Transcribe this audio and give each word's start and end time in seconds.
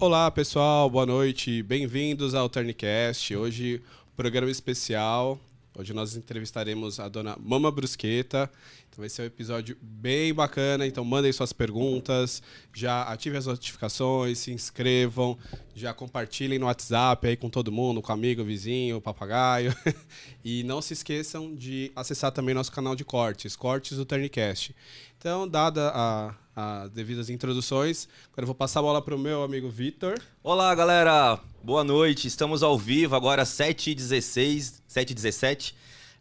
Olá, 0.00 0.30
pessoal, 0.30 0.88
boa 0.88 1.04
noite, 1.04 1.62
bem-vindos 1.62 2.34
ao 2.34 2.48
Turncast. 2.48 3.36
Hoje, 3.36 3.82
programa 4.16 4.50
especial. 4.50 5.38
Hoje 5.76 5.92
nós 5.92 6.16
entrevistaremos 6.16 6.98
a 6.98 7.06
dona 7.06 7.36
Mama 7.38 7.70
Brusqueta. 7.70 8.50
Então 8.88 9.02
vai 9.02 9.10
ser 9.10 9.22
um 9.22 9.24
episódio 9.26 9.76
bem 9.80 10.32
bacana. 10.32 10.86
Então 10.86 11.04
mandem 11.04 11.30
suas 11.32 11.52
perguntas, 11.52 12.42
já 12.74 13.02
ativem 13.02 13.38
as 13.38 13.44
notificações, 13.44 14.38
se 14.38 14.50
inscrevam, 14.50 15.36
já 15.74 15.92
compartilhem 15.92 16.58
no 16.58 16.64
WhatsApp 16.64 17.28
aí 17.28 17.36
com 17.36 17.50
todo 17.50 17.70
mundo, 17.70 18.00
com 18.00 18.10
amigo, 18.10 18.42
vizinho, 18.42 19.02
papagaio. 19.02 19.76
e 20.42 20.62
não 20.62 20.80
se 20.80 20.94
esqueçam 20.94 21.54
de 21.54 21.92
acessar 21.94 22.32
também 22.32 22.54
nosso 22.54 22.72
canal 22.72 22.96
de 22.96 23.04
cortes, 23.04 23.54
cortes 23.54 23.98
do 23.98 24.06
Turncast. 24.06 24.74
Então, 25.20 25.46
dada 25.46 25.92
a, 25.94 26.34
as 26.56 26.90
devidas 26.92 27.28
introduções, 27.28 28.08
agora 28.32 28.44
eu 28.44 28.46
vou 28.46 28.54
passar 28.54 28.80
a 28.80 28.82
bola 28.82 29.02
para 29.02 29.14
o 29.14 29.18
meu 29.18 29.42
amigo 29.42 29.68
Vitor. 29.68 30.18
Olá, 30.42 30.74
galera. 30.74 31.38
Boa 31.62 31.84
noite. 31.84 32.26
Estamos 32.26 32.62
ao 32.62 32.78
vivo 32.78 33.14
agora 33.14 33.42
7h16, 33.42 34.80
7h17. 34.88 35.74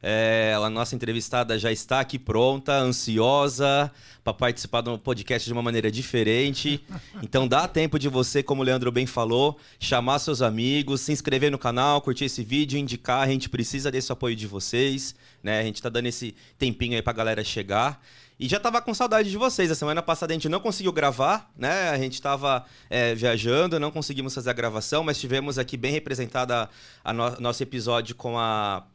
É, 0.04 0.54
a 0.62 0.70
nossa 0.70 0.96
entrevistada 0.96 1.58
já 1.58 1.72
está 1.72 2.02
aqui 2.02 2.20
pronta, 2.20 2.74
ansiosa 2.74 3.90
para 4.22 4.34
participar 4.34 4.82
do 4.82 4.98
podcast 5.00 5.48
de 5.48 5.54
uma 5.54 5.62
maneira 5.62 5.90
diferente. 5.90 6.84
Então 7.24 7.48
dá 7.48 7.70
tempo 7.70 7.98
de 7.98 8.10
você, 8.10 8.44
como 8.44 8.62
o 8.62 8.66
Leandro 8.66 8.92
bem 8.92 9.06
falou, 9.06 9.58
chamar 9.80 10.20
seus 10.20 10.42
amigos, 10.42 11.00
se 11.00 11.14
inscrever 11.14 11.50
no 11.50 11.58
canal, 11.58 12.02
curtir 12.02 12.26
esse 12.26 12.44
vídeo, 12.44 12.78
indicar. 12.78 13.22
A 13.22 13.32
gente 13.32 13.48
precisa 13.48 13.90
desse 13.90 14.12
apoio 14.12 14.36
de 14.36 14.46
vocês, 14.46 15.16
né? 15.42 15.62
A 15.62 15.64
gente 15.64 15.76
está 15.76 15.88
dando 15.88 16.08
esse 16.08 16.36
tempinho 16.58 16.96
aí 16.96 17.02
para 17.02 17.12
a 17.12 17.16
galera 17.16 17.44
chegar. 17.46 18.02
E 18.40 18.48
já 18.48 18.58
tava 18.58 18.82
com 18.82 18.94
saudade 18.94 19.30
de 19.30 19.38
vocês. 19.38 19.70
A 19.70 19.76
semana 19.76 20.02
passada 20.02 20.32
a 20.32 20.36
gente 20.36 20.48
não 20.48 20.62
conseguiu 20.62 20.94
gravar, 20.94 21.52
né? 21.58 21.90
A 21.90 21.98
gente 21.98 22.14
estava 22.14 22.66
é, 22.90 23.14
viajando, 23.14 23.78
não 23.80 23.92
conseguimos 23.92 24.34
fazer 24.34 24.50
a 24.50 24.54
gravação, 24.54 25.04
mas 25.04 25.20
tivemos 25.20 25.60
aqui 25.60 25.76
bem 25.76 25.92
representada 25.92 26.70
a 27.04 27.12
no 27.12 27.38
nosso 27.42 27.62
episódio 27.62 28.16
com 28.16 28.40
a 28.40 28.86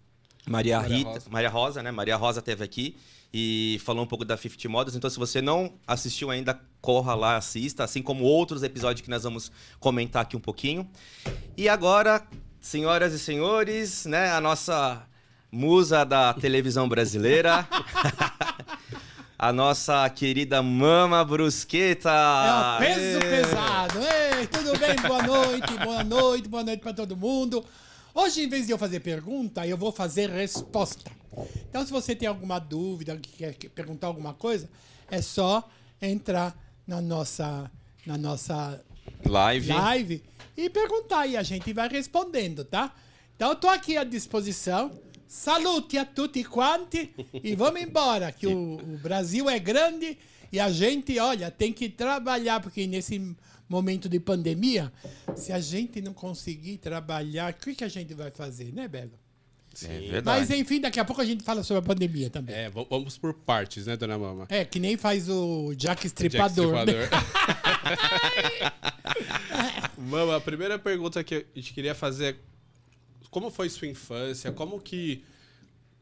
Maria, 0.46 0.80
Maria 0.80 0.96
Rita, 0.96 1.10
Rosa. 1.10 1.30
Maria 1.30 1.48
Rosa, 1.50 1.82
né? 1.82 1.90
Maria 1.90 2.16
Rosa 2.16 2.40
teve 2.40 2.64
aqui 2.64 2.96
e 3.34 3.78
falou 3.84 4.04
um 4.04 4.06
pouco 4.06 4.24
da 4.24 4.34
50 4.34 4.66
Models. 4.66 4.96
Então, 4.96 5.10
se 5.10 5.18
você 5.18 5.42
não 5.42 5.74
assistiu 5.86 6.30
ainda, 6.30 6.58
corra 6.80 7.14
lá, 7.14 7.36
assista, 7.36 7.84
assim 7.84 8.00
como 8.00 8.24
outros 8.24 8.62
episódios 8.62 9.02
que 9.02 9.10
nós 9.10 9.24
vamos 9.24 9.52
comentar 9.78 10.22
aqui 10.22 10.38
um 10.38 10.40
pouquinho. 10.40 10.88
E 11.54 11.68
agora, 11.68 12.26
senhoras 12.62 13.12
e 13.12 13.18
senhores, 13.18 14.06
né? 14.06 14.30
A 14.32 14.40
nossa 14.40 15.02
musa 15.52 16.02
da 16.02 16.32
televisão 16.32 16.88
brasileira. 16.88 17.68
a 19.38 19.52
nossa 19.52 20.08
querida 20.10 20.62
Mama 20.62 21.24
Brusqueta. 21.24 22.10
É 22.10 22.76
o 22.76 22.78
peso 22.78 23.00
Êêê. 23.00 23.42
pesado. 23.42 23.98
Ei, 24.00 24.46
tudo 24.46 24.78
bem? 24.78 24.96
Boa 24.96 25.22
noite, 25.22 25.78
boa 25.84 26.04
noite, 26.04 26.48
boa 26.48 26.62
noite 26.62 26.80
para 26.80 26.92
todo 26.92 27.16
mundo. 27.16 27.64
Hoje, 28.14 28.42
em 28.42 28.48
vez 28.48 28.66
de 28.66 28.72
eu 28.72 28.78
fazer 28.78 29.00
pergunta, 29.00 29.66
eu 29.66 29.76
vou 29.76 29.90
fazer 29.90 30.30
resposta. 30.30 31.10
Então, 31.68 31.84
se 31.84 31.90
você 31.90 32.14
tem 32.14 32.28
alguma 32.28 32.60
dúvida, 32.60 33.18
quer 33.36 33.54
perguntar 33.74 34.06
alguma 34.06 34.32
coisa, 34.34 34.70
é 35.10 35.20
só 35.20 35.68
entrar 36.00 36.56
na 36.86 37.00
nossa, 37.00 37.68
na 38.06 38.16
nossa 38.16 38.80
live. 39.26 39.72
live 39.72 40.22
e 40.56 40.70
perguntar 40.70 41.26
e 41.26 41.36
a 41.36 41.42
gente 41.42 41.72
vai 41.72 41.88
respondendo, 41.88 42.64
tá? 42.64 42.94
Então, 43.34 43.48
eu 43.48 43.56
tô 43.56 43.68
aqui 43.68 43.96
à 43.96 44.04
disposição. 44.04 44.92
Salute 45.26 45.98
a 45.98 46.04
tutti 46.04 46.44
quanti 46.44 47.14
e 47.42 47.54
vamos 47.54 47.80
embora, 47.80 48.30
que 48.30 48.46
o, 48.46 48.74
o, 48.76 48.98
Brasil 48.98 49.48
é 49.48 49.58
grande 49.58 50.16
e 50.52 50.60
a 50.60 50.70
gente, 50.70 51.18
olha, 51.18 51.50
tem 51.50 51.72
que 51.72 51.88
trabalhar, 51.88 52.60
porque 52.60 52.86
nesse 52.86 53.34
momento 53.68 54.08
de 54.08 54.20
pandemia, 54.20 54.92
se 55.34 55.52
a 55.52 55.60
gente 55.60 56.00
não 56.00 56.12
conseguir 56.12 56.78
trabalhar, 56.78 57.52
o 57.52 57.54
que, 57.56 57.74
que 57.74 57.84
a 57.84 57.88
gente 57.88 58.14
vai 58.14 58.30
fazer, 58.30 58.72
né, 58.72 58.86
Belo? 58.86 59.12
Sim. 59.72 60.14
É 60.14 60.22
Mas 60.22 60.50
enfim, 60.50 60.80
daqui 60.80 61.00
a 61.00 61.04
pouco 61.04 61.20
a 61.20 61.24
gente 61.24 61.42
fala 61.42 61.64
sobre 61.64 61.80
a 61.80 61.82
pandemia 61.82 62.30
também. 62.30 62.54
É, 62.54 62.70
vamos 62.70 63.18
por 63.18 63.34
partes, 63.34 63.86
né, 63.86 63.96
dona 63.96 64.16
Mama? 64.16 64.46
É, 64.48 64.64
que 64.64 64.78
nem 64.78 64.96
faz 64.96 65.28
o 65.28 65.74
Jack 65.74 66.06
Stripador. 66.06 66.86
Jack 66.86 66.90
Stripador. 66.90 67.10
Né? 67.10 68.72
Mama, 69.98 70.36
a 70.36 70.40
primeira 70.40 70.78
pergunta 70.78 71.22
que 71.24 71.34
a 71.34 71.44
gente 71.54 71.72
queria 71.72 71.94
fazer 71.94 72.36
como 73.34 73.50
foi 73.50 73.68
sua 73.68 73.88
infância? 73.88 74.52
Como 74.52 74.80
que 74.80 75.24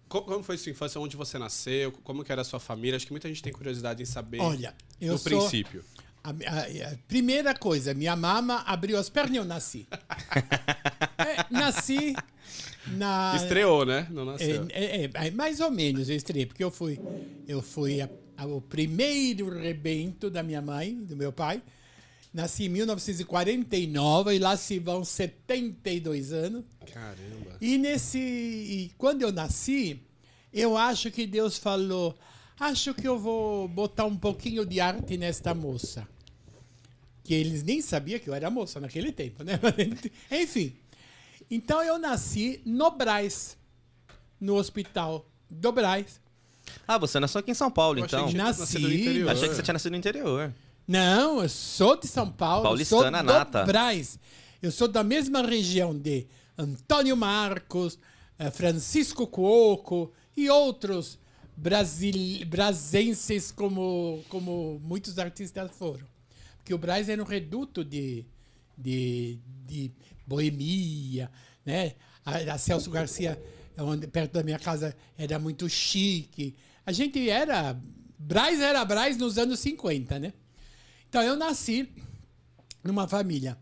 como 0.07 0.43
foi 0.43 0.59
sua 0.59 0.71
infância? 0.71 1.01
Onde 1.01 1.17
você 1.17 1.39
nasceu? 1.39 1.91
Como 2.05 2.23
que 2.23 2.31
era 2.31 2.43
a 2.43 2.45
sua 2.45 2.61
família? 2.61 2.95
Acho 2.95 3.07
que 3.07 3.12
muita 3.12 3.27
gente 3.27 3.43
tem 3.43 3.51
curiosidade 3.51 4.03
em 4.03 4.05
saber. 4.05 4.39
Olha, 4.39 4.75
eu 5.01 5.12
no 5.12 5.19
sou... 5.19 5.39
princípio. 5.39 5.83
A, 6.23 6.29
a, 6.29 6.33
a, 6.93 6.97
primeira 7.09 7.55
coisa, 7.55 7.95
minha 7.95 8.15
mama 8.15 8.62
abriu 8.67 8.99
as 8.99 9.09
pernas 9.09 9.33
e 9.33 9.37
eu 9.39 9.47
nasci. 9.47 9.89
é, 11.17 11.47
nasci 11.51 12.15
na. 12.89 13.33
Estreou, 13.35 13.87
né? 13.87 14.07
Não 14.11 14.27
nasceu. 14.27 14.67
É, 14.69 15.05
é, 15.05 15.11
é, 15.15 15.31
mais 15.31 15.59
ou 15.61 15.71
menos 15.71 16.11
eu 16.11 16.17
estreiei, 16.17 16.45
porque 16.45 16.62
eu 16.62 16.71
fui, 16.71 17.01
eu 17.49 17.62
fui 17.62 18.01
o 18.47 18.61
primeiro 18.61 19.49
rebento 19.49 20.29
da 20.29 20.43
minha 20.43 20.61
mãe, 20.61 20.95
do 20.95 21.17
meu 21.17 21.33
pai. 21.33 21.62
Nasci 22.33 22.65
em 22.65 22.69
1949 22.71 24.35
e 24.35 24.39
lá 24.39 24.57
se 24.57 24.79
vão 24.79 25.05
72 25.05 26.33
anos. 26.33 26.65
Caramba. 26.91 27.59
E 27.61 27.77
nesse. 27.77 28.19
E 28.19 28.93
quando 28.97 29.23
eu 29.23 29.31
nasci, 29.31 30.01
eu 30.53 30.77
acho 30.77 31.11
que 31.11 31.27
Deus 31.27 31.59
falou: 31.59 32.17
acho 32.59 32.95
que 32.95 33.07
eu 33.07 33.19
vou 33.19 33.69
botar 33.69 34.07
um 34.07 34.17
pouquinho 34.17 34.65
de 34.65 34.81
arte 34.81 35.19
nesta 35.19 35.55
moça. 35.55 36.09
Que 37.23 37.35
eles 37.35 37.62
nem 37.62 37.83
sabiam 37.83 38.19
que 38.19 38.29
eu 38.29 38.35
era 38.35 38.51
moça 38.51 38.81
naquele 38.81 39.12
tempo, 39.12 39.45
né? 39.45 39.61
Enfim. 40.33 40.75
Então 41.51 41.83
eu 41.83 41.99
nasci 41.99 42.62
no 42.65 42.91
Braz, 42.91 43.59
no 44.41 44.55
hospital 44.55 45.29
do 45.51 45.71
Braz. 45.71 46.19
Ah, 46.89 46.97
você 46.97 47.21
nasceu 47.21 47.41
aqui 47.41 47.51
em 47.51 47.55
São 47.55 47.71
Paulo, 47.71 47.99
eu 47.99 48.07
então? 48.07 48.33
Nasci. 48.33 48.79
Achei 49.29 49.49
que 49.51 49.55
você 49.55 49.62
tinha 49.62 49.75
nascido 49.75 49.93
no 49.93 49.99
interior. 49.99 50.53
Não, 50.87 51.43
eu 51.43 51.49
sou 51.49 51.97
de 51.97 52.07
São 52.07 52.31
Paulo. 52.31 52.65
Paulistana 52.65 53.19
sou 53.19 53.27
nata. 53.27 53.61
do 53.61 53.67
Braz. 53.67 54.19
Eu 54.61 54.71
sou 54.71 54.89
da 54.89 55.03
mesma 55.03 55.43
região 55.43 55.97
de 55.97 56.27
Antônio 56.57 57.17
Marcos, 57.17 57.99
eh, 58.39 58.51
Francisco 58.51 59.27
Cuoco 59.27 60.12
e 60.37 60.49
outros 60.49 61.19
brasil, 61.57 62.47
brasenses 62.47 63.51
como, 63.51 64.23
como 64.29 64.81
muitos 64.85 65.19
artistas 65.19 65.71
foram. 65.73 66.07
Porque 66.59 66.75
o 66.75 66.79
Braz 66.79 67.09
era 67.09 67.21
um 67.23 67.27
reduto 67.27 67.85
de, 67.85 68.25
de, 68.77 69.39
de 69.67 69.91
boemia, 70.27 71.31
né? 71.65 71.95
A, 72.25 72.55
a 72.55 72.59
Celso 72.59 72.91
Garcia, 72.91 73.41
onde, 73.79 74.07
perto 74.07 74.35
da 74.35 74.43
minha 74.43 74.59
casa, 74.59 74.97
era 75.19 75.39
muito 75.39 75.69
chique. 75.69 76.55
A 76.87 76.93
gente 76.93 77.29
era... 77.29 77.77
Braz 78.19 78.61
era 78.61 78.85
Braz 78.85 79.17
nos 79.17 79.37
anos 79.39 79.59
50, 79.59 80.21
né? 80.21 80.33
Então 81.12 81.23
eu 81.23 81.37
nasci 81.37 81.87
numa 82.83 83.07
família 83.07 83.59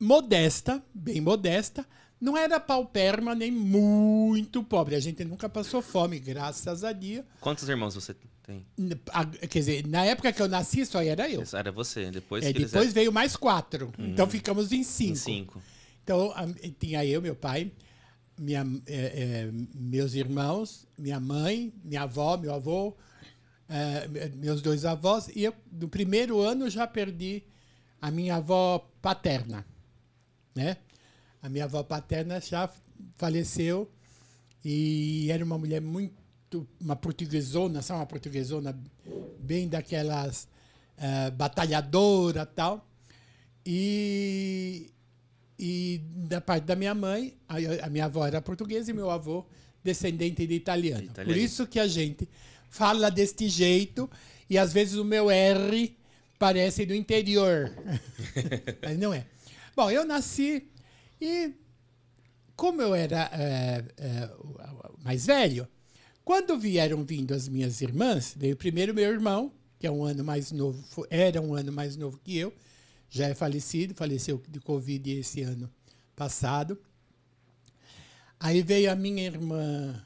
modesta, 0.00 0.82
bem 0.92 1.20
modesta, 1.20 1.86
não 2.20 2.36
era 2.36 2.58
pauperma 2.58 3.36
nem 3.36 3.52
muito 3.52 4.60
pobre. 4.64 4.96
A 4.96 5.00
gente 5.00 5.24
nunca 5.24 5.48
passou 5.48 5.80
fome, 5.80 6.18
graças 6.18 6.82
a 6.82 6.90
Deus. 6.90 7.24
Quantos 7.40 7.68
irmãos 7.68 7.94
você 7.94 8.12
tem? 8.42 8.66
Quer 9.48 9.58
dizer, 9.60 9.86
na 9.86 10.04
época 10.06 10.32
que 10.32 10.42
eu 10.42 10.48
nasci, 10.48 10.84
só 10.84 11.00
era 11.00 11.30
eu. 11.30 11.44
Era 11.52 11.70
você. 11.70 12.10
Depois, 12.10 12.44
é, 12.44 12.52
depois 12.52 12.86
eram... 12.86 12.92
veio 12.92 13.12
mais 13.12 13.36
quatro. 13.36 13.92
Hum. 13.96 14.08
Então 14.08 14.28
ficamos 14.28 14.72
em 14.72 14.82
cinco. 14.82 15.12
Em 15.12 15.14
cinco. 15.14 15.62
Então 16.02 16.34
tinha 16.80 17.06
eu, 17.06 17.22
meu 17.22 17.36
pai, 17.36 17.70
minha, 18.36 18.66
é, 18.88 18.96
é, 18.96 19.50
meus 19.72 20.14
irmãos, 20.14 20.84
minha 20.98 21.20
mãe, 21.20 21.72
minha 21.84 22.02
avó, 22.02 22.36
meu 22.36 22.52
avô, 22.52 22.96
é, 23.68 24.28
meus 24.34 24.60
dois 24.60 24.84
avós, 24.84 25.28
e 25.34 25.44
eu, 25.44 25.54
no 25.72 25.88
primeiro 25.88 26.40
ano, 26.40 26.68
já 26.68 26.86
perdi 26.86 27.42
a 28.00 28.10
minha 28.10 28.36
avó 28.36 28.90
paterna, 29.00 29.64
né? 30.54 30.76
A 31.42 31.48
minha 31.48 31.64
avó 31.64 31.82
paterna 31.82 32.40
já 32.40 32.70
faleceu 33.16 33.90
e 34.64 35.30
era 35.30 35.44
uma 35.44 35.58
mulher 35.58 35.80
muito, 35.80 36.66
uma 36.80 36.96
portuguesona, 36.96 37.82
sabe, 37.82 38.00
uma 38.00 38.06
portuguesona 38.06 38.78
bem 39.38 39.68
daquelas 39.68 40.48
uh, 40.96 41.30
batalhadora 41.32 42.46
tal. 42.46 42.86
E, 43.66 44.90
e 45.58 46.00
da 46.28 46.40
parte 46.40 46.64
da 46.64 46.76
minha 46.76 46.94
mãe, 46.94 47.36
a, 47.48 47.56
a 47.86 47.90
minha 47.90 48.06
avó 48.06 48.26
era 48.26 48.40
portuguesa 48.40 48.90
e 48.90 48.94
meu 48.94 49.10
avô 49.10 49.46
descendente 49.82 50.46
de 50.46 50.54
italiano. 50.54 51.04
italiano. 51.04 51.32
Por 51.32 51.36
isso 51.36 51.66
que 51.66 51.78
a 51.78 51.86
gente 51.86 52.28
fala 52.74 53.08
deste 53.08 53.48
jeito 53.48 54.10
e 54.50 54.58
às 54.58 54.72
vezes 54.72 54.96
o 54.96 55.04
meu 55.04 55.30
R 55.30 55.96
parece 56.40 56.84
do 56.84 56.92
interior. 56.92 57.72
Mas 58.82 58.98
não 58.98 59.14
é. 59.14 59.24
Bom, 59.76 59.92
eu 59.92 60.04
nasci 60.04 60.68
e, 61.20 61.52
como 62.56 62.82
eu 62.82 62.92
era 62.92 63.30
é, 63.32 63.84
é, 63.96 64.30
mais 65.04 65.24
velho, 65.24 65.68
quando 66.24 66.58
vieram 66.58 67.04
vindo 67.04 67.32
as 67.32 67.48
minhas 67.48 67.80
irmãs, 67.80 68.34
veio 68.36 68.56
primeiro 68.56 68.92
meu 68.92 69.08
irmão, 69.08 69.52
que 69.78 69.86
é 69.86 69.90
um 69.90 70.02
ano 70.02 70.24
mais 70.24 70.50
novo, 70.50 71.06
era 71.08 71.40
um 71.40 71.54
ano 71.54 71.70
mais 71.70 71.96
novo 71.96 72.18
que 72.24 72.36
eu, 72.36 72.52
já 73.08 73.28
é 73.28 73.34
falecido, 73.36 73.94
faleceu 73.94 74.42
de 74.48 74.58
Covid 74.58 75.12
esse 75.12 75.42
ano 75.42 75.70
passado. 76.16 76.76
Aí 78.40 78.62
veio 78.62 78.90
a 78.90 78.96
minha 78.96 79.22
irmã, 79.22 80.03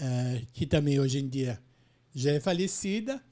uh, 0.00 0.46
que 0.52 0.66
também 0.66 0.98
hoje 1.00 1.18
em 1.18 1.28
dia 1.28 1.60
já 2.14 2.32
é 2.32 2.40
falecida, 2.40 3.22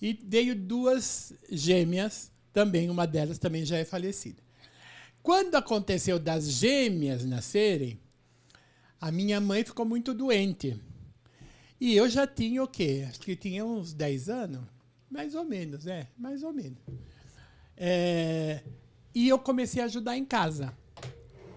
e 0.00 0.18
veio 0.24 0.54
duas 0.54 1.32
gêmeas, 1.50 2.32
também 2.52 2.88
uma 2.88 3.06
delas 3.06 3.38
também 3.38 3.64
já 3.64 3.76
é 3.76 3.84
falecida. 3.84 4.42
Quando 5.22 5.54
aconteceu 5.56 6.18
das 6.18 6.50
gêmeas 6.50 7.24
nascerem, 7.24 8.00
a 9.00 9.10
minha 9.10 9.40
mãe 9.40 9.64
ficou 9.64 9.84
muito 9.84 10.14
doente. 10.14 10.80
E 11.80 11.94
eu 11.96 12.08
já 12.08 12.26
tinha 12.26 12.62
o 12.62 12.68
quê? 12.68 13.06
Acho 13.08 13.20
que 13.20 13.36
tinha 13.36 13.64
uns 13.64 13.92
10 13.92 14.28
anos. 14.28 14.60
Mais 15.10 15.34
ou 15.34 15.44
menos, 15.44 15.86
é, 15.86 16.06
mais 16.16 16.42
ou 16.42 16.52
menos. 16.52 16.78
É, 17.76 18.62
e 19.14 19.28
eu 19.28 19.38
comecei 19.38 19.82
a 19.82 19.86
ajudar 19.86 20.16
em 20.16 20.24
casa. 20.24 20.72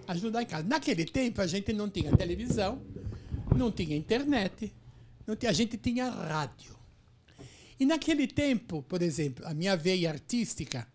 Ajudar 0.07 0.41
em 0.41 0.45
casa. 0.45 0.67
Naquele 0.67 1.05
tempo 1.05 1.41
a 1.41 1.47
gente 1.47 1.71
não 1.71 1.89
tinha 1.89 2.15
televisão, 2.15 2.81
não 3.55 3.71
tinha 3.71 3.95
internet, 3.95 4.73
não 5.25 5.35
tinha, 5.35 5.49
a 5.49 5.53
gente 5.53 5.77
tinha 5.77 6.09
rádio. 6.09 6.73
E 7.79 7.85
naquele 7.85 8.27
tempo, 8.27 8.83
por 8.83 9.01
exemplo, 9.01 9.47
a 9.47 9.53
minha 9.53 9.75
veia 9.75 10.09
artística 10.09 10.87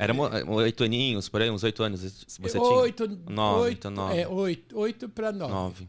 era 0.00 0.14
oito 0.48 0.82
aninhos, 0.82 1.28
por 1.28 1.42
aí, 1.42 1.50
uns 1.50 1.62
oito 1.62 1.82
anos 1.82 2.00
você 2.26 2.58
oito, 2.58 3.06
tinha? 3.06 3.20
Nove, 3.28 3.60
oito, 3.60 3.76
então 3.76 3.90
nove. 3.90 4.18
É, 4.18 4.26
oito, 4.26 4.78
oito 4.78 5.08
para 5.10 5.30
nove. 5.30 5.52
nove. 5.52 5.88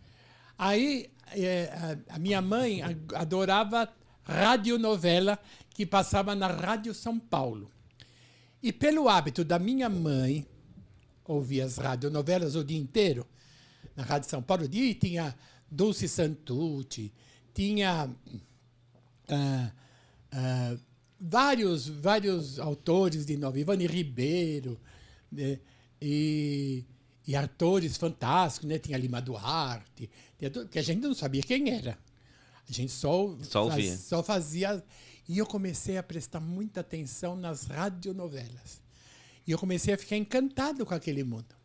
Aí, 0.58 1.10
é, 1.32 1.98
a, 2.10 2.16
a, 2.16 2.20
minha 2.20 2.42
mãe 2.42 2.82
adorava 3.16 3.88
radionovela 4.24 5.40
que 5.70 5.86
passava 5.86 6.36
na 6.36 6.48
Rádio 6.48 6.94
São 6.94 7.20
Paulo. 7.20 7.72
E 8.62 8.72
pelo 8.72 9.10
hábito 9.10 9.44
da 9.44 9.58
minha 9.58 9.90
mãe 9.90 10.46
ouvir 11.26 11.62
as 11.62 11.78
radionovelas 11.78 12.56
o 12.56 12.64
dia 12.64 12.78
inteiro, 12.78 13.26
na 13.96 14.04
Rádio 14.04 14.30
São 14.30 14.42
Paulo, 14.42 14.68
e 14.72 14.94
tinha 14.94 15.36
Dulce 15.70 16.08
Santucci, 16.08 17.12
tinha... 17.54 18.10
Uh, 19.30 19.72
uh, 20.36 20.92
vários, 21.22 21.88
vários 21.88 22.60
autores 22.60 23.26
de 23.26 23.38
novela, 23.38 23.62
Ivani 23.62 23.86
Ribeiro, 23.86 24.80
né? 25.32 25.60
e, 26.02 26.84
e 27.28 27.36
atores 27.36 27.96
fantásticos, 27.96 28.68
né? 28.68 28.80
Tinha 28.80 28.98
Lima 28.98 29.22
Duarte, 29.22 30.10
que 30.72 30.80
a 30.80 30.82
gente 30.82 31.02
não 31.02 31.14
sabia 31.14 31.44
quem 31.44 31.70
era. 31.70 31.98
A 32.72 32.74
gente 32.74 32.92
só, 32.92 33.36
só, 33.42 33.70
faz, 33.70 34.00
só 34.00 34.24
fazia. 34.24 34.84
E 35.28 35.38
eu 35.38 35.46
comecei 35.46 35.98
a 35.98 36.04
prestar 36.04 36.40
muita 36.40 36.80
atenção 36.80 37.36
nas 37.36 37.66
radionovelas. 37.66 38.82
E 39.46 39.52
eu 39.52 39.60
comecei 39.60 39.94
a 39.94 39.98
ficar 39.98 40.18
encantado 40.18 40.86
com 40.86 40.94
aquele 40.94 41.24
mundo. 41.24 41.56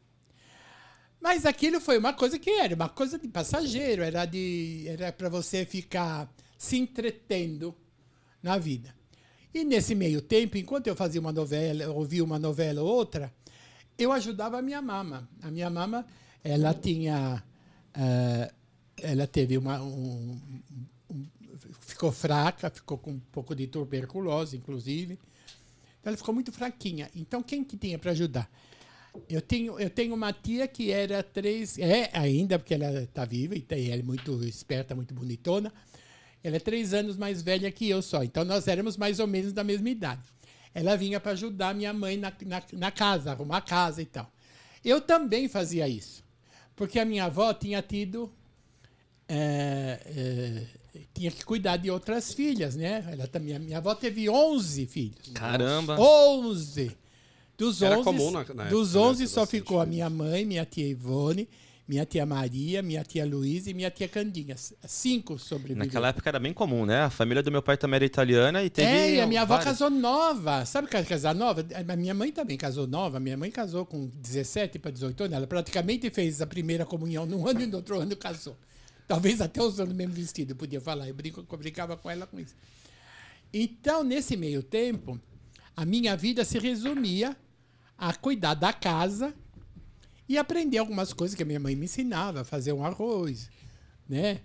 Mas 1.21 1.47
aquilo 1.47 1.81
foi 1.81 1.99
uma 1.99 2.13
coisa 2.13 2.39
que 2.39 2.51
era 2.51 2.75
uma 2.75 2.89
coisa 2.89 3.19
de 3.19 3.29
passageiro, 3.29 4.03
era 4.03 4.25
de 4.27 4.85
era 4.89 5.13
para 5.13 5.29
você 5.29 5.65
ficar 5.65 6.33
se 6.59 6.77
entretendo 6.77 7.75
na 8.43 8.59
vida. 8.59 8.95
E 9.53 9.65
nesse 9.65 9.95
meio 9.95 10.21
tempo, 10.21 10.59
enquanto 10.59 10.87
eu 10.87 10.95
fazia 10.95 11.21
uma 11.21 11.33
novela, 11.33 11.89
ouvia 11.91 12.23
uma 12.23 12.39
novela 12.39 12.83
ou 12.83 12.89
outra, 12.89 13.33
eu 13.99 14.13
ajudava 14.13 14.59
a 14.59 14.63
minha 14.63 14.83
mama. 14.83 15.29
A 15.43 15.51
minha 15.51 15.71
mama, 15.71 16.07
ela 16.45 16.75
tinha, 16.75 17.43
uh, 17.97 18.55
ela 19.03 19.27
teve 19.27 19.57
uma, 19.57 19.81
um, 19.83 20.41
um, 20.71 20.87
ficou 21.81 22.13
fraca, 22.13 22.71
ficou 22.71 22.99
com 22.99 23.13
um 23.13 23.21
pouco 23.33 23.55
de 23.55 23.67
tuberculose, 23.67 24.57
inclusive. 24.57 25.19
Então 26.01 26.11
ela 26.11 26.17
ficou 26.17 26.35
muito 26.35 26.53
fraquinha. 26.53 27.11
Então 27.15 27.43
quem 27.43 27.65
que 27.65 27.77
tinha 27.77 27.99
para 27.99 28.13
ajudar? 28.13 28.51
Eu 29.29 29.41
tenho, 29.41 29.79
eu 29.81 29.89
tenho 29.89 30.15
uma 30.15 30.33
tia 30.33 30.69
que 30.69 30.91
era 30.91 31.23
três, 31.23 31.79
é 31.79 32.11
ainda 32.13 32.59
porque 32.59 32.75
ela 32.75 33.03
está 33.03 33.25
viva 33.25 33.55
e 33.55 33.65
ela 33.91 34.01
é 34.01 34.03
muito 34.03 34.43
esperta, 34.45 34.95
muito 34.95 35.15
bonitona. 35.15 35.73
Ela 36.45 36.57
é 36.57 36.61
três 36.61 36.95
anos 36.95 37.17
mais 37.17 37.43
velha 37.43 37.71
que 37.73 37.89
eu 37.89 38.03
só. 38.03 38.23
Então 38.23 38.45
nós 38.45 38.69
éramos 38.69 38.97
mais 38.97 39.19
ou 39.19 39.27
menos 39.27 39.53
da 39.53 39.65
mesma 39.65 39.89
idade. 39.89 40.23
Ela 40.73 40.95
vinha 40.95 41.19
para 41.19 41.33
ajudar 41.33 41.75
minha 41.75 41.93
mãe 41.93 42.17
na, 42.17 42.33
na, 42.45 42.63
na, 42.75 42.91
casa, 42.91 43.33
arrumar 43.33 43.57
a 43.57 43.63
casa 43.63 44.03
e 44.03 44.07
tal. 44.07 44.31
Eu 44.85 45.01
também 45.01 45.49
fazia 45.49 45.89
isso. 45.89 46.23
Porque 46.77 46.99
a 46.99 47.05
minha 47.05 47.25
avó 47.25 47.53
tinha 47.55 47.81
tido. 47.81 48.31
É, 49.27 50.67
tinha 51.15 51.31
que 51.31 51.45
cuidar 51.45 51.77
de 51.77 51.91
outras 51.91 52.33
filhas, 52.33 52.77
né? 52.77 53.05
Ela 53.11 53.27
também, 53.27 53.59
minha 53.59 53.79
avó 53.79 53.95
teve 53.95 54.29
11 54.29 54.87
filhos. 54.87 55.31
Caramba! 55.35 55.99
11! 55.99 56.97
Dos 57.57 57.81
11, 57.81 57.85
Era 57.85 58.03
comum 58.03 58.31
na, 58.31 58.45
na 58.55 58.65
dos 58.65 58.95
11 58.95 59.27
só 59.29 59.47
ficou 59.47 59.81
a 59.81 59.87
minha 59.87 60.11
mãe, 60.11 60.45
minha 60.45 60.65
tia 60.67 60.87
Ivone, 60.87 61.49
minha 61.89 62.05
tia 62.05 62.27
Maria, 62.27 62.83
minha 62.83 63.03
tia 63.03 63.25
Luísa 63.25 63.71
e 63.71 63.75
minha 63.75 63.91
tia 63.91 64.09
Candinha. 64.09 64.57
Cinco 64.87 65.39
sobreviveram. 65.39 65.87
Naquela 65.87 66.09
época 66.09 66.29
era 66.29 66.39
bem 66.39 66.53
comum, 66.53 66.85
né? 66.85 67.03
A 67.03 67.11
família 67.11 67.43
do 67.43 67.51
meu 67.51 67.63
pai 67.63 67.77
também 67.77 67.97
era 67.97 68.05
italiana 68.05 68.63
e 68.63 68.69
teve. 68.69 68.89
É, 68.89 69.15
e 69.15 69.21
a 69.21 69.27
minha 69.27 69.43
avó 69.43 69.57
casou 69.59 69.89
nova. 69.89 70.67
Sabe 70.67 70.89
que 70.89 71.03
casar 71.05 71.35
nova? 71.35 71.65
A 71.89 71.97
minha 71.97 72.13
mãe 72.13 72.31
também 72.31 72.59
casou 72.59 72.87
nova. 72.87 73.19
Minha 73.21 73.37
mãe 73.37 73.51
casou 73.51 73.87
com 73.87 74.07
17 74.07 74.79
para 74.79 74.91
18 74.91 75.25
anos. 75.25 75.37
Ela 75.37 75.47
praticamente 75.47 76.11
fez 76.11 76.43
a 76.43 76.47
primeira 76.47 76.85
comunhão 76.85 77.25
num 77.25 77.47
ano 77.47 77.63
e 77.63 77.67
no 77.67 77.77
outro 77.77 77.99
ano 78.01 78.17
casou. 78.17 78.57
Talvez 79.07 79.41
até 79.41 79.63
usando 79.63 79.93
o 79.93 79.95
mesmo 79.95 80.15
vestido, 80.15 80.57
podia 80.57 80.81
falar. 80.81 81.09
Eu, 81.09 81.15
brinco, 81.15 81.47
eu 81.49 81.59
brincava 81.59 81.97
com 81.97 82.11
ela 82.11 82.27
com 82.27 82.41
isso. 82.41 82.55
Então, 83.53 84.03
nesse 84.03 84.37
meio 84.37 84.63
tempo, 84.63 85.21
a 85.77 85.85
minha 85.85 86.17
vida 86.17 86.45
se 86.45 86.59
resumia 86.59 87.37
a 87.97 88.13
cuidar 88.15 88.55
da 88.55 88.73
casa 88.73 89.33
e 90.29 90.37
aprender 90.37 90.79
algumas 90.79 91.13
coisas 91.13 91.37
que 91.37 91.43
a 91.43 91.47
minha 91.47 91.61
mãe 91.61 91.77
me 91.77 91.85
ensinava, 91.85 92.45
fazer 92.45 92.73
um 92.73 92.85
arroz, 92.85 93.49
né? 94.09 94.41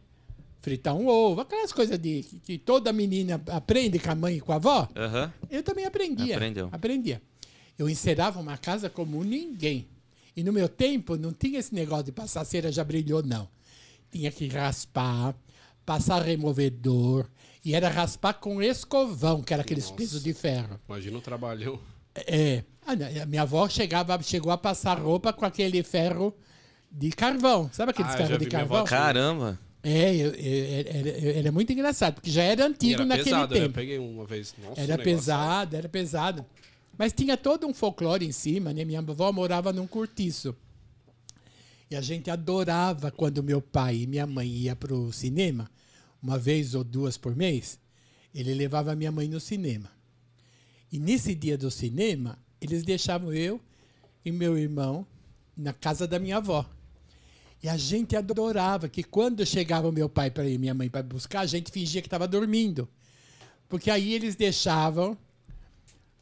Fritar 0.61 0.95
um 0.95 1.07
ovo, 1.07 1.41
aquelas 1.41 1.73
coisas 1.73 1.97
de 1.97 2.21
que, 2.21 2.39
que 2.39 2.57
toda 2.59 2.93
menina 2.93 3.41
aprende 3.47 3.97
com 3.97 4.11
a 4.11 4.15
mãe 4.15 4.37
e 4.37 4.41
com 4.41 4.51
a 4.51 4.57
avó. 4.57 4.87
Uhum. 4.95 5.31
Eu 5.49 5.63
também 5.63 5.85
aprendia. 5.85 6.35
Aprendeu. 6.35 6.69
Aprendia. 6.71 7.21
Eu 7.79 7.89
encerava 7.89 8.39
uma 8.39 8.57
casa 8.59 8.87
como 8.87 9.23
ninguém. 9.23 9.87
E 10.35 10.43
no 10.43 10.53
meu 10.53 10.69
tempo 10.69 11.17
não 11.17 11.33
tinha 11.33 11.59
esse 11.59 11.73
negócio 11.73 12.05
de 12.05 12.11
passar 12.11 12.45
cera 12.45 12.71
já 12.71 12.83
brilhou, 12.83 13.23
não. 13.23 13.49
Tinha 14.11 14.31
que 14.31 14.47
raspar, 14.47 15.33
passar 15.85 16.21
removedor. 16.21 17.25
E 17.63 17.75
era 17.75 17.89
raspar 17.89 18.33
com 18.33 18.61
escovão, 18.61 19.41
que 19.41 19.53
era 19.53 19.61
aqueles 19.61 19.85
Nossa. 19.85 19.95
pesos 19.95 20.23
de 20.23 20.33
ferro. 20.33 20.79
Imagina 20.87 21.17
o 21.17 21.21
trabalhão. 21.21 21.79
É. 22.15 22.63
A 22.85 23.25
minha 23.25 23.43
avó 23.43 23.69
chegava, 23.69 24.21
chegou 24.21 24.51
a 24.51 24.57
passar 24.57 24.99
roupa 24.99 25.31
com 25.31 25.45
aquele 25.45 25.83
ferro 25.83 26.35
de 26.91 27.11
carvão. 27.11 27.69
Sabe 27.71 27.91
aqueles 27.91 28.11
ah, 28.13 28.17
ferros 28.17 28.39
de 28.39 28.47
carvão? 28.47 28.83
Caramba! 28.83 29.59
É, 29.83 31.37
era 31.37 31.47
é 31.47 31.51
muito 31.51 31.71
engraçado, 31.73 32.15
porque 32.15 32.29
já 32.29 32.43
era 32.43 32.67
antigo 32.67 33.01
era 33.01 33.05
naquele 33.05 33.31
pesado, 33.31 33.53
tempo. 33.53 33.65
Eu 33.65 33.71
peguei 33.71 33.97
uma 33.97 34.25
vez. 34.25 34.53
Nossa, 34.63 34.79
era 34.79 34.97
pesado, 34.97 35.75
era 35.75 35.89
pesado. 35.89 36.45
Mas 36.97 37.13
tinha 37.13 37.35
todo 37.35 37.65
um 37.65 37.73
folclore 37.73 38.25
em 38.25 38.31
cima, 38.31 38.73
né? 38.73 38.85
Minha 38.85 38.99
avó 38.99 39.31
morava 39.31 39.73
num 39.73 39.87
cortiço. 39.87 40.55
E 41.91 41.95
a 41.97 41.99
gente 41.99 42.31
adorava 42.31 43.11
quando 43.11 43.43
meu 43.43 43.61
pai 43.61 43.97
e 43.97 44.07
minha 44.07 44.25
mãe 44.25 44.47
iam 44.47 44.75
para 44.77 44.95
o 44.95 45.11
cinema, 45.11 45.69
uma 46.23 46.37
vez 46.37 46.73
ou 46.73 46.85
duas 46.85 47.17
por 47.17 47.35
mês, 47.35 47.77
ele 48.33 48.53
levava 48.53 48.95
minha 48.95 49.11
mãe 49.11 49.27
no 49.27 49.41
cinema. 49.41 49.91
E 50.89 50.97
nesse 50.97 51.35
dia 51.35 51.57
do 51.57 51.69
cinema, 51.69 52.39
eles 52.61 52.83
deixavam 52.83 53.33
eu 53.33 53.59
e 54.23 54.31
meu 54.31 54.57
irmão 54.57 55.05
na 55.57 55.73
casa 55.73 56.07
da 56.07 56.17
minha 56.17 56.37
avó. 56.37 56.65
E 57.61 57.67
a 57.67 57.75
gente 57.75 58.15
adorava 58.15 58.87
que 58.87 59.03
quando 59.03 59.45
chegava 59.45 59.89
o 59.89 59.91
meu 59.91 60.07
pai 60.07 60.31
para 60.31 60.47
ir 60.47 60.57
minha 60.57 60.73
mãe 60.73 60.89
para 60.89 61.03
buscar, 61.03 61.41
a 61.41 61.45
gente 61.45 61.71
fingia 61.71 62.01
que 62.01 62.07
estava 62.07 62.25
dormindo. 62.25 62.87
Porque 63.67 63.91
aí 63.91 64.13
eles 64.13 64.35
deixavam 64.37 65.17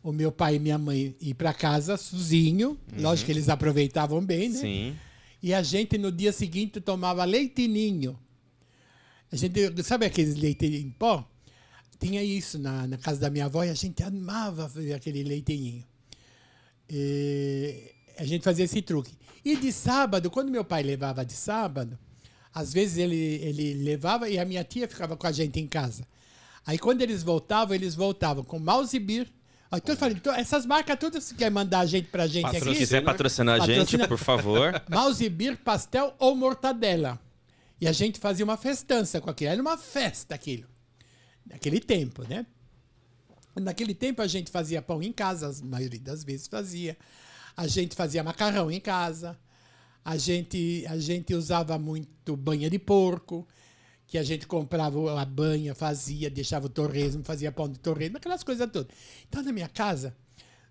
o 0.01 0.12
meu 0.12 0.32
pai 0.32 0.55
e 0.55 0.60
minha 0.60 0.79
mãe 0.79 1.15
ir 1.21 1.36
para 1.36 1.53
casa 1.53 1.95
sozinho. 1.95 2.69
Uhum. 2.91 3.01
Lógico 3.03 3.27
que 3.27 3.32
eles 3.34 3.49
aproveitavam 3.49 4.25
bem, 4.25 4.49
né? 4.49 4.58
Sim. 4.60 4.97
E 5.41 5.54
a 5.54 5.63
gente 5.63 5.97
no 5.97 6.12
dia 6.12 6.34
seguinte 6.34 6.82
tomava 6.82 7.23
leitinho. 7.23 8.19
A 9.32 9.36
gente, 9.36 9.84
sabe 9.84 10.06
aqueles 10.06 10.36
leite 10.36 10.65
em 10.65 10.89
pó? 10.89 11.28
Tinha 11.99 12.23
isso 12.23 12.58
na, 12.58 12.88
na 12.88 12.97
casa 12.97 13.19
da 13.19 13.30
minha 13.30 13.45
avó 13.45 13.63
e 13.63 13.69
a 13.69 13.73
gente 13.73 14.02
amava 14.04 14.71
aquele 14.95 15.23
leitinho. 15.23 15.84
A 18.17 18.23
gente 18.23 18.43
fazia 18.43 18.65
esse 18.65 18.82
truque. 18.82 19.13
E 19.43 19.56
de 19.56 19.71
sábado, 19.71 20.30
quando 20.30 20.49
meu 20.49 20.65
pai 20.65 20.84
levava 20.84 21.23
de 21.23 21.34
sábado, 21.34 21.97
às 22.54 22.73
vezes 22.73 22.97
ele, 22.97 23.15
ele 23.15 23.73
levava 23.75 24.30
e 24.30 24.38
a 24.38 24.45
minha 24.45 24.63
tia 24.63 24.88
ficava 24.88 25.15
com 25.15 25.28
a 25.28 25.32
gente 25.32 25.60
em 25.60 25.67
casa. 25.67 26.06
Aí 26.65 26.78
quando 26.78 27.02
eles 27.02 27.23
voltavam, 27.23 27.75
eles 27.75 27.95
voltavam 27.95 28.43
com 28.43 28.60
mouse 28.60 28.97
beer, 29.71 29.77
Então, 29.77 29.93
eu 29.93 29.97
falei, 29.99 30.15
então, 30.17 30.34
essas 30.34 30.65
marcas 30.65 30.97
todas 30.99 31.32
que 31.32 31.38
quer 31.38 31.51
mandar 31.51 31.79
a 31.82 31.86
gente 31.86 32.08
pra 32.10 32.25
gente 32.27 32.38
Se 32.47 32.53
Patrocina. 32.53 32.71
aqui. 32.71 32.79
quiser 32.79 33.03
patrocinar 33.03 33.55
a 33.62 33.65
gente, 33.65 33.75
Patrocina. 33.77 34.08
por 34.08 34.17
favor. 34.17 34.82
Mouse 34.89 35.29
beer, 35.29 35.58
pastel 35.58 36.13
ou 36.19 36.36
mortadela. 36.36 37.19
E 37.79 37.88
a 37.88 37.91
gente 37.91 38.19
fazia 38.19 38.43
uma 38.43 38.58
festança 38.58 39.21
com 39.21 39.29
aquilo. 39.29 39.51
Era 39.51 39.62
uma 39.62 39.77
festa 39.77 40.36
aquilo. 40.36 40.67
Naquele 41.45 41.79
tempo, 41.79 42.23
né? 42.27 42.45
Naquele 43.55 43.93
tempo 43.93 44.21
a 44.21 44.27
gente 44.27 44.51
fazia 44.51 44.82
pão 44.82 45.01
em 45.01 45.12
casa, 45.12 45.49
a 45.49 45.65
maioria 45.65 45.99
das 45.99 46.23
vezes 46.23 46.47
fazia. 46.47 46.97
A 47.55 47.67
gente 47.67 47.95
fazia 47.95 48.23
macarrão 48.23 48.69
em 48.71 48.79
casa. 48.79 49.38
A 50.03 50.17
gente, 50.17 50.86
a 50.88 50.97
gente 50.97 51.34
usava 51.34 51.77
muito 51.77 52.36
banha 52.36 52.69
de 52.69 52.79
porco, 52.79 53.47
que 54.09 54.17
a 54.17 54.23
gente 54.23 54.47
comprava 54.47 55.21
a 55.21 55.23
banha, 55.23 55.75
fazia, 55.75 56.31
deixava 56.31 56.65
o 56.65 56.69
torresmo, 56.69 57.23
fazia 57.23 57.51
pão 57.51 57.69
de 57.69 57.77
torresmo, 57.77 58.17
aquelas 58.17 58.43
coisas 58.43 58.67
todas. 58.71 58.91
Então, 59.27 59.43
na 59.43 59.51
minha 59.51 59.69
casa, 59.69 60.15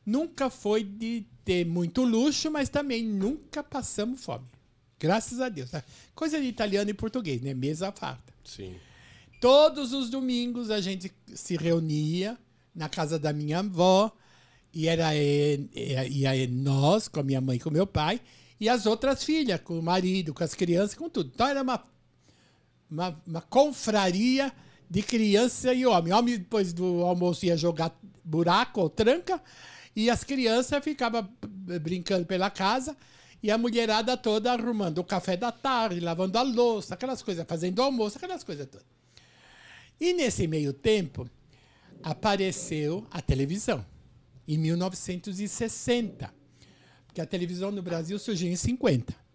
nunca 0.05 0.51
foi 0.51 0.83
de 0.83 1.24
ter 1.44 1.64
muito 1.64 2.03
luxo, 2.03 2.51
mas 2.51 2.68
também 2.68 3.05
nunca 3.05 3.62
passamos 3.62 4.24
fome. 4.24 4.44
Graças 4.98 5.40
a 5.40 5.48
Deus. 5.48 5.70
tá? 5.70 5.85
Coisa 6.16 6.40
de 6.40 6.48
italiano 6.48 6.90
e 6.90 6.94
português, 6.94 7.40
né? 7.40 7.55
Mesa 7.55 7.92
farta. 7.92 8.35
Sim. 8.44 8.74
Todos 9.40 9.92
os 9.92 10.11
domingos 10.11 10.68
a 10.68 10.81
gente 10.81 11.12
se 11.33 11.57
reunia 11.57 12.37
na 12.74 12.88
casa 12.88 13.20
da 13.20 13.33
minha 13.33 13.61
avó 13.61 14.11
e 14.74 14.88
era 14.88 15.14
eh, 15.14 15.61
ia 16.11 16.37
eh, 16.37 16.48
nós, 16.48 17.07
com 17.07 17.20
a 17.20 17.22
minha 17.22 17.40
mãe 17.40 17.57
e 17.57 17.61
com 17.61 17.70
meu 17.70 17.87
pai, 17.87 18.20
e 18.59 18.68
as 18.68 18.85
outras 18.85 19.22
filhas, 19.22 19.61
com 19.61 19.79
o 19.79 19.83
marido, 19.83 20.35
com 20.35 20.42
as 20.42 20.55
crianças, 20.55 20.96
com 20.96 21.09
tudo. 21.09 21.31
Então 21.33 21.46
era 21.46 21.62
uma, 21.62 21.85
uma, 22.90 23.20
uma 23.27 23.40
confraria 23.40 24.53
de 24.88 25.03
criança 25.03 25.72
e 25.72 25.85
homem. 25.85 26.12
Homem, 26.12 26.38
depois 26.38 26.72
do 26.72 27.03
almoço, 27.03 27.44
ia 27.46 27.57
jogar 27.57 27.96
buraco 28.24 28.81
ou 28.81 28.90
tranca, 28.90 29.40
e 29.94 30.11
as 30.11 30.24
crianças 30.24 30.83
ficavam 30.83 31.29
brincando 31.81 32.27
pela 32.27 32.51
casa, 32.51 32.96
e 33.42 33.51
a 33.51 33.59
mulherada 33.59 34.16
toda 34.16 34.53
arrumando 34.53 34.98
o 34.98 35.05
café 35.05 35.37
da 35.37 35.53
tarde, 35.53 36.01
lavando 36.01 36.38
a 36.38 36.42
louça, 36.42 36.94
aquelas 36.94 37.22
coisas, 37.22 37.44
fazendo 37.46 37.83
almoço, 37.83 38.16
aquelas 38.16 38.42
coisas 38.42 38.66
todas. 38.66 38.87
E 40.01 40.12
nesse 40.12 40.46
meio 40.46 40.72
tempo, 40.72 41.29
apareceu 42.03 43.07
a 43.11 43.20
televisão, 43.20 43.85
em 44.46 44.57
1960. 44.59 46.33
Porque 47.07 47.20
a 47.20 47.27
televisão 47.27 47.70
no 47.70 47.83
Brasil 47.83 48.18
surgiu 48.18 48.48
em 48.51 48.57
50. 48.57 49.28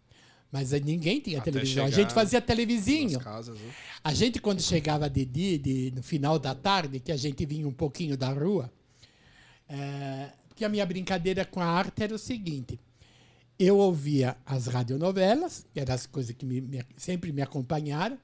Mas 0.54 0.72
ninguém 0.72 1.20
tinha 1.20 1.40
Até 1.40 1.50
televisão. 1.52 1.84
A 1.84 1.90
gente 1.90 2.14
fazia 2.14 2.40
televisinho. 2.40 3.20
Casas, 3.20 3.60
né? 3.60 3.72
A 4.04 4.14
gente, 4.14 4.40
quando 4.40 4.62
chegava 4.62 5.10
de 5.10 5.26
dia, 5.26 5.58
de- 5.58 5.92
no 5.96 6.04
final 6.04 6.38
da 6.38 6.54
tarde, 6.54 7.00
que 7.00 7.12
a 7.12 7.18
gente 7.18 7.44
vinha 7.44 7.68
um 7.68 7.74
pouquinho 7.74 8.16
da 8.16 8.30
rua, 8.32 8.72
é, 9.68 10.30
porque 10.48 10.64
a 10.64 10.70
minha 10.70 10.86
brincadeira 10.86 11.44
com 11.44 11.60
a 11.60 11.66
arte 11.66 12.04
era 12.04 12.14
o 12.14 12.20
seguinte: 12.20 12.80
eu 13.58 13.78
ouvia 13.80 14.38
as 14.46 14.68
radionovelas, 14.68 15.66
que 15.74 15.80
eram 15.80 15.96
as 15.96 16.06
coisas 16.06 16.36
que 16.36 16.46
me- 16.46 16.62
me- 16.62 16.86
sempre 16.98 17.32
me 17.32 17.42
acompanharam, 17.42 18.18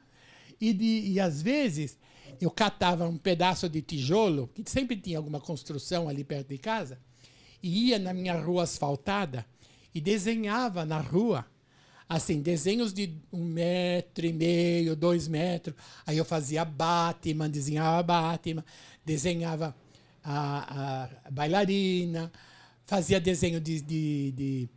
e, 0.62 0.72
de- 0.72 1.10
e 1.12 1.20
às 1.20 1.42
vezes 1.42 1.98
eu 2.40 2.52
catava 2.52 3.08
um 3.08 3.18
pedaço 3.18 3.68
de 3.68 3.82
tijolo, 3.82 4.48
que 4.54 4.62
sempre 4.70 4.96
tinha 4.96 5.18
alguma 5.18 5.40
construção 5.40 6.08
ali 6.08 6.24
perto 6.24 6.50
de 6.50 6.60
casa, 6.60 7.00
e 7.64 7.88
ia 7.90 7.98
na 7.98 8.14
minha 8.14 8.40
rua 8.40 8.64
asfaltada 8.64 9.44
e 9.96 10.00
desenhava 10.00 10.86
na 10.86 11.00
rua, 11.00 11.44
assim, 12.10 12.42
desenhos 12.42 12.92
de 12.92 13.14
um 13.32 13.46
metro 13.46 14.26
e 14.26 14.34
meio, 14.34 14.96
dois 14.96 15.28
metros. 15.28 15.76
Aí 16.08 16.18
eu 16.18 16.26
fazia 16.26 16.66
Batman, 16.66 17.48
desenhava 17.48 18.02
Batman, 18.02 18.66
desenhava 19.06 19.76
a, 20.24 21.06
a 21.28 21.32
bailarina, 21.32 22.32
fazia 22.88 23.20
desenho 23.20 23.62
de, 23.62 23.80
de, 23.82 24.32
de, 24.32 24.70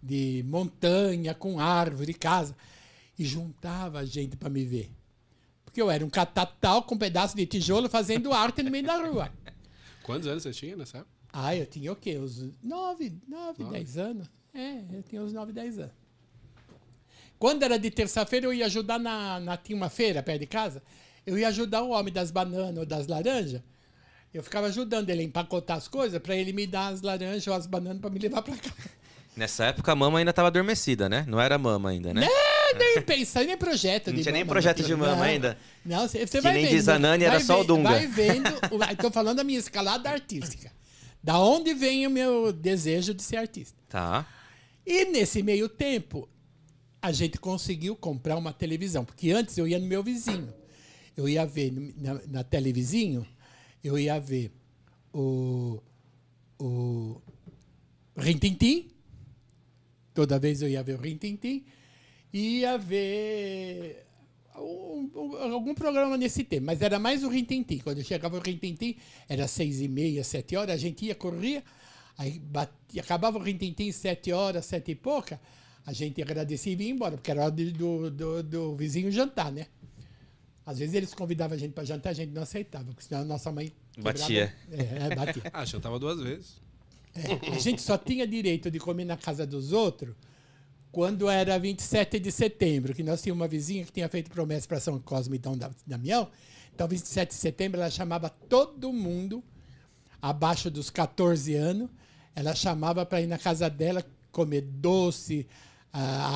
de 0.00 0.44
montanha 0.46 1.34
com 1.34 1.58
árvore, 1.58 2.14
casa, 2.14 2.56
e 3.18 3.24
juntava 3.24 4.06
gente 4.06 4.36
para 4.36 4.48
me 4.48 4.64
ver. 4.64 4.88
Porque 5.64 5.82
eu 5.82 5.90
era 5.90 6.04
um 6.04 6.10
catatal 6.10 6.84
com 6.84 6.94
um 6.94 6.98
pedaço 6.98 7.36
de 7.36 7.44
tijolo 7.46 7.88
fazendo 7.88 8.32
arte 8.32 8.62
no 8.62 8.70
meio 8.70 8.84
da 8.84 8.96
rua. 8.96 9.32
Quantos 10.04 10.28
anos 10.28 10.44
você 10.44 10.52
tinha 10.52 10.76
nessa 10.76 10.98
época? 10.98 11.10
Ah, 11.32 11.54
eu 11.54 11.66
tinha 11.66 11.92
o 11.92 11.96
quê? 11.96 12.16
Uns 12.16 12.38
9, 12.62 13.12
9, 13.28 13.62
Nove? 13.64 13.64
10 13.64 13.98
anos? 13.98 14.30
É, 14.54 14.84
eu 14.90 15.02
tinha 15.02 15.20
uns 15.20 15.32
9, 15.32 15.52
10 15.52 15.80
anos. 15.80 16.05
Quando 17.38 17.62
era 17.62 17.78
de 17.78 17.90
terça-feira, 17.90 18.46
eu 18.46 18.52
ia 18.52 18.66
ajudar 18.66 18.98
na, 18.98 19.40
na. 19.40 19.56
Tinha 19.56 19.76
uma 19.76 19.90
feira 19.90 20.22
perto 20.22 20.40
de 20.40 20.46
casa. 20.46 20.82
Eu 21.26 21.38
ia 21.38 21.48
ajudar 21.48 21.82
o 21.82 21.90
homem 21.90 22.12
das 22.12 22.30
bananas 22.30 22.78
ou 22.78 22.86
das 22.86 23.06
laranjas. 23.06 23.60
Eu 24.32 24.42
ficava 24.42 24.66
ajudando 24.66 25.10
ele 25.10 25.22
a 25.22 25.24
empacotar 25.24 25.76
as 25.76 25.88
coisas 25.88 26.20
para 26.20 26.36
ele 26.36 26.52
me 26.52 26.66
dar 26.66 26.88
as 26.88 27.02
laranjas 27.02 27.46
ou 27.46 27.54
as 27.54 27.66
bananas 27.66 28.00
para 28.00 28.10
me 28.10 28.18
levar 28.18 28.42
para 28.42 28.56
casa. 28.56 28.90
Nessa 29.36 29.66
época 29.66 29.92
a 29.92 29.94
mama 29.94 30.18
ainda 30.18 30.30
estava 30.30 30.48
adormecida, 30.48 31.08
né? 31.08 31.24
Não 31.28 31.40
era 31.40 31.58
mama 31.58 31.90
ainda, 31.90 32.14
né? 32.14 32.26
nem 32.78 33.02
pensar, 33.02 33.44
nem 33.44 33.56
projeto 33.56 34.12
Não 34.12 34.20
tinha 34.20 34.32
nem 34.32 34.44
projeto 34.44 34.82
de 34.82 34.94
mama 34.94 35.16
Não. 35.16 35.22
ainda. 35.22 35.58
Não, 35.84 36.08
você 36.08 36.40
vai 36.40 36.54
nem 36.54 36.64
vendo. 36.64 36.74
diz 36.74 36.88
a 36.88 36.98
Nani, 36.98 37.24
era 37.24 37.40
só 37.40 37.60
o 37.60 37.64
Dunga. 37.64 37.90
Vai 37.90 38.06
vendo. 38.06 38.48
Estou 38.90 39.10
falando 39.10 39.36
da 39.36 39.44
minha 39.44 39.58
escalada 39.58 40.10
artística. 40.10 40.70
Da 41.22 41.38
onde 41.38 41.74
vem 41.74 42.06
o 42.06 42.10
meu 42.10 42.52
desejo 42.52 43.12
de 43.12 43.22
ser 43.22 43.36
artista. 43.36 43.76
Tá. 43.88 44.26
E 44.86 45.06
nesse 45.06 45.42
meio 45.42 45.68
tempo, 45.68 46.28
a 47.06 47.12
gente 47.12 47.38
conseguiu 47.38 47.94
comprar 47.96 48.36
uma 48.36 48.52
televisão. 48.52 49.04
Porque 49.04 49.30
antes 49.30 49.56
eu 49.56 49.66
ia 49.66 49.78
no 49.78 49.86
meu 49.86 50.02
vizinho. 50.02 50.52
Eu 51.16 51.28
ia 51.28 51.46
ver 51.46 51.72
na, 51.96 52.14
na 52.28 52.44
televizinho, 52.44 53.26
eu 53.82 53.98
ia 53.98 54.18
ver 54.20 54.50
o, 55.14 55.80
o 56.58 57.20
Rintintim. 58.16 58.90
Toda 60.12 60.38
vez 60.38 60.62
eu 60.62 60.68
ia 60.68 60.82
ver 60.82 60.94
o 60.98 61.00
Rintintim. 61.00 61.64
E 62.32 62.58
ia 62.60 62.76
ver 62.76 64.04
um- 64.56 65.10
um- 65.14 65.52
algum 65.54 65.74
programa 65.74 66.16
nesse 66.16 66.42
tema. 66.44 66.66
Mas 66.66 66.82
era 66.82 66.98
mais 66.98 67.22
o 67.22 67.28
Rintintim. 67.28 67.78
Quando 67.78 68.02
chegava 68.02 68.36
o 68.36 68.40
Rintintim, 68.40 68.96
era 69.28 69.46
seis 69.48 69.80
e 69.80 69.88
meia, 69.88 70.22
sete 70.24 70.56
horas, 70.56 70.74
a 70.74 70.78
gente 70.78 71.04
ia, 71.06 71.14
corria. 71.14 71.62
Aí 72.18 72.38
batia, 72.38 73.00
acabava 73.02 73.38
o 73.38 73.42
Rintintim 73.42 73.90
sete 73.92 74.32
horas, 74.32 74.66
sete 74.66 74.90
e 74.90 74.94
pouca. 74.94 75.40
A 75.86 75.92
gente 75.92 76.20
agradecia 76.20 76.72
e 76.72 76.76
vinha 76.76 76.90
embora, 76.90 77.16
porque 77.16 77.30
era 77.30 77.42
hora 77.42 77.50
do, 77.52 78.10
do, 78.10 78.42
do 78.42 78.76
vizinho 78.76 79.10
jantar, 79.10 79.50
né? 79.52 79.66
Às 80.66 80.80
vezes 80.80 80.94
eles 80.96 81.14
convidavam 81.14 81.56
a 81.56 81.58
gente 81.58 81.72
para 81.72 81.84
jantar, 81.84 82.10
a 82.10 82.12
gente 82.12 82.32
não 82.32 82.42
aceitava, 82.42 82.86
porque 82.86 83.04
senão 83.04 83.22
a 83.22 83.24
nossa 83.24 83.52
mãe... 83.52 83.72
quebrava- 83.92 84.18
Batia. 84.18 84.52
É, 84.72 85.12
é, 85.12 85.14
batia. 85.14 85.42
Ah, 85.54 85.64
jantava 85.64 85.96
duas 85.98 86.20
vezes. 86.20 86.60
É, 87.14 87.52
a 87.54 87.58
gente 87.60 87.80
só 87.80 87.96
tinha 87.96 88.26
direito 88.26 88.68
de 88.70 88.78
comer 88.80 89.04
na 89.04 89.16
casa 89.16 89.46
dos 89.46 89.72
outros 89.72 90.14
quando 90.90 91.28
era 91.30 91.56
27 91.58 92.18
de 92.18 92.32
setembro, 92.32 92.92
que 92.94 93.02
nós 93.02 93.22
tínhamos 93.22 93.42
uma 93.42 93.48
vizinha 93.48 93.84
que 93.84 93.92
tinha 93.92 94.08
feito 94.08 94.28
promessa 94.30 94.66
para 94.66 94.80
São 94.80 94.98
Cosme 94.98 95.36
e 95.36 95.38
Dom 95.38 95.56
Da- 95.56 95.70
Damião. 95.86 96.28
Então, 96.74 96.88
27 96.88 97.28
de 97.28 97.34
setembro, 97.36 97.80
ela 97.80 97.90
chamava 97.90 98.28
todo 98.28 98.92
mundo 98.92 99.42
abaixo 100.20 100.68
dos 100.70 100.90
14 100.90 101.54
anos. 101.54 101.88
Ela 102.34 102.54
chamava 102.54 103.06
para 103.06 103.20
ir 103.20 103.26
na 103.26 103.38
casa 103.38 103.70
dela 103.70 104.04
comer 104.32 104.62
doce, 104.62 105.46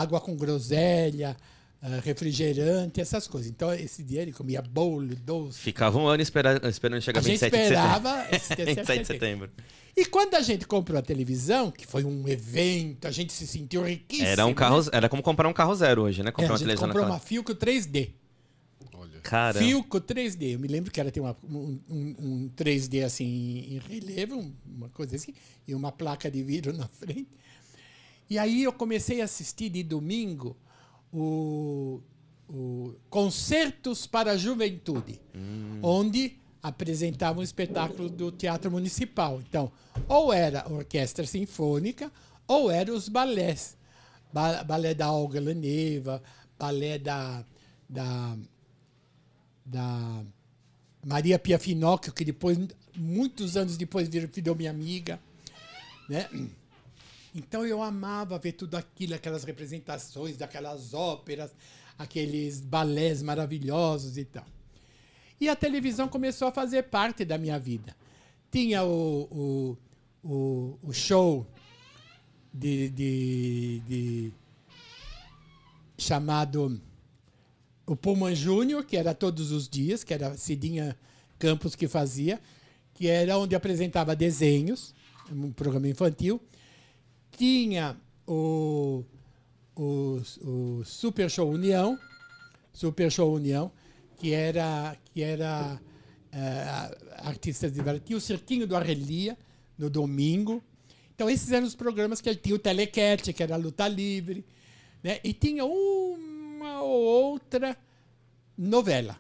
água 0.01 0.21
com 0.21 0.37
groselha, 0.37 1.37
ah, 1.83 2.01
refrigerante, 2.05 3.01
essas 3.01 3.27
coisas. 3.27 3.51
Então, 3.51 3.73
esse 3.73 4.03
dia 4.03 4.23
ele 4.23 4.33
comia 4.33 4.61
bolo, 4.63 5.15
doce. 5.17 5.59
Ficava 5.59 5.99
um 5.99 6.07
ano 6.07 6.23
espera- 6.23 6.61
esperando 6.69 7.01
chegar 7.03 7.21
A 7.21 7.23
gente 7.23 7.33
27 7.41 7.51
de 7.51 7.57
setembro. 7.69 7.79
esperava 7.79 8.27
esse 8.37 8.49
27 8.55 8.59
de 8.59 8.75
27 8.75 9.07
setembro. 9.07 9.51
E 9.97 10.07
quando 10.07 10.35
a 10.35 10.41
gente 10.41 10.67
comprou 10.67 10.99
a 10.99 11.03
televisão, 11.03 11.71
que 11.71 11.87
foi 11.87 12.05
um 12.05 12.27
evento, 12.29 13.07
a 13.09 13.11
gente 13.11 13.33
se 13.33 13.47
sentiu 13.47 13.83
riquíssimo. 13.83 14.29
Era 14.29 14.47
um 14.47 14.55
carro, 14.55 14.81
né? 14.83 14.89
era 14.93 15.09
como 15.09 15.23
comprar 15.23 15.49
um 15.49 15.53
carro 15.53 15.75
zero 15.75 16.03
hoje, 16.03 16.23
né? 16.23 16.29
É, 16.29 16.33
Comprar 16.33 16.47
a 16.47 16.53
uma 16.53 16.59
gente 16.59 16.65
televisão 16.67 16.89
comprou 16.89 17.03
naquela. 17.05 17.17
uma 17.19 17.21
Filco 17.27 17.55
3D. 17.55 18.11
Olha. 18.95 19.21
Cara, 19.21 19.59
Filco 19.59 20.01
3D. 20.01 20.53
Eu 20.55 20.59
me 20.61 20.69
lembro 20.69 20.91
que 20.93 21.01
ela 21.01 21.11
tem 21.11 21.23
uma- 21.23 21.37
um, 21.45 21.79
um- 21.89 22.15
um 22.19 22.51
3D 22.57 23.03
assim 23.05 23.27
em 23.27 23.79
relevo, 23.79 24.37
um- 24.37 24.53
uma 24.65 24.89
coisa 24.91 25.17
assim, 25.17 25.35
e 25.67 25.75
uma 25.75 25.91
placa 25.91 26.31
de 26.31 26.43
vidro 26.43 26.73
na 26.77 26.87
frente. 26.87 27.29
E 28.31 28.39
aí 28.39 28.63
eu 28.63 28.73
comecei 28.73 29.21
a 29.21 29.25
assistir 29.25 29.69
de 29.69 29.83
domingo 29.83 30.57
o, 31.13 32.01
o 32.49 32.95
Concertos 33.11 34.07
para 34.07 34.31
a 34.33 34.37
Juventude, 34.37 35.21
onde 35.83 36.39
apresentavam 36.63 37.41
um 37.41 37.45
espetáculo 37.45 38.09
do 38.09 38.31
Teatro 38.31 38.71
Municipal. 38.71 39.41
Então, 39.49 39.73
ou 40.09 40.33
era 40.33 40.65
orquestra 40.73 41.27
sinfônica, 41.27 42.11
ou 42.47 42.71
eram 42.71 42.95
os 42.95 43.09
balés. 43.09 43.77
Ba- 44.33 44.63
balé 44.63 44.95
da 44.95 45.11
Olga 45.11 45.41
Laneva, 45.41 46.23
balé 46.57 46.99
da, 46.99 47.45
da 47.89 48.37
da 49.67 50.23
Maria 51.05 51.39
Pia 51.39 51.59
Finocchio, 51.59 52.13
que 52.13 52.25
depois, 52.25 52.59
muitos 52.97 53.57
anos 53.57 53.77
depois, 53.77 54.09
virou, 54.09 54.29
virou 54.33 54.55
minha 54.55 54.71
amiga. 54.71 55.19
Né? 56.09 56.29
Então 57.35 57.65
eu 57.65 57.83
amava 57.83 58.39
ver 58.39 58.53
tudo 58.53 58.77
aquilo, 58.77 59.15
aquelas 59.15 59.45
representações 59.45 60.37
daquelas 60.37 60.95
óperas, 60.95 61.53
aqueles 61.99 62.61
balés 62.61 63.23
maravilhosos 63.23 64.17
e 64.19 64.25
tal. 64.25 64.47
E 65.41 65.49
a 65.49 65.57
televisão 65.57 66.09
começou 66.09 66.49
a 66.49 66.53
fazer 66.53 66.85
parte 66.85 67.25
da 67.25 67.39
minha 67.39 67.59
vida. 67.59 67.97
tinha 68.51 68.85
o, 68.85 69.23
o, 69.31 69.79
o, 70.29 70.79
o 70.83 70.93
show 70.93 71.47
de, 72.53 72.91
de, 72.91 73.81
de 73.89 74.33
chamado 75.97 76.81
o 77.87 77.97
Pullman 77.97 78.35
Júnior, 78.35 78.85
que 78.85 78.97
era 78.97 79.15
todos 79.15 79.51
os 79.51 79.69
dias, 79.69 80.05
que 80.05 80.15
era 80.15 80.37
Cidinha 80.37 80.97
Campos 81.39 81.75
que 81.75 81.89
fazia, 81.89 82.41
que 82.95 83.09
era 83.09 83.39
onde 83.39 83.55
apresentava 83.55 84.15
desenhos, 84.15 84.95
um 85.31 85.51
programa 85.51 85.89
infantil. 85.89 86.41
Tinha 87.37 87.97
o, 88.27 89.05
o, 89.77 90.23
o 90.43 90.85
Super 90.85 91.31
Show 91.31 91.51
União, 91.51 91.99
Super 92.73 93.11
Show 93.11 93.35
União, 93.35 93.73
que 94.17 94.33
era, 94.33 94.97
que 95.05 95.23
era 95.23 95.81
uh, 96.33 97.27
artistas 97.27 97.73
divertidos, 97.73 98.23
o 98.23 98.27
Cirquinho 98.27 98.67
do 98.67 98.77
Arrelia, 98.77 99.37
no 99.79 99.89
domingo. 99.89 100.63
Então, 101.15 101.29
esses 101.29 101.51
eram 101.51 101.67
os 101.67 101.75
programas 101.75 102.21
que 102.21 102.35
tinha 102.35 102.55
o 102.55 102.59
Telecat, 102.59 103.33
que 103.33 103.43
era 103.43 103.55
a 103.55 103.59
luta 103.59 103.89
livre, 103.89 104.45
né? 105.03 105.19
e 105.25 105.33
tinha 105.33 105.65
uma 105.65 106.83
ou 106.83 107.03
outra 107.33 107.77
novela. 108.57 109.19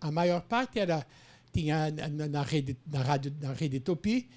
A 0.00 0.10
maior 0.10 0.42
parte 0.42 0.78
era 0.78 1.06
tinha 1.52 1.90
na, 1.90 2.28
na 2.28 2.42
rede 2.42 2.76
na 2.86 3.02
rádio 3.02 3.34
na 3.40 3.52
rede 3.52 3.80
Tupi, 3.80 4.28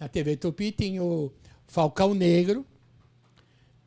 na 0.00 0.08
TV 0.08 0.36
Tupi 0.36 0.72
tinha 0.72 1.02
o 1.02 1.32
Falcão 1.66 2.14
Negro, 2.14 2.66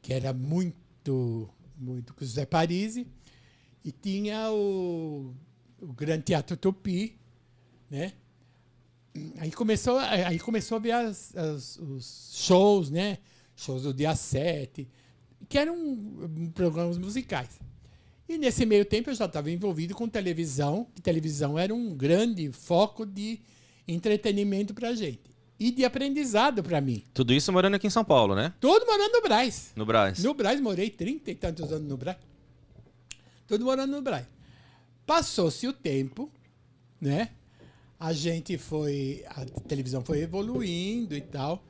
que 0.02 0.14
era 0.14 0.34
muito 0.34 1.50
muito 1.78 2.14
com 2.14 2.24
o 2.24 2.28
Zé 2.28 2.46
Parisi, 2.46 3.08
e 3.84 3.92
tinha 3.92 4.52
o, 4.52 5.34
o 5.80 5.94
Grande 5.94 6.24
Teatro 6.24 6.58
Tupi, 6.58 7.18
né? 7.90 8.14
Aí 9.38 9.52
começou, 9.52 9.98
aí 9.98 10.40
começou 10.40 10.78
a 10.78 10.80
ver 10.80 10.92
as, 10.92 11.36
as, 11.36 11.78
os 11.78 12.32
shows, 12.34 12.90
né? 12.90 13.20
Shows 13.56 13.84
do 13.84 13.94
dia 13.94 14.16
7, 14.16 14.88
que 15.48 15.58
eram 15.58 15.76
programas 16.54 16.98
musicais. 16.98 17.60
E 18.28 18.38
nesse 18.38 18.66
meio 18.66 18.84
tempo 18.84 19.10
eu 19.10 19.16
já 19.16 19.26
estava 19.26 19.52
envolvido 19.52 19.94
com 19.94 20.10
televisão, 20.10 20.88
que 20.94 21.02
televisão 21.02 21.58
era 21.58 21.74
um 21.74 21.96
grande 21.96 22.52
foco 22.52 23.06
de 23.06 23.40
entretenimento 23.88 24.74
para 24.74 24.90
a 24.90 24.96
gente. 24.96 25.35
E 25.60 25.72
de 25.72 25.86
aprendizado 25.86 26.62
para 26.62 26.82
mim. 26.82 27.04
Tudo 27.14 27.34
isso 27.34 27.52
morando 27.52 27.76
aqui 27.76 27.88
em 27.88 27.90
São 27.90 28.04
Paulo, 28.04 28.36
né? 28.36 28.54
Tudo 28.60 28.86
morando 28.86 29.14
no 29.14 29.22
Braz. 29.22 29.72
No 29.76 29.86
Braz. 29.86 30.24
No 30.24 30.34
Braz, 30.34 30.60
morei 30.60 30.90
30 30.90 31.32
e 31.32 31.36
tantos 31.36 31.72
anos 31.72 31.88
no 31.88 31.96
Braz. 31.96 32.18
Tudo 33.48 33.64
morando 33.64 33.92
no 33.92 34.02
Braz. 34.02 34.26
Passou-se 35.06 35.66
o 35.68 35.72
tempo, 35.72 36.30
né? 37.00 37.30
A 38.00 38.12
gente 38.12 38.58
foi. 38.58 39.24
A 39.30 39.46
televisão 39.68 40.04
foi 40.04 40.20
evoluindo 40.20 41.16
e 41.16 41.22
tal. 41.22 41.64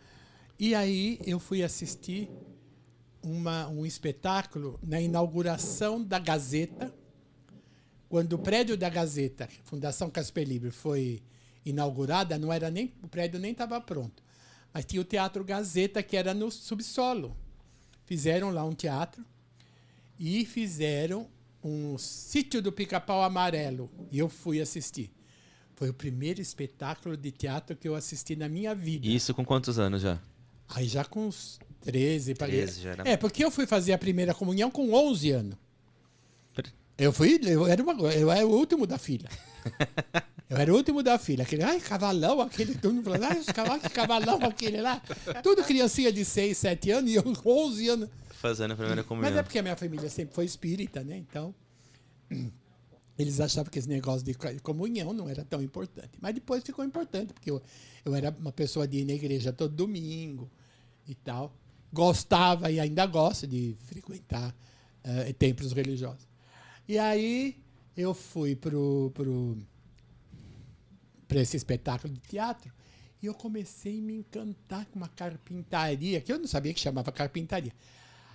E 0.58 0.74
aí 0.74 1.20
eu 1.26 1.40
fui 1.40 1.62
assistir 1.62 2.30
uma, 3.22 3.68
um 3.68 3.86
espetáculo 3.86 4.80
na 4.82 5.02
inauguração 5.02 6.02
da 6.02 6.18
Gazeta, 6.18 6.94
quando 8.08 8.34
o 8.34 8.40
prédio 8.40 8.78
da 8.78 8.90
Gazeta, 8.90 9.50
Fundação 9.64 10.10
Casper 10.10 10.48
Libre, 10.48 10.72
foi 10.72 11.22
inaugurada, 11.66 12.38
não 12.38 12.54
era 12.54 12.70
nem 12.70 12.94
o 13.02 13.08
prédio 13.08 13.40
nem 13.40 13.52
estava 13.52 13.82
pronto, 13.82 14.24
mas 14.74 14.86
tinha 14.86 15.02
o 15.02 15.06
Teatro 15.06 15.44
Gazeta 15.44 16.04
que 16.04 16.16
era 16.16 16.34
no 16.34 16.52
subsolo. 16.52 17.36
Fizeram 18.06 18.52
lá 18.52 18.64
um 18.64 18.74
teatro 18.74 19.26
e 20.20 20.46
fizeram 20.46 21.28
um 21.64 21.98
sítio 21.98 22.62
do 22.62 22.72
Pica-Pau 22.72 23.24
Amarelo 23.24 23.90
e 24.12 24.20
eu 24.20 24.30
fui 24.30 24.62
assistir. 24.62 25.12
Foi 25.74 25.90
o 25.90 25.94
primeiro 25.94 26.40
espetáculo 26.40 27.18
de 27.18 27.32
teatro 27.32 27.76
que 27.76 27.88
eu 27.88 27.96
assisti 27.96 28.36
na 28.36 28.48
minha 28.48 28.76
vida. 28.76 29.08
Isso 29.08 29.34
com 29.34 29.44
quantos 29.44 29.80
anos 29.80 30.04
já? 30.04 30.22
Aí 30.70 30.88
já 30.88 31.04
com 31.04 31.28
uns 31.28 31.60
13, 31.82 32.34
13 32.36 32.82
já 32.82 32.92
era... 32.92 33.10
É, 33.10 33.18
porque 33.18 33.44
eu 33.44 33.52
fui 33.52 33.66
fazer 33.66 33.94
a 33.94 33.98
primeira 33.98 34.34
comunhão 34.34 34.70
com 34.70 34.94
11 34.94 35.32
anos. 35.32 35.58
Eu 36.98 37.12
fui, 37.12 37.40
eu 37.44 37.68
era, 37.68 37.84
uma, 37.84 37.94
eu 38.14 38.32
era 38.32 38.48
o 38.48 38.52
último 38.52 38.88
da 38.88 38.98
fila. 38.98 39.28
Eu 40.50 40.58
era 40.58 40.72
o 40.72 40.76
último 40.76 41.02
da 41.02 41.18
fila. 41.18 41.44
Aquele, 41.44 41.64
ai, 41.64 41.80
cavalão, 41.80 42.42
aquele, 42.42 42.76
todo 42.76 42.94
mundo 42.94 43.04
falando, 43.04 43.24
ai, 43.24 43.40
os 43.40 43.48
cavalos, 43.48 43.84
que 43.84 43.90
cavalão 43.90 44.40
aquele 44.46 44.80
lá. 44.80 45.02
Tudo 45.42 45.64
criancinha 45.64 46.12
de 46.12 46.24
6, 46.24 46.58
7 46.58 46.92
anos 46.92 47.12
e 47.12 47.16
eu 47.16 47.24
11 47.46 47.90
anos. 47.90 48.10
Fazendo 48.30 48.72
a 48.74 48.76
primeira 48.76 49.04
comunhão. 49.04 49.32
Mas 49.32 49.40
é 49.40 49.44
porque 49.44 49.58
a 49.58 49.64
minha 49.64 49.76
família 49.76 50.10
sempre 50.10 50.36
foi 50.36 50.46
espírita, 50.46 51.04
né? 51.04 51.18
Então, 51.18 51.54
eles 53.18 53.40
achavam 53.40 53.72
que 53.72 53.80
esse 53.80 53.90
negócio 53.90 54.24
de 54.24 54.36
comunhão 54.62 55.14
não 55.14 55.28
era 55.28 55.44
tão 55.44 55.62
importante. 55.64 56.12
Mas 56.22 56.36
depois 56.36 56.64
ficou 56.64 56.86
importante, 56.86 57.34
porque 57.34 57.50
eu, 57.50 57.62
eu 58.04 58.14
era 58.14 58.30
uma 58.40 58.52
pessoa 58.52 58.88
de 58.88 59.00
ir 59.00 59.06
na 59.06 59.14
igreja 59.14 59.52
todo 59.52 59.74
domingo 59.74 60.50
e 61.08 61.16
tal 61.16 61.56
gostava 61.96 62.70
e 62.70 62.78
ainda 62.78 63.06
gosta 63.06 63.48
de 63.48 63.78
frequentar 63.86 64.50
uh, 64.50 65.34
templos 65.36 65.72
religiosos. 65.72 66.28
E 66.86 67.00
aí 67.00 67.58
eu 67.96 68.14
fui 68.14 68.54
pro, 68.54 69.12
pro, 69.14 69.58
para 71.28 71.40
esse 71.40 71.58
espetáculo 71.58 72.14
de 72.14 72.20
teatro 72.22 72.72
e 73.22 73.26
eu 73.26 73.34
comecei 73.34 74.00
a 74.00 74.02
me 74.02 74.14
encantar 74.16 74.86
com 74.86 74.98
uma 74.98 75.08
carpintaria, 75.08 76.22
que 76.22 76.32
eu 76.32 76.38
não 76.38 76.48
sabia 76.48 76.74
que 76.74 76.80
chamava 76.80 77.12
carpintaria. 77.12 77.74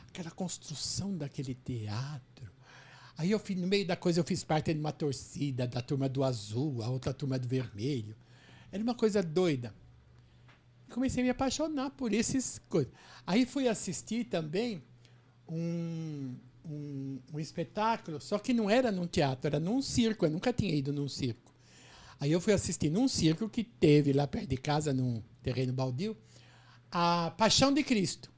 Aquela 0.09 0.31
construção 0.31 1.17
daquele 1.17 1.55
teatro. 1.55 2.51
Aí 3.17 3.31
eu 3.31 3.41
no 3.57 3.67
meio 3.67 3.87
da 3.87 3.97
coisa 3.97 4.21
eu 4.21 4.25
fiz 4.25 4.43
parte 4.43 4.73
de 4.73 4.81
uma 4.81 4.93
torcida 4.93 5.67
da 5.67 5.81
turma 5.81 6.09
do 6.09 6.25
azul, 6.25 6.83
a 6.83 6.89
outra 6.89 7.13
turma 7.13 7.39
do 7.39 7.47
vermelho. 7.47 8.17
Era 8.73 8.83
uma 8.83 8.95
coisa 8.95 9.23
doida 9.23 9.75
comecei 10.91 11.23
a 11.23 11.25
me 11.25 11.31
apaixonar 11.31 11.91
por 11.91 12.13
esses 12.13 12.61
coisas. 12.69 12.93
Aí 13.27 13.47
fui 13.47 13.69
assistir 13.69 14.25
também 14.25 14.83
um, 15.49 16.35
um, 16.65 17.19
um, 17.33 17.41
espetáculo, 17.41 18.21
só 18.21 18.39
que 18.39 18.53
não 18.53 18.69
era 18.69 18.93
num 18.93 19.07
teatro, 19.07 19.47
era 19.47 19.61
num 19.61 19.81
circo. 19.81 20.27
Eu 20.27 20.31
nunca 20.31 20.53
tinha 20.53 20.75
ido 20.75 20.93
num 20.93 21.09
circo. 21.09 21.55
Aí 22.21 22.31
eu 22.31 22.41
fui 22.41 22.53
assistir 22.53 22.91
num 22.91 23.09
circo 23.09 23.49
que 23.49 23.65
teve 23.65 24.13
lá 24.13 24.27
perto 24.27 24.49
de 24.49 24.59
casa, 24.59 24.93
num 24.93 25.23
terreno 25.43 25.73
baldio, 25.73 26.15
a 26.93 27.33
Paixão 27.37 27.73
de 27.73 27.83
Cristo. 27.83 28.31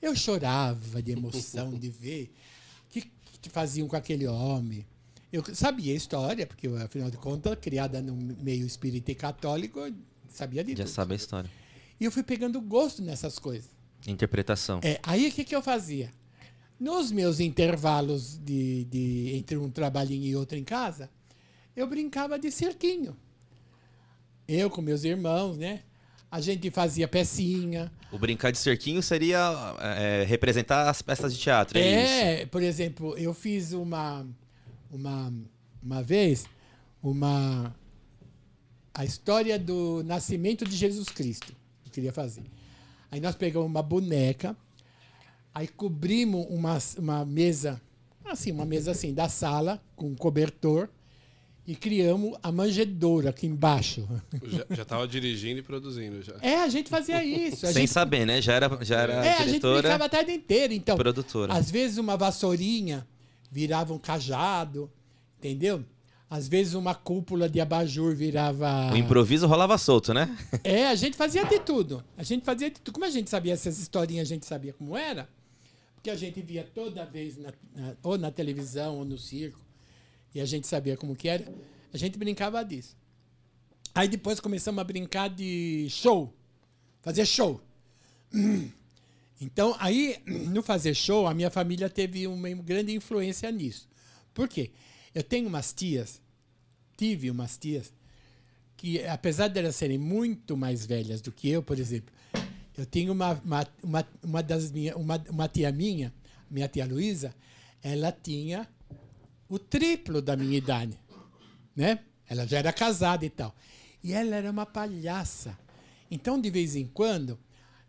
Eu 0.00 0.16
chorava 0.16 1.02
de 1.02 1.12
emoção 1.12 1.78
de 1.78 1.90
ver 1.90 2.32
o 2.86 2.88
que, 2.88 3.10
que 3.42 3.50
faziam 3.50 3.86
com 3.86 3.96
aquele 3.96 4.26
homem. 4.26 4.86
Eu 5.30 5.44
sabia 5.54 5.92
a 5.92 5.96
história, 5.96 6.46
porque, 6.46 6.68
afinal 6.68 7.10
de 7.10 7.18
contas, 7.18 7.58
criada 7.60 8.00
no 8.00 8.14
meio 8.16 8.66
espírita 8.66 9.12
e 9.12 9.14
católico, 9.14 9.80
sabia 10.30 10.64
de 10.64 10.72
Já 10.72 10.84
tudo. 10.84 10.94
sabe 10.94 11.12
a 11.12 11.16
história. 11.16 11.50
E 12.00 12.04
eu 12.04 12.10
fui 12.10 12.22
pegando 12.22 12.58
gosto 12.62 13.02
nessas 13.02 13.38
coisas. 13.38 13.68
Interpretação. 14.06 14.80
É, 14.82 14.98
aí 15.02 15.28
o 15.28 15.32
que, 15.32 15.44
que 15.44 15.54
eu 15.54 15.60
fazia? 15.60 16.10
Nos 16.78 17.10
meus 17.10 17.40
intervalos 17.40 18.38
de, 18.38 18.84
de 18.84 19.32
entre 19.34 19.56
um 19.56 19.70
trabalhinho 19.70 20.24
e 20.24 20.36
outro 20.36 20.56
em 20.56 20.64
casa, 20.64 21.10
eu 21.76 21.86
brincava 21.86 22.38
de 22.38 22.50
cirquinho. 22.50 23.16
Eu 24.48 24.70
com 24.70 24.80
meus 24.80 25.04
irmãos, 25.04 25.56
né? 25.58 25.82
A 26.30 26.40
gente 26.40 26.70
fazia 26.70 27.06
pecinha. 27.06 27.92
O 28.10 28.18
brincar 28.18 28.50
de 28.50 28.58
cerquinho 28.58 29.02
seria 29.02 29.76
é, 29.80 30.24
representar 30.24 30.88
as 30.88 31.02
peças 31.02 31.34
de 31.34 31.40
teatro, 31.40 31.78
é, 31.78 32.42
é 32.42 32.46
por 32.46 32.62
exemplo, 32.62 33.16
eu 33.16 33.34
fiz 33.34 33.72
uma, 33.72 34.26
uma, 34.90 35.32
uma 35.82 36.02
vez 36.02 36.46
uma 37.02 37.74
a 38.92 39.04
história 39.04 39.58
do 39.58 40.02
nascimento 40.04 40.64
de 40.64 40.74
Jesus 40.74 41.08
Cristo. 41.08 41.54
Eu 41.84 41.92
queria 41.92 42.12
fazer. 42.12 42.44
Aí 43.10 43.20
nós 43.20 43.34
pegamos 43.34 43.68
uma 43.68 43.82
boneca, 43.82 44.56
aí 45.54 45.68
cobrimos 45.68 46.46
uma, 46.48 46.78
uma 46.98 47.24
mesa, 47.24 47.80
assim, 48.24 48.50
uma 48.50 48.64
mesa 48.64 48.92
assim, 48.92 49.12
da 49.12 49.28
sala, 49.28 49.82
com 49.94 50.06
um 50.06 50.14
cobertor, 50.14 50.88
e 51.66 51.74
criamos 51.74 52.38
a 52.42 52.52
manjedoura 52.52 53.30
aqui 53.30 53.46
embaixo. 53.46 54.06
Já 54.70 54.82
estava 54.82 55.08
dirigindo 55.08 55.58
e 55.58 55.62
produzindo 55.62 56.22
já. 56.22 56.34
É, 56.40 56.58
a 56.62 56.68
gente 56.68 56.88
fazia 56.88 57.24
isso. 57.24 57.66
Sem 57.66 57.72
gente... 57.72 57.88
saber, 57.88 58.24
né? 58.24 58.40
Já 58.40 58.54
era, 58.54 58.84
já 58.84 59.00
era 59.00 59.14
é, 59.14 59.18
diretora. 59.18 59.42
a 59.42 59.48
gente 59.48 59.82
brincava 59.82 60.04
a 60.04 60.08
tarde 60.08 60.32
inteira. 60.32 60.72
Então, 60.72 60.96
produtora. 60.96 61.52
às 61.52 61.70
vezes 61.70 61.98
uma 61.98 62.16
vassourinha 62.16 63.06
virava 63.50 63.92
um 63.92 63.98
cajado, 63.98 64.90
entendeu? 65.38 65.84
Às 66.30 66.46
vezes 66.46 66.74
uma 66.74 66.94
cúpula 66.94 67.48
de 67.48 67.60
abajur 67.60 68.14
virava. 68.14 68.92
O 68.92 68.96
improviso 68.96 69.46
rolava 69.46 69.76
solto, 69.76 70.14
né? 70.14 70.36
É, 70.62 70.86
a 70.86 70.94
gente 70.94 71.16
fazia 71.16 71.44
de 71.44 71.58
tudo. 71.60 72.02
A 72.16 72.22
gente 72.22 72.44
fazia 72.44 72.70
de 72.70 72.80
tudo. 72.80 72.94
Como 72.94 73.04
a 73.04 73.10
gente 73.10 73.28
sabia 73.28 73.52
essas 73.52 73.78
historinhas, 73.78 74.28
a 74.28 74.34
gente 74.34 74.46
sabia 74.46 74.72
como 74.72 74.96
era. 74.96 75.28
Porque 75.94 76.10
a 76.10 76.16
gente 76.16 76.40
via 76.42 76.62
toda 76.62 77.04
vez, 77.04 77.36
na, 77.36 77.52
na, 77.74 77.94
ou 78.02 78.18
na 78.18 78.30
televisão, 78.30 78.98
ou 78.98 79.04
no 79.04 79.18
circo, 79.18 79.65
e 80.36 80.40
a 80.40 80.44
gente 80.44 80.66
sabia 80.66 80.98
como 80.98 81.16
que 81.16 81.30
era. 81.30 81.50
A 81.94 81.96
gente 81.96 82.18
brincava 82.18 82.62
disso. 82.62 82.94
Aí 83.94 84.06
depois 84.06 84.38
começamos 84.38 84.78
a 84.78 84.84
brincar 84.84 85.30
de 85.30 85.86
show. 85.88 86.30
Fazer 87.00 87.24
show. 87.26 87.60
Então, 89.38 89.76
aí, 89.78 90.16
no 90.48 90.62
fazer 90.62 90.94
show, 90.94 91.26
a 91.26 91.34
minha 91.34 91.50
família 91.50 91.90
teve 91.90 92.26
uma 92.26 92.48
grande 92.54 92.94
influência 92.94 93.50
nisso. 93.52 93.86
Por 94.32 94.48
quê? 94.48 94.70
Eu 95.14 95.22
tenho 95.22 95.46
umas 95.46 95.74
tias, 95.74 96.22
tive 96.96 97.30
umas 97.30 97.58
tias, 97.58 97.92
que 98.78 99.04
apesar 99.04 99.48
de 99.48 99.58
elas 99.58 99.76
serem 99.76 99.98
muito 99.98 100.56
mais 100.56 100.86
velhas 100.86 101.20
do 101.20 101.30
que 101.30 101.50
eu, 101.50 101.62
por 101.62 101.78
exemplo, 101.78 102.14
eu 102.78 102.86
tenho 102.86 103.12
uma, 103.12 103.34
uma, 103.44 103.68
uma, 103.82 104.08
uma 104.22 104.42
das 104.42 104.72
minha, 104.72 104.96
uma, 104.96 105.22
uma 105.28 105.48
tia 105.48 105.70
minha, 105.70 106.14
minha 106.50 106.66
tia 106.66 106.86
Luísa, 106.86 107.34
ela 107.82 108.10
tinha 108.10 108.66
o 109.48 109.58
triplo 109.58 110.20
da 110.20 110.36
minha 110.36 110.56
idade, 110.56 110.98
né? 111.74 112.00
Ela 112.28 112.46
já 112.46 112.58
era 112.58 112.72
casada 112.72 113.24
e 113.24 113.30
tal. 113.30 113.54
E 114.02 114.12
ela 114.12 114.36
era 114.36 114.50
uma 114.50 114.66
palhaça. 114.66 115.56
Então, 116.10 116.40
de 116.40 116.50
vez 116.50 116.76
em 116.76 116.86
quando, 116.86 117.38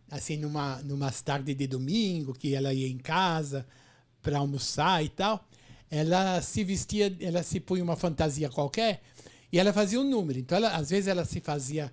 assim, 0.10 0.38
numa, 0.38 0.82
numas 0.84 1.22
tardes 1.22 1.56
de 1.56 1.68
domingo, 1.68 2.34
que 2.34 2.56
ela 2.56 2.74
ia 2.74 2.88
em 2.88 2.98
casa 2.98 3.66
para 4.22 4.40
almoçar 4.40 5.04
e 5.04 5.10
tal, 5.10 5.48
ela 5.90 6.42
se 6.42 6.64
vestia, 6.64 7.16
ela 7.20 7.44
se 7.44 7.60
punha 7.60 7.84
uma 7.84 7.96
fantasia 7.96 8.50
qualquer 8.50 9.02
e 9.52 9.60
ela 9.60 9.72
fazia 9.72 10.00
um 10.00 10.04
número. 10.04 10.40
Então, 10.40 10.58
ela, 10.58 10.76
às 10.76 10.90
vezes, 10.90 11.08
ela 11.08 11.26
se 11.26 11.40
fazia, 11.40 11.92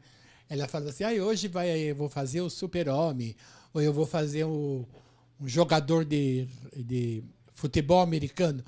ela 0.49 0.67
falava 0.67 0.91
assim, 0.91 1.05
ah, 1.05 1.25
hoje 1.25 1.49
vai, 1.49 1.71
eu 1.71 1.95
vou 1.95 2.09
fazer 2.09 2.41
o 2.41 2.51
super-homem, 2.51 3.37
ou 3.73 3.81
eu 3.81 3.93
vou 3.93 4.07
fazer 4.07 4.45
o, 4.45 4.87
um 5.41 5.49
jogador 5.49 6.05
de, 6.05 6.49
de 6.75 7.23
futebol 7.53 8.01
americano. 8.01 8.65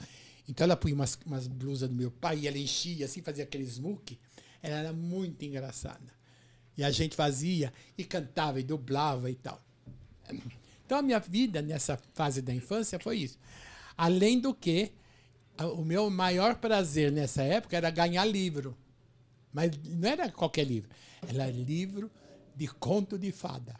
Então, 0.48 0.64
ela 0.64 0.76
punha 0.76 0.94
umas, 0.94 1.18
umas 1.26 1.46
blusas 1.46 1.88
do 1.88 1.94
meu 1.94 2.11
pai 2.11 2.40
e 2.40 2.48
ela 2.48 2.59
enchia, 2.59 3.06
assim, 3.06 3.22
fazia 3.22 3.44
aquele 3.44 3.64
smoke. 3.66 4.18
Ela 4.62 4.76
era 4.76 4.92
muito 4.92 5.44
engraçada. 5.44 6.14
E 6.76 6.85
a 6.85 6.90
gente 6.90 7.16
fazia 7.16 7.72
e 7.96 8.04
cantava 8.04 8.61
e 8.61 8.62
dublava 8.62 9.30
e 9.30 9.35
tal. 9.35 9.61
Então, 10.85 10.98
a 10.98 11.02
minha 11.02 11.18
vida 11.18 11.61
nessa 11.62 11.98
fase 12.14 12.40
da 12.40 12.54
infância 12.54 12.98
foi 12.98 13.18
isso. 13.18 13.38
Além 13.96 14.38
do 14.38 14.54
que, 14.54 14.92
o 15.59 15.85
meu 15.85 16.11
maior 16.11 16.56
prazer 16.56 17.11
nessa 17.11 17.42
época 17.42 17.76
era 17.76 17.90
ganhar 17.90 18.24
livro. 18.24 18.76
Mas 19.52 19.70
não 19.85 20.09
era 20.09 20.30
qualquer 20.30 20.64
livro. 20.64 20.90
Era 21.26 21.50
livro 21.50 22.11
de 22.54 22.68
conto 22.68 23.18
de 23.18 23.32
fada. 23.32 23.74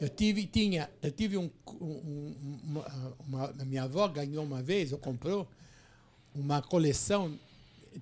Eu 0.00 0.08
tive, 0.08 0.46
tinha, 0.46 0.88
eu 1.02 1.10
tive 1.10 1.36
um, 1.36 1.50
um 1.80 2.36
uma, 2.62 3.16
uma, 3.18 3.64
minha 3.64 3.82
avó 3.82 4.06
ganhou 4.06 4.44
uma 4.44 4.62
vez, 4.62 4.92
ou 4.92 4.98
comprou, 4.98 5.48
uma 6.38 6.62
coleção 6.62 7.38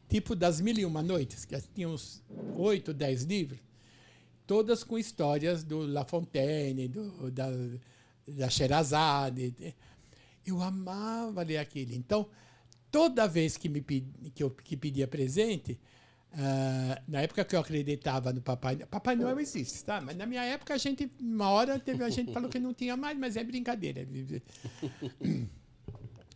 tipo 0.09 0.35
das 0.35 0.61
Mil 0.61 0.77
e 0.79 0.85
Uma 0.85 1.03
Noites, 1.03 1.45
que 1.45 1.59
tinha 1.75 1.89
uns 1.89 2.23
oito, 2.57 2.93
dez 2.93 3.23
livros, 3.23 3.61
todas 4.47 4.85
com 4.85 4.99
histórias 4.99 5.65
do 5.65 5.87
La 5.87 6.05
Fontaine, 6.05 6.89
do, 6.89 7.31
da, 7.31 7.49
da 8.29 8.51
Sherazade. 8.51 9.75
Eu 10.45 10.63
amava 10.63 11.43
ler 11.43 11.59
aquilo. 11.59 11.95
Então, 11.95 12.29
toda 12.91 13.27
vez 13.27 13.57
que, 13.57 13.69
me, 13.69 13.81
que 13.81 14.43
eu 14.43 14.51
que 14.51 14.77
pedia 14.77 15.09
presente, 15.09 15.79
uh, 16.33 17.03
na 17.09 17.23
época 17.23 17.45
que 17.45 17.57
eu 17.57 17.61
acreditava 17.61 18.33
no 18.33 18.41
Papai 18.41 18.77
Papai 18.77 19.17
Noel 19.17 19.41
existe, 19.41 19.85
tá? 19.85 20.01
Mas 20.01 20.17
na 20.17 20.27
minha 20.27 20.45
época, 20.45 20.75
a 20.75 20.79
gente, 20.79 21.11
uma 21.21 21.51
hora, 21.51 21.79
teve, 21.79 22.05
a 22.05 22.11
gente 22.11 22.33
falou 22.33 22.49
que 22.49 22.61
não 22.61 22.73
tinha 22.73 22.97
mais, 22.97 23.19
mas 23.19 23.37
é 23.37 23.43
brincadeira. 23.45 24.07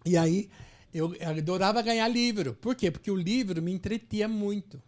E 0.02 0.16
aí, 0.16 0.48
eu 0.92 1.14
adorava 1.26 1.82
ganhar 1.82 2.08
livro. 2.08 2.54
Por 2.54 2.74
quê? 2.74 2.90
Porque 2.90 3.10
o 3.10 3.16
livro 3.16 3.62
me 3.62 3.72
entretia 3.72 4.26
muito. 4.26 4.82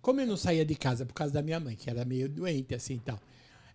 Como 0.00 0.20
eu 0.20 0.26
não 0.26 0.36
saía 0.36 0.64
de 0.64 0.74
casa 0.74 1.04
por 1.04 1.14
causa 1.14 1.34
da 1.34 1.42
minha 1.42 1.58
mãe, 1.58 1.76
que 1.76 1.90
era 1.90 2.04
meio 2.04 2.28
doente 2.28 2.74
assim 2.74 2.94
e 2.94 3.00
tal, 3.00 3.20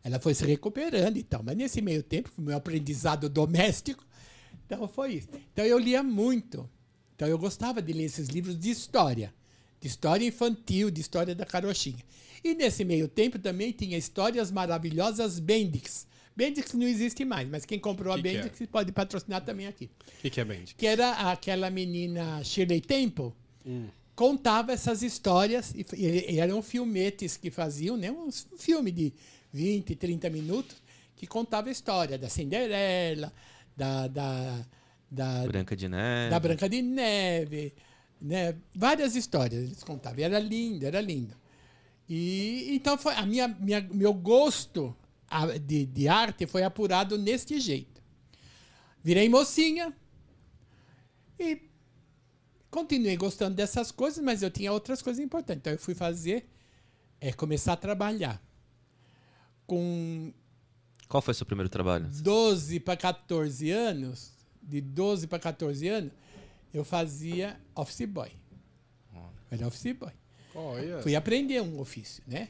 ela 0.03 0.19
foi 0.19 0.33
se 0.33 0.45
recuperando 0.45 1.17
e 1.17 1.23
tal. 1.23 1.43
Mas 1.43 1.57
nesse 1.57 1.81
meio 1.81 2.01
tempo, 2.01 2.29
meu 2.37 2.55
aprendizado 2.55 3.29
doméstico, 3.29 4.05
então 4.65 4.87
foi 4.87 5.15
isso. 5.15 5.27
Então 5.51 5.65
eu 5.65 5.77
lia 5.77 6.01
muito. 6.01 6.69
Então 7.15 7.27
eu 7.27 7.37
gostava 7.37 7.81
de 7.81 7.93
ler 7.93 8.05
esses 8.05 8.29
livros 8.29 8.57
de 8.57 8.69
história, 8.69 9.33
de 9.79 9.87
história 9.87 10.25
infantil, 10.25 10.89
de 10.89 11.01
história 11.01 11.35
da 11.35 11.45
carochinha. 11.45 12.03
E 12.43 12.55
nesse 12.55 12.83
meio 12.83 13.07
tempo 13.07 13.37
também 13.37 13.71
tinha 13.71 13.97
histórias 13.97 14.49
maravilhosas 14.49 15.37
Bendix. 15.37 16.07
Bendix 16.35 16.73
não 16.73 16.87
existe 16.87 17.25
mais, 17.25 17.47
mas 17.49 17.65
quem 17.65 17.77
comprou 17.79 18.13
Que 18.13 18.19
a 18.19 18.23
que 18.23 18.29
é? 18.29 18.41
Bendix 18.41 18.65
pode 18.71 18.91
patrocinar 18.91 19.43
também 19.43 19.67
aqui. 19.67 19.89
O 20.19 20.21
que, 20.21 20.29
que 20.29 20.39
é 20.41 20.45
Bend? 20.45 20.75
Que 20.75 20.87
era 20.87 21.11
aquela 21.31 21.69
menina 21.69 22.43
Shirley 22.43 22.81
Temple, 22.81 23.31
Hum. 23.65 23.87
contava 24.15 24.71
essas 24.71 25.03
histórias, 25.03 25.73
e, 25.75 25.85
e- 25.95 26.33
e 26.35 26.39
eram 26.39 26.61
filmetes 26.61 27.37
que 27.37 27.51
faziam, 27.51 27.95
né? 27.97 28.09
Um 28.11 28.31
filme 28.57 28.91
de 28.91 29.13
20, 29.53 29.95
30 29.95 30.29
minutos, 30.29 30.77
que 31.15 31.27
contava 31.27 31.69
a 31.69 31.71
história 31.71 32.17
da 32.17 32.29
Cinderela, 32.29 33.31
da, 33.75 34.07
da, 34.07 34.65
da, 35.11 35.43
Branca 35.47 35.75
de 35.75 35.87
Neve. 35.87 36.29
da 36.29 36.39
Branca 36.39 36.69
de 36.69 36.81
Neve, 36.81 37.73
né? 38.21 38.55
Várias 38.73 39.15
histórias 39.15 39.63
eles 39.63 39.83
contavam. 39.83 40.19
E 40.19 40.23
era 40.23 40.39
lindo, 40.39 40.85
era 40.85 41.01
lindo. 41.01 41.35
E 42.09 42.69
então 42.75 42.97
foi 42.97 43.13
a 43.13 43.25
minha, 43.25 43.47
minha 43.47 43.81
meu 43.91 44.13
gosto 44.13 44.95
de, 45.61 45.85
de 45.85 46.07
arte 46.07 46.45
foi 46.45 46.63
apurado 46.63 47.17
neste 47.17 47.59
jeito. 47.59 48.01
Virei 49.03 49.27
mocinha 49.29 49.95
e 51.39 51.61
continuei 52.69 53.17
gostando 53.17 53.55
dessas 53.55 53.91
coisas, 53.91 54.23
mas 54.23 54.43
eu 54.43 54.51
tinha 54.51 54.71
outras 54.71 55.01
coisas 55.01 55.23
importantes. 55.23 55.61
Então 55.61 55.73
eu 55.73 55.79
fui 55.79 55.95
fazer 55.95 56.47
é 57.19 57.31
começar 57.31 57.73
a 57.73 57.77
trabalhar 57.77 58.41
com 59.67 60.33
Qual 61.07 61.21
foi 61.21 61.33
o 61.33 61.35
seu 61.35 61.45
primeiro 61.45 61.69
trabalho? 61.69 62.07
12 62.07 62.79
para 62.79 62.97
14 62.97 63.69
anos, 63.69 64.31
de 64.61 64.81
12 64.81 65.27
para 65.27 65.39
14 65.39 65.87
anos, 65.87 66.11
eu 66.73 66.83
fazia 66.83 67.59
office 67.75 68.05
boy. 68.07 68.31
Eu 69.13 69.31
era 69.51 69.67
office 69.67 69.93
boy. 69.93 70.11
Olha. 70.55 71.01
Fui 71.01 71.15
aprender 71.15 71.61
um 71.61 71.79
ofício, 71.79 72.23
né? 72.27 72.49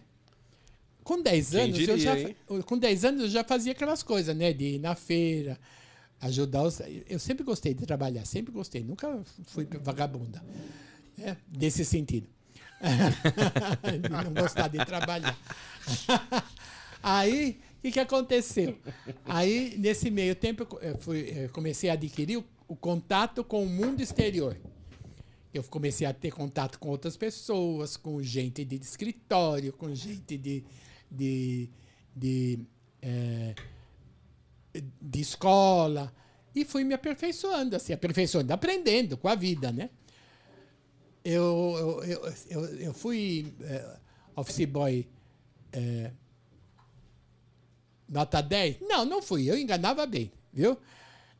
Com 1.03 1.21
10 1.21 1.49
Quem 1.49 1.59
anos, 1.61 1.79
eu 1.79 1.85
diria, 1.85 1.97
já, 1.97 2.19
hein? 2.19 2.35
fa- 2.47 2.63
com 2.63 2.77
10 2.77 3.05
anos 3.05 3.21
eu 3.23 3.29
já 3.29 3.43
fazia 3.43 3.71
aquelas 3.71 4.03
coisas, 4.03 4.35
né? 4.35 4.53
De 4.53 4.75
ir 4.75 4.79
na 4.79 4.95
feira, 4.95 5.59
ajudar 6.21 6.63
os. 6.63 6.79
Eu 7.09 7.19
sempre 7.19 7.43
gostei 7.43 7.73
de 7.73 7.85
trabalhar, 7.85 8.25
sempre 8.25 8.51
gostei, 8.51 8.83
nunca 8.83 9.21
fui 9.47 9.67
vagabunda. 9.83 10.43
né? 11.17 11.37
Desse 11.47 11.83
sentido. 11.83 12.27
Não 14.25 14.33
gostar 14.33 14.67
de 14.67 14.83
trabalhar. 14.85 15.37
Aí, 17.03 17.59
o 17.77 17.81
que, 17.81 17.91
que 17.91 17.99
aconteceu? 17.99 18.77
Aí, 19.25 19.75
nesse 19.77 20.11
meio 20.11 20.35
tempo, 20.35 20.67
eu 20.81 20.89
eu 20.91 20.97
fui, 20.97 21.33
eu 21.35 21.49
comecei 21.49 21.89
a 21.89 21.93
adquirir 21.93 22.37
o, 22.37 22.43
o 22.67 22.75
contato 22.75 23.43
com 23.43 23.63
o 23.63 23.67
mundo 23.69 24.01
exterior. 24.01 24.55
Eu 25.53 25.63
comecei 25.63 26.07
a 26.07 26.13
ter 26.13 26.31
contato 26.31 26.79
com 26.79 26.89
outras 26.89 27.17
pessoas, 27.17 27.97
com 27.97 28.21
gente 28.23 28.63
de 28.63 28.75
escritório, 28.77 29.73
com 29.73 29.93
gente 29.93 30.37
de, 30.37 30.63
de, 31.11 31.69
de, 32.15 32.59
eh, 33.01 33.53
de 35.01 35.21
escola. 35.21 36.13
E 36.55 36.65
fui 36.65 36.83
me 36.83 36.93
aperfeiçoando, 36.93 37.75
assim, 37.75 37.93
aperfeiçoando, 37.93 38.53
aprendendo 38.53 39.17
com 39.17 39.27
a 39.27 39.35
vida, 39.35 39.71
né? 39.71 39.89
Eu, 41.23 42.01
eu, 42.03 42.33
eu, 42.49 42.65
eu, 42.77 42.93
fui 42.93 43.53
eh, 43.61 43.97
office 44.35 44.65
boy 44.65 45.07
eh, 45.71 46.11
nota 48.09 48.41
10? 48.41 48.77
Não, 48.81 49.05
não 49.05 49.21
fui. 49.21 49.49
Eu 49.49 49.57
enganava 49.57 50.05
bem, 50.05 50.31
viu? 50.51 50.77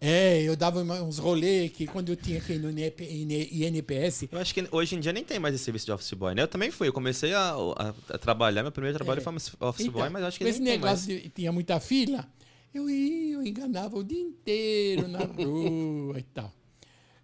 É, 0.04 0.42
eu 0.42 0.56
dava 0.56 0.82
uns 0.82 1.20
rolês 1.20 1.72
que 1.72 1.86
quando 1.86 2.10
eu 2.10 2.16
tinha 2.16 2.42
que 2.42 2.54
ir 2.54 2.60
no 2.60 2.72
INP 2.72 3.04
INPS, 3.04 4.24
Eu 4.32 4.40
acho 4.40 4.52
que 4.52 4.68
hoje 4.72 4.96
em 4.96 5.00
dia 5.00 5.14
nem 5.14 5.24
tem 5.24 5.38
mais 5.38 5.54
esse 5.54 5.64
serviço 5.64 5.86
de 5.86 5.92
office 5.92 6.14
boy, 6.14 6.34
né? 6.34 6.42
Eu 6.42 6.48
também 6.48 6.72
fui. 6.72 6.88
Eu 6.88 6.94
comecei 6.94 7.36
a, 7.36 7.52
a- 7.52 7.94
a 8.10 8.18
trabalhar, 8.18 8.64
meu 8.64 8.72
primeiro 8.72 8.98
trabalho 8.98 9.20
É. 9.20 9.24
foi 9.24 9.34
office 9.60 9.88
boy, 9.88 10.10
mas 10.10 10.24
acho 10.24 10.40
que 10.40 10.44
nem 10.44 10.52
esse 10.52 10.60
tem 10.64 10.80
mais. 10.80 11.06
negócio 11.06 11.22
de 11.24 11.30
tinha 11.30 11.52
muita 11.52 11.80
fila, 11.80 12.28
eu 12.74 12.90
ia, 12.90 13.34
eu 13.36 13.44
enganava 13.46 13.96
o 13.96 14.04
dia 14.04 14.20
inteiro 14.22 15.08
na 15.08 15.20
rua 15.38 16.18
e 16.18 16.24
tal. 16.24 16.52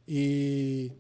E 0.08 0.92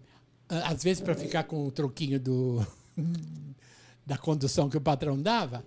às 0.49 0.83
vezes 0.83 0.99
para 1.01 1.13
ficar 1.13 1.43
com 1.43 1.67
o 1.67 1.71
troquinho 1.71 2.19
do 2.19 2.65
da 4.03 4.17
condução 4.17 4.67
que 4.67 4.77
o 4.77 4.81
patrão 4.81 5.21
dava, 5.21 5.63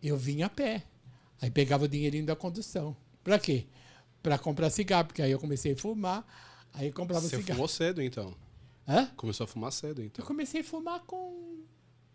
eu 0.00 0.16
vinha 0.16 0.46
a 0.46 0.48
pé. 0.48 0.84
Aí 1.42 1.50
pegava 1.50 1.86
o 1.86 1.88
dinheirinho 1.88 2.24
da 2.24 2.36
condução. 2.36 2.94
Para 3.24 3.36
quê? 3.38 3.64
Para 4.22 4.38
comprar 4.38 4.70
cigarro, 4.70 5.06
porque 5.06 5.22
aí 5.22 5.30
eu 5.30 5.38
comecei 5.38 5.72
a 5.72 5.76
fumar, 5.76 6.26
aí 6.74 6.88
eu 6.88 6.92
comprava 6.92 7.22
Você 7.22 7.36
cigarro. 7.36 7.56
fumou 7.56 7.68
cedo, 7.68 8.02
então. 8.02 8.34
Hã? 8.86 9.06
Começou 9.16 9.44
a 9.44 9.46
fumar 9.46 9.72
cedo, 9.72 10.02
Eu 10.02 10.06
então. 10.06 10.24
comecei 10.24 10.60
a 10.60 10.64
fumar 10.64 11.00
com 11.06 11.60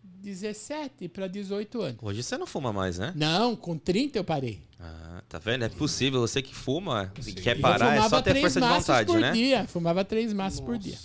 17 0.04 1.08
para 1.10 1.28
18 1.28 1.82
anos. 1.82 1.98
Hoje 2.02 2.24
você 2.24 2.38
não 2.38 2.48
fuma 2.48 2.74
mais, 2.74 2.98
né? 2.98 3.14
Não, 3.16 3.56
com 3.56 3.78
30 3.78 4.18
eu 4.20 4.24
parei. 4.24 4.60
Ah, 4.80 5.24
tá 5.30 5.40
vendo? 5.40 5.64
É 5.66 5.70
possível. 5.70 6.20
Você 6.22 6.42
que 6.42 6.54
fuma 6.54 7.12
e 7.26 7.34
quer 7.34 7.60
parar, 7.60 7.96
eu 7.96 8.04
é 8.04 8.10
só 8.10 8.22
ter 8.22 8.32
três 8.32 8.42
força 8.44 8.62
de 8.62 8.68
vontade, 8.68 9.08
por 9.12 9.20
né? 9.20 9.32
Dia. 9.32 9.68
Fumava 9.68 10.04
três 10.04 10.34
maços 10.34 10.60
por 10.60 10.78
dia. 10.78 10.98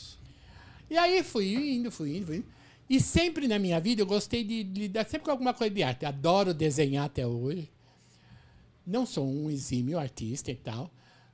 E 0.89 0.97
aí 0.99 1.23
fui 1.23 1.55
indo, 1.77 1.91
fui 1.91 2.17
indo, 2.17 2.27
fui 2.27 2.37
indo. 2.37 2.47
E 2.89 2.99
sempre 3.01 3.47
na 3.47 3.59
minha 3.59 3.79
vida 3.81 4.03
eu 4.03 4.07
gostei 4.07 4.43
de 4.43 4.65
lidar 4.65 5.05
sempre 5.05 5.27
com 5.27 5.31
alguma 5.31 5.55
coisa 5.55 5.73
de 5.73 5.83
arte. 5.83 6.05
Adoro 6.05 6.53
desenhar 6.53 7.07
até 7.07 7.27
hoje. 7.27 7.71
Não 8.91 9.07
sou 9.07 9.27
um 9.27 9.49
exímio 9.51 9.99
artista 9.99 10.51
e 10.51 10.57
tal. 10.57 10.91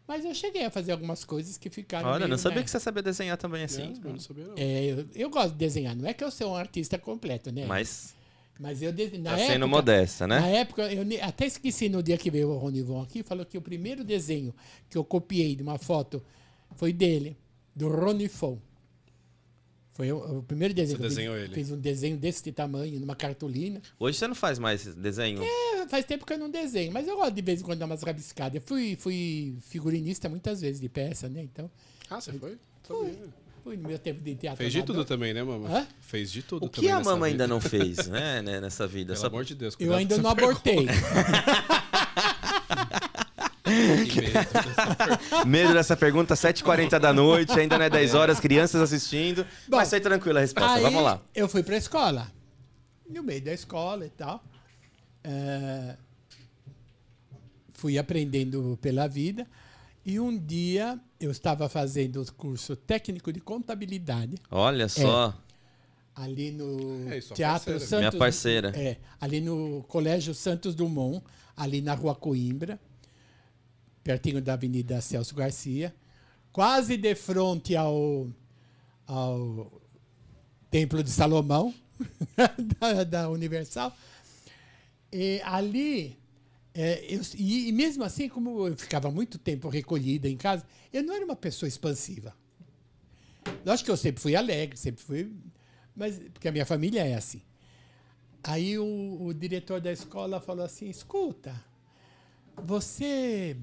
Mas 0.06 0.24
eu 0.24 0.34
cheguei 0.34 0.64
a 0.64 0.70
fazer 0.70 0.92
algumas 0.92 1.24
coisas 1.24 1.56
que 1.58 1.68
ficaram. 1.68 2.08
Olha, 2.08 2.18
meio, 2.20 2.28
não 2.30 2.38
sabia 2.38 2.58
né? 2.58 2.64
que 2.64 2.70
você 2.70 2.78
sabia 2.78 3.02
desenhar 3.02 3.36
também 3.36 3.64
assim. 3.64 3.94
Eu 4.04 4.10
não 4.12 4.20
sabia, 4.20 4.44
não. 4.44 4.54
É, 4.56 4.84
eu, 4.84 5.06
eu 5.14 5.30
gosto 5.30 5.52
de 5.52 5.56
desenhar. 5.58 5.96
Não 5.96 6.06
é 6.06 6.14
que 6.14 6.22
eu 6.22 6.30
sou 6.30 6.52
um 6.52 6.54
artista 6.54 6.96
completo, 6.98 7.50
né? 7.50 7.64
Mas 7.66 8.14
Mas 8.60 8.82
eu 8.82 8.92
de- 8.92 9.18
na 9.18 9.30
Tá 9.30 9.38
época, 9.38 9.52
sendo 9.52 9.68
modesta, 9.68 10.26
né? 10.26 10.38
Na 10.38 10.46
época, 10.48 10.92
eu 10.92 11.04
até 11.22 11.46
esqueci 11.46 11.88
no 11.88 12.02
dia 12.02 12.16
que 12.16 12.30
veio 12.30 12.50
o 12.50 12.58
Ronivon 12.58 13.02
aqui, 13.02 13.22
falou 13.22 13.44
que 13.44 13.58
o 13.58 13.62
primeiro 13.62 14.04
desenho 14.04 14.54
que 14.88 14.96
eu 14.96 15.04
copiei 15.04 15.56
de 15.56 15.62
uma 15.62 15.78
foto 15.78 16.22
foi 16.76 16.92
dele, 16.92 17.36
do 17.74 17.88
Ronifon. 17.88 18.58
Foi 19.96 20.12
o, 20.12 20.38
o 20.38 20.42
primeiro 20.42 20.74
desenho. 20.74 20.98
Você 20.98 21.00
que 21.00 21.04
eu 21.06 21.08
fiz. 21.08 21.16
desenhou 21.16 21.36
ele? 21.38 21.54
Fiz 21.54 21.70
um 21.70 21.78
desenho 21.78 22.16
desse 22.18 22.52
tamanho, 22.52 23.00
numa 23.00 23.16
cartolina. 23.16 23.80
Hoje 23.98 24.18
você 24.18 24.28
não 24.28 24.34
faz 24.34 24.58
mais 24.58 24.84
desenho? 24.94 25.42
É, 25.42 25.86
faz 25.88 26.04
tempo 26.04 26.26
que 26.26 26.34
eu 26.34 26.38
não 26.38 26.50
desenho, 26.50 26.92
mas 26.92 27.08
eu 27.08 27.16
gosto 27.16 27.32
de 27.32 27.40
vez 27.40 27.60
em 27.62 27.64
quando 27.64 27.78
dar 27.78 27.86
umas 27.86 28.02
rabiscadas. 28.02 28.56
Eu 28.56 28.60
fui, 28.66 28.94
fui 29.00 29.56
figurinista 29.62 30.28
muitas 30.28 30.60
vezes 30.60 30.80
de 30.82 30.88
peça, 30.90 31.28
né? 31.30 31.42
Então, 31.42 31.70
Ah, 32.10 32.20
você 32.20 32.30
foi? 32.34 32.58
Sabia. 32.86 33.14
fui 33.64 33.76
no 33.78 33.88
meu 33.88 33.98
tempo 33.98 34.20
de 34.22 34.34
teatro. 34.34 34.58
Fez 34.58 34.70
de 34.72 34.82
tudo 34.82 35.02
também, 35.02 35.32
né, 35.32 35.42
mama? 35.42 35.66
Hã? 35.68 35.86
Fez 36.00 36.30
de 36.30 36.42
tudo 36.42 36.66
O 36.66 36.68
também 36.68 36.90
que 36.90 36.94
a 36.94 37.00
mama 37.00 37.24
ainda 37.26 37.46
não 37.48 37.58
fez, 37.60 38.06
né, 38.06 38.42
né, 38.42 38.60
nessa 38.60 38.86
vida? 38.86 39.14
Pelo 39.14 39.18
Essa- 39.18 39.26
amor 39.28 39.44
de 39.46 39.54
Deus, 39.54 39.74
Eu 39.80 39.94
ainda 39.94 40.18
não 40.18 40.28
abortei. 40.28 40.86
pergunta, 44.06 44.06
que 44.06 44.20
medo. 44.20 45.46
Medo 45.46 45.72
dessa 45.74 45.96
pergunta, 45.96 46.34
7h40 46.34 46.98
da 46.98 47.12
noite, 47.12 47.58
ainda 47.58 47.78
não 47.78 47.84
é 47.84 47.90
10 47.90 48.14
horas, 48.14 48.40
crianças 48.40 48.80
assistindo. 48.80 49.46
Bom, 49.68 49.76
Mas 49.76 49.88
sai 49.88 50.00
tranquila 50.00 50.40
a 50.40 50.42
resposta, 50.42 50.74
Aí, 50.74 50.82
vamos 50.82 51.02
lá. 51.02 51.20
Eu 51.34 51.48
fui 51.48 51.62
pra 51.62 51.76
escola. 51.76 52.30
No 53.08 53.22
meio 53.22 53.42
da 53.42 53.52
escola 53.52 54.04
e 54.06 54.10
tal. 54.10 54.42
eh, 55.24 55.96
fui 57.72 57.98
aprendendo 57.98 58.78
pela 58.80 59.06
vida. 59.06 59.46
E 60.04 60.20
um 60.20 60.36
dia 60.36 60.98
eu 61.20 61.30
estava 61.30 61.68
fazendo 61.68 62.22
o 62.22 62.32
curso 62.32 62.76
técnico 62.76 63.32
de 63.32 63.40
contabilidade 63.40 64.36
Olha 64.50 64.88
só, 64.88 65.34
ali 66.14 66.52
no 66.52 67.10
É, 67.10 67.18
Teatro 67.20 67.72
parceira. 67.72 67.80
Santos. 67.80 67.98
minha 67.98 68.12
parceira. 68.12 68.72
É, 68.76 68.96
ali 69.20 69.40
no 69.40 69.84
Colégio 69.88 70.32
Santos 70.32 70.74
Dumont, 70.76 71.24
ali 71.56 71.80
na 71.80 71.94
Rua 71.94 72.14
Coimbra, 72.14 72.78
pertinho 74.06 74.40
da 74.40 74.52
Avenida 74.52 75.00
Celso 75.00 75.34
Garcia, 75.34 75.92
quase 76.52 76.96
de 76.96 77.12
frente 77.16 77.74
ao, 77.74 78.28
ao 79.04 79.82
Templo 80.70 81.02
de 81.02 81.10
Salomão, 81.10 81.74
da, 82.78 83.02
da 83.02 83.28
Universal. 83.28 83.92
E 85.12 85.40
ali, 85.42 86.16
é, 86.72 87.04
eu- 87.12 87.20
e, 87.34 87.68
e 87.68 87.72
mesmo 87.72 88.04
assim, 88.04 88.28
como 88.28 88.68
eu 88.68 88.76
ficava 88.76 89.10
muito 89.10 89.38
tempo 89.38 89.68
recolhida 89.68 90.28
em 90.28 90.36
casa, 90.36 90.64
eu 90.92 91.02
não 91.02 91.12
era 91.12 91.24
uma 91.24 91.34
pessoa 91.34 91.68
expansiva. 91.68 92.32
Lógico 93.64 93.86
que 93.86 93.90
eu 93.90 93.96
sempre 93.96 94.22
fui 94.22 94.36
alegre, 94.36 94.76
sempre 94.76 95.02
fui. 95.02 95.32
Mas, 95.96 96.16
porque 96.32 96.46
a 96.46 96.52
minha 96.52 96.66
família 96.66 97.04
é 97.04 97.14
assim. 97.14 97.42
Aí 98.44 98.78
o, 98.78 99.18
o 99.20 99.34
diretor 99.34 99.80
da 99.80 99.90
escola 99.90 100.40
falou 100.40 100.64
assim: 100.64 100.88
escuta, 100.88 101.52
você. 102.56 103.56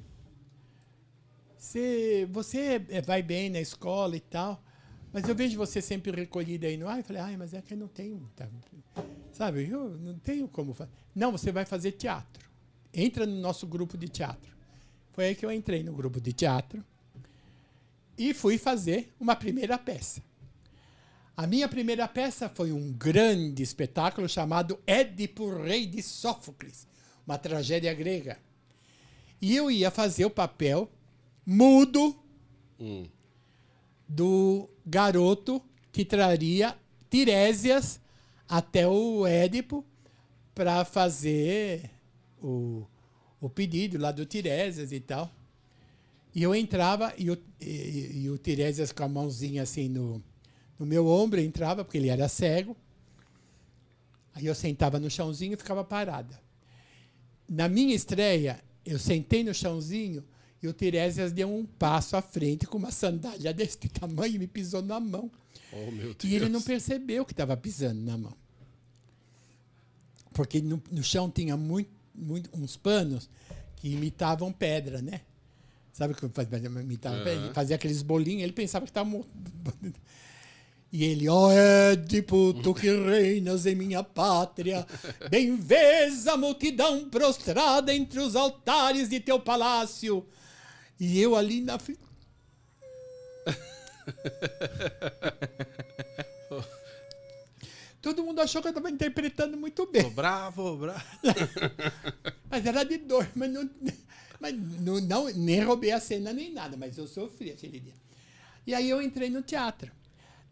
Você, 1.64 2.28
você 2.30 2.86
é, 2.90 3.02
vai 3.02 3.24
bem 3.24 3.50
na 3.50 3.62
escola 3.62 4.18
e 4.18 4.20
tal, 4.20 4.62
mas 5.14 5.30
eu 5.30 5.34
vejo 5.34 5.58
você 5.58 5.82
sempre 5.82 6.12
recolhida 6.12 6.68
aí 6.68 6.76
no 6.76 6.90
ar. 6.90 6.98
Eu 6.98 7.06
falei, 7.06 7.22
ai, 7.22 7.38
mas 7.38 7.54
é 7.54 7.62
que 7.62 7.74
eu 7.74 7.78
não 7.78 7.88
tenho. 7.88 8.30
tá, 8.36 8.50
sabe, 9.32 9.70
eu 9.70 9.98
não 9.98 10.20
tenho 10.20 10.46
como 10.50 10.74
fazer. 10.74 10.92
Não, 11.16 11.32
você 11.32 11.54
vai 11.54 11.64
fazer 11.64 11.94
teatro. 11.94 12.46
Entra 12.94 13.26
no 13.26 13.40
nosso 13.40 13.66
grupo 13.66 13.98
de 13.98 14.10
teatro. 14.10 14.54
Foi 15.14 15.24
aí 15.24 15.36
que 15.36 15.46
eu 15.46 15.52
entrei 15.54 15.84
no 15.84 15.94
grupo 15.94 16.20
de 16.20 16.34
teatro 16.34 16.84
e 18.18 18.34
fui 18.34 18.58
fazer 18.58 19.14
uma 19.18 19.34
primeira 19.34 19.78
peça. 19.78 20.22
A 21.36 21.48
minha 21.48 21.70
primeira 21.70 22.10
peça 22.10 22.50
foi 22.50 22.74
um 22.74 22.92
grande 22.92 23.64
espetáculo 23.64 24.28
chamado 24.28 24.78
Édipo, 24.86 25.64
Rei 25.64 25.86
de 25.86 26.04
Sófocles, 26.04 26.86
uma 27.26 27.38
tragédia 27.38 27.94
grega. 27.94 28.38
E 29.42 29.56
eu 29.56 29.72
ia 29.72 29.90
fazer 29.90 30.26
o 30.26 30.30
papel 30.30 30.92
mudo 31.46 32.16
Hum. 32.80 33.06
do 34.08 34.70
garoto 34.86 35.62
que 35.92 36.04
traria 36.04 36.76
Tirésias 37.10 38.00
até 38.50 38.88
o 38.88 39.26
Édipo 39.26 39.86
para 40.54 40.84
fazer 40.84 41.90
o, 42.42 42.86
o 43.40 43.50
pedido 43.50 43.98
lá 43.98 44.12
do 44.12 44.26
Tirésias 44.26 44.92
e 44.92 45.00
tal. 45.00 45.32
E 46.36 46.42
eu 46.44 46.54
entrava 46.54 47.14
e 47.18 47.30
o, 47.30 47.38
e, 47.62 48.24
e 48.24 48.30
o 48.30 48.38
Tirésias 48.38 48.92
com 48.92 49.04
a 49.04 49.08
mãozinha 49.08 49.64
assim 49.64 49.88
no, 49.88 50.22
no 50.78 50.86
meu 50.86 51.08
ombro 51.08 51.40
entrava, 51.40 51.86
porque 51.86 51.98
ele 51.98 52.10
era 52.10 52.28
cego. 52.28 52.76
Aí 54.34 54.48
eu 54.48 54.56
sentava 54.56 55.00
no 55.00 55.10
chãozinho 55.10 55.54
e 55.54 55.58
ficava 55.58 55.84
parada. 55.84 56.42
Na 57.48 57.70
minha 57.70 57.94
estreia, 57.94 58.60
eu 58.84 58.98
sentei 58.98 59.44
no 59.44 59.54
chãozinho 59.54 60.24
e 60.64 60.68
o 60.68 60.72
Tirésias 60.72 61.34
deu 61.34 61.54
um 61.54 61.66
passo 61.66 62.16
à 62.16 62.22
frente 62.22 62.66
com 62.66 62.78
uma 62.78 62.90
sandália 62.90 63.54
desse 63.54 63.78
tamanho 63.90 64.36
e 64.36 64.40
me 64.40 64.48
pisou 64.48 64.82
na 64.82 64.98
mão. 64.98 65.30
Oh, 65.74 65.92
meu 65.92 66.14
Deus. 66.14 66.24
E 66.24 66.36
ele 66.36 66.48
não 66.48 66.62
percebeu 66.62 67.26
que 67.26 67.34
estava 67.34 67.58
pisando 67.58 68.02
na 68.02 68.18
mão. 68.18 68.34
Porque 70.32 70.62
no, 70.62 70.82
no 70.90 71.04
chão 71.04 71.30
tinha 71.30 71.58
muito, 71.58 71.92
muito, 72.16 72.50
uns 72.58 72.78
panos 72.78 73.30
que 73.76 73.90
imitavam 73.90 74.54
pedra, 74.54 75.02
né? 75.02 75.20
Sabe 75.92 76.14
o 76.14 76.16
que? 76.16 76.26
Imitava 76.82 77.18
pedra? 77.18 77.46
Ele 77.46 77.54
fazia 77.54 77.76
aqueles 77.76 78.02
bolinhos, 78.02 78.44
ele 78.44 78.54
pensava 78.54 78.86
que 78.86 78.92
estava 78.92 79.10
morto. 79.10 79.30
E 80.96 81.04
ele, 81.06 81.28
ó 81.28 81.52
Édipo, 81.52 82.54
tu 82.62 82.72
que 82.72 82.88
reinas 82.88 83.66
em 83.66 83.74
minha 83.74 84.04
pátria, 84.04 84.86
bem 85.28 85.56
vês 85.56 86.28
a 86.28 86.38
multidão 86.38 87.10
prostrada 87.10 87.92
entre 87.92 88.20
os 88.20 88.36
altares 88.36 89.10
de 89.10 89.20
teu 89.20 89.40
palácio. 89.40 90.24
E 91.00 91.20
eu 91.20 91.36
ali 91.36 91.62
na 91.62 91.78
frente. 91.80 92.00
Todo 98.02 98.24
mundo 98.24 98.42
achou 98.42 98.62
que 98.62 98.68
eu 98.68 98.72
estava 98.72 98.90
interpretando 98.90 99.56
muito 99.56 99.86
bem. 99.86 100.04
Tô 100.04 100.10
bravo, 100.10 100.76
bravo. 100.78 101.04
Mas 102.50 102.66
era 102.66 102.84
de 102.84 102.98
dor, 102.98 103.28
mas 103.34 103.50
não, 103.52 103.68
mas 104.40 104.54
não, 104.82 105.00
não- 105.02 105.30
nem 105.34 105.62
roubei 105.64 105.92
a 105.92 106.00
cena 106.00 106.32
nem 106.32 106.52
nada, 106.54 106.78
mas 106.78 106.98
eu 107.00 107.08
sofri 107.08 107.50
aquele 107.50 107.80
dia. 107.80 107.94
E 108.68 108.76
aí 108.76 108.88
eu 108.90 109.02
entrei 109.02 109.28
no 109.30 109.42
teatro. 109.42 109.92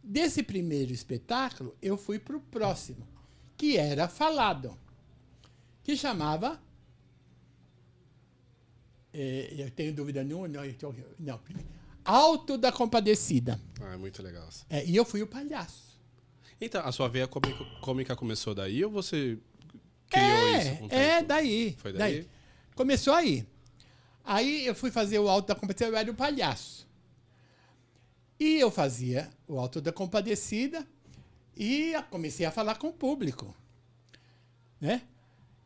Desse 0.04 0.42
primeiro 0.42 0.92
espetáculo, 0.92 1.76
eu 1.80 1.96
fui 1.96 2.18
para 2.18 2.36
o 2.36 2.42
próximo, 2.42 3.08
que 3.56 3.78
era 3.78 4.08
falado, 4.08 4.76
que 5.84 5.96
chamava. 5.96 6.60
Eh, 9.14 9.54
eu 9.58 9.72
tenho 9.72 9.94
dúvida 9.94 10.24
nenhuma, 10.24 10.48
não, 10.48 10.64
eu 10.66 10.74
tô- 10.74 10.94
não. 11.20 11.40
Alto 12.04 12.58
da 12.58 12.72
Compadecida. 12.72 13.60
Ah, 13.82 13.94
é 13.94 13.98
muito 13.98 14.22
legal. 14.24 14.48
É, 14.70 14.84
e 14.86 14.96
eu 14.96 15.06
fui 15.06 15.22
o 15.22 15.28
palhaço. 15.28 16.00
Então, 16.60 16.86
a 16.86 16.92
sua 16.92 17.08
veia 17.08 17.28
cômica, 17.28 17.64
cômica 17.82 18.16
começou 18.16 18.54
daí 18.54 18.84
ou 18.84 18.92
você 18.92 19.38
criou 20.10 20.58
isso 20.58 20.76
com 20.78 20.86
o 20.86 20.92
É, 20.92 21.18
é 21.18 21.24
daí. 21.24 21.76
Foi 21.80 21.94
daí? 21.94 22.28
Começou 22.76 23.14
aí. 23.14 23.46
Aí 24.24 24.66
eu 24.66 24.76
fui 24.76 24.92
fazer 24.92 25.20
o 25.20 25.28
Alto 25.28 25.48
da 25.48 25.56
Compadecida, 25.56 25.90
eu 25.90 25.98
era 25.98 26.12
o 26.12 26.16
palhaço. 26.16 26.88
E 28.40 28.60
eu 28.60 28.72
fazia 28.72 29.30
o 29.48 29.58
Alto 29.60 29.82
da 29.82 29.92
Compadecida 29.92 30.86
e 31.56 31.94
comecei 32.10 32.46
a 32.46 32.52
falar 32.52 32.76
com 32.76 32.88
o 32.88 32.94
público. 32.94 33.56
Né? 34.80 35.02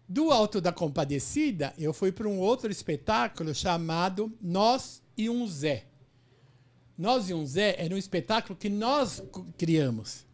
Do 0.07 0.31
Alto 0.31 0.61
da 0.61 0.71
Compadecida, 0.71 1.73
eu 1.77 1.91
fui 1.91 2.11
para 2.11 2.27
um 2.27 2.39
outro 2.39 2.71
espetáculo 2.71 3.55
chamado 3.55 4.31
Nós 4.39 5.01
e 5.17 5.29
um 5.29 5.47
Zé. 5.47 5.85
Nós 6.97 7.29
e 7.29 7.33
um 7.33 7.45
Zé 7.45 7.75
era 7.77 7.93
um 7.93 7.97
espetáculo 7.97 8.55
que 8.55 8.69
nós 8.69 9.21
criamos. 9.57 10.25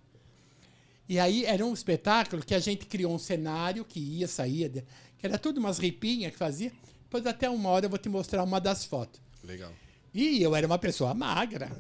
E 1.08 1.20
aí 1.20 1.46
era 1.46 1.66
um 1.66 1.74
espetáculo 1.74 2.44
que 2.44 2.54
a 2.54 2.60
gente 2.60 2.86
criou 2.86 3.14
um 3.14 3.18
cenário 3.18 3.86
que 3.86 4.00
ia, 4.00 4.28
saía, 4.28 4.70
que 4.70 5.26
era 5.26 5.38
tudo 5.38 5.60
umas 5.60 5.78
ripinhas 5.78 6.32
que 6.34 6.38
fazia. 6.38 6.72
Depois 7.04 7.26
até 7.26 7.50
uma 7.50 7.70
hora 7.70 7.86
eu 7.86 7.90
vou 7.90 8.00
te 8.00 8.10
mostrar 8.10 8.44
uma 8.44 8.60
das 8.60 8.86
fotos. 8.86 9.22
Legal. 9.44 9.72
E 10.14 10.42
eu 10.42 10.56
era 10.56 10.68
uma 10.68 10.78
pessoa 10.78 11.14
magra. 11.14 11.72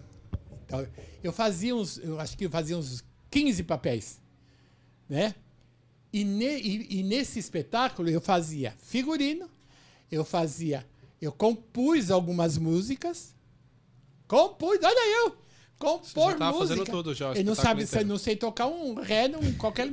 Então, 0.66 0.88
eu 1.22 1.34
fazia 1.34 1.76
uns, 1.76 1.98
eu 1.98 2.20
acho 2.20 2.38
que 2.38 2.46
eu 2.46 2.50
fazia 2.50 2.78
uns 2.78 3.04
15 3.30 3.64
papéis, 3.64 4.22
né? 5.10 5.36
E, 6.14 6.24
ne- 6.24 6.59
e- 6.59 6.99
e 6.99 7.03
nesse 7.03 7.39
espetáculo 7.39 8.09
eu 8.09 8.20
fazia 8.20 8.74
figurino, 8.80 9.49
eu 10.12 10.26
fazia, 10.26 10.86
eu 11.22 11.32
compus 11.32 12.12
algumas 12.12 12.57
músicas, 12.57 13.34
compus, 14.28 14.80
olha 14.84 15.26
eu, 15.26 15.38
compor 15.80 16.36
tava 16.38 16.57
música. 16.57 16.86
tudo 16.86 17.14
já, 17.14 17.34
eu 17.34 17.43
não 17.45 17.55
sabe, 17.55 17.84
inteiro. 17.84 18.07
não 18.07 18.18
sei 18.18 18.36
tocar 18.36 18.68
um 18.68 18.93
ré, 18.95 19.28
um 19.38 19.53
qualquer, 19.53 19.91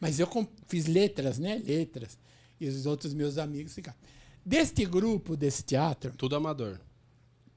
mas 0.00 0.18
eu 0.18 0.28
fiz 0.66 0.86
letras, 0.86 1.38
né? 1.38 1.62
Letras. 1.64 2.18
E 2.60 2.66
os 2.68 2.86
outros 2.86 3.12
meus 3.14 3.38
amigos 3.38 3.72
ficaram. 3.74 3.96
Deste 4.44 4.84
grupo, 4.84 5.36
desse 5.36 5.62
teatro, 5.62 6.12
Tudo 6.16 6.34
amador. 6.36 6.80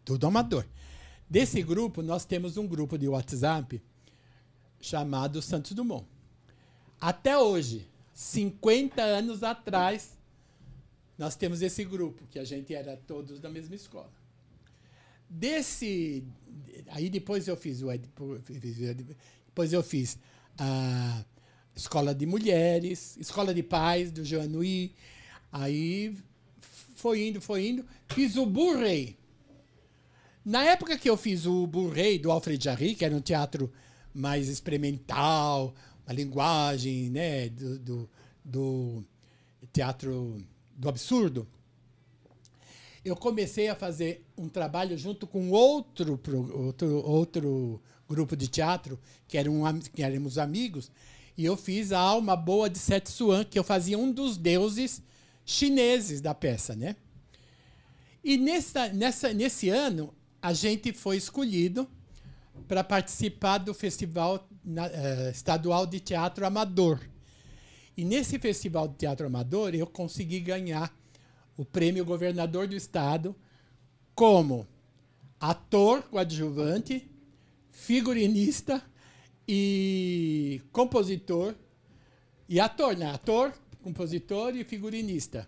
tudo 0.03 0.27
amador. 0.27 0.65
Desse 1.27 1.61
grupo, 1.63 2.03
nós 2.03 2.23
temos 2.25 2.55
um 2.57 2.67
grupo 2.67 2.97
de 2.99 3.07
WhatsApp 3.07 3.81
chamado 4.79 5.41
Santos 5.41 5.71
Dumont. 5.71 6.05
Até 7.01 7.37
hoje, 7.37 7.87
50 8.15 9.01
anos 9.01 9.43
atrás, 9.43 10.17
nós 11.17 11.35
temos 11.35 11.61
esse 11.61 11.83
grupo, 11.83 12.25
que 12.31 12.39
a 12.39 12.45
gente 12.45 12.73
era 12.73 12.95
todos 12.95 13.41
da 13.41 13.49
mesma 13.49 13.75
escola. 13.75 14.11
Desse. 15.29 16.23
Aí 16.87 17.09
depois 17.09 17.45
eu 17.47 17.57
fiz 17.57 17.81
o. 17.81 17.87
Depois 19.45 19.73
eu 19.73 19.83
fiz 19.83 20.17
a 20.57 21.25
escola 21.75 22.15
de 22.15 22.25
mulheres, 22.25 23.17
escola 23.17 23.53
de 23.53 23.61
pais 23.61 24.11
do 24.11 24.23
Joanuí. 24.23 24.95
Aí 25.51 26.17
foi 26.95 27.27
indo, 27.27 27.41
foi 27.41 27.67
indo. 27.67 27.85
Fiz 28.07 28.37
o 28.37 28.45
Burrei. 28.45 29.17
Na 30.43 30.63
época 30.63 30.97
que 30.97 31.09
eu 31.09 31.17
fiz 31.17 31.45
o 31.45 31.67
Burrei 31.67 32.17
do 32.17 32.31
Alfred 32.31 32.63
Jarry, 32.63 32.95
que 32.95 33.03
era 33.03 33.15
um 33.15 33.21
teatro 33.21 33.73
mais 34.13 34.47
experimental, 34.47 35.73
a 36.05 36.13
linguagem 36.13 37.09
né, 37.09 37.49
do, 37.49 37.79
do, 37.79 38.09
do 38.43 39.03
teatro 39.73 40.43
do 40.75 40.89
absurdo, 40.89 41.47
eu 43.03 43.15
comecei 43.15 43.67
a 43.69 43.75
fazer 43.75 44.25
um 44.37 44.49
trabalho 44.49 44.97
junto 44.97 45.27
com 45.27 45.51
outro, 45.51 46.19
outro, 46.53 47.05
outro 47.05 47.81
grupo 48.09 48.35
de 48.35 48.47
teatro, 48.47 48.99
que, 49.27 49.37
eram, 49.37 49.61
que 49.93 50.01
éramos 50.01 50.37
amigos, 50.37 50.91
e 51.37 51.45
eu 51.45 51.55
fiz 51.55 51.91
a 51.91 51.99
Alma 51.99 52.35
Boa 52.35 52.69
de 52.69 52.79
Setsuan, 52.79 53.43
que 53.43 53.59
eu 53.59 53.63
fazia 53.63 53.97
um 53.97 54.11
dos 54.11 54.37
deuses 54.37 55.01
chineses 55.45 56.21
da 56.21 56.33
peça, 56.33 56.75
né? 56.75 56.95
E 58.23 58.37
nessa, 58.37 58.87
nessa, 58.89 59.33
nesse 59.33 59.69
ano, 59.69 60.13
a 60.41 60.53
gente 60.53 60.91
foi 60.91 61.17
escolhido 61.17 61.87
para 62.67 62.83
participar 62.83 63.59
do 63.59 63.73
Festival 63.73 64.47
uh, 64.65 65.29
Estadual 65.29 65.85
de 65.85 65.99
Teatro 65.99 66.45
Amador. 66.45 66.99
E 67.97 68.03
nesse 68.03 68.37
Festival 68.39 68.87
de 68.87 68.95
Teatro 68.95 69.25
Amador, 69.27 69.73
eu 69.73 69.87
consegui 69.87 70.39
ganhar 70.39 70.93
o 71.55 71.63
prêmio 71.63 72.03
Governador 72.03 72.67
do 72.67 72.75
Estado 72.75 73.35
como 74.13 74.67
ator 75.39 76.03
coadjuvante, 76.03 77.09
figurinista 77.71 78.81
e 79.47 80.61
compositor. 80.71 81.55
E 82.47 82.59
ator, 82.59 82.95
né? 82.95 83.09
Ator, 83.11 83.53
compositor 83.81 84.55
e 84.55 84.63
figurinista. 84.63 85.47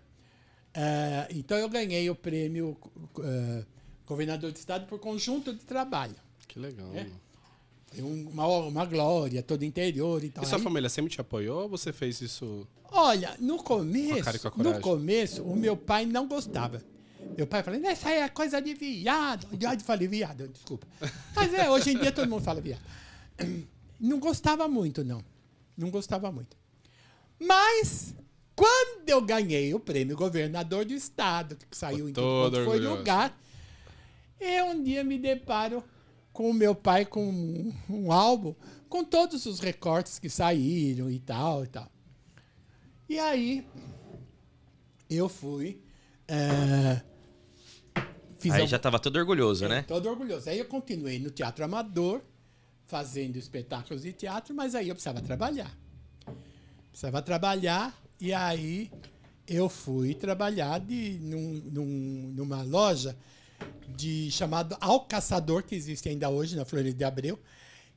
Uh, 0.70 1.34
então 1.34 1.56
eu 1.58 1.68
ganhei 1.68 2.08
o 2.08 2.14
prêmio 2.14 2.76
uh, 2.94 3.66
governador 4.06 4.52
de 4.52 4.58
estado 4.58 4.86
por 4.86 4.98
conjunto 4.98 5.52
de 5.52 5.64
trabalho. 5.64 6.14
Que 6.46 6.58
legal. 6.58 6.94
É. 6.94 7.06
Uma, 7.96 8.46
uma 8.46 8.84
glória, 8.84 9.42
todo 9.42 9.64
interior 9.64 10.22
e 10.22 10.30
tal. 10.30 10.44
E 10.44 10.46
sua 10.46 10.58
Aí, 10.58 10.64
família 10.64 10.88
sempre 10.88 11.10
te 11.10 11.20
apoiou 11.20 11.62
ou 11.62 11.68
você 11.68 11.92
fez 11.92 12.20
isso? 12.20 12.66
Olha, 12.90 13.34
no 13.38 13.62
começo, 13.62 14.52
no 14.56 14.80
começo, 14.80 15.42
o 15.42 15.56
meu 15.56 15.76
pai 15.76 16.06
não 16.06 16.28
gostava. 16.28 16.82
Meu 17.36 17.46
pai 17.46 17.62
falou, 17.62 17.80
essa 17.84 18.10
é 18.10 18.28
coisa 18.28 18.60
de 18.60 18.74
viado. 18.74 19.46
Eu 19.52 19.80
falei, 19.80 20.08
viado, 20.08 20.48
desculpa. 20.48 20.86
Mas 21.34 21.52
é, 21.54 21.70
hoje 21.70 21.90
em 21.90 21.98
dia 21.98 22.12
todo 22.12 22.28
mundo 22.28 22.42
fala 22.42 22.60
viado. 22.60 22.82
Não 24.00 24.20
gostava 24.20 24.68
muito, 24.68 25.02
não. 25.02 25.24
Não 25.76 25.90
gostava 25.90 26.30
muito. 26.30 26.56
Mas 27.36 28.14
quando 28.54 29.08
eu 29.08 29.20
ganhei 29.20 29.74
o 29.74 29.80
prêmio 29.80 30.16
governador 30.16 30.84
do 30.84 30.94
estado, 30.94 31.56
que 31.68 31.76
saiu 31.76 32.08
em 32.08 32.12
todo 32.12 32.64
foi 32.64 32.78
lugar, 32.78 33.36
eu 34.40 34.66
um 34.66 34.82
dia 34.82 35.02
me 35.02 35.18
deparo 35.18 35.82
com 36.38 36.48
o 36.48 36.54
meu 36.54 36.72
pai 36.72 37.04
com 37.04 37.28
um, 37.28 37.74
um 37.90 38.12
álbum 38.12 38.54
com 38.88 39.02
todos 39.02 39.44
os 39.44 39.58
recortes 39.58 40.20
que 40.20 40.30
saíram 40.30 41.10
e 41.10 41.18
tal 41.18 41.64
e 41.64 41.66
tal. 41.66 41.90
E 43.08 43.18
aí 43.18 43.66
eu 45.10 45.28
fui. 45.28 45.82
É, 46.28 47.02
aí 48.52 48.68
já 48.68 48.76
estava 48.76 49.00
todo 49.00 49.16
orgulhoso, 49.16 49.64
é, 49.64 49.68
né? 49.68 49.82
Todo 49.82 50.08
orgulhoso. 50.08 50.48
Aí 50.48 50.60
eu 50.60 50.66
continuei 50.66 51.18
no 51.18 51.28
Teatro 51.28 51.64
Amador, 51.64 52.20
fazendo 52.86 53.34
espetáculos 53.34 54.02
de 54.02 54.12
teatro, 54.12 54.54
mas 54.54 54.76
aí 54.76 54.90
eu 54.90 54.94
precisava 54.94 55.20
trabalhar. 55.20 55.76
Precisava 56.92 57.20
trabalhar 57.20 58.00
e 58.20 58.32
aí 58.32 58.92
eu 59.44 59.68
fui 59.68 60.14
trabalhar 60.14 60.78
de, 60.78 61.18
num, 61.20 61.62
num, 61.64 62.32
numa 62.36 62.62
loja 62.62 63.16
de 63.96 64.30
chamado 64.30 64.76
Alcaçador, 64.80 65.62
que 65.62 65.74
existe 65.74 66.08
ainda 66.08 66.28
hoje 66.28 66.56
na 66.56 66.64
Flores 66.64 66.94
de 66.94 67.04
Abreu, 67.04 67.38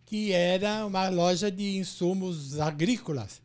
que 0.06 0.32
era 0.32 0.86
uma 0.86 1.10
loja 1.10 1.52
de 1.52 1.78
insumos 1.78 2.60
agrícolas. 2.60 3.42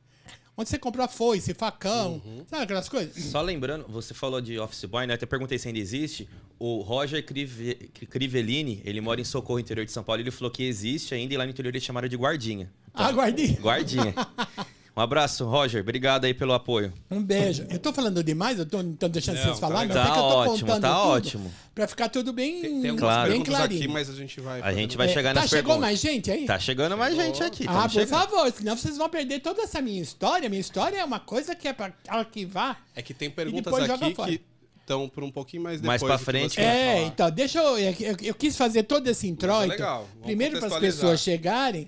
Onde 0.59 0.71
você 0.71 0.79
compra 0.79 1.07
foice, 1.07 1.53
facão, 1.53 2.23
uhum. 2.25 2.45
sabe 2.49 2.63
aquelas 2.63 2.89
coisas? 2.89 3.25
Só 3.25 3.43
lembrando, 3.43 3.87
você 3.89 4.15
falou 4.15 4.41
de 4.41 4.59
Office 4.59 4.87
Boy, 4.87 5.07
né? 5.07 5.13
Até 5.13 5.27
perguntei 5.27 5.59
se 5.59 5.69
ainda 5.69 5.79
existe. 5.79 6.27
O 6.59 6.81
Roger 6.81 7.23
Crive... 7.27 7.75
Crivellini, 8.09 8.81
ele 8.83 9.03
mora 9.03 9.21
em 9.21 9.25
Socorro, 9.25 9.61
interior 9.61 9.85
de 9.85 9.93
São 9.93 10.03
Paulo, 10.03 10.23
ele 10.23 10.31
falou 10.31 10.51
que 10.51 10.63
existe 10.63 11.15
ainda 11.15 11.35
e 11.35 11.37
lá 11.37 11.45
no 11.45 11.51
interior 11.51 11.71
eles 11.71 11.83
chamaram 11.83 12.09
de 12.09 12.17
guardinha. 12.17 12.73
Ah, 12.95 13.13
guardinha? 13.13 13.61
Guardinha. 13.61 14.15
Um 14.97 15.03
abraço, 15.03 15.45
Roger. 15.45 15.83
Obrigado 15.83 16.25
aí 16.25 16.33
pelo 16.33 16.55
apoio. 16.55 16.91
Um 17.11 17.23
beijo. 17.23 17.67
Eu 17.69 17.79
tô 17.79 17.93
falando 17.93 18.25
demais, 18.25 18.59
eu 18.59 18.65
tô, 18.65 18.83
tô 18.83 19.09
deixando 19.09 19.37
não, 19.37 19.43
vocês 19.43 19.61
tá 19.61 19.69
falar, 19.69 19.87
tá, 19.89 20.07
tá 20.07 20.23
ótimo, 20.23 20.81
tá 20.81 21.03
ótimo. 21.03 21.53
Pra 21.75 21.87
ficar 21.87 22.09
tudo 22.09 22.33
bem, 22.33 22.63
tem, 22.63 22.81
tem 22.81 22.97
claro. 22.97 23.31
bem 23.31 23.43
clarinho. 23.45 23.79
aqui, 23.79 23.89
mas 23.89 24.09
a 24.09 24.15
gente 24.15 24.41
vai. 24.41 24.63
A 24.63 24.73
gente 24.73 24.97
vai 24.97 25.07
chegar 25.11 25.31
é, 25.31 25.35
nas 25.35 25.51
tá, 25.51 25.57
chegou 25.59 25.79
mais 25.79 26.01
gente 26.01 26.31
aí? 26.31 26.47
Tá 26.47 26.59
chegando 26.59 26.97
mais 26.97 27.15
chegou. 27.15 27.27
gente 27.27 27.43
aqui. 27.43 27.67
Ah, 27.69 27.83
por 27.83 27.91
chegando. 27.91 28.09
favor, 28.09 28.51
senão 28.51 28.75
vocês 28.75 28.97
vão 28.97 29.11
perder 29.11 29.41
toda 29.41 29.61
essa 29.61 29.83
minha 29.83 30.01
história. 30.01 30.49
Minha 30.49 30.63
história 30.63 30.97
é 30.97 31.05
uma 31.05 31.21
coisa 31.21 31.55
que 31.55 31.69
é 31.69 31.75
pra 31.75 31.93
arquivar. 32.09 32.83
É 32.95 33.03
que 33.03 33.13
tem 33.13 33.29
perguntas 33.31 33.75
aqui 33.75 34.15
que 34.15 34.41
estão 34.81 35.11
por 35.11 35.23
um 35.23 35.31
pouquinho 35.31 35.65
mais 35.65 35.79
depois. 35.79 36.01
Mais 36.01 36.11
pra 36.11 36.17
frente. 36.17 36.59
É, 36.59 37.05
então, 37.05 37.31
deixa 37.31 37.59
eu, 37.59 37.79
eu, 37.79 38.17
eu. 38.23 38.35
quis 38.35 38.57
fazer 38.57 38.85
todo 38.85 39.07
esse 39.09 39.29
introito. 39.29 39.65
É 39.65 39.77
legal. 39.77 40.09
Primeiro 40.23 40.59
para 40.59 40.69
as 40.69 40.79
pessoas 40.79 41.21
chegarem 41.21 41.87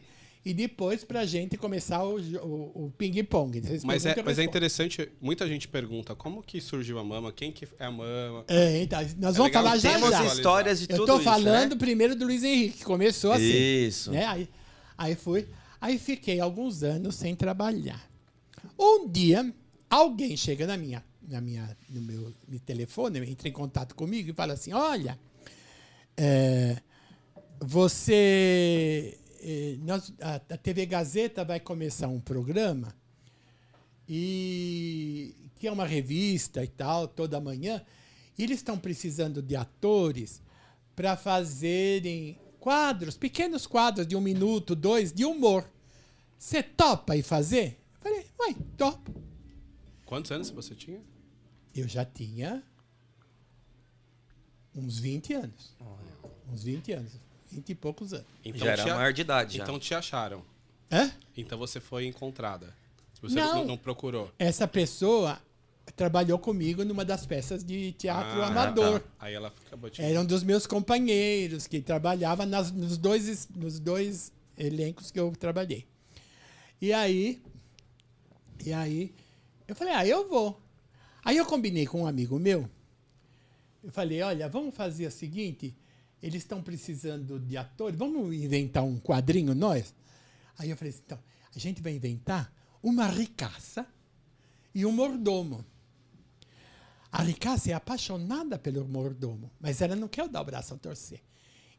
e 0.49 0.55
depois 0.55 1.05
para 1.05 1.21
a 1.21 1.27
gente 1.27 1.59
começar 1.59 2.03
o, 2.03 2.19
o, 2.19 2.87
o 2.87 2.93
ping-pong. 2.97 3.61
Mas, 3.85 4.07
é, 4.07 4.23
mas 4.23 4.39
é 4.39 4.43
interessante, 4.43 5.07
muita 5.21 5.47
gente 5.47 5.69
pergunta 5.69 6.15
como 6.15 6.43
que 6.43 6.59
surgiu 6.59 6.99
a 6.99 7.05
mama, 7.05 7.31
quem 7.31 7.53
que 7.53 7.69
é 7.79 7.85
a 7.85 7.91
mama. 7.91 8.47
É, 8.49 8.81
então, 8.83 8.99
nós 9.19 9.35
é 9.35 9.39
vamos 9.39 9.53
falar 9.53 9.77
já 9.77 9.93
Temos 9.93 10.11
já. 10.11 10.25
histórias 10.25 10.81
de 10.81 10.87
tudo 10.87 11.03
Eu 11.03 11.07
tô 11.07 11.15
isso, 11.17 11.25
falando 11.25 11.73
né? 11.73 11.77
primeiro 11.77 12.17
do 12.17 12.25
Luiz 12.25 12.43
Henrique, 12.43 12.79
que 12.79 12.85
começou 12.85 13.33
assim. 13.33 13.45
Isso. 13.45 14.11
Né? 14.11 14.25
Aí, 14.25 14.49
aí 14.97 15.15
fui, 15.15 15.47
aí 15.79 15.99
fiquei 15.99 16.41
alguns 16.41 16.83
anos 16.83 17.17
sem 17.17 17.37
trabalhar. 17.37 18.03
Um 18.79 19.07
dia, 19.07 19.53
alguém 19.91 20.35
chega 20.35 20.67
na 20.67 20.79
minha, 20.79 21.05
na 21.29 21.43
minha, 21.43 21.77
no 21.91 22.01
meu, 22.01 22.33
meu 22.49 22.61
telefone, 22.61 23.19
entra 23.19 23.51
em 23.51 23.53
contato 23.53 23.95
comigo 23.95 24.31
e 24.31 24.33
fala 24.33 24.55
assim, 24.55 24.73
olha, 24.73 25.19
é, 26.17 26.79
você 27.61 29.19
nós, 29.83 30.13
a, 30.21 30.39
TV 30.39 30.87
Gazeta 30.87 31.45
vai 31.45 31.61
começar 31.61 32.09
um 32.09 32.21
programa 32.21 32.95
e 34.09 35.35
que 35.59 35.67
é 35.67 35.73
uma 35.73 35.85
revista 35.85 36.63
e 36.63 36.69
tal, 36.69 37.09
toda 37.09 37.41
manhã. 37.41 37.85
E 38.39 38.43
eles 38.43 38.59
estão 38.59 38.79
precisando 38.79 39.43
de 39.43 39.57
atores 39.57 40.41
para 40.95 41.17
fazerem 41.17 42.39
quadros, 42.61 43.17
pequenos 43.17 43.67
quadros 43.67 44.07
de 44.07 44.17
um 44.17 44.21
minuto, 44.21 44.75
dois, 44.75 45.13
de 45.13 45.25
humor. 45.25 45.69
Você 46.39 46.63
topa 46.63 47.17
e 47.17 47.23
fazer? 47.23 47.79
Eu 47.97 48.01
falei, 48.01 48.27
uai, 48.39 48.57
topo. 48.77 49.15
Quantos 50.05 50.31
anos 50.31 50.51
você 50.51 50.75
tinha? 50.75 51.03
Eu 51.75 51.87
já 51.89 52.05
tinha 52.05 52.63
uns 54.75 54.99
20 54.99 55.35
anos. 55.35 55.77
Olha. 55.81 56.33
Uns 56.53 56.63
20 56.63 56.93
anos. 56.93 57.28
20 57.51 57.71
e 57.71 57.75
poucos 57.75 58.13
anos. 58.13 58.27
Então, 58.45 58.67
já 58.67 58.73
era 58.73 58.85
te, 58.85 58.91
maior 58.91 59.13
de 59.13 59.21
idade. 59.21 59.61
Então 59.61 59.79
te 59.79 59.95
acharam. 59.95 60.43
Hã? 60.91 61.11
Então 61.37 61.59
você 61.59 61.81
foi 61.81 62.07
encontrada. 62.07 62.75
Você 63.21 63.35
não, 63.35 63.57
não, 63.57 63.65
não 63.65 63.77
procurou. 63.77 64.31
Essa 64.39 64.69
pessoa 64.69 65.41
trabalhou 65.97 66.39
comigo 66.39 66.85
numa 66.85 67.05
das 67.05 67.27
peças 67.27 67.65
de 67.65 67.93
teatro 67.93 68.43
ah, 68.43 68.47
amador. 68.47 69.01
Tá. 69.01 69.07
Aí 69.21 69.35
ela 69.35 69.53
acabou 69.67 69.91
de... 69.91 70.01
Era 70.03 70.21
um 70.21 70.25
dos 70.25 70.43
meus 70.43 70.67
companheiros 70.67 71.67
que 71.67 71.81
trabalhava 71.81 72.47
nas, 72.47 72.71
nos, 72.71 72.97
dois, 72.97 73.49
nos 73.55 73.79
dois 73.79 74.33
elencos 74.57 75.11
que 75.11 75.19
eu 75.19 75.33
trabalhei. 75.33 75.87
E 76.81 76.93
aí, 76.93 77.43
e 78.65 78.73
aí, 78.73 79.15
eu 79.67 79.75
falei, 79.75 79.95
ah, 79.95 80.07
eu 80.07 80.29
vou. 80.29 80.61
Aí 81.25 81.37
eu 81.37 81.47
combinei 81.47 81.87
com 81.87 82.03
um 82.03 82.07
amigo 82.07 82.39
meu. 82.39 82.69
Eu 83.83 83.91
falei, 83.91 84.23
olha, 84.23 84.49
vamos 84.49 84.75
fazer 84.75 85.07
o 85.07 85.11
seguinte, 85.11 85.75
eles 86.23 86.43
estão 86.43 86.63
precisando 86.63 87.39
de 87.39 87.57
atores, 87.57 87.99
vamos 87.99 88.35
inventar 88.35 88.85
um 88.85 88.99
quadrinho 88.99 89.55
nós? 89.55 89.95
Aí 90.59 90.71
eu 90.71 90.77
falei 90.77 90.91
assim, 90.91 91.03
então, 91.05 91.19
a 91.55 91.59
gente 91.59 91.81
vai 91.81 91.93
inventar 91.93 92.53
uma 92.83 93.07
ricaça 93.07 93.87
e 94.75 94.85
um 94.85 94.93
mordomo. 94.93 95.65
A 97.11 97.23
ricaça 97.23 97.71
é 97.71 97.75
apaixonada 97.75 98.59
pelo 98.59 98.87
mordomo, 98.87 99.51
mas 99.61 99.81
ela 99.81 99.97
não 99.97 100.09
quer 100.09 100.29
dar 100.29 100.43
o 100.43 100.45
braço 100.45 100.75
a 100.75 100.77
torcer. 100.77 101.21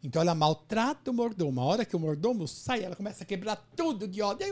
Então 0.02 0.22
ela 0.22 0.34
maltrata 0.34 1.12
o 1.12 1.14
mordomo. 1.14 1.60
A 1.60 1.66
hora 1.66 1.86
que 1.86 1.96
o 1.96 2.00
mordomo 2.00 2.48
sai, 2.48 2.84
ela 2.84 2.96
começa 2.96 3.24
a 3.24 3.28
quebrar 3.28 3.58
tudo 3.76 4.08
de 4.08 4.22
ódio. 4.22 4.40
Né? 4.40 4.52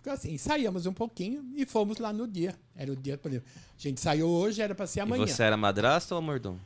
ficou 0.00 0.12
assim. 0.12 0.32
Ensaiamos 0.32 0.86
um 0.86 0.92
pouquinho 0.92 1.44
e 1.54 1.66
fomos 1.66 1.98
lá 1.98 2.12
no 2.12 2.26
dia. 2.26 2.54
Era 2.74 2.92
o 2.92 2.96
dia, 2.96 3.18
por 3.18 3.30
exemplo, 3.30 3.48
a 3.76 3.82
gente 3.82 4.00
saiu 4.00 4.28
hoje, 4.28 4.62
era 4.62 4.74
para 4.74 4.86
ser 4.86 5.00
amanhã. 5.00 5.24
E 5.24 5.28
você 5.28 5.42
era 5.42 5.56
madrasta 5.56 6.14
ou 6.14 6.22
mordomo? 6.22 6.60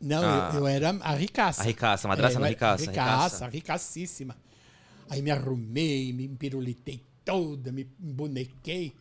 Não, 0.00 0.22
Ah. 0.22 0.50
eu, 0.54 0.60
eu 0.60 0.66
era 0.66 0.90
a 1.00 1.14
ricaça. 1.14 1.60
A 1.62 1.64
ricaça, 1.64 2.06
a 2.06 2.08
madrasta 2.08 2.38
É, 2.38 2.40
eu 2.40 2.44
era 2.44 2.50
ricaça, 2.50 2.84
Ricaça, 2.90 3.48
ricacíssima. 3.48 4.36
Aí 5.10 5.20
me 5.22 5.30
arrumei, 5.30 6.12
me 6.12 6.28
pirulitei 6.28 7.02
toda, 7.24 7.72
me 7.72 7.88
embonequei. 8.00 8.94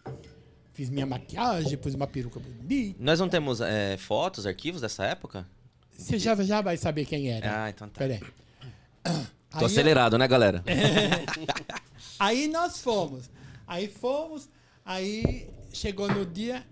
Fiz 0.74 0.90
minha 0.90 1.06
maquiagem, 1.06 1.78
pus 1.78 1.94
uma 1.96 2.08
peruca 2.08 2.40
bonita. 2.40 2.98
Nós 3.04 3.20
não 3.20 3.28
temos 3.30 3.62
é, 3.62 3.98
fotos, 3.98 4.46
arquivos 4.46 4.82
dessa 4.82 5.04
época? 5.06 5.46
Você 5.98 6.20
já, 6.20 6.36
já 6.36 6.62
vai 6.62 6.78
saber 6.78 7.06
quem 7.06 7.30
era. 7.30 7.64
Ah, 7.66 7.70
então 7.70 7.90
tá. 7.90 8.00
Peraí. 8.00 8.22
Tô 9.58 9.66
acelerado, 9.66 10.18
né, 10.18 10.28
galera? 10.28 10.64
Aí 12.20 12.48
nós 12.48 12.80
fomos. 12.80 13.30
Aí 13.68 13.88
fomos, 13.88 14.48
aí 14.86 15.50
chegou 15.74 16.08
no 16.08 16.26
dia, 16.26 16.66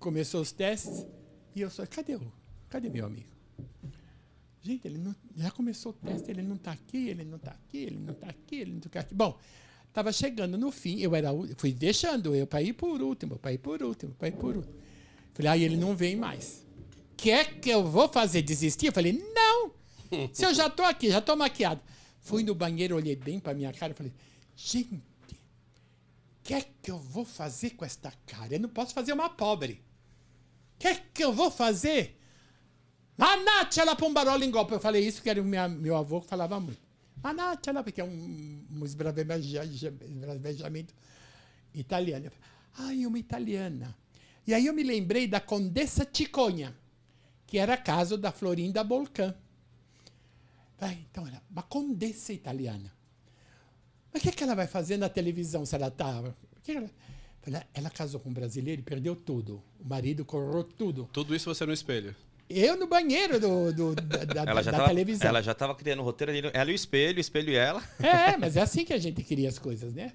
começou 0.00 0.40
os 0.40 0.50
testes, 0.50 1.06
e 1.54 1.60
eu 1.60 1.70
só, 1.70 1.86
cadê 1.86 2.16
o? 2.16 2.32
Cadê 2.70 2.88
meu 2.88 3.04
amigo? 3.04 3.28
Gente, 4.62 4.86
ele 4.86 4.98
não, 4.98 5.14
já 5.36 5.50
começou 5.50 5.92
o 5.92 5.94
teste, 5.94 6.30
ele 6.30 6.42
não 6.42 6.56
está 6.56 6.72
aqui, 6.72 7.08
ele 7.08 7.24
não 7.24 7.36
está 7.36 7.50
aqui, 7.50 7.78
ele 7.78 7.98
não 7.98 8.12
está 8.12 8.28
aqui, 8.28 8.56
ele 8.56 8.70
não 8.72 8.78
está 8.78 9.00
aqui. 9.00 9.14
Bom, 9.14 9.38
estava 9.88 10.12
chegando 10.12 10.56
no 10.56 10.70
fim, 10.70 11.00
eu 11.00 11.14
era, 11.14 11.30
fui 11.56 11.72
deixando 11.72 12.34
eu 12.34 12.46
para 12.46 12.62
ir 12.62 12.72
por 12.72 13.02
último, 13.02 13.38
para 13.38 13.52
ir 13.52 13.58
por 13.58 13.82
último, 13.82 14.14
para 14.14 14.28
ir 14.28 14.36
por 14.36 14.56
último. 14.56 14.74
Falei, 15.34 15.50
aí 15.50 15.64
ele 15.64 15.76
não 15.76 15.96
vem 15.96 16.16
mais. 16.16 16.64
Quer 17.16 17.60
que 17.60 17.68
eu 17.68 17.84
vou 17.84 18.08
fazer 18.08 18.42
desistir? 18.42 18.86
Eu 18.86 18.92
falei, 18.92 19.12
não! 19.12 19.72
Se 20.32 20.44
eu 20.44 20.54
já 20.54 20.66
estou 20.68 20.86
aqui, 20.86 21.10
já 21.10 21.18
estou 21.18 21.36
maquiado. 21.36 21.80
Fui 22.20 22.42
no 22.42 22.54
banheiro, 22.54 22.96
olhei 22.96 23.16
bem 23.16 23.38
para 23.38 23.54
minha 23.54 23.72
cara 23.72 23.92
e 23.92 23.96
falei, 23.96 24.12
gente, 24.54 25.02
que 26.50 26.54
é 26.54 26.66
que 26.82 26.90
eu 26.90 26.98
vou 26.98 27.24
fazer 27.24 27.70
com 27.70 27.84
esta 27.84 28.12
cara? 28.26 28.54
Eu 28.54 28.58
não 28.58 28.68
posso 28.68 28.92
fazer 28.92 29.12
uma 29.12 29.30
pobre. 29.30 29.84
O 30.74 30.78
que 30.80 30.88
é 30.88 30.94
que 30.96 31.22
eu 31.22 31.32
vou 31.32 31.48
fazer? 31.48 32.19
Manachala 33.20 33.94
pombarola 33.94 34.44
em 34.44 34.50
golpe. 34.50 34.72
Eu 34.72 34.80
falei 34.80 35.06
isso 35.06 35.22
que 35.22 35.28
era 35.28 35.42
minha, 35.42 35.68
meu 35.68 35.94
avô 35.94 36.20
que 36.22 36.26
falava 36.26 36.58
muito. 36.58 36.80
Manachala, 37.22 37.82
porque 37.84 38.00
é 38.00 38.04
um, 38.04 38.64
um 38.72 38.84
esbraveja- 38.84 39.64
esbravejamento 39.64 40.94
italiano. 41.74 42.26
Eu 42.26 42.30
falei, 42.30 42.50
Ai, 42.78 43.06
uma 43.06 43.18
italiana. 43.18 43.94
E 44.46 44.54
aí 44.54 44.66
eu 44.66 44.72
me 44.72 44.82
lembrei 44.82 45.28
da 45.28 45.38
Condessa 45.38 46.04
Ticonha, 46.04 46.74
que 47.46 47.58
era 47.58 47.76
caso 47.76 48.16
da 48.16 48.32
Florinda 48.32 48.82
Bolcan. 48.82 49.34
Então, 50.82 51.26
era 51.26 51.42
uma 51.50 51.62
condessa 51.62 52.32
italiana. 52.32 52.90
Mas 54.10 54.22
o 54.22 54.24
que, 54.24 54.32
que 54.32 54.42
ela 54.42 54.54
vai 54.54 54.66
fazer 54.66 54.96
na 54.96 55.10
televisão 55.10 55.66
se 55.66 55.74
ela 55.74 55.88
está. 55.88 56.08
Ela... 56.66 56.90
Falei, 57.42 57.62
ela 57.74 57.90
casou 57.90 58.18
com 58.18 58.30
um 58.30 58.32
brasileiro 58.32 58.80
e 58.80 58.84
perdeu 58.84 59.14
tudo. 59.14 59.62
O 59.78 59.86
marido 59.86 60.24
corrou 60.24 60.64
tudo. 60.64 61.08
Tudo 61.12 61.34
isso 61.34 61.52
você 61.54 61.66
no 61.66 61.72
espelho. 61.72 62.16
Eu 62.52 62.76
no 62.76 62.88
banheiro 62.88 63.38
do, 63.38 63.72
do- 63.72 63.94
da, 63.94 64.24
da- 64.24 64.50
Ela 64.50 64.62
já, 64.62 64.70
da 64.72 64.76
tava, 64.78 64.88
televisão. 64.88 65.28
ela 65.28 65.40
já 65.42 65.54
tava 65.54 65.74
criando 65.74 66.00
o 66.00 66.02
roteiro 66.02 66.32
ali. 66.32 66.50
Ela 66.52 66.70
e 66.70 66.72
o 66.72 66.74
espelho, 66.74 67.18
o 67.18 67.20
espelho 67.20 67.50
e 67.50 67.54
ela. 67.56 67.80
É, 68.00 68.36
mas 68.38 68.56
é 68.56 68.60
assim 68.62 68.84
que 68.84 68.92
a 68.92 68.98
gente 68.98 69.22
cria 69.22 69.48
as 69.48 69.58
coisas, 69.58 69.94
né? 69.94 70.12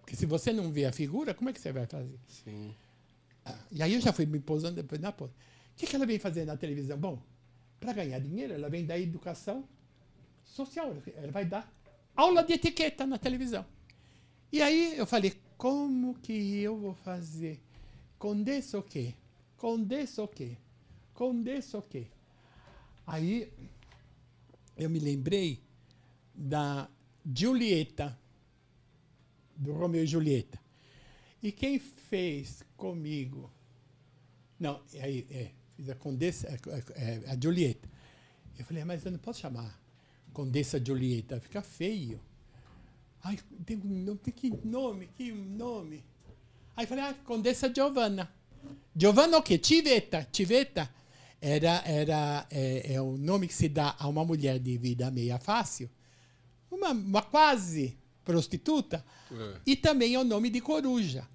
Porque 0.00 0.14
se 0.14 0.26
você 0.26 0.52
não 0.52 0.70
vê 0.70 0.84
a 0.84 0.92
figura, 0.92 1.32
como 1.32 1.48
é 1.48 1.52
que 1.54 1.60
você 1.60 1.72
vai 1.72 1.86
fazer? 1.86 2.18
Sim. 2.28 2.74
E 3.72 3.82
aí 3.82 3.94
eu 3.94 4.00
já 4.00 4.12
fui 4.12 4.26
me 4.26 4.38
posando 4.38 4.74
depois 4.76 5.00
na 5.00 5.10
pose. 5.10 5.32
O 5.32 5.76
que, 5.76 5.86
que 5.86 5.96
ela 5.96 6.04
vem 6.04 6.18
fazer 6.18 6.44
na 6.44 6.56
televisão? 6.56 6.98
Bom, 6.98 7.18
para 7.80 7.92
ganhar 7.94 8.18
dinheiro, 8.18 8.52
ela 8.52 8.68
vem 8.68 8.84
da 8.84 8.98
educação 8.98 9.64
social. 10.44 10.94
Ela 11.16 11.32
vai 11.32 11.44
dar 11.46 11.72
aula 12.14 12.42
de 12.44 12.52
etiqueta 12.52 13.06
na 13.06 13.16
televisão. 13.16 13.64
E 14.52 14.60
aí 14.60 14.98
eu 14.98 15.06
falei, 15.06 15.32
como 15.56 16.14
que 16.16 16.58
eu 16.60 16.76
vou 16.76 16.92
fazer? 16.94 17.58
Condessa 18.18 18.78
o 18.78 18.82
quê? 18.82 19.14
Condessa 19.56 20.22
o 20.22 20.28
quê? 20.28 20.56
Condessa 21.20 21.76
o 21.76 21.82
quê? 21.82 22.06
Aí 23.06 23.52
eu 24.74 24.88
me 24.88 24.98
lembrei 24.98 25.62
da 26.34 26.88
Julieta, 27.22 28.18
do 29.54 29.74
Romeu 29.74 30.04
e 30.04 30.06
Julieta. 30.06 30.58
E 31.42 31.52
quem 31.52 31.78
fez 31.78 32.64
comigo? 32.74 33.52
Não, 34.58 34.80
aí, 34.98 35.26
é, 35.30 35.50
fiz 35.76 35.90
a 35.90 35.94
Condessa, 35.94 36.48
é, 36.48 36.56
é, 36.94 37.30
a 37.30 37.38
Julieta. 37.38 37.86
Eu 38.58 38.64
falei, 38.64 38.82
mas 38.86 39.04
eu 39.04 39.12
não 39.12 39.18
posso 39.18 39.40
chamar 39.40 39.78
Condessa 40.32 40.82
Julieta, 40.82 41.38
fica 41.38 41.60
feio. 41.60 42.18
Ai, 43.22 43.38
tem, 43.66 43.76
nome, 43.76 44.20
tem 44.20 44.32
que 44.32 44.50
nome, 44.66 45.06
que 45.08 45.30
nome. 45.30 46.02
Aí 46.74 46.86
falei, 46.86 47.04
ah, 47.04 47.14
Condessa 47.26 47.70
Giovanna. 47.70 48.32
Giovanna 48.96 49.36
o 49.36 49.42
quê? 49.42 49.58
Tiveta. 49.58 50.26
Tiveta 50.32 50.90
era, 51.40 51.82
era, 51.86 52.46
é, 52.50 52.94
é 52.94 53.00
o 53.00 53.16
nome 53.16 53.46
que 53.48 53.54
se 53.54 53.68
dá 53.68 53.94
a 53.98 54.06
uma 54.08 54.24
mulher 54.24 54.58
de 54.58 54.76
vida 54.76 55.10
meia 55.10 55.38
fácil, 55.38 55.90
uma, 56.70 56.90
uma 56.90 57.22
quase 57.22 57.96
prostituta, 58.24 59.04
É. 59.32 59.60
e 59.66 59.76
também 59.76 60.14
é 60.14 60.18
o 60.18 60.24
nome 60.24 60.50
de 60.50 60.60
coruja. 60.60 61.26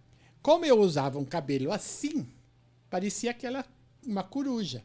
Como 0.41 0.63
eu 0.65 0.79
usava 0.79 1.17
um 1.17 1.25
cabelo 1.25 1.71
assim, 1.71 2.27
parecia 2.89 3.31
aquela 3.31 3.65
uma 4.05 4.23
coruja. 4.23 4.83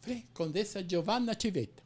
Falei, 0.00 0.24
Condessa 0.34 0.86
Giovanna 0.86 1.34
Tiveta. 1.34 1.82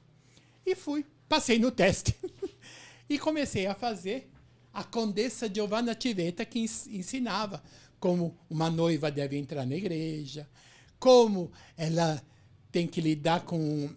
E 0.66 0.74
fui, 0.74 1.04
passei 1.28 1.58
no 1.58 1.70
teste. 1.70 2.14
e 3.08 3.18
comecei 3.18 3.66
a 3.66 3.74
fazer 3.74 4.30
a 4.72 4.82
Condessa 4.82 5.48
Giovanna 5.52 5.94
Tiveta, 5.94 6.44
que 6.44 6.58
ens- 6.58 6.86
ensinava 6.88 7.62
como 8.00 8.36
uma 8.50 8.68
noiva 8.68 9.10
deve 9.10 9.36
entrar 9.38 9.64
na 9.66 9.76
igreja, 9.76 10.48
como 10.98 11.50
ela 11.76 12.22
tem 12.74 12.88
que 12.88 13.00
lidar 13.00 13.42
com 13.42 13.88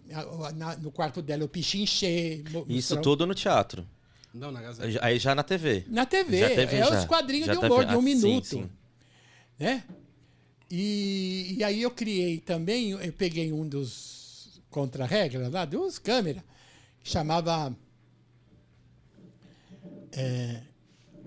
na- 0.54 0.76
no 0.76 0.92
quarto 0.92 1.20
dela 1.20 1.44
o 1.44 1.48
pichinchê. 1.48 2.44
mo- 2.52 2.60
Isso 2.68 2.94
mostrar- 2.94 3.00
tudo 3.02 3.26
no 3.26 3.34
teatro. 3.34 3.84
Não, 4.32 4.52
na 4.52 4.62
Gazeta. 4.62 5.04
Aí 5.04 5.18
já 5.18 5.34
na 5.34 5.42
TV. 5.42 5.84
Na 5.88 6.06
TV, 6.06 6.38
Já 6.38 6.48
teve, 6.50 6.76
é 6.76 6.84
já. 6.84 6.98
os 7.00 7.04
quadrinhos 7.06 7.46
Já 7.48 7.54
de 7.54 7.60
teve- 7.60 7.72
humor 7.72 7.84
de 7.84 7.96
um 7.96 7.98
ah, 7.98 8.02
sim, 8.02 8.04
minuto. 8.14 8.46
sim. 8.46 8.70
Né? 9.58 9.82
E, 10.70 11.56
e 11.58 11.64
aí 11.64 11.82
eu 11.82 11.90
criei 11.90 12.38
também, 12.38 12.90
eu 12.92 13.12
peguei 13.12 13.52
um 13.52 13.68
dos 13.68 14.60
contra-regras 14.70 15.50
lá, 15.50 15.64
dos 15.64 15.98
câmeras, 15.98 16.44
que 17.02 17.10
chamava 17.10 17.76
é, 20.12 20.62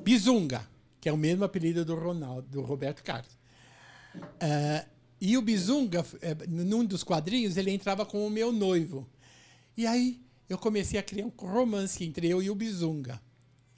Bizunga, 0.03 0.65
que 1.01 1.09
é 1.09 1.11
o 1.13 1.17
mesmo 1.17 1.43
apelido 1.43 1.83
do 1.83 1.95
Ronaldo, 1.95 2.47
do 2.47 2.61
Roberto 2.61 3.03
Carlos. 3.03 3.37
É, 4.39 4.85
e 5.21 5.37
o 5.37 5.41
Bizunga, 5.43 6.03
é, 6.19 6.35
num 6.47 6.83
dos 6.83 7.03
quadrinhos, 7.03 7.55
ele 7.55 7.69
entrava 7.69 8.07
com 8.07 8.25
o 8.25 8.29
meu 8.29 8.51
noivo. 8.51 9.07
E 9.77 9.85
aí 9.85 10.19
eu 10.49 10.57
comecei 10.57 10.99
a 10.99 11.03
criar 11.03 11.27
um 11.27 11.29
romance 11.29 12.03
entre 12.03 12.27
eu 12.27 12.41
e 12.41 12.49
o 12.49 12.55
Bizunga. 12.55 13.21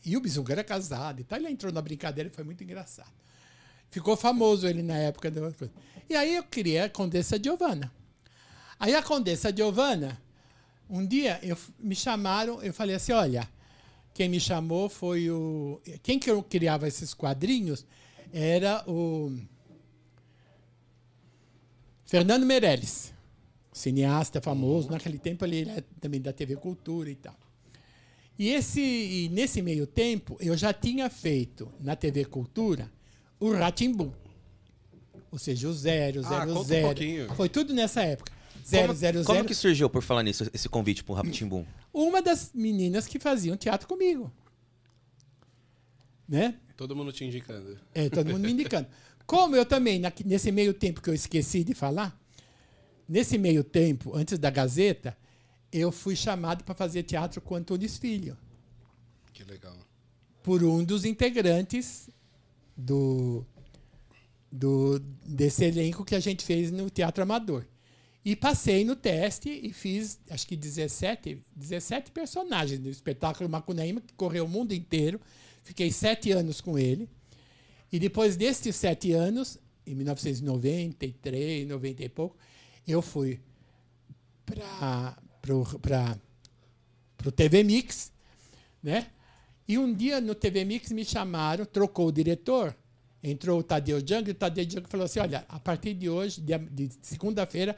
E 0.06 0.16
o 0.16 0.22
Bizunga 0.22 0.54
era 0.54 0.64
casado 0.64 1.20
e 1.20 1.26
tal. 1.26 1.38
Ele 1.38 1.50
entrou 1.50 1.72
na 1.74 1.82
brincadeira 1.82 2.30
e 2.30 2.34
foi 2.34 2.46
muito 2.46 2.64
engraçado. 2.64 3.12
Ficou 3.92 4.16
famoso 4.16 4.66
ele 4.66 4.82
na 4.82 4.96
época. 4.96 5.30
E 6.10 6.16
aí 6.16 6.34
eu 6.34 6.44
criei 6.44 6.80
a 6.80 6.90
Condessa 6.90 7.38
Giovanna. 7.42 7.92
Aí 8.80 8.96
a 8.96 9.04
Condessa 9.04 9.54
Giovanna, 9.56 10.20
um 10.90 11.06
dia 11.06 11.40
eu, 11.44 11.58
me 11.78 11.94
chamaram, 11.94 12.64
eu 12.64 12.74
falei 12.74 12.96
assim, 12.96 13.12
olha, 13.12 13.48
quem 14.14 14.30
me 14.30 14.40
chamou 14.40 14.88
foi 14.88 15.30
o... 15.30 15.82
Quem 16.02 16.18
que 16.18 16.32
eu 16.32 16.42
criava 16.42 16.88
esses 16.88 17.14
quadrinhos 17.14 17.86
era 18.32 18.82
o 18.90 19.38
Fernando 22.14 22.46
Meirelles, 22.46 23.12
cineasta 23.72 24.40
famoso. 24.40 24.92
Naquele 24.92 25.18
tempo 25.18 25.44
ele 25.46 25.62
era 25.68 25.84
também 26.00 26.22
da 26.22 26.32
TV 26.32 26.56
Cultura 26.56 27.10
e 27.10 27.16
tal. 27.16 27.36
E, 28.38 28.50
esse, 28.50 28.80
e 28.80 29.30
nesse 29.30 29.64
meio 29.64 29.88
tempo, 29.88 30.38
eu 30.40 30.56
já 30.56 30.72
tinha 30.72 31.10
feito 31.10 31.74
na 31.80 31.96
TV 31.96 32.26
Cultura 32.26 32.88
o 33.40 33.52
Ratimbum. 33.52 34.12
Ou 35.32 35.40
seja, 35.40 35.68
o 35.68 35.74
0, 35.74 36.22
Ah, 36.24 36.30
0, 36.30 36.46
conta 36.50 36.60
um 36.60 36.64
0. 36.64 36.86
pouquinho. 36.86 37.34
Foi 37.34 37.50
tudo 37.50 37.74
nessa 37.74 38.04
época. 38.04 38.32
0, 38.64 38.88
Como, 38.90 39.00
0, 39.00 39.24
como 39.24 39.36
0. 39.38 39.48
que 39.48 39.56
surgiu, 39.56 39.90
por 39.90 40.04
falar 40.04 40.22
nisso, 40.22 40.48
esse 40.54 40.70
convite 40.70 41.04
pro 41.04 41.16
Raptimbum? 41.16 41.66
Uma 41.92 42.22
das 42.22 42.52
meninas 42.54 43.08
que 43.08 43.18
faziam 43.18 43.58
teatro 43.58 43.88
comigo. 43.88 44.32
Né? 46.30 46.60
Todo 46.78 46.96
mundo 46.96 47.12
te 47.12 47.26
indicando. 47.26 47.80
É, 47.92 48.08
todo 48.08 48.30
mundo 48.30 48.42
me 48.46 48.52
indicando. 48.52 48.88
Como 49.26 49.56
eu 49.56 49.66
também, 49.66 50.02
nesse 50.26 50.52
meio 50.52 50.74
tempo 50.74 51.02
que 51.02 51.10
eu 51.10 51.14
esqueci 51.14 51.64
de 51.64 51.74
falar, 51.74 52.18
nesse 53.08 53.38
meio 53.38 53.64
tempo, 53.64 54.16
antes 54.16 54.38
da 54.38 54.50
Gazeta, 54.50 55.18
eu 55.72 55.92
fui 55.92 56.16
chamado 56.16 56.64
para 56.64 56.76
fazer 56.76 57.04
teatro 57.04 57.42
com 57.42 57.56
Antunes 57.56 57.98
Filho, 57.98 58.38
Que 59.34 59.44
legal. 59.44 59.76
por 60.44 60.64
um 60.64 60.84
dos 60.84 61.04
integrantes 61.06 62.10
do, 62.78 63.46
do 64.52 65.00
desse 65.26 65.66
elenco 65.66 66.06
que 66.06 66.16
a 66.16 66.20
gente 66.20 66.44
fez 66.46 66.72
no 66.72 66.90
Teatro 66.90 67.24
Amador. 67.24 67.66
E 68.26 68.36
passei 68.38 68.86
no 68.86 68.96
teste 68.96 69.50
e 69.50 69.74
fiz, 69.74 70.18
acho 70.30 70.48
que 70.48 70.56
17, 70.56 71.44
17 71.56 72.12
personagens 72.12 72.80
no 72.80 72.90
espetáculo 72.90 73.50
Macunaíma, 73.50 74.00
que 74.00 74.14
correu 74.14 74.46
o 74.46 74.48
mundo 74.48 74.74
inteiro. 74.74 75.20
Fiquei 75.62 75.92
sete 75.92 76.32
anos 76.32 76.62
com 76.62 76.80
ele. 76.80 77.10
E 77.94 78.00
depois 78.00 78.36
destes 78.36 78.76
sete 78.76 79.12
anos, 79.12 79.60
em 79.86 79.94
1993, 79.94 81.68
90 81.68 82.04
e 82.04 82.10
pouco, 82.10 82.36
eu 82.88 83.04
fui 83.04 83.40
para 84.44 85.16
o 87.24 87.32
TV 87.32 87.64
Mix, 87.64 88.12
né? 88.82 89.06
E 89.68 89.78
um 89.78 89.94
dia 89.94 90.20
no 90.20 90.34
TV 90.34 90.66
Mix 90.66 90.92
me 90.92 91.06
chamaram, 91.06 91.66
trocou 91.66 92.08
o 92.08 92.12
diretor, 92.12 92.76
entrou 93.24 93.60
o 93.60 93.64
Tadeu 93.64 94.00
Jung, 94.00 94.28
e 94.28 94.32
o 94.32 94.36
Tadeu 94.36 94.68
Jung 94.68 94.88
falou 94.88 95.06
assim: 95.06 95.20
olha, 95.20 95.46
a 95.48 95.60
partir 95.60 95.94
de 95.94 96.10
hoje, 96.10 96.42
de, 96.42 96.58
de 96.58 96.90
segunda-feira, 97.00 97.78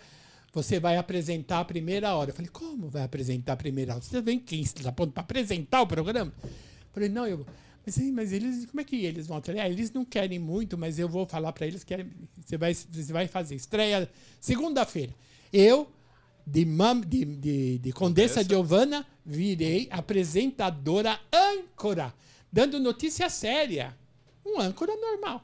você 0.54 0.80
vai 0.80 0.96
apresentar 0.96 1.60
a 1.60 1.66
primeira 1.66 2.16
hora. 2.16 2.30
Eu 2.30 2.34
falei, 2.34 2.50
como 2.50 2.88
vai 2.88 3.04
apresentar 3.04 3.52
a 3.52 3.58
primeira 3.58 3.92
hora? 3.92 4.02
Você 4.02 4.22
vem 4.22 4.40
quem 4.40 4.62
está 4.62 4.94
pronto 4.94 5.12
para 5.12 5.24
apresentar 5.24 5.82
o 5.82 5.88
programa? 5.88 6.34
Eu 6.42 6.50
falei, 6.94 7.10
não, 7.10 7.28
eu. 7.28 7.46
Mas, 7.86 7.98
mas 8.12 8.34
eles, 8.34 8.66
como 8.66 8.82
é 8.82 8.84
que 8.84 9.06
eles 9.06 9.28
vão? 9.28 9.42
Ah, 9.62 9.70
eles 9.70 9.92
não 9.92 10.04
querem 10.04 10.40
muito, 10.40 10.78
mas 10.78 10.98
eu 10.98 11.08
vou 11.08 11.26
falar 11.26 11.54
para 11.54 11.68
eles 11.68 11.84
que 11.84 12.06
você 12.44 12.58
vai, 12.58 12.74
você 12.74 13.14
vai 13.14 13.28
fazer 13.28 13.56
estreia 13.56 14.10
segunda-feira. 14.40 15.14
Eu, 15.54 15.88
de, 16.46 16.66
mam, 16.66 17.02
de, 17.02 17.24
de, 17.26 17.78
de 17.78 17.92
Condessa 17.92 18.44
Giovana, 18.44 19.06
virei 19.24 19.88
apresentadora 19.92 21.20
âncora, 21.32 22.14
dando 22.52 22.80
notícia 22.80 23.30
séria. 23.30 23.96
Um 24.46 24.60
âncora 24.60 24.96
normal. 24.96 25.44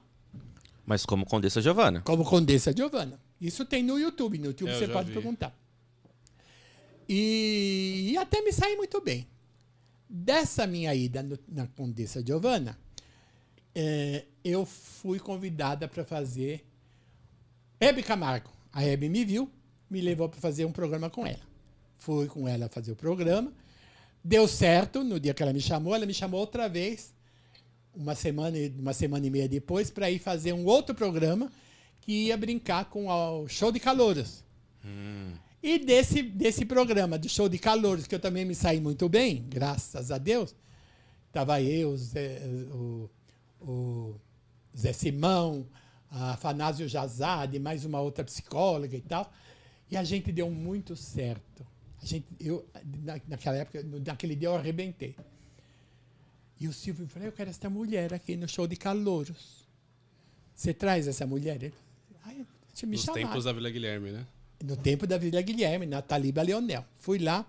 Mas 0.85 1.05
como 1.05 1.25
Condessa 1.25 1.61
Giovana. 1.61 2.01
Como 2.01 2.23
Condessa 2.25 2.75
Giovana. 2.75 3.19
Isso 3.39 3.65
tem 3.65 3.83
no 3.83 3.99
YouTube. 3.99 4.37
No 4.37 4.47
YouTube 4.47 4.71
eu 4.71 4.77
você 4.77 4.87
pode 4.87 5.09
vi. 5.09 5.13
perguntar. 5.13 5.55
E, 7.07 8.11
e, 8.11 8.17
até 8.17 8.41
me 8.41 8.53
sai 8.53 8.75
muito 8.75 9.01
bem. 9.01 9.27
Dessa 10.13 10.67
minha 10.67 10.93
ida 10.93 11.23
no, 11.23 11.39
na 11.47 11.65
Condessa 11.67 12.21
Giovana, 12.21 12.77
é, 13.73 14.25
eu 14.43 14.65
fui 14.65 15.19
convidada 15.19 15.87
para 15.87 16.03
fazer 16.03 16.65
Hebe 17.79 18.03
Camargo. 18.03 18.49
A 18.73 18.83
Hebe 18.83 19.07
me 19.07 19.23
viu, 19.23 19.49
me 19.89 20.01
levou 20.01 20.27
para 20.27 20.41
fazer 20.41 20.65
um 20.65 20.71
programa 20.73 21.09
com 21.09 21.25
ela. 21.25 21.39
Fui 21.97 22.27
com 22.27 22.45
ela 22.45 22.67
fazer 22.67 22.91
o 22.91 22.95
programa. 22.95 23.53
Deu 24.21 24.49
certo 24.49 25.01
no 25.01 25.17
dia 25.17 25.33
que 25.33 25.41
ela 25.41 25.53
me 25.53 25.61
chamou. 25.61 25.95
Ela 25.95 26.05
me 26.05 26.13
chamou 26.13 26.41
outra 26.41 26.67
vez, 26.67 27.13
uma 27.95 28.13
semana, 28.13 28.57
uma 28.77 28.91
semana 28.91 29.25
e 29.25 29.29
meia 29.29 29.47
depois, 29.47 29.89
para 29.89 30.11
ir 30.11 30.19
fazer 30.19 30.51
um 30.51 30.65
outro 30.65 30.93
programa 30.93 31.49
que 32.01 32.25
ia 32.25 32.35
brincar 32.35 32.83
com 32.89 33.07
o 33.07 33.47
show 33.47 33.71
de 33.71 33.79
calouros. 33.79 34.43
Hum. 34.83 35.35
E 35.63 35.77
desse, 35.77 36.23
desse 36.23 36.65
programa, 36.65 37.19
do 37.19 37.29
show 37.29 37.47
de 37.47 37.59
calouros, 37.59 38.07
que 38.07 38.15
eu 38.15 38.19
também 38.19 38.43
me 38.43 38.55
saí 38.55 38.79
muito 38.79 39.07
bem, 39.07 39.45
graças 39.47 40.09
a 40.11 40.17
Deus, 40.17 40.55
estava 41.27 41.61
eu, 41.61 41.95
Zé, 41.95 42.41
o, 42.73 43.09
o 43.61 44.15
Zé 44.75 44.91
Simão, 44.91 45.67
a 46.09 46.35
Fanásio 46.35 46.87
Jazade, 46.87 47.59
mais 47.59 47.85
uma 47.85 48.01
outra 48.01 48.23
psicóloga 48.23 48.97
e 48.97 49.01
tal. 49.01 49.31
E 49.89 49.95
a 49.95 50.03
gente 50.03 50.31
deu 50.31 50.49
muito 50.49 50.95
certo. 50.95 51.65
A 52.01 52.05
gente, 52.05 52.25
eu, 52.39 52.67
naquela 53.27 53.57
época, 53.57 53.83
naquele 54.05 54.35
dia 54.35 54.47
eu 54.47 54.55
arrebentei. 54.55 55.15
E 56.59 56.67
o 56.67 56.73
Silvio 56.73 57.07
falou, 57.07 57.27
eu 57.27 57.31
quero 57.31 57.49
essa 57.49 57.69
mulher 57.69 58.13
aqui 58.13 58.35
no 58.35 58.47
show 58.47 58.65
de 58.65 58.75
calouros. 58.75 59.67
Você 60.55 60.73
traz 60.73 61.07
essa 61.07 61.25
mulher? 61.25 61.71
Ai, 62.23 62.45
me 62.83 62.91
Nos 62.91 63.01
chamaram. 63.01 63.27
tempos 63.27 63.43
da 63.45 63.53
Vila 63.53 63.69
Guilherme, 63.69 64.11
né? 64.11 64.25
No 64.63 64.77
tempo 64.77 65.07
da 65.07 65.17
Vila 65.17 65.41
Guilherme, 65.41 65.85
na 65.85 66.01
Taliba 66.01 66.41
Leonel. 66.41 66.85
Fui 66.97 67.17
lá, 67.17 67.45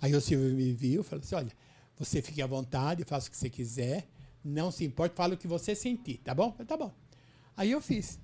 aí 0.00 0.14
o 0.14 0.20
Silvio 0.20 0.54
me 0.54 0.72
viu, 0.72 1.02
falou 1.02 1.22
assim, 1.24 1.34
olha, 1.34 1.52
você 1.98 2.20
fique 2.20 2.42
à 2.42 2.46
vontade, 2.46 3.04
faça 3.04 3.28
o 3.28 3.30
que 3.30 3.36
você 3.36 3.48
quiser, 3.48 4.06
não 4.44 4.70
se 4.70 4.84
importe, 4.84 5.14
fala 5.14 5.34
o 5.34 5.36
que 5.36 5.46
você 5.46 5.74
sentir, 5.74 6.18
tá 6.18 6.34
bom? 6.34 6.52
Falei, 6.52 6.66
tá 6.66 6.76
bom. 6.76 6.92
Aí 7.56 7.70
eu 7.70 7.80
fiz. 7.80 8.18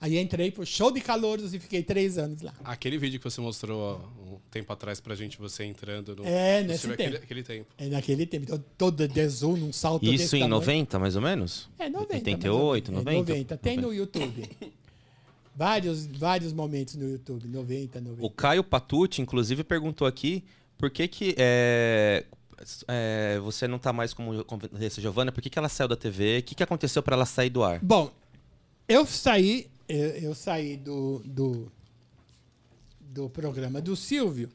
Aí 0.00 0.18
entrei 0.18 0.50
pro 0.50 0.66
show 0.66 0.90
de 0.90 1.00
calouros 1.00 1.54
e 1.54 1.58
fiquei 1.58 1.82
três 1.82 2.18
anos 2.18 2.42
lá. 2.42 2.52
Aquele 2.62 2.98
vídeo 2.98 3.18
que 3.18 3.24
você 3.24 3.40
mostrou 3.40 3.98
um 4.20 4.36
tempo 4.50 4.70
atrás 4.70 5.00
pra 5.00 5.14
gente, 5.14 5.38
você 5.38 5.64
entrando 5.64 6.14
no. 6.16 6.26
É, 6.26 6.62
nesse 6.62 6.82
tempo. 6.88 6.92
Aquele, 6.92 7.16
aquele, 7.16 7.42
tempo. 7.42 7.66
É 7.78 7.86
naquele 7.86 8.26
tempo. 8.26 8.44
Então, 8.44 8.62
todo 8.76 9.08
desul 9.08 9.56
num 9.56 9.72
salto 9.72 10.04
Isso 10.04 10.36
em 10.36 10.40
tamanho. 10.40 10.60
90, 10.60 10.98
mais 10.98 11.16
ou 11.16 11.22
menos? 11.22 11.70
É, 11.78 11.88
90. 11.88 12.14
88, 12.16 12.92
90? 12.92 13.10
É, 13.10 13.14
90. 13.14 13.56
Tem 13.56 13.76
90. 13.76 13.86
no 13.86 13.94
YouTube. 13.94 14.50
vários, 15.54 16.06
vários 16.06 16.52
momentos 16.52 16.96
no 16.96 17.08
YouTube, 17.08 17.46
90, 17.48 18.00
90. 18.00 18.26
O 18.26 18.30
Caio 18.30 18.64
Patucci, 18.64 19.22
inclusive, 19.22 19.64
perguntou 19.64 20.06
aqui 20.06 20.44
por 20.76 20.90
que 20.90 21.08
que. 21.08 21.34
É, 21.38 22.24
é, 22.88 23.38
você 23.40 23.66
não 23.66 23.76
está 23.76 23.92
mais 23.92 24.14
como 24.14 24.44
Condessa 24.44 25.00
Giovana, 25.00 25.32
por 25.32 25.42
que, 25.42 25.50
que 25.50 25.58
ela 25.58 25.68
saiu 25.68 25.88
da 25.88 25.96
TV? 25.96 26.38
O 26.38 26.42
que, 26.42 26.54
que 26.54 26.62
aconteceu 26.62 27.02
para 27.02 27.16
ela 27.16 27.26
sair 27.26 27.50
do 27.50 27.62
ar? 27.62 27.80
Bom, 27.82 28.10
eu 28.88 29.04
saí 29.04 29.68
eu, 29.88 30.08
eu 30.10 30.34
saí 30.34 30.76
do, 30.76 31.20
do, 31.24 31.70
do 33.00 33.28
programa 33.28 33.80
do 33.80 33.94
Silvio 33.94 34.48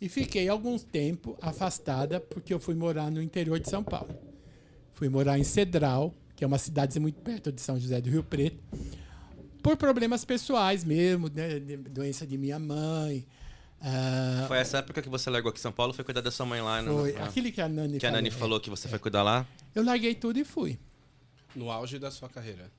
e 0.00 0.08
fiquei 0.08 0.48
algum 0.48 0.78
tempo 0.78 1.36
afastada 1.40 2.18
porque 2.20 2.52
eu 2.52 2.58
fui 2.58 2.74
morar 2.74 3.10
no 3.10 3.22
interior 3.22 3.60
de 3.60 3.68
São 3.68 3.84
Paulo. 3.84 4.14
Fui 4.94 5.08
morar 5.08 5.38
em 5.38 5.44
Cedral, 5.44 6.14
que 6.34 6.44
é 6.44 6.46
uma 6.46 6.58
cidade 6.58 6.98
muito 6.98 7.20
perto 7.20 7.52
de 7.52 7.60
São 7.60 7.78
José 7.78 8.00
do 8.00 8.10
Rio 8.10 8.22
Preto, 8.22 8.58
por 9.62 9.76
problemas 9.76 10.24
pessoais 10.24 10.84
mesmo, 10.84 11.30
né, 11.32 11.60
doença 11.90 12.26
de 12.26 12.36
minha 12.36 12.58
mãe. 12.58 13.26
Uh, 13.80 14.46
foi 14.46 14.58
essa 14.58 14.78
época 14.78 15.02
que 15.02 15.08
você 15.08 15.28
largou 15.28 15.50
aqui 15.50 15.58
em 15.58 15.62
São 15.62 15.72
Paulo, 15.72 15.92
foi 15.92 16.04
cuidar 16.04 16.20
da 16.20 16.30
sua 16.30 16.46
mãe 16.46 16.60
lá? 16.60 16.82
Foi, 16.82 17.12
no, 17.12 17.24
aquele 17.24 17.50
que 17.50 17.60
a 17.60 17.68
Nani 17.68 17.94
que 17.94 18.00
falou. 18.00 18.14
a 18.14 18.16
Nani 18.16 18.30
falou 18.30 18.60
que 18.60 18.70
você 18.70 18.86
é. 18.86 18.90
foi 18.90 18.98
cuidar 18.98 19.22
lá? 19.22 19.46
Eu 19.74 19.84
larguei 19.84 20.14
tudo 20.14 20.38
e 20.38 20.44
fui. 20.44 20.78
No 21.54 21.70
auge 21.70 21.98
da 21.98 22.10
sua 22.10 22.28
carreira? 22.28 22.70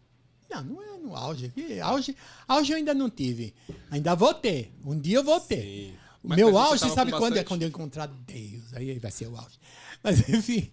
Não, 0.50 0.64
não 0.64 0.84
é 0.84 0.98
no 0.98 1.16
auge. 1.16 1.52
Auge, 1.82 2.16
auge 2.48 2.72
eu 2.72 2.78
ainda 2.78 2.94
não 2.94 3.10
tive. 3.10 3.54
Ainda 3.90 4.16
vou 4.16 4.34
ter. 4.34 4.72
Um 4.86 4.98
dia 4.98 5.18
eu 5.18 5.24
vou 5.24 5.40
ter. 5.40 5.62
Sim. 5.62 5.94
O 6.24 6.30
mas, 6.30 6.38
meu 6.38 6.58
auge, 6.58 6.90
sabe 6.90 7.12
quando? 7.12 7.38
É 7.38 7.44
quando 7.44 7.64
eu 7.64 7.68
encontrar 7.68 8.08
Deus. 8.08 8.74
Aí 8.74 8.98
vai 8.98 9.12
ser 9.12 9.28
o 9.28 9.36
auge. 9.36 9.60
Mas, 10.02 10.28
enfim. 10.30 10.72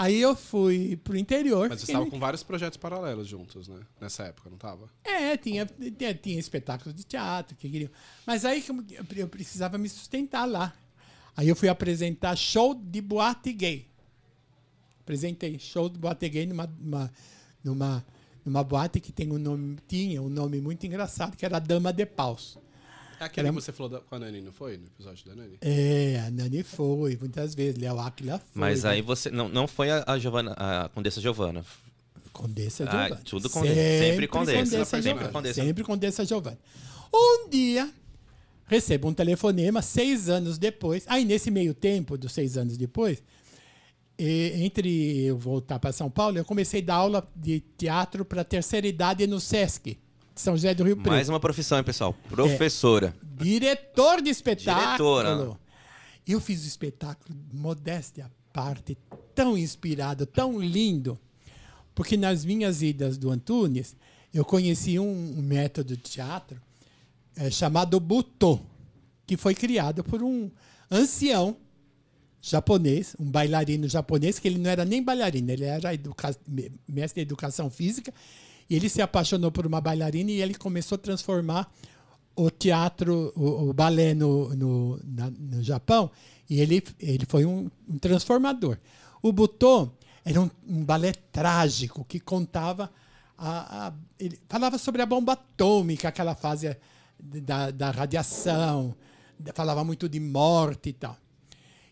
Aí 0.00 0.18
eu 0.18 0.34
fui 0.34 0.96
pro 0.96 1.14
interior. 1.14 1.68
Mas 1.68 1.82
você 1.82 1.92
estava 1.92 2.08
com 2.08 2.18
vários 2.18 2.42
projetos 2.42 2.78
paralelos 2.78 3.28
juntos, 3.28 3.68
né? 3.68 3.80
Nessa 4.00 4.22
época, 4.22 4.48
não 4.48 4.56
estava? 4.56 4.88
É, 5.04 5.36
tinha, 5.36 5.66
tinha, 5.66 6.14
tinha 6.14 6.40
espetáculos 6.40 6.94
de 6.94 7.04
teatro 7.04 7.54
que 7.54 7.68
queriam. 7.68 7.90
Mas 8.26 8.46
aí 8.46 8.64
eu 9.14 9.28
precisava 9.28 9.76
me 9.76 9.90
sustentar 9.90 10.46
lá. 10.46 10.72
Aí 11.36 11.46
eu 11.50 11.54
fui 11.54 11.68
apresentar 11.68 12.34
show 12.34 12.74
de 12.74 12.98
boate 13.02 13.52
gay. 13.52 13.90
Apresentei 15.00 15.58
show 15.58 15.86
de 15.90 15.98
boate 15.98 16.30
gay 16.30 16.46
numa, 16.46 16.66
numa, 16.66 17.12
numa 17.62 18.06
numa 18.42 18.64
boate 18.64 19.00
que 19.00 19.12
tem 19.12 19.30
um 19.30 19.38
nome, 19.38 19.76
tinha 19.86 20.22
um 20.22 20.30
nome 20.30 20.62
muito 20.62 20.86
engraçado, 20.86 21.36
que 21.36 21.44
era 21.44 21.58
a 21.58 21.60
Dama 21.60 21.92
de 21.92 22.06
Paus. 22.06 22.56
É 23.20 23.24
aquele 23.24 23.48
era... 23.48 23.54
que 23.54 23.62
você 23.62 23.70
falou 23.70 23.92
da, 23.92 24.00
com 24.00 24.14
a 24.14 24.18
Nani, 24.18 24.40
não 24.40 24.50
foi? 24.50 24.78
No 24.78 24.86
episódio 24.86 25.26
da 25.26 25.34
Nani? 25.34 25.58
É, 25.60 26.22
a 26.26 26.30
Nani 26.30 26.62
foi, 26.62 27.18
muitas 27.20 27.54
vezes. 27.54 27.78
Léo 27.78 28.00
Aquila 28.00 28.38
foi. 28.38 28.48
Mas 28.54 28.86
aí 28.86 29.02
você. 29.02 29.30
Não, 29.30 29.46
não 29.46 29.68
foi 29.68 29.90
a, 29.90 30.02
a, 30.06 30.18
Giovana, 30.18 30.54
a 30.56 30.88
Condessa 30.88 31.20
Giovana. 31.20 31.62
Condessa 32.32 32.84
ah, 32.84 32.90
Giovana. 32.90 33.20
tudo 33.22 33.50
Condessa. 33.50 33.74
Sempre, 33.74 34.08
sempre 34.08 34.26
Condessa. 34.26 34.58
Condessa 34.58 35.02
sempre 35.02 35.28
Condessa. 35.28 35.62
Sempre 35.62 35.84
Condessa 35.84 36.24
Giovana. 36.24 36.58
Um 37.12 37.50
dia, 37.50 37.92
recebo 38.66 39.08
um 39.08 39.12
telefonema, 39.12 39.82
seis 39.82 40.30
anos 40.30 40.56
depois. 40.56 41.04
Aí, 41.06 41.22
nesse 41.26 41.50
meio 41.50 41.74
tempo, 41.74 42.16
dos 42.16 42.32
seis 42.32 42.56
anos 42.56 42.78
depois, 42.78 43.22
e, 44.18 44.64
entre 44.64 45.26
eu 45.26 45.36
voltar 45.36 45.78
para 45.78 45.92
São 45.92 46.10
Paulo, 46.10 46.38
eu 46.38 46.44
comecei 46.44 46.80
a 46.80 46.84
dar 46.84 46.94
aula 46.94 47.30
de 47.36 47.60
teatro 47.76 48.24
para 48.24 48.42
terceira 48.44 48.86
idade 48.86 49.26
no 49.26 49.38
SESC, 49.38 49.98
São 50.40 50.56
José 50.56 50.74
do 50.74 50.84
Rio 50.84 50.96
Preto. 50.96 51.10
Mais 51.10 51.28
uma 51.28 51.38
profissão, 51.38 51.78
hein, 51.78 51.84
pessoal? 51.84 52.14
Professora. 52.28 53.14
É, 53.38 53.44
diretor 53.44 54.22
de 54.22 54.30
espetáculo. 54.30 54.84
Diretora. 54.86 55.58
Eu 56.26 56.40
fiz 56.40 56.64
o 56.64 56.66
espetáculo, 56.66 57.36
modéstia 57.52 58.26
à 58.26 58.30
parte, 58.52 58.96
tão 59.34 59.56
inspirado, 59.56 60.24
tão 60.26 60.60
lindo, 60.60 61.18
porque 61.94 62.16
nas 62.16 62.44
minhas 62.44 62.82
idas 62.82 63.18
do 63.18 63.30
Antunes, 63.30 63.94
eu 64.32 64.44
conheci 64.44 64.98
um, 64.98 65.38
um 65.38 65.42
método 65.42 65.96
de 65.96 66.02
teatro 66.02 66.60
é, 67.36 67.50
chamado 67.50 68.00
Butô, 68.00 68.60
que 69.26 69.36
foi 69.36 69.54
criado 69.54 70.02
por 70.02 70.22
um 70.22 70.50
ancião 70.90 71.56
japonês, 72.40 73.14
um 73.20 73.30
bailarino 73.30 73.86
japonês, 73.88 74.38
que 74.38 74.48
ele 74.48 74.58
não 74.58 74.70
era 74.70 74.84
nem 74.84 75.02
bailarino, 75.02 75.50
ele 75.50 75.64
era 75.64 75.90
mestre 76.88 77.20
de 77.20 77.28
educação 77.28 77.68
física, 77.68 78.12
e 78.70 78.76
ele 78.76 78.88
se 78.88 79.02
apaixonou 79.02 79.50
por 79.50 79.66
uma 79.66 79.80
bailarina 79.80 80.30
e 80.30 80.40
ele 80.40 80.54
começou 80.54 80.94
a 80.94 80.98
transformar 80.98 81.70
o 82.36 82.48
teatro, 82.48 83.32
o, 83.34 83.68
o 83.68 83.72
balé 83.74 84.14
no, 84.14 84.54
no, 84.54 85.00
na, 85.04 85.28
no 85.28 85.62
Japão, 85.62 86.10
e 86.48 86.60
ele, 86.60 86.82
ele 87.00 87.26
foi 87.28 87.44
um, 87.44 87.68
um 87.88 87.98
transformador. 87.98 88.78
O 89.20 89.32
Butô 89.32 89.90
era 90.24 90.40
um, 90.40 90.48
um 90.66 90.84
balé 90.84 91.12
trágico 91.32 92.04
que 92.04 92.20
contava, 92.20 92.90
a, 93.36 93.88
a, 93.88 93.92
ele 94.18 94.38
falava 94.48 94.78
sobre 94.78 95.02
a 95.02 95.06
bomba 95.06 95.32
atômica, 95.32 96.08
aquela 96.08 96.36
fase 96.36 96.76
da, 97.18 97.72
da 97.72 97.90
radiação, 97.90 98.94
falava 99.52 99.82
muito 99.82 100.08
de 100.08 100.20
morte 100.20 100.90
e 100.90 100.92
tal. 100.92 101.16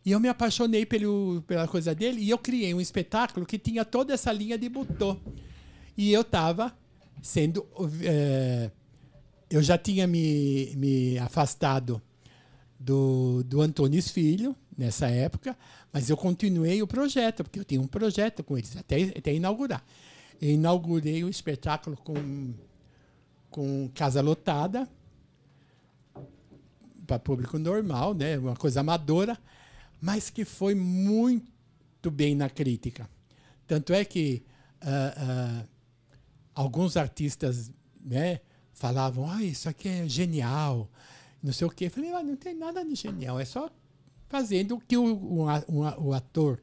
E 0.04 0.12
eu 0.12 0.20
me 0.20 0.28
apaixonei 0.28 0.86
pelo, 0.86 1.42
pela 1.46 1.66
coisa 1.66 1.94
dele 1.94 2.20
e 2.22 2.30
eu 2.30 2.38
criei 2.38 2.72
um 2.72 2.80
espetáculo 2.80 3.44
que 3.44 3.58
tinha 3.58 3.84
toda 3.84 4.14
essa 4.14 4.32
linha 4.32 4.56
de 4.56 4.68
butô. 4.68 5.16
E 5.98 6.12
eu 6.12 6.20
estava 6.20 6.72
sendo. 7.20 7.66
eh, 8.02 8.70
eu 9.50 9.60
já 9.60 9.76
tinha 9.76 10.06
me, 10.06 10.72
me 10.76 11.18
afastado 11.18 12.00
do, 12.78 13.42
do 13.42 13.60
Antônio 13.60 14.00
Filho 14.00 14.54
nessa 14.76 15.08
época, 15.08 15.58
mas 15.92 16.08
eu 16.08 16.16
continuei 16.16 16.80
o 16.80 16.86
projeto, 16.86 17.42
porque 17.42 17.58
eu 17.58 17.64
tinha 17.64 17.80
um 17.80 17.86
projeto 17.88 18.44
com 18.44 18.56
eles, 18.56 18.76
até, 18.76 19.02
até 19.18 19.34
inaugurar. 19.34 19.84
Eu 20.40 20.50
inaugurei 20.50 21.24
o 21.24 21.28
espetáculo 21.28 21.96
com, 21.96 22.54
com 23.50 23.90
Casa 23.92 24.20
Lotada, 24.20 24.88
para 27.08 27.18
público 27.18 27.58
normal, 27.58 28.14
né? 28.14 28.38
uma 28.38 28.54
coisa 28.54 28.80
amadora, 28.80 29.36
mas 30.00 30.30
que 30.30 30.44
foi 30.44 30.76
muito 30.76 32.08
bem 32.08 32.36
na 32.36 32.48
crítica. 32.48 33.10
Tanto 33.66 33.92
é 33.92 34.04
que 34.04 34.44
ah, 34.80 35.14
ah, 35.16 35.64
alguns 36.58 36.96
artistas 36.96 37.70
né, 38.04 38.40
falavam, 38.72 39.30
ah, 39.30 39.44
isso 39.44 39.68
aqui 39.68 39.88
é 39.88 40.08
genial, 40.08 40.90
não 41.40 41.52
sei 41.52 41.68
o 41.68 41.70
quê. 41.70 41.86
Eu 41.86 41.90
falei, 41.90 42.12
ah, 42.12 42.22
não 42.22 42.34
tem 42.34 42.52
nada 42.52 42.84
de 42.84 42.96
genial, 42.96 43.38
é 43.38 43.44
só 43.44 43.70
fazendo 44.28 44.74
o 44.74 44.80
que 44.80 44.96
o, 44.96 45.04
o, 45.04 46.06
o 46.08 46.12
ator 46.12 46.60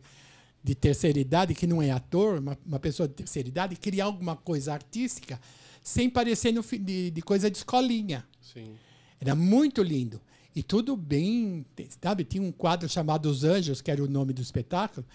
de 0.61 0.75
terceira 0.75 1.17
idade, 1.17 1.55
que 1.55 1.65
não 1.65 1.81
é 1.81 1.91
ator, 1.91 2.39
uma, 2.39 2.57
uma 2.65 2.79
pessoa 2.79 3.07
de 3.07 3.13
terceira 3.13 3.47
idade, 3.47 3.77
criar 3.77 4.05
alguma 4.05 4.35
coisa 4.35 4.73
artística 4.73 5.39
sem 5.81 6.09
parecer 6.09 6.51
no, 6.51 6.61
de, 6.61 7.11
de 7.11 7.21
coisa 7.21 7.49
de 7.49 7.57
escolinha. 7.57 8.27
Sim. 8.41 8.75
Era 9.17 9.33
muito 9.33 9.81
lindo. 9.81 10.19
E 10.53 10.61
tudo 10.61 10.97
bem, 10.97 11.65
sabe? 12.01 12.25
Tinha 12.25 12.43
um 12.43 12.51
quadro 12.51 12.89
chamado 12.89 13.29
Os 13.29 13.45
Anjos, 13.45 13.81
que 13.81 13.89
era 13.89 14.03
o 14.03 14.09
nome 14.09 14.33
do 14.33 14.41
espetáculo, 14.41 15.05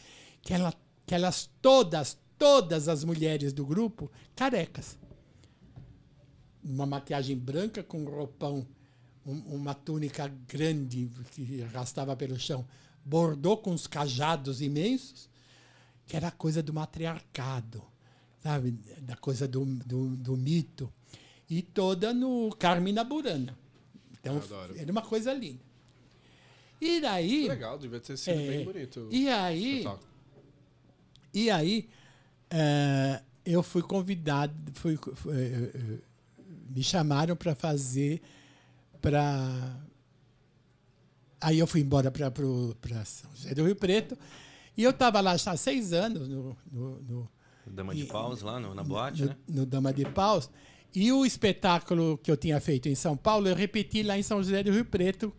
que, 0.40 0.54
ela, 0.54 0.72
que 1.04 1.14
elas 1.14 1.50
todas, 1.60 2.16
todas 2.40 2.88
as 2.88 3.04
mulheres 3.04 3.52
do 3.52 3.64
grupo, 3.66 4.10
carecas. 4.34 4.98
Uma 6.64 6.86
maquiagem 6.86 7.36
branca 7.36 7.82
com 7.82 8.00
um 8.00 8.04
roupão, 8.08 8.66
um- 9.26 9.54
uma 9.56 9.74
túnica 9.74 10.26
grande 10.48 11.10
que 11.32 11.62
arrastava 11.62 12.16
pelo 12.16 12.38
chão, 12.38 12.66
bordou 13.04 13.58
com 13.58 13.72
uns 13.72 13.86
cajados 13.86 14.60
imensos, 14.62 15.28
que 16.06 16.16
era 16.16 16.30
coisa 16.30 16.62
do 16.62 16.72
matriarcado, 16.72 17.82
sabe? 18.42 18.72
Da 19.02 19.16
coisa 19.16 19.46
do, 19.46 19.64
do, 19.64 20.16
do 20.16 20.36
mito. 20.36 20.90
E 21.48 21.60
toda 21.62 22.14
no 22.14 22.50
Carmina 22.58 23.04
Burana. 23.04 23.56
Então, 24.18 24.40
era 24.76 24.90
uma 24.90 25.02
coisa 25.02 25.32
linda. 25.34 25.60
E 26.80 27.00
daí. 27.00 27.48
Legal, 27.48 27.78
devia 27.78 28.00
ter 28.00 28.16
sido 28.16 28.38
É, 28.40 28.46
bem 28.48 28.64
bonito. 28.64 29.08
E 29.10 29.28
aí, 29.28 29.84
e 31.34 31.50
aí 31.50 31.88
eh, 32.50 33.22
eu 33.44 33.62
fui 33.62 33.82
convidado, 33.82 34.54
fui, 34.74 34.98
fui, 35.14 35.34
eh, 35.36 35.70
eh, 35.74 35.98
me 36.74 36.82
chamaram 36.82 37.34
para 37.36 37.54
fazer 37.54 38.20
para 39.00 39.76
aí 41.40 41.58
eu 41.58 41.66
fui 41.66 41.80
embora 41.80 42.10
para 42.10 42.30
São 43.04 43.30
José 43.34 43.54
do 43.54 43.64
Rio 43.64 43.76
Preto 43.76 44.16
e 44.76 44.82
eu 44.82 44.90
estava 44.90 45.20
lá 45.20 45.32
há 45.32 45.56
seis 45.56 45.92
anos 45.92 46.28
no, 46.28 46.56
no- 46.70 47.00
no- 47.02 47.28
Dama 47.66 47.94
de 47.94 48.02
E- 48.02 48.06
paus 48.06 48.42
lá 48.42 48.58
no- 48.58 48.74
na 48.74 48.82
boate, 48.82 49.22
no, 49.22 49.28
né? 49.28 49.36
no 49.48 49.64
Dama 49.66 49.92
de 49.92 50.04
Paus. 50.04 50.50
E 50.92 51.12
o 51.12 51.24
espetáculo 51.24 52.18
que 52.18 52.28
eu 52.30 52.36
tinha 52.36 52.58
feito 52.60 52.88
em 52.88 52.94
São 52.96 53.16
Paulo, 53.16 53.46
eu 53.46 53.54
repeti 53.54 54.02
lá 54.02 54.18
em 54.18 54.22
São 54.24 54.42
José 54.42 54.62
do 54.64 54.72
Rio 54.72 54.84
Preto 54.84 55.32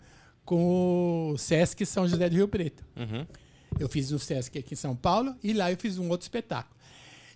com 0.45 1.31
o 1.33 1.37
Sesc 1.37 1.85
São 1.85 2.07
José 2.07 2.29
do 2.29 2.35
Rio 2.35 2.47
Preto. 2.47 2.85
Uhum. 2.95 3.25
Eu 3.79 3.89
fiz 3.89 4.11
no 4.11 4.19
Sesc 4.19 4.57
aqui 4.57 4.75
em 4.75 4.77
São 4.77 4.95
Paulo 4.95 5.35
e 5.43 5.51
lá 5.51 5.69
eu 5.71 5.77
fiz 5.77 5.97
um 5.97 6.09
outro 6.09 6.23
espetáculo. 6.23 6.73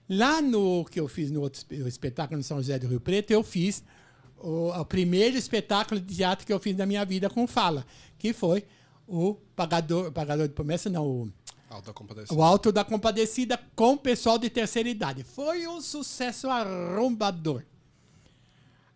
Lá 0.07 0.41
no 0.41 0.85
que 0.85 0.99
eu 0.99 1.07
fiz 1.07 1.31
no 1.31 1.41
outro 1.41 1.57
espe- 1.59 1.75
espetáculo 1.87 2.37
no 2.37 2.43
São 2.43 2.57
José 2.57 2.77
do 2.77 2.87
Rio 2.87 2.99
Preto, 3.01 3.31
eu 3.31 3.43
fiz 3.43 3.83
o, 4.37 4.69
o 4.69 4.85
primeiro 4.85 5.35
espetáculo 5.37 5.99
de 5.99 6.15
teatro 6.15 6.45
que 6.45 6.53
eu 6.53 6.59
fiz 6.59 6.75
na 6.77 6.85
minha 6.85 7.03
vida 7.03 7.29
com 7.29 7.47
fala, 7.47 7.85
que 8.19 8.31
foi 8.33 8.65
o 9.07 9.33
Pagador, 9.55 10.11
Pagador 10.11 10.47
de 10.47 10.53
Promessa, 10.53 10.89
não, 10.89 11.07
o, 11.07 11.33
Alta 11.69 11.91
compadecida. 11.91 12.39
o 12.39 12.43
Alto 12.43 12.71
da 12.71 12.83
Compadecida 12.83 13.59
com 13.75 13.93
o 13.93 13.97
pessoal 13.97 14.37
de 14.37 14.49
terceira 14.49 14.87
idade. 14.87 15.23
Foi 15.23 15.67
um 15.67 15.81
sucesso 15.81 16.47
arrombador. 16.49 17.63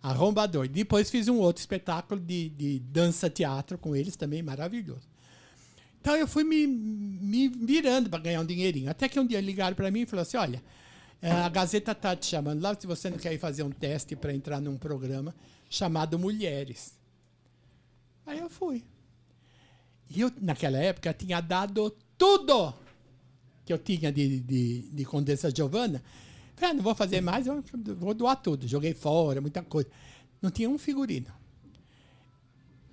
Arrombador. 0.02 0.68
Depois 0.68 1.10
fiz 1.10 1.28
um 1.28 1.38
outro 1.40 1.60
espetáculo 1.60 2.22
de, 2.22 2.50
de 2.50 2.80
dança-teatro 2.80 3.78
com 3.78 3.96
eles 3.96 4.16
também, 4.16 4.42
maravilhoso. 4.42 5.08
Então 6.00 6.16
eu 6.16 6.26
fui 6.28 6.46
me, 6.46 6.66
me 6.66 7.50
virando 7.50 8.10
para 8.10 8.20
ganhar 8.20 8.40
um 8.40 8.46
dinheirinho. 8.46 8.90
Até 8.90 9.10
que 9.10 9.20
um 9.20 9.26
dia 9.28 9.42
ligaram 9.42 9.76
para 9.76 9.92
mim 9.92 10.02
e 10.02 10.06
falaram 10.06 10.22
assim: 10.22 10.38
olha, 10.38 10.64
a 11.22 11.50
Gazeta 11.50 11.92
está 11.92 12.16
te 12.16 12.28
chamando 12.28 12.62
lá 12.62 12.76
se 12.80 12.88
você 12.88 13.10
não 13.10 13.18
quer 13.18 13.34
ir 13.34 13.40
fazer 13.40 13.64
um 13.64 13.72
teste 13.72 14.16
para 14.16 14.34
entrar 14.34 14.62
num 14.62 14.78
programa 14.78 15.36
chamado 15.70 16.18
Mulheres. 16.18 16.94
Aí 18.26 18.40
eu 18.40 18.50
fui. 18.50 18.84
E 20.10 20.22
eu, 20.22 20.32
naquela 20.42 20.78
época, 20.78 21.14
tinha 21.14 21.42
dado 21.42 21.96
tudo 22.18 22.74
que 23.66 23.74
eu 23.74 23.78
tinha 23.78 24.12
de, 24.12 24.40
de, 24.40 24.82
de 24.92 25.06
Condessa 25.06 25.54
Giovanna. 25.56 26.02
Falei, 26.56 26.72
ah, 26.72 26.74
não 26.74 26.84
vou 26.84 26.96
fazer 26.96 27.22
mais, 27.22 27.46
eu 27.48 27.64
vou 27.98 28.14
doar 28.14 28.36
tudo. 28.36 28.68
Joguei 28.68 28.94
fora, 28.94 29.40
muita 29.40 29.62
coisa. 29.62 29.90
Não 30.42 30.50
tinha 30.50 30.70
um 30.70 30.78
figurino. 30.78 31.28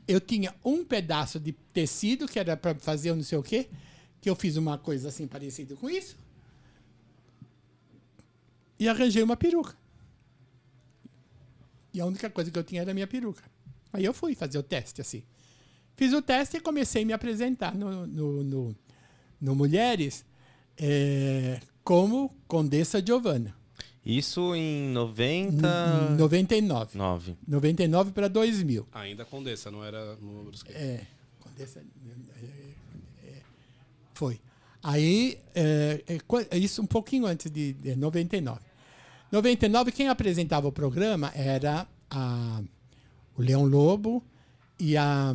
Eu 0.06 0.20
tinha 0.20 0.54
um 0.64 0.84
pedaço 0.84 1.40
de 1.40 1.52
tecido 1.52 2.28
que 2.28 2.38
era 2.38 2.56
para 2.56 2.74
fazer 2.74 3.14
não 3.14 3.22
sei 3.22 3.38
o 3.38 3.42
quê, 3.42 3.68
que 4.20 4.28
eu 4.28 4.36
fiz 4.36 4.56
uma 4.56 4.78
coisa 4.78 5.08
assim 5.08 5.26
parecida 5.26 5.74
com 5.76 5.88
isso. 5.88 6.16
E 8.78 8.88
arranjei 8.88 9.22
uma 9.22 9.36
peruca. 9.36 9.74
E 11.92 12.00
a 12.00 12.06
única 12.06 12.28
coisa 12.28 12.50
que 12.50 12.58
eu 12.58 12.64
tinha 12.64 12.82
era 12.82 12.90
a 12.90 12.94
minha 12.94 13.06
peruca. 13.06 13.42
Aí 13.92 14.04
eu 14.04 14.12
fui 14.12 14.34
fazer 14.34 14.58
o 14.58 14.62
teste 14.62 15.00
assim. 15.00 15.22
Fiz 15.96 16.12
o 16.12 16.20
teste 16.20 16.58
e 16.58 16.60
comecei 16.60 17.02
a 17.02 17.06
me 17.06 17.12
apresentar 17.14 17.74
no, 17.74 18.06
no, 18.06 18.42
no, 18.44 18.76
no 19.40 19.54
Mulheres 19.54 20.24
eh, 20.76 21.58
como 21.82 22.34
Condessa 22.46 23.02
Giovanna. 23.04 23.56
Isso 24.04 24.54
em 24.54 24.90
90... 24.90 25.66
Em 26.12 26.16
99. 26.16 26.96
9. 26.98 27.36
99 27.48 28.12
para 28.12 28.28
2000. 28.28 28.86
Ainda 28.92 29.24
Condessa, 29.24 29.70
não 29.70 29.82
era. 29.82 30.18
É, 30.68 31.00
Condessa. 31.40 31.80
é, 31.80 33.26
é, 33.26 33.42
foi. 34.12 34.38
Aí, 34.82 35.38
é, 35.54 36.04
é, 36.06 36.18
qua- 36.20 36.46
isso 36.52 36.82
um 36.82 36.86
pouquinho 36.86 37.26
antes 37.26 37.50
de, 37.50 37.72
de 37.72 37.96
99. 37.96 38.60
99, 39.32 39.92
quem 39.92 40.08
apresentava 40.08 40.68
o 40.68 40.72
programa 40.72 41.32
era 41.34 41.86
a, 42.10 42.60
o 43.36 43.42
Leão 43.42 43.64
Lobo 43.64 44.24
e 44.78 44.96
a. 44.96 45.34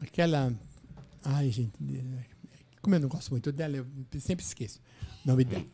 Aquela. 0.00 0.52
Ai, 1.24 1.50
gente. 1.50 1.72
Como 2.82 2.94
eu 2.94 3.00
não 3.00 3.08
gosto 3.08 3.30
muito 3.30 3.52
dela, 3.52 3.76
eu 3.76 3.86
sempre 4.18 4.44
esqueço 4.44 4.80
o 5.24 5.28
nome 5.28 5.44
dela. 5.44 5.64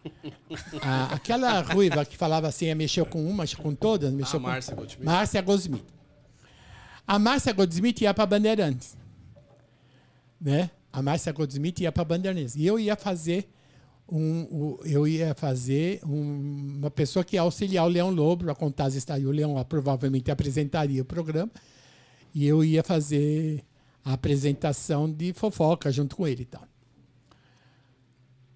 A- 0.83 1.15
aquela 1.15 1.61
ruiva 1.61 2.05
que 2.05 2.17
falava 2.17 2.49
assim, 2.49 2.73
mexeu 2.75 3.07
com 3.07 3.25
uma, 3.29 3.45
mexeu 3.45 3.61
com 3.63 3.75
todas, 3.75 4.13
mexeu 4.13 4.39
Ah, 4.39 4.43
com. 4.43 4.49
Márcia 4.49 4.75
Goldschmidt. 4.75 5.05
Márcia 5.07 5.43
Goldsmith. 5.43 5.85
A 7.07 7.19
Márcia 7.21 7.53
Goldsmith 7.53 8.01
ia 8.01 8.13
para 8.13 8.27
Bandeirantes. 8.27 8.97
Né? 10.41 10.69
A 10.93 11.01
Márcia 11.01 11.33
Goldsmith 11.33 11.79
ia 11.81 11.93
para 11.93 12.05
Bandeirantes. 12.05 12.57
E 12.57 12.67
eu 12.67 12.77
ia 12.81 12.97
fazer 12.97 13.49
um, 14.11 14.79
eu 14.85 15.07
ia 15.07 15.35
fazer 15.35 16.01
um- 16.05 16.77
uma 16.79 16.91
pessoa 16.91 17.25
que 17.25 17.37
ia 17.37 17.41
auxiliar 17.43 17.85
o 17.85 17.89
Leão 17.89 18.11
Lobo 18.11 18.45
para 18.45 18.55
contar 18.55 18.85
as 18.87 18.95
histórias. 18.95 19.27
O 19.27 19.33
Leão 19.33 19.59
ah, 19.59 19.65
provavelmente 19.65 20.31
apresentaria 20.31 21.03
o 21.03 21.05
programa. 21.05 21.51
E 22.35 22.47
eu 22.47 22.63
ia 22.63 22.83
fazer 22.85 23.65
a 24.05 24.13
apresentação 24.13 25.11
de 25.11 25.33
fofoca 25.33 25.91
junto 25.91 26.15
com 26.17 26.27
ele 26.29 26.43
e 26.43 26.47
tal. 26.47 26.63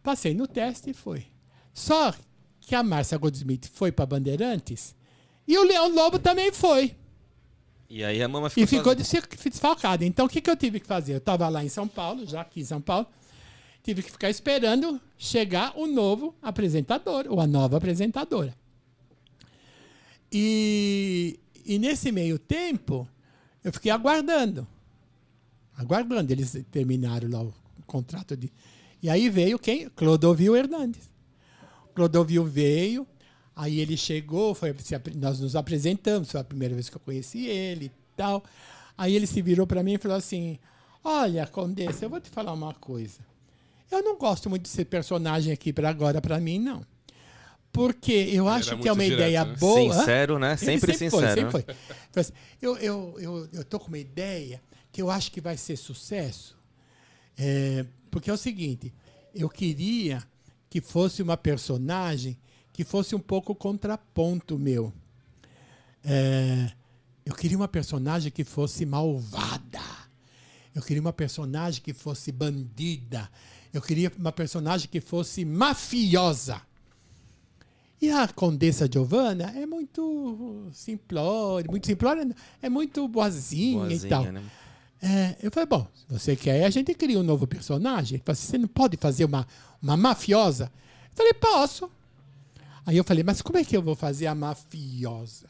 Passei 0.02 0.34
no 0.34 0.46
teste 0.46 0.90
e 0.90 0.94
foi. 0.94 1.26
Só 1.74 2.14
que 2.60 2.74
a 2.74 2.82
Márcia 2.82 3.18
Goldsmith 3.18 3.66
foi 3.72 3.90
para 3.92 4.06
Bandeirantes 4.06 4.94
e 5.46 5.58
o 5.58 5.64
Leão 5.64 5.92
Lobo 5.94 6.18
também 6.18 6.52
foi. 6.52 6.94
E 7.88 8.04
aí 8.04 8.22
a 8.22 8.28
mama 8.28 8.48
ficou 8.48 8.62
E 8.62 8.66
ficou 8.66 8.92
sozinha. 8.96 9.22
des- 9.22 9.44
desfalcado. 9.52 10.04
Então, 10.04 10.26
o 10.26 10.28
que, 10.28 10.40
que 10.40 10.48
eu 10.48 10.56
tive 10.56 10.78
que 10.78 10.86
fazer? 10.86 11.14
Eu 11.14 11.18
estava 11.18 11.48
lá 11.48 11.64
em 11.64 11.68
São 11.68 11.88
Paulo, 11.88 12.24
já 12.24 12.42
aqui 12.42 12.60
em 12.60 12.64
São 12.64 12.80
Paulo, 12.80 13.06
tive 13.82 14.02
que 14.02 14.10
ficar 14.10 14.30
esperando 14.30 15.00
chegar 15.16 15.72
o 15.76 15.86
novo 15.86 16.34
apresentador, 16.42 17.26
ou 17.28 17.40
a 17.40 17.46
nova 17.46 17.76
apresentadora. 17.76 18.54
E, 20.32 21.38
e 21.64 21.78
nesse 21.78 22.12
meio 22.12 22.38
tempo, 22.38 23.08
eu 23.64 23.72
fiquei 23.72 23.90
aguardando. 23.90 24.66
Aguardando. 25.76 26.32
Eles 26.32 26.56
terminaram 26.70 27.28
lá 27.28 27.42
o 27.42 27.52
contrato 27.86 28.36
de. 28.36 28.52
E 29.02 29.10
aí 29.10 29.28
veio 29.28 29.58
quem? 29.58 29.88
Clodovil 29.90 30.54
Hernandes. 30.54 31.10
Clodovil 31.94 32.44
veio, 32.44 33.06
aí 33.54 33.80
ele 33.80 33.96
chegou, 33.96 34.54
foi, 34.54 34.74
nós 35.16 35.40
nos 35.40 35.56
apresentamos, 35.56 36.30
foi 36.30 36.40
a 36.40 36.44
primeira 36.44 36.74
vez 36.74 36.88
que 36.88 36.96
eu 36.96 37.00
conheci 37.00 37.46
ele 37.46 37.86
e 37.86 37.92
tal. 38.16 38.44
Aí 38.96 39.16
ele 39.16 39.26
se 39.26 39.42
virou 39.42 39.66
para 39.66 39.82
mim 39.82 39.94
e 39.94 39.98
falou 39.98 40.16
assim: 40.16 40.58
Olha, 41.02 41.46
Condessa, 41.46 42.04
eu 42.04 42.10
vou 42.10 42.20
te 42.20 42.30
falar 42.30 42.52
uma 42.52 42.74
coisa. 42.74 43.29
Eu 43.90 44.02
não 44.02 44.16
gosto 44.16 44.48
muito 44.48 44.62
de 44.62 44.68
ser 44.68 44.84
personagem 44.84 45.52
aqui 45.52 45.72
para 45.72 45.88
agora, 45.88 46.20
para 46.20 46.38
mim, 46.38 46.58
não. 46.58 46.84
Porque 47.72 48.12
eu 48.12 48.46
Ele 48.46 48.54
acho 48.56 48.70
era 48.72 48.80
que 48.82 48.88
é 48.88 48.92
uma 48.92 49.02
direto, 49.04 49.18
ideia 49.18 49.44
né? 49.44 49.56
boa. 49.58 49.94
Sincero, 49.94 50.38
né? 50.38 50.56
Sempre, 50.56 50.92
Foi, 50.92 51.10
sincero. 51.10 51.26
sempre 51.28 51.44
né? 51.44 51.50
foi. 51.50 51.62
Foi 52.12 52.20
assim, 52.20 52.32
Eu, 52.60 52.76
eu, 52.78 53.14
eu, 53.18 53.48
eu 53.52 53.64
tô 53.64 53.78
com 53.78 53.88
uma 53.88 53.98
ideia 53.98 54.60
que 54.90 55.00
eu 55.00 55.10
acho 55.10 55.30
que 55.30 55.40
vai 55.40 55.56
ser 55.56 55.76
sucesso. 55.76 56.58
É, 57.38 57.84
porque 58.10 58.28
é 58.28 58.32
o 58.32 58.36
seguinte, 58.36 58.92
eu 59.34 59.48
queria 59.48 60.22
que 60.68 60.80
fosse 60.80 61.22
uma 61.22 61.36
personagem 61.36 62.36
que 62.72 62.84
fosse 62.84 63.14
um 63.14 63.20
pouco 63.20 63.54
contraponto 63.54 64.58
meu. 64.58 64.92
É, 66.04 66.72
eu 67.24 67.34
queria 67.34 67.56
uma 67.56 67.68
personagem 67.68 68.32
que 68.32 68.44
fosse 68.44 68.84
malvada. 68.84 69.80
Eu 70.74 70.82
queria 70.82 71.00
uma 71.00 71.12
personagem 71.12 71.82
que 71.82 71.92
fosse 71.92 72.32
bandida. 72.32 73.30
Eu 73.72 73.80
queria 73.80 74.12
uma 74.18 74.32
personagem 74.32 74.88
que 74.88 75.00
fosse 75.00 75.44
mafiosa. 75.44 76.60
E 78.00 78.10
a 78.10 78.26
Condessa 78.28 78.88
Giovanna 78.90 79.52
é 79.56 79.66
muito 79.66 80.68
simplória, 80.72 81.70
muito 81.70 81.86
simplória, 81.86 82.28
é 82.62 82.68
muito 82.68 83.06
boazinha, 83.06 83.92
e 83.92 84.00
tal. 84.00 84.22
Boazinha, 84.22 84.32
né? 84.32 84.50
É, 85.02 85.36
eu 85.42 85.50
falei, 85.50 85.66
bom, 85.66 85.86
se 85.94 86.04
você 86.08 86.36
quer, 86.36 86.64
a 86.64 86.70
gente 86.70 86.92
cria 86.94 87.18
um 87.18 87.22
novo 87.22 87.46
personagem. 87.46 88.16
Ele 88.16 88.22
falou 88.24 88.32
assim, 88.32 88.46
você 88.48 88.58
não 88.58 88.68
pode 88.68 88.96
fazer 88.96 89.24
uma, 89.24 89.46
uma 89.82 89.96
mafiosa? 89.96 90.70
Eu 91.10 91.16
falei, 91.16 91.34
posso. 91.34 91.90
Aí 92.84 92.96
eu 92.96 93.04
falei, 93.04 93.22
mas 93.22 93.40
como 93.40 93.58
é 93.58 93.64
que 93.64 93.76
eu 93.76 93.82
vou 93.82 93.94
fazer 93.94 94.26
a 94.26 94.34
mafiosa? 94.34 95.46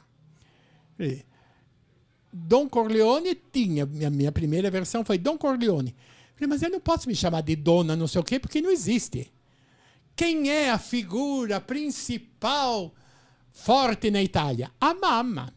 Falei, 0.96 1.24
Dom 2.32 2.68
Corleone 2.68 3.34
tinha, 3.34 3.86
minha, 3.86 4.10
minha 4.10 4.30
primeira 4.30 4.70
versão 4.70 5.04
foi 5.04 5.18
Dom 5.18 5.36
Corleone. 5.36 5.96
Falei, 6.40 6.48
mas 6.48 6.62
eu 6.62 6.70
não 6.70 6.80
posso 6.80 7.06
me 7.06 7.14
chamar 7.14 7.42
de 7.42 7.54
dona 7.54 7.94
não 7.94 8.08
sei 8.08 8.18
o 8.18 8.24
quê, 8.24 8.40
porque 8.40 8.62
não 8.62 8.70
existe. 8.70 9.30
Quem 10.16 10.48
é 10.48 10.70
a 10.70 10.78
figura 10.78 11.60
principal 11.60 12.94
forte 13.52 14.10
na 14.10 14.22
Itália? 14.22 14.70
A 14.80 14.94
mamma. 14.94 15.52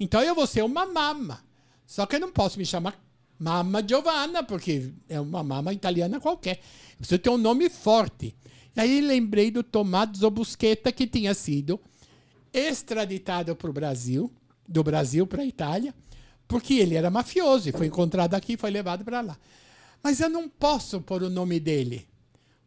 Então 0.00 0.22
eu 0.22 0.34
vou 0.34 0.46
ser 0.46 0.62
uma 0.64 0.86
mamma. 0.86 1.44
Só 1.86 2.06
que 2.06 2.16
eu 2.16 2.20
não 2.20 2.32
posso 2.32 2.58
me 2.58 2.64
chamar 2.64 2.98
Mamma 3.38 3.86
Giovanna, 3.86 4.42
porque 4.42 4.90
é 5.06 5.20
uma 5.20 5.42
mama 5.42 5.70
italiana 5.72 6.18
qualquer. 6.18 6.60
Eu 6.92 6.96
preciso 6.98 7.18
ter 7.18 7.28
um 7.28 7.36
nome 7.36 7.68
forte. 7.68 8.34
E 8.74 8.80
aí 8.80 9.02
lembrei 9.02 9.50
do 9.50 9.62
Tommaso 9.62 10.30
Busquetta, 10.30 10.90
que 10.90 11.06
tinha 11.06 11.34
sido 11.34 11.78
extraditado 12.54 13.54
para 13.54 13.68
o 13.68 13.72
Brasil, 13.72 14.32
do 14.66 14.82
Brasil 14.82 15.26
para 15.26 15.42
a 15.42 15.46
Itália, 15.46 15.94
porque 16.52 16.74
ele 16.74 16.96
era 16.96 17.10
mafioso 17.10 17.70
e 17.70 17.72
foi 17.72 17.86
encontrado 17.86 18.34
aqui 18.34 18.52
e 18.52 18.56
foi 18.58 18.70
levado 18.70 19.02
para 19.02 19.22
lá. 19.22 19.38
Mas 20.02 20.20
eu 20.20 20.28
não 20.28 20.50
posso 20.50 21.00
pôr 21.00 21.22
o 21.22 21.30
nome 21.30 21.58
dele, 21.58 22.06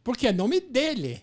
porque 0.04 0.26
é 0.26 0.34
nome 0.34 0.60
dele. 0.60 1.22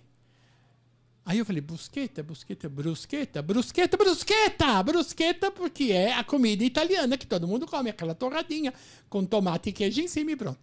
Aí 1.27 1.39
eu 1.39 1.45
falei, 1.45 1.61
brusqueta, 1.61 2.23
brusqueta, 2.23 2.69
brusqueta, 2.69 3.43
brusqueta, 3.43 3.97
brusqueta, 3.97 4.83
brusqueta, 4.85 5.51
porque 5.51 5.91
é 5.91 6.13
a 6.13 6.23
comida 6.23 6.63
italiana 6.63 7.19
que 7.19 7.27
todo 7.27 7.49
mundo 7.49 7.67
come, 7.67 7.91
aquela 7.91 8.15
torradinha 8.15 8.73
com 9.11 9.25
tomate 9.25 9.71
e 9.71 9.73
queijo 9.73 10.01
em 10.01 10.07
cima 10.07 10.31
e 10.31 10.37
pronto. 10.37 10.61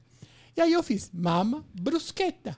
E 0.56 0.62
aí 0.62 0.72
eu 0.72 0.82
fiz 0.82 1.12
mama 1.14 1.66
brusqueta. 1.74 2.58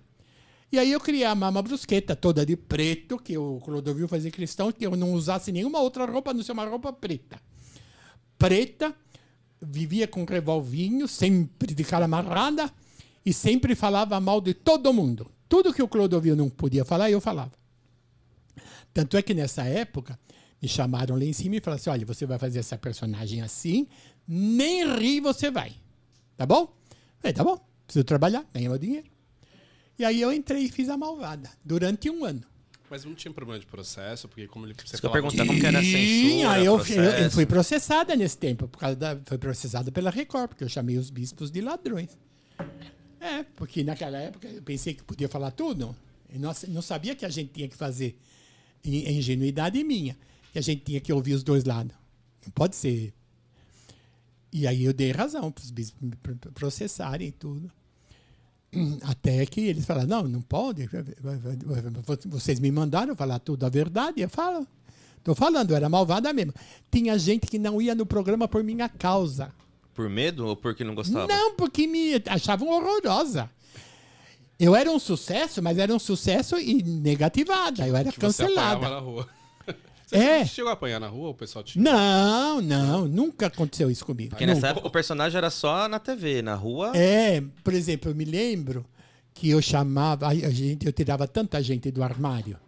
E 0.71 0.77
aí 0.77 0.91
eu 0.91 0.99
criei 0.99 1.25
a 1.25 1.33
mama 1.33 1.63
brusqueta 1.63 2.15
toda 2.15 2.45
de 2.45 2.55
preto, 2.55 3.17
que 3.17 3.35
o 3.39 3.59
Clodovil 3.59 4.07
fazia 4.07 4.29
questão 4.29 4.71
que 4.71 4.85
eu 4.85 4.95
não 4.95 5.13
usasse 5.13 5.51
nenhuma 5.51 5.79
outra 5.79 6.05
roupa, 6.05 6.31
não 6.31 6.43
ser 6.43 6.51
uma 6.51 6.65
roupa 6.65 6.93
preta. 6.93 7.41
Preta, 8.37 8.95
vivia 9.62 10.07
com 10.07 10.26
revolvinho, 10.26 11.07
sempre 11.07 11.74
de 11.74 11.84
cara 11.84 12.05
amarrada, 12.05 12.72
e 13.26 13.32
sempre 13.32 13.76
falava 13.76 14.20
mal 14.20 14.41
de 14.41 14.53
todo 14.53 14.93
mundo. 14.93 15.30
Tudo 15.47 15.74
que 15.74 15.84
o 15.84 15.88
Clodovil 15.88 16.36
não 16.36 16.49
podia 16.49 16.84
falar, 16.84 17.12
eu 17.12 17.22
falava. 17.22 17.51
Tanto 18.93 19.16
é 19.18 19.22
que 19.22 19.34
nessa 19.34 19.64
época 19.64 20.20
me 20.62 20.68
chamaram 20.68 21.16
lá 21.16 21.24
em 21.24 21.34
cima 21.34 21.55
e 21.55 21.62
falaram 21.62 21.80
assim: 21.80 21.89
olha, 21.89 22.05
você 22.05 22.26
vai 22.26 22.38
fazer 22.38 22.59
essa 22.59 22.78
personagem 22.78 23.41
assim, 23.41 23.88
nem 24.28 24.97
rir 24.97 25.22
você 25.22 25.51
vai. 25.51 25.74
Tá 26.36 26.45
bom? 26.45 26.74
Falei, 27.20 27.34
tá 27.34 27.43
bom, 27.43 27.59
preciso 27.86 28.03
trabalhar, 28.03 28.45
ganhar 28.53 28.70
meu 28.70 28.78
dinheiro. 28.78 29.07
E 29.99 30.05
aí 30.05 30.20
eu 30.20 30.34
entrei 30.34 30.64
e 30.64 30.72
fiz 30.72 30.89
a 30.89 30.97
malvada 30.97 31.49
durante 31.64 32.09
um 32.09 32.26
ano. 32.26 32.43
Mas 32.91 33.05
não 33.05 33.15
tinha 33.15 33.33
problema 33.33 33.57
de 33.57 33.65
processo, 33.65 34.27
porque 34.27 34.47
como 34.47 34.65
ele 34.65 34.73
você 34.75 34.97
falava- 34.97 35.21
perguntar 35.21 35.45
como 35.47 35.57
que 35.59 35.65
era 35.65 35.79
a 35.79 35.81
censura, 35.81 36.59
eu, 36.61 36.77
eu, 36.77 37.03
eu 37.23 37.31
fui 37.31 37.45
processada 37.45 38.15
nesse 38.17 38.37
tempo, 38.37 38.67
por 38.67 38.77
causa 38.77 38.95
da, 38.97 39.17
foi 39.25 39.37
processada 39.37 39.89
pela 39.91 40.09
Record, 40.11 40.49
porque 40.49 40.63
eu 40.65 40.69
chamei 40.69 40.97
os 40.97 41.09
bispos 41.09 41.49
de 41.49 41.61
ladrões. 41.61 42.09
É, 43.19 43.43
porque 43.55 43.81
naquela 43.83 44.17
época 44.17 44.47
eu 44.47 44.61
pensei 44.61 44.93
que 44.93 45.03
podia 45.03 45.29
falar 45.29 45.51
tudo. 45.51 45.95
Eu 46.29 46.39
não, 46.39 46.51
não 46.67 46.81
sabia 46.81 47.15
que 47.15 47.25
a 47.25 47.29
gente 47.29 47.51
tinha 47.53 47.67
que 47.69 47.75
fazer 47.77 48.17
in- 48.83 49.09
ingenuidade 49.17 49.81
minha, 49.85 50.17
que 50.51 50.59
a 50.59 50.61
gente 50.61 50.81
tinha 50.83 50.99
que 50.99 51.13
ouvir 51.13 51.33
os 51.33 51.43
dois 51.43 51.63
lados. 51.63 51.95
Não 52.45 52.51
pode 52.51 52.75
ser. 52.75 53.13
E 54.51 54.67
aí 54.67 54.83
eu 54.83 54.91
dei 54.91 55.11
razão 55.11 55.49
para 55.49 55.63
os 55.63 55.71
bispos 55.71 56.01
me 56.01 56.13
pr- 56.17 56.33
pr- 56.33 56.49
processarem 56.51 57.29
e 57.29 57.31
tudo. 57.31 57.71
Até 59.03 59.45
que 59.45 59.61
eles 59.61 59.86
falaram, 59.86 60.07
não, 60.07 60.24
não 60.24 60.41
pode. 60.41 60.89
Vocês 62.26 62.59
me 62.59 62.72
mandaram 62.72 63.15
falar 63.15 63.39
tudo 63.39 63.65
a 63.65 63.69
verdade. 63.69 64.22
Eu 64.22 64.30
falo. 64.30 64.65
Estou 65.17 65.36
falando, 65.36 65.76
era 65.76 65.88
malvada 65.88 66.34
mesmo. 66.34 66.53
Tinha 66.89 67.17
gente 67.19 67.45
que 67.47 67.59
não 67.59 67.82
ia 67.82 67.93
no 67.93 68.05
programa 68.05 68.47
por 68.47 68.63
minha 68.63 68.89
causa. 68.89 69.53
Por 69.93 70.09
medo 70.09 70.47
ou 70.47 70.55
porque 70.55 70.84
não 70.84 70.95
gostava? 70.95 71.28
Não, 71.28 71.55
porque 71.55 71.86
me 71.86 72.13
achavam 72.28 72.69
horrorosa. 72.69 73.49
Eu 74.57 74.76
era 74.76 74.89
um 74.89 74.99
sucesso, 74.99 75.61
mas 75.61 75.78
era 75.78 75.93
um 75.93 75.99
sucesso 75.99 76.57
e 76.57 76.82
negativada. 76.82 77.88
Eu 77.88 77.95
era 77.95 78.11
que 78.11 78.19
você 78.19 78.43
cancelada. 78.43 78.89
na 78.89 78.99
rua. 78.99 79.28
É. 80.12 80.39
Você 80.39 80.55
chegou 80.55 80.70
a 80.70 80.74
apanhar 80.74 80.99
na 80.99 81.07
rua? 81.07 81.30
O 81.30 81.34
pessoal 81.34 81.64
te... 81.64 81.80
Não, 81.80 82.62
não, 82.62 83.07
nunca 83.07 83.47
aconteceu 83.47 83.89
isso 83.89 84.05
comigo. 84.05 84.32
Porque 84.32 84.45
nessa 84.45 84.59
Nunca. 84.59 84.70
época 84.70 84.88
o 84.88 84.91
personagem 84.91 85.38
era 85.38 85.49
só 85.49 85.88
na 85.88 85.99
TV, 85.99 86.41
na 86.41 86.55
rua. 86.55 86.91
É, 86.95 87.41
por 87.64 87.74
exemplo, 87.74 88.12
eu 88.12 88.16
me 88.16 88.26
lembro 88.26 88.86
que 89.34 89.49
eu 89.49 89.62
chamava, 89.62 90.28
a 90.28 90.49
gente, 90.49 90.86
eu 90.86 90.91
tirava 90.91 91.28
tanta 91.28 91.62
gente 91.64 91.89
do 91.91 92.03
armário. 92.03 92.59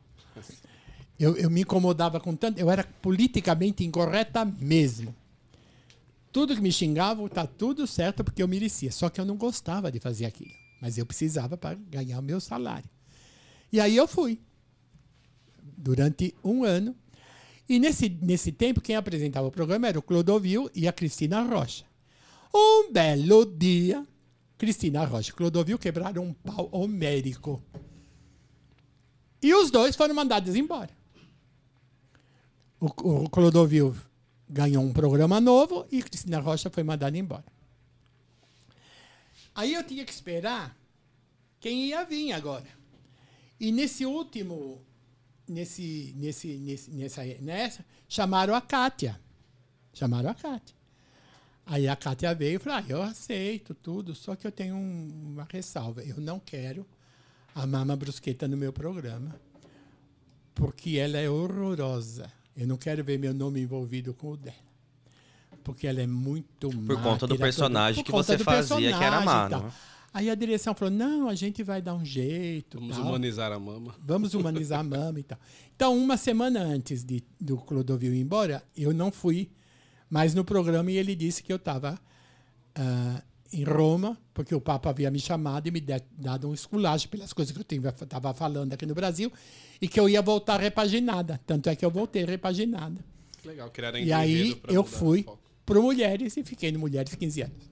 Eu, 1.20 1.38
eu 1.38 1.50
me 1.50 1.62
incomodava 1.62 2.20
com 2.20 2.36
tanto, 2.36 2.60
eu 2.60 2.70
era 2.70 2.84
politicamente 2.84 3.84
incorreta 3.84 4.44
mesmo. 4.44 5.14
Tudo 6.32 6.56
que 6.56 6.62
me 6.62 6.72
xingavam, 6.72 7.28
tá 7.28 7.46
tudo 7.46 7.86
certo 7.86 8.24
porque 8.24 8.42
eu 8.42 8.48
merecia. 8.48 8.92
Só 8.92 9.10
que 9.10 9.22
eu 9.22 9.26
não 9.26 9.38
gostava 9.38 9.92
de 9.92 10.00
fazer 10.00 10.26
aquilo. 10.26 10.52
Mas 10.82 10.98
eu 10.98 11.06
precisava 11.06 11.56
para 11.56 11.76
ganhar 11.76 12.20
o 12.20 12.24
meu 12.24 12.42
salário. 12.42 12.90
E 13.72 13.80
aí 13.80 13.96
eu 13.96 14.08
fui. 14.08 14.42
Durante 15.78 16.34
um 16.44 16.64
ano. 16.64 16.96
E 17.68 17.80
nesse, 17.80 18.10
nesse 18.22 18.52
tempo, 18.52 18.82
quem 18.82 18.96
apresentava 18.96 19.48
o 19.48 19.52
programa 19.52 19.88
era 19.88 19.98
o 19.98 20.02
Clodovil 20.02 20.70
e 20.76 20.88
a 20.88 20.94
Cristina 20.94 21.42
Rocha. 21.42 21.86
Um 22.54 22.92
belo 22.92 23.46
dia, 23.46 24.06
Cristina 24.58 25.06
Rocha 25.06 25.32
e 25.32 25.34
Clodovil 25.34 25.80
quebraram 25.80 26.24
um 26.24 26.34
pau 26.34 26.70
homérico. 26.72 27.64
E 29.42 29.54
os 29.54 29.72
dois 29.72 29.96
foram 29.96 30.14
mandados 30.14 30.56
embora. 30.56 30.92
O, 32.80 32.88
o 32.88 33.30
Clodovil 33.30 33.96
ganhou 34.48 34.84
um 34.84 34.94
programa 34.94 35.42
novo 35.42 35.86
e 35.92 36.04
Cristina 36.04 36.40
Rocha 36.40 36.70
foi 36.70 36.84
mandada 36.84 37.18
embora. 37.18 37.46
Aí 39.56 39.74
eu 39.74 39.84
tinha 39.84 40.06
que 40.06 40.12
esperar 40.12 40.78
quem 41.60 41.86
ia 41.86 42.04
vir 42.04 42.34
agora. 42.34 42.68
E 43.60 43.72
nesse 43.72 44.06
último, 44.06 44.82
nesse, 45.48 46.14
nesse, 46.18 46.48
nesse, 46.58 46.92
nessa, 46.92 47.24
nessa, 47.42 47.86
chamaram 48.08 48.56
a 48.56 48.62
Kátia. 48.62 49.20
Chamaram 49.94 50.30
a 50.30 50.34
Kátia. 50.34 50.76
Aí 51.66 51.88
a 51.88 51.96
Kátia 51.96 52.34
veio 52.36 52.58
e 52.58 52.60
falou: 52.60 52.80
ah, 52.80 52.86
eu 52.90 53.02
aceito 53.02 53.74
tudo, 53.74 54.14
só 54.14 54.36
que 54.36 54.46
eu 54.46 54.52
tenho 54.52 54.76
um- 54.76 55.32
uma 55.34 55.48
ressalva. 55.50 56.02
Eu 56.04 56.18
não 56.18 56.40
quero 56.40 56.86
a 57.56 57.66
Mama 57.66 57.96
Brusqueta 57.96 58.48
no 58.48 58.58
meu 58.58 58.74
programa, 58.74 59.36
porque 60.54 60.98
ela 60.98 61.18
é 61.18 61.30
horrorosa. 61.30 62.32
Eu 62.56 62.68
não 62.68 62.78
quero 62.78 63.04
ver 63.04 63.18
meu 63.18 63.34
nome 63.34 63.62
envolvido 63.62 64.14
com 64.14 64.32
o 64.32 64.38
dela. 64.38 64.56
Porque 65.64 65.88
ela 65.88 66.02
é 66.02 66.08
muito 66.08 66.70
Por 66.70 67.02
conta 67.02 67.26
do 67.26 67.38
personagem 67.38 68.04
por 68.04 68.06
que 68.06 68.12
você 68.12 68.38
fazia, 68.38 68.98
que 68.98 69.04
era 69.04 69.22
má, 69.22 69.50
não 69.50 69.68
é? 69.68 69.72
Aí 70.14 70.30
a 70.30 70.36
direção 70.36 70.76
falou: 70.76 70.94
não, 70.94 71.28
a 71.28 71.36
gente 71.36 71.64
vai 71.64 71.82
dar 71.82 71.96
um 71.96 72.06
jeito. 72.06 72.80
Vamos 72.80 72.96
tal. 72.98 73.08
humanizar 73.08 73.52
a 73.52 73.60
mama. 73.60 73.96
Vamos 74.00 74.34
humanizar 74.34 74.80
a 74.80 74.84
mama 74.84 75.20
e 75.20 75.24
tal. 75.24 75.40
Então, 75.76 75.98
uma 75.98 76.18
semana 76.18 76.62
antes 76.62 77.04
de, 77.04 77.24
do 77.40 77.58
Clodovil 77.58 78.14
ir 78.14 78.20
embora, 78.22 78.64
eu 78.78 78.94
não 78.94 79.12
fui 79.12 79.50
mais 80.10 80.36
no 80.36 80.46
programa 80.46 80.92
e 80.92 80.98
ele 80.98 81.16
disse 81.16 81.42
que 81.42 81.52
eu 81.52 81.58
estava 81.58 82.00
em 83.52 83.64
Roma, 83.64 84.18
porque 84.34 84.54
o 84.56 84.60
Papa 84.62 84.90
havia 84.90 85.12
me 85.12 85.20
chamado 85.20 85.68
e 85.68 85.72
me 85.72 85.80
de- 85.80 86.02
dado 86.18 86.50
um 86.50 86.54
esculacho 86.54 87.08
pelas 87.10 87.32
coisas 87.34 87.56
que 87.56 87.76
eu 87.76 87.90
estava 87.90 88.34
falando 88.34 88.74
aqui 88.74 88.86
no 88.86 88.96
Brasil 88.96 89.32
e 89.80 89.88
que 89.88 90.00
eu 90.00 90.10
ia 90.10 90.22
voltar 90.22 90.60
repaginada. 90.60 91.40
Tanto 91.46 91.70
é 91.70 91.76
que 91.76 91.86
eu 91.86 91.92
voltei 91.92 92.26
repaginada. 92.26 93.04
Legal, 93.46 93.70
criaram 93.70 94.00
E 94.00 94.12
aí 94.12 94.60
eu 94.68 94.84
fui 94.84 95.26
pro 95.66 95.84
Mulheres 95.84 96.36
e 96.38 96.44
fiquei 96.44 96.72
no 96.72 96.80
Mulheres 96.80 97.14
15 97.14 97.42
anos. 97.42 97.72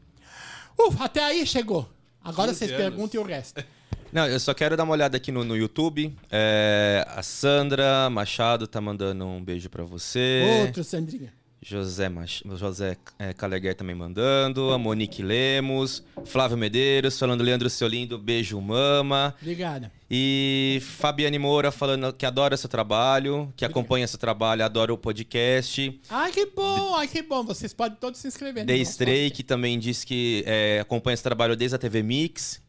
Ufa, 0.80 1.06
até 1.06 1.24
aí 1.24 1.46
chegou. 1.48 1.89
Agora 2.24 2.50
15 2.50 2.60
vocês 2.60 2.72
anos. 2.72 2.84
perguntem 2.84 3.20
o 3.20 3.24
resto. 3.24 3.64
Não, 4.12 4.28
eu 4.28 4.40
só 4.40 4.54
quero 4.54 4.76
dar 4.76 4.84
uma 4.84 4.92
olhada 4.92 5.16
aqui 5.16 5.32
no, 5.32 5.44
no 5.46 5.56
YouTube. 5.56 6.14
É, 6.30 7.06
a 7.08 7.24
Sandra 7.24 8.10
Machado 8.10 8.68
tá 8.68 8.82
mandando 8.82 9.26
um 9.26 9.42
beijo 9.42 9.70
pra 9.70 9.84
você. 9.84 10.64
Outro, 10.66 10.84
Sandrinha. 10.84 11.34
José, 11.64 12.09
Mach... 12.09 12.41
José 12.55 12.97
é, 13.20 13.34
Caleguer 13.34 13.76
também 13.76 13.95
mandando. 13.95 14.72
A 14.72 14.80
Monique 14.80 15.22
Lemos. 15.22 16.03
Flávio 16.26 16.57
Medeiros 16.57 17.20
falando 17.20 17.43
Leandro 17.43 17.70
Seu 17.70 17.88
Lindo, 17.88 18.18
beijo 18.18 18.59
mama. 18.59 19.36
Obrigada. 19.39 19.91
E 20.09 20.82
Fabiane 20.82 21.38
Moura 21.38 21.72
falando 21.72 22.12
que 22.14 22.26
adora 22.26 22.57
seu 22.57 22.68
trabalho, 22.68 23.53
que 23.55 23.64
acompanha 23.64 24.07
seu 24.07 24.18
trabalho, 24.18 24.66
adora 24.66 24.91
o 24.91 24.97
podcast. 24.97 26.01
Ai, 26.09 26.32
que 26.32 26.47
bom, 26.47 26.95
ai, 26.95 27.07
que 27.07 27.22
bom. 27.22 27.43
Vocês 27.43 27.74
podem 27.74 27.97
todos 27.97 28.20
se 28.20 28.28
inscrever. 28.28 28.66
The 28.66 28.78
Stray, 28.78 29.30
que 29.30 29.43
também 29.43 29.78
diz 29.78 30.03
que 30.03 30.43
é, 30.47 30.80
acompanha 30.82 31.14
esse 31.14 31.24
trabalho 31.24 31.55
desde 31.55 31.76
a 31.76 31.80
TV 31.80 32.01
Mix. 32.01 32.59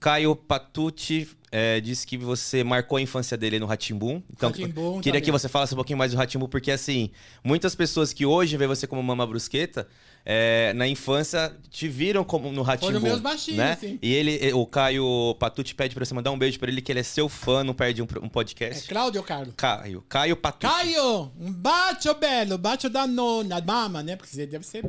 Caio 0.00 0.34
Patucci 0.34 1.28
é, 1.50 1.80
disse 1.80 2.06
que 2.06 2.16
você 2.16 2.62
marcou 2.62 2.98
a 2.98 3.00
infância 3.00 3.36
dele 3.36 3.58
no 3.58 3.66
Ratimbum. 3.66 4.22
Então, 4.32 4.50
Rá-Tim-Bum 4.50 5.00
queria 5.00 5.12
também. 5.14 5.22
que 5.22 5.32
você 5.32 5.48
falasse 5.48 5.74
um 5.74 5.76
pouquinho 5.76 5.98
mais 5.98 6.12
do 6.12 6.16
Ratimbum, 6.18 6.46
porque 6.48 6.70
assim, 6.70 7.10
muitas 7.42 7.74
pessoas 7.74 8.12
que 8.12 8.26
hoje 8.26 8.56
vê 8.56 8.66
você 8.66 8.86
como 8.86 9.02
Mama 9.02 9.26
Brusqueta, 9.26 9.88
é, 10.24 10.72
na 10.74 10.86
infância 10.86 11.56
te 11.70 11.88
viram 11.88 12.22
como 12.22 12.52
no 12.52 12.60
Ratimbum. 12.62 12.88
Foram 12.92 13.00
meus 13.00 13.20
baixinhos, 13.20 13.58
né? 13.58 13.76
sim. 13.80 13.98
E 14.02 14.12
ele, 14.12 14.52
o 14.52 14.66
Caio 14.66 15.34
Patucci 15.38 15.74
pede 15.74 15.94
pra 15.94 16.04
você 16.04 16.12
mandar 16.12 16.30
um 16.32 16.38
beijo 16.38 16.58
pra 16.58 16.70
ele, 16.70 16.82
que 16.82 16.92
ele 16.92 17.00
é 17.00 17.02
seu 17.02 17.28
fã, 17.30 17.64
não 17.64 17.72
perde 17.72 18.02
um, 18.02 18.06
um 18.22 18.26
É 18.26 18.28
podcast. 18.28 18.86
Cláudio 18.88 19.20
ou 19.20 19.26
Carlos? 19.26 19.54
Caio, 19.56 20.04
Caio 20.08 20.36
Patucci. 20.36 20.70
Caio, 20.72 21.30
um 21.40 21.50
bacio 21.50 22.14
bello, 22.14 22.58
bacio 22.58 22.90
da 22.90 23.06
nona, 23.06 23.60
mama, 23.62 24.02
né? 24.02 24.16
Porque 24.16 24.30
você 24.34 24.46
deve 24.46 24.66
ser 24.66 24.84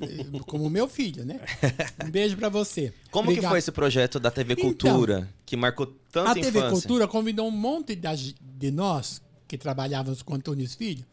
eh, 0.00 0.24
como 0.46 0.70
meu 0.70 0.88
filho, 0.88 1.24
né? 1.24 1.40
Um 2.04 2.10
beijo 2.10 2.36
pra 2.36 2.48
você. 2.48 2.92
Como 3.10 3.26
que 3.26 3.32
Obrigado. 3.34 3.50
foi 3.50 3.58
esse 3.58 3.70
projeto 3.72 4.18
da 4.18 4.30
TV 4.30 4.54
Então, 4.54 4.64
Cultura, 4.64 5.28
que 5.54 5.60
marcou 5.60 5.86
tanto 6.10 6.30
A 6.30 6.34
TV 6.34 6.48
infância? 6.58 6.70
Cultura 6.70 7.06
convidou 7.06 7.46
um 7.46 7.50
monte 7.52 7.94
da 7.94 8.14
ge- 8.16 8.34
de 8.40 8.70
nós 8.72 9.22
que 9.46 9.56
trabalhávamos 9.56 10.20
com 10.22 10.34
Antônio 10.34 10.68
Filho 10.68 11.04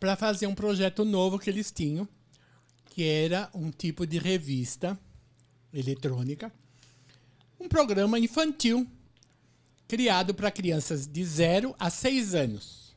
para 0.00 0.16
fazer 0.16 0.48
um 0.48 0.54
projeto 0.54 1.04
novo 1.04 1.38
que 1.38 1.48
eles 1.48 1.70
tinham, 1.70 2.08
que 2.86 3.04
era 3.04 3.48
um 3.54 3.70
tipo 3.70 4.04
de 4.06 4.18
revista 4.18 4.98
eletrônica, 5.72 6.52
um 7.60 7.68
programa 7.68 8.18
infantil 8.18 8.86
criado 9.86 10.34
para 10.34 10.50
crianças 10.50 11.06
de 11.06 11.24
0 11.24 11.76
a 11.78 11.88
6 11.90 12.34
anos, 12.34 12.96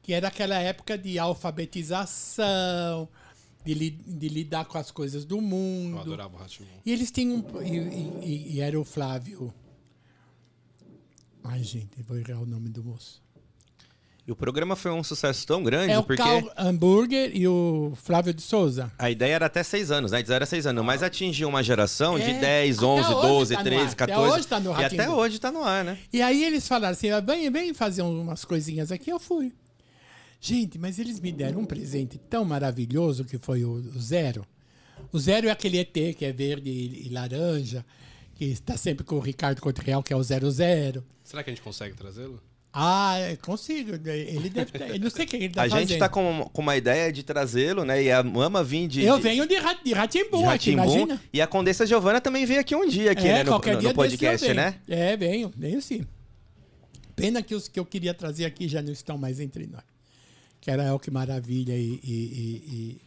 que 0.00 0.14
era 0.14 0.28
aquela 0.28 0.56
época 0.58 0.96
de 0.96 1.18
alfabetização, 1.18 3.08
de, 3.64 3.74
li- 3.74 3.90
de 4.06 4.28
lidar 4.28 4.64
com 4.66 4.76
as 4.78 4.90
coisas 4.90 5.24
do 5.24 5.36
Eu 5.36 5.40
mundo. 5.42 5.98
adorava 5.98 6.36
o 6.36 6.38
Ratimon. 6.38 6.68
E 6.84 6.92
eles 6.92 7.10
tinham 7.10 7.36
um. 7.36 7.62
E, 7.62 7.76
e- 7.78 8.20
e- 8.24 8.52
e 8.56 8.60
era 8.60 8.78
o 8.78 8.84
Flávio. 8.84 9.52
Ai, 11.42 11.62
gente, 11.62 11.90
eu 11.98 12.04
vou 12.04 12.16
errar 12.16 12.40
o 12.40 12.46
nome 12.46 12.68
do 12.68 12.82
moço. 12.82 13.22
E 14.26 14.32
o 14.32 14.36
programa 14.36 14.74
foi 14.74 14.90
um 14.90 15.04
sucesso 15.04 15.46
tão 15.46 15.62
grande, 15.62 15.92
É 15.92 15.98
o 15.98 16.02
porque 16.02 16.22
Carl 16.22 16.48
Hamburger 16.56 17.30
e 17.36 17.46
o 17.46 17.92
Flávio 17.94 18.32
de 18.32 18.40
Souza. 18.40 18.90
a 18.98 19.10
ideia 19.10 19.34
era 19.34 19.44
até 19.46 19.62
seis 19.62 19.90
anos, 19.90 20.12
né? 20.12 20.24
Era 20.26 20.46
seis 20.46 20.66
anos, 20.66 20.82
mas 20.82 21.02
atingiu 21.02 21.46
uma 21.46 21.62
geração 21.62 22.18
de 22.18 22.30
É, 22.30 22.40
10, 22.40 22.78
até 22.78 22.86
11, 22.86 23.12
hoje 23.12 23.28
12, 23.28 23.52
tá 23.54 23.58
no 23.60 23.64
13, 23.64 23.82
ar. 23.82 23.88
Até 23.92 23.96
14. 24.06 24.32
hoje 24.38 24.46
tá 24.48 24.60
no 24.60 24.70
e 24.70 24.72
Ratinho. 24.72 25.02
até 25.02 25.10
hoje 25.10 25.38
tá 25.38 25.52
no 25.52 25.62
ar, 25.62 25.84
né? 25.84 25.98
E 26.10 26.22
aí 26.22 26.42
eles 26.42 26.66
falaram 26.66 26.92
assim: 26.92 27.10
"Ah, 27.10 27.20
vem, 27.20 27.50
vem 27.50 27.74
fazer 27.74 28.00
umas 28.00 28.46
coisinhas 28.46 28.90
aqui. 28.90 29.10
Eu 29.10 29.20
fui. 29.20 29.52
Gente, 30.46 30.78
mas 30.78 30.98
eles 30.98 31.20
me 31.20 31.32
deram 31.32 31.60
um 31.60 31.64
presente 31.64 32.18
tão 32.18 32.44
maravilhoso 32.44 33.24
que 33.24 33.38
foi 33.38 33.64
o, 33.64 33.70
o 33.76 33.98
Zero. 33.98 34.46
O 35.10 35.18
Zero 35.18 35.48
é 35.48 35.50
aquele 35.50 35.78
ET 35.78 35.92
que 36.18 36.22
é 36.22 36.32
verde 36.32 36.68
e, 36.68 37.06
e 37.06 37.08
laranja, 37.08 37.82
que 38.34 38.44
está 38.44 38.76
sempre 38.76 39.04
com 39.04 39.14
o 39.16 39.20
Ricardo 39.20 39.62
Cotreal, 39.62 40.02
que 40.02 40.12
é 40.12 40.16
o 40.16 40.22
Zero 40.22 40.50
Zero. 40.50 41.02
Será 41.22 41.42
que 41.42 41.48
a 41.48 41.52
gente 41.54 41.62
consegue 41.62 41.94
trazê-lo? 41.96 42.42
Ah, 42.74 43.18
eu 43.30 43.38
consigo. 43.38 43.92
Ele 44.06 44.50
deve 44.50 44.70
ter. 44.72 44.90
Eu 44.90 44.98
não 45.00 45.08
sei 45.08 45.24
o 45.24 45.28
que 45.28 45.36
ele 45.36 45.48
tá 45.48 45.62
a 45.62 45.70
fazendo. 45.70 45.88
gente 45.88 45.98
tá 45.98 46.10
com, 46.10 46.50
com 46.52 46.60
uma 46.60 46.76
ideia 46.76 47.10
de 47.10 47.22
trazê-lo, 47.22 47.82
né? 47.82 48.02
E 48.02 48.10
a 48.12 48.22
Mama 48.22 48.62
vir 48.62 48.86
de. 48.86 49.02
Eu 49.02 49.18
venho 49.18 49.46
de, 49.46 49.56
Ra- 49.56 49.78
de 49.82 49.92
Ratimbum 49.94 50.42
de 50.42 50.44
aqui, 50.48 50.72
imagina. 50.72 51.22
E 51.32 51.40
a 51.40 51.46
Condessa 51.46 51.86
Giovana 51.86 52.20
também 52.20 52.44
veio 52.44 52.60
aqui 52.60 52.74
um 52.76 52.86
dia, 52.86 53.12
aqui, 53.12 53.22
né? 53.24 53.44
No, 53.44 53.50
qualquer 53.52 53.74
no- 53.76 53.80
dia 53.80 53.88
no 53.90 53.94
podcast, 53.94 54.52
né? 54.52 54.74
É, 54.86 55.16
venho, 55.16 55.50
venho 55.56 55.80
sim. 55.80 56.04
Pena 57.16 57.42
que 57.42 57.54
os 57.54 57.66
que 57.66 57.80
eu 57.80 57.86
queria 57.86 58.12
trazer 58.12 58.44
aqui 58.44 58.68
já 58.68 58.82
não 58.82 58.92
estão 58.92 59.16
mais 59.16 59.40
entre 59.40 59.66
nós. 59.66 59.93
Que 60.64 60.70
era 60.70 60.82
El 60.84 60.98
Que 60.98 61.10
Maravilha 61.10 61.76
e, 61.76 62.00
e, 62.02 63.00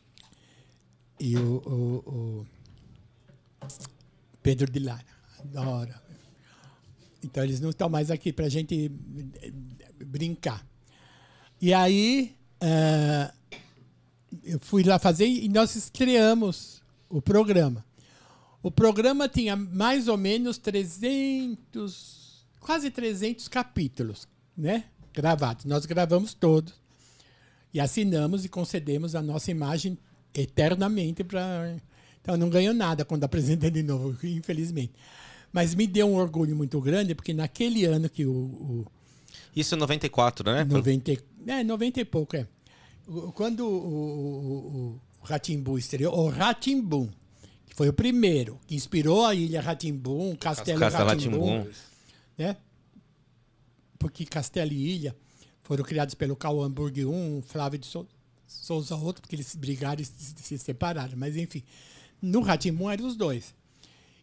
e, 1.20 1.30
e, 1.32 1.38
o, 1.38 1.55
o- 1.66 2.03
o 2.12 2.45
Pedro 4.43 4.70
de 4.72 4.78
Lara. 4.80 5.03
Adoro. 5.39 5.91
Então 7.24 7.43
eles 7.43 7.60
não 7.60 7.72
estão 7.72 7.89
mais 7.89 8.12
aqui 8.12 8.32
pra 8.32 8.47
gente 8.47 8.91
eh, 9.41 9.51
brincar. 10.05 10.64
E 11.60 11.74
aí 11.74 12.36
ah, 12.62 13.34
eu 14.43 14.60
fui 14.60 14.84
lá 14.84 14.99
fazer 14.99 15.26
e 15.26 15.49
nós 15.49 15.76
estreamos 15.76 16.84
o 17.10 17.20
programa. 17.20 17.84
O 18.62 18.70
programa 18.70 19.28
tinha 19.28 19.55
mais 19.55 20.08
ou 20.08 20.16
menos 20.18 20.60
300, 20.60 22.45
quase 22.60 22.91
300 22.91 23.47
capítulos, 23.47 24.28
né? 24.55 24.84
Gravados. 25.12 25.66
Nós 25.66 25.88
gravamos 25.88 26.36
todos 26.36 26.76
e 27.78 27.80
assinamos 27.80 28.44
e 28.44 28.50
concedemos 28.50 29.14
a 29.14 29.22
nossa 29.22 29.52
imagem 29.52 29.98
eternamente 30.34 31.24
para. 31.24 31.78
Então 32.22 32.34
eu 32.34 32.40
não 32.40 32.50
ganho 32.50 32.74
nada 32.74 33.06
quando 33.06 33.24
apresentei 33.24 33.70
de 33.70 33.84
novo, 33.84 34.18
infelizmente. 34.28 34.94
Mas 35.54 35.76
me 35.76 35.86
deu 35.86 36.08
um 36.08 36.16
orgulho 36.16 36.56
muito 36.56 36.82
grande 36.82 37.14
porque 37.14 37.34
naquele 37.34 37.86
ano 37.86 38.10
que 38.10 38.26
o, 38.26 38.32
o 38.34 38.86
Isso 39.56 39.76
em 39.76 39.78
94, 39.78 40.52
né? 40.52 40.64
90, 40.64 41.12
e- 41.12 41.20
é, 41.46 41.64
90 41.64 42.02
e 42.02 42.06
pouco, 42.06 42.36
é. 42.36 42.48
O- 43.08 43.32
Quando 43.32 43.60
o, 43.62 43.70
o, 43.70 45.02
o 45.22 45.26
Ratimbu 45.26 45.78
estreou, 45.78 46.18
o 46.18 46.30
Ratimbum, 46.30 47.08
que 47.68 47.76
foi 47.76 47.88
o 47.90 47.94
primeiro, 47.94 48.60
que 48.68 48.76
inspirou 48.76 49.24
a 49.26 49.34
ilha 49.36 49.62
Ratimbum, 49.62 50.36
Castelo 50.36 50.80
Castelo 50.80 51.10
Ratimbum, 51.10 51.58
Rá-Tim-Bum. 51.58 51.72
né? 52.40 52.58
Porque 54.00 54.26
Castelo 54.26 54.72
e 54.74 54.96
Ilha 54.96 55.16
foram 55.68 55.84
criados 55.84 56.15
pelo 56.15 56.34
Cal 56.34 56.63
Hamburg 56.63 57.03
um, 57.03 57.41
Flávio 57.41 57.77
de 57.77 57.85
Sou- 57.85 58.07
Souza 58.48 58.95
outro, 58.95 59.22
porque 59.22 59.35
eles 59.35 59.53
brigaram 59.53 60.02
e 60.02 60.06
se, 60.06 60.34
se 60.41 60.57
separaram. 60.57 61.18
Mas 61.18 61.35
enfim, 61.35 61.61
no 62.22 62.39
Ratimbum 62.39 62.89
eram 62.89 63.06
os 63.06 63.18
dois. 63.18 63.53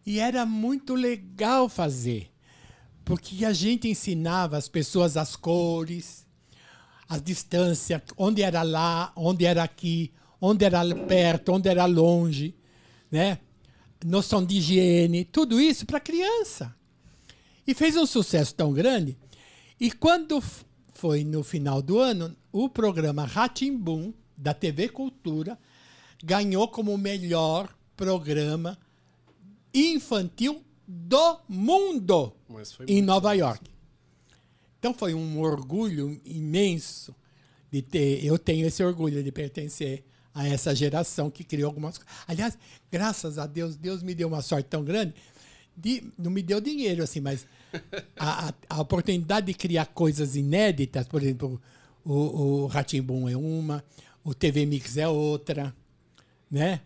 E 0.07 0.19
era 0.19 0.47
muito 0.47 0.95
legal 0.95 1.69
fazer, 1.69 2.31
porque 3.05 3.45
a 3.45 3.53
gente 3.53 3.87
ensinava 3.87 4.57
as 4.57 4.71
pessoas 4.71 5.19
as 5.19 5.37
cores, 5.37 6.27
as 7.07 7.21
distâncias, 7.21 8.01
onde 8.17 8.41
era 8.41 8.63
lá, 8.63 9.13
onde 9.15 9.45
era 9.45 9.63
aqui, 9.63 10.15
onde 10.41 10.65
era 10.65 10.83
perto, 11.07 11.53
onde 11.53 11.69
era 11.69 11.85
longe, 11.85 12.55
né? 13.11 13.39
Noção 14.03 14.43
de 14.43 14.57
higiene, 14.57 15.27
tudo 15.27 15.61
isso 15.61 15.85
para 15.85 16.01
criança. 16.01 16.75
E 17.67 17.75
fez 17.75 17.97
um 17.97 18.07
sucesso 18.07 18.55
tão 18.55 18.73
grande. 18.73 19.19
E 19.79 19.91
quando 19.91 20.43
foi 21.05 21.23
no 21.23 21.45
final 21.45 21.83
do 21.83 21.99
ano, 21.99 22.35
o 22.51 22.67
programa 22.67 23.27
Ratimbum, 23.27 24.15
da 24.35 24.55
TV 24.55 24.89
Cultura, 24.89 25.59
ganhou 26.25 26.67
como 26.67 26.97
melhor 26.97 27.69
programa 27.95 28.79
infantil 29.75 30.65
do 30.89 31.41
mundo 31.47 32.35
em 32.89 33.03
Nova. 33.03 33.35
York. 33.35 33.71
Então 34.79 34.95
foi 34.95 35.13
um 35.13 35.41
orgulho 35.41 36.19
imenso 36.25 37.15
de 37.71 37.83
ter. 37.83 38.25
Eu 38.25 38.39
tenho 38.39 38.67
esse 38.67 38.83
orgulho 38.83 39.23
de 39.23 39.31
pertencer 39.31 40.07
a 40.33 40.49
essa 40.49 40.75
geração 40.75 41.31
que 41.31 41.45
criou 41.45 41.69
algumas 41.69 41.99
coisas. 41.99 42.15
Aliás, 42.27 42.57
graças 42.91 43.37
a 43.37 43.47
Deus, 43.47 43.77
Deus 43.77 44.03
me 44.03 44.15
deu 44.15 44.29
uma 44.29 44.41
sorte 44.41 44.71
tão 44.71 44.83
grande. 44.83 45.15
De, 45.77 46.03
não 46.17 46.31
me 46.31 46.41
deu 46.41 46.63
dinheiro, 46.63 47.03
assim, 47.03 47.21
mas 47.21 47.47
a, 48.19 48.49
a, 48.49 48.55
a 48.69 48.81
oportunidade 48.81 49.47
de 49.47 49.55
criar 49.55 49.87
coisas 49.87 50.37
inéditas, 50.37 51.07
por 51.07 51.23
exemplo, 51.23 51.61
o, 52.05 52.13
o 52.13 52.67
Ratimbum 52.67 53.29
é 53.29 53.37
uma, 53.37 53.85
o 54.23 54.35
TV 54.35 54.67
Mix 54.67 54.97
é 54.97 55.09
outra, 55.09 55.75
né? 56.51 56.81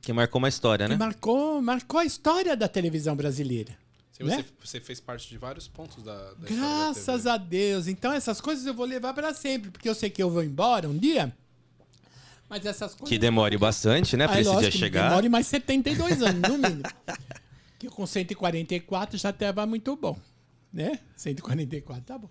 Que 0.00 0.12
marcou 0.12 0.38
uma 0.38 0.48
história, 0.48 0.84
E 0.84 0.88
né? 0.88 0.96
marcou, 0.96 1.60
marcou 1.60 1.98
a 1.98 2.04
história 2.04 2.56
da 2.56 2.68
televisão 2.68 3.16
brasileira. 3.16 3.76
Sim, 4.12 4.24
né? 4.24 4.36
você, 4.36 4.44
você 4.78 4.80
fez 4.80 5.00
parte 5.00 5.28
de 5.28 5.36
vários 5.36 5.68
pontos 5.68 6.02
da, 6.02 6.32
da 6.34 6.48
Graças 6.48 7.26
a 7.26 7.36
Deus. 7.36 7.86
Então 7.86 8.12
essas 8.12 8.40
coisas 8.40 8.64
eu 8.64 8.72
vou 8.72 8.86
levar 8.86 9.12
para 9.12 9.34
sempre, 9.34 9.70
porque 9.70 9.88
eu 9.88 9.94
sei 9.94 10.08
que 10.08 10.22
eu 10.22 10.30
vou 10.30 10.42
embora 10.42 10.88
um 10.88 10.96
dia. 10.96 11.34
Mas 12.48 12.64
essas 12.64 12.92
coisas. 12.94 13.08
Que 13.08 13.18
demore 13.18 13.58
bastante, 13.58 14.16
né? 14.16 14.26
É 14.30 14.40
esse 14.40 14.56
dia 14.56 14.70
chegar. 14.70 15.08
Demore 15.08 15.28
mais 15.28 15.46
72 15.48 16.22
anos, 16.22 16.48
no 16.48 16.58
mínimo. 16.58 16.82
que 17.78 17.88
com 17.88 18.06
144 18.06 19.18
já 19.18 19.30
estava 19.30 19.66
muito 19.66 19.96
bom. 19.96 20.16
Né? 20.72 20.98
144, 21.16 22.04
tá 22.04 22.18
bom. 22.18 22.28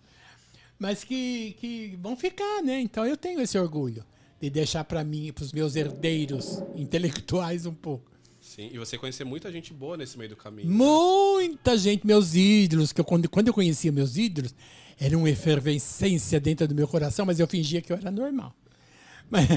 Mas 0.78 1.04
que, 1.04 1.56
que 1.60 1.98
vão 2.02 2.16
ficar, 2.16 2.62
né? 2.62 2.80
Então 2.82 3.06
eu 3.06 3.16
tenho 3.16 3.42
esse 3.42 3.58
orgulho 3.58 4.04
de 4.42 4.50
deixar 4.50 4.84
para 4.84 5.04
mim, 5.04 5.32
para 5.34 5.44
os 5.44 5.54
meus 5.54 5.76
herdeiros 5.76 6.62
intelectuais 6.76 7.66
um 7.66 7.74
pouco. 7.74 8.12
Sim, 8.42 8.70
e 8.72 8.78
você 8.78 8.98
conheceu 8.98 9.26
muita 9.26 9.52
gente 9.52 9.74
boa 9.74 9.98
nesse 9.98 10.18
meio 10.18 10.30
do 10.30 10.36
caminho. 10.36 10.70
né? 10.70 10.76
Muita 10.76 11.78
gente, 11.78 12.06
meus 12.06 12.36
ídolos, 12.36 12.92
que 12.94 13.02
eu, 13.02 13.06
quando, 13.06 13.28
quando 13.28 13.48
eu 13.48 13.54
conhecia 13.54 13.92
meus 13.92 14.18
ídolos, 14.18 14.54
era 15.00 15.18
uma 15.18 15.30
efervescência 15.30 16.40
dentro 16.40 16.68
do 16.68 16.76
meu 16.76 16.88
coração, 16.88 17.26
mas 17.26 17.40
eu 17.40 17.48
fingia 17.48 17.82
que 17.82 17.92
eu 17.92 17.98
era 17.98 18.12
normal. 18.12 18.56
Mas, 19.30 19.48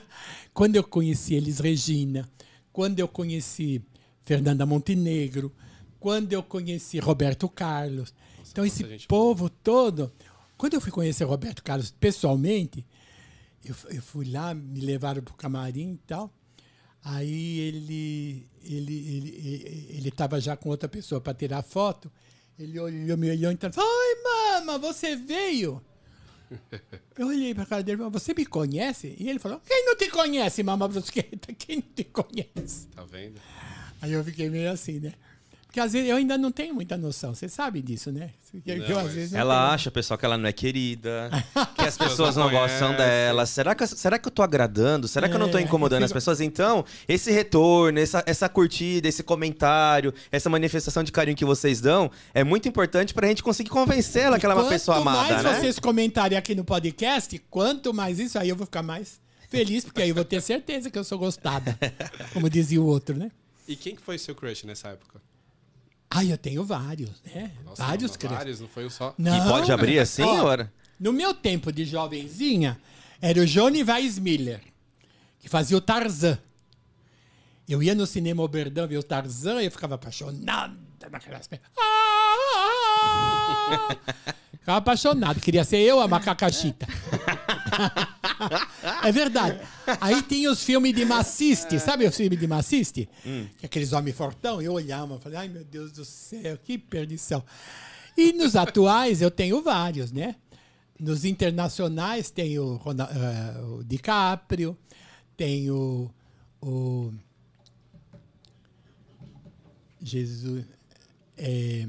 quando 0.54 0.76
eu 0.76 0.84
conheci 0.84 1.34
Elis 1.34 1.58
Regina, 1.58 2.28
quando 2.72 3.00
eu 3.00 3.08
conheci 3.08 3.82
Fernanda 4.26 4.66
Montenegro, 4.66 5.54
quando 6.00 6.32
eu 6.32 6.42
conheci 6.42 6.98
Roberto 6.98 7.48
Carlos. 7.48 8.12
então, 8.50 8.64
quanta 8.64 8.66
esse 8.66 8.86
gente 8.86 9.06
povo 9.06 9.48
todo. 9.48 10.12
Quando 10.58 10.74
eu 10.74 10.80
fui 10.80 10.90
conhecer 10.90 11.24
Roberto 11.24 11.62
Carlos 11.62 11.92
pessoalmente, 11.92 12.84
eu, 13.64 13.74
eu 13.90 14.02
fui 14.02 14.28
lá, 14.28 14.52
me 14.52 14.80
levaram 14.80 15.22
para 15.22 15.32
o 15.32 15.36
camarim 15.36 15.92
e 15.92 16.00
tal. 16.06 16.32
Aí 17.04 17.60
ele 17.60 18.48
ele 18.64 19.86
ele 19.90 20.08
estava 20.08 20.40
já 20.40 20.56
com 20.56 20.70
outra 20.70 20.88
pessoa 20.88 21.20
para 21.20 21.32
tirar 21.32 21.62
foto. 21.62 22.10
Ele 22.58 22.80
olhou, 22.80 23.16
me 23.16 23.30
olhou 23.30 23.52
e 23.52 23.56
falou: 23.56 23.88
Oi, 23.88 24.22
mama, 24.24 24.78
você 24.78 25.14
veio? 25.14 25.80
Eu 27.16 27.28
olhei 27.28 27.54
para 27.54 27.62
a 27.62 27.66
cara 27.66 27.82
dele 27.82 28.02
e 28.02 28.10
Você 28.10 28.34
me 28.34 28.44
conhece? 28.44 29.14
E 29.18 29.28
ele 29.28 29.38
falou: 29.38 29.60
Quem 29.64 29.84
não 29.84 29.96
te 29.96 30.10
conhece, 30.10 30.64
mama 30.64 30.88
brusqueta? 30.88 31.52
Quem 31.54 31.76
não 31.76 31.94
te 31.94 32.04
conhece? 32.04 32.88
Tá 32.88 33.04
vendo? 33.04 33.40
Aí 34.06 34.12
eu 34.12 34.24
fiquei 34.24 34.48
meio 34.48 34.70
assim, 34.70 35.00
né? 35.00 35.12
Porque 35.66 35.80
às 35.80 35.92
vezes 35.92 36.08
eu 36.08 36.16
ainda 36.16 36.38
não 36.38 36.50
tenho 36.50 36.74
muita 36.74 36.96
noção. 36.96 37.34
Você 37.34 37.50
sabe 37.50 37.82
disso, 37.82 38.10
né? 38.10 38.30
Eu, 38.64 38.78
Não, 38.78 38.84
às 38.98 39.04
mas- 39.04 39.12
vezes, 39.14 39.32
não 39.32 39.40
Ela 39.40 39.54
tenho. 39.56 39.74
acha, 39.74 39.90
pessoal, 39.90 40.16
que 40.16 40.24
ela 40.24 40.38
não 40.38 40.48
é 40.48 40.52
querida, 40.52 41.28
que 41.76 41.84
as 41.84 41.98
pessoas 41.98 42.34
não 42.34 42.44
não 42.44 42.50
gostam 42.50 42.96
dela. 42.96 43.44
Será 43.44 43.74
que, 43.74 43.86
será 43.86 44.18
que 44.18 44.26
eu 44.26 44.32
tô 44.32 44.40
agradando? 44.42 45.06
Será 45.06 45.28
que 45.28 45.34
eu 45.34 45.38
não 45.38 45.50
tô 45.50 45.58
É, 45.58 45.62
incomodando 45.62 46.00
eu 46.00 46.04
as 46.06 46.10
fico- 46.12 46.16
pessoas? 46.16 46.40
Então, 46.40 46.82
esse 47.06 47.30
retorno, 47.30 47.98
essa, 47.98 48.22
essa 48.24 48.48
curtida, 48.48 49.06
esse 49.06 49.22
comentário, 49.22 50.14
essa 50.32 50.48
manifestação 50.48 51.02
de 51.04 51.12
carinho 51.12 51.36
que 51.36 51.44
vocês 51.44 51.78
dão 51.80 52.10
é 52.32 52.42
muito 52.42 52.66
importante 52.66 53.12
pra 53.12 53.26
gente 53.28 53.42
conseguir 53.42 53.68
convencer 53.68 54.22
ela 54.22 54.38
que 54.38 54.46
ela 54.46 54.54
é 54.54 54.56
uma 54.56 54.62
Quanto 54.62 54.72
pessoa 54.72 54.96
amada, 54.96 55.32
mais 55.34 55.44
né? 55.44 55.60
vocês 55.60 55.78
comentarem 55.78 56.38
aqui 56.38 56.54
no 56.54 56.64
podcast, 56.64 57.38
quanto 57.50 57.92
mais 57.92 58.18
isso, 58.18 58.38
aí 58.38 58.48
eu 58.48 58.56
vou 58.56 58.64
ficar 58.64 58.82
mais 58.82 59.20
feliz, 59.50 59.84
porque 59.84 60.00
aí 60.00 60.08
eu 60.08 60.14
vou 60.14 60.24
ter 60.24 60.40
certeza 60.40 60.90
que 60.90 60.98
eu 60.98 61.04
sou 61.04 61.18
gostada. 61.18 61.76
Como 62.32 62.48
dizia 62.48 62.80
o 62.80 62.86
outro, 62.86 63.14
né? 63.14 63.30
E 63.68 63.76
quem 63.76 63.94
que 63.96 64.02
foi 64.02 64.18
seu 64.18 64.34
crush 64.34 64.64
nessa 64.64 64.88
época? 64.88 65.20
Ai, 66.10 66.32
eu 66.32 66.38
tenho 66.38 66.64
vários, 66.64 67.20
né? 67.22 67.50
Nossa, 67.64 67.84
vários 67.84 68.10
não, 68.12 68.18
crushes. 68.18 68.36
Vários, 68.38 68.60
não 68.60 68.68
foi 68.68 68.86
um 68.86 68.90
só. 68.90 69.14
Não, 69.18 69.36
E 69.36 69.48
pode 69.48 69.70
abrir 69.72 69.98
assim, 69.98 70.22
ó, 70.22 70.44
ora? 70.44 70.72
No 70.98 71.12
meu 71.12 71.34
tempo 71.34 71.72
de 71.72 71.84
jovenzinha, 71.84 72.80
era 73.20 73.40
o 73.40 73.46
Johnny 73.46 73.82
Weissmiller, 73.82 74.60
que 75.40 75.48
fazia 75.48 75.76
o 75.76 75.80
Tarzan. 75.80 76.38
Eu 77.68 77.82
ia 77.82 77.94
no 77.94 78.06
cinema 78.06 78.42
Oberdão 78.42 78.86
ver 78.86 78.96
o 78.98 79.02
Tarzan 79.02 79.60
e 79.60 79.64
eu 79.66 79.70
ficava 79.70 79.96
apaixonada 79.96 80.74
naquelas 81.10 81.46
pe- 81.48 81.60
Ah! 81.78 83.96
Ficava 84.66 84.78
apaixonado, 84.78 85.40
queria 85.40 85.62
ser 85.64 85.78
eu 85.78 86.00
a 86.00 86.08
macacachita. 86.08 86.86
é 89.04 89.12
verdade. 89.12 89.60
Aí 90.00 90.22
tinha 90.22 90.50
os 90.50 90.62
filmes 90.62 90.94
de 90.94 91.04
Maciste, 91.04 91.78
sabe 91.78 92.06
os 92.06 92.16
filmes 92.16 92.38
de 92.38 92.46
Maciste? 92.46 93.08
Que 93.22 93.64
é 93.64 93.66
aqueles 93.66 93.92
homens 93.92 94.16
fortão, 94.16 94.60
eu 94.60 94.72
olhava 94.72 95.18
falei, 95.18 95.38
ai 95.38 95.48
meu 95.48 95.64
Deus 95.64 95.92
do 95.92 96.04
céu, 96.04 96.58
que 96.58 96.78
perdição. 96.78 97.42
E 98.16 98.32
nos 98.32 98.56
atuais 98.56 99.20
eu 99.20 99.30
tenho 99.30 99.62
vários, 99.62 100.10
né? 100.10 100.36
Nos 100.98 101.24
internacionais 101.24 102.30
tem 102.30 102.58
o, 102.58 102.80
eh, 102.86 103.60
o 103.60 103.84
DiCaprio, 103.84 104.76
tem 105.36 105.70
o, 105.70 106.10
o 106.62 107.12
Jesus, 110.00 110.64
eh, 111.36 111.86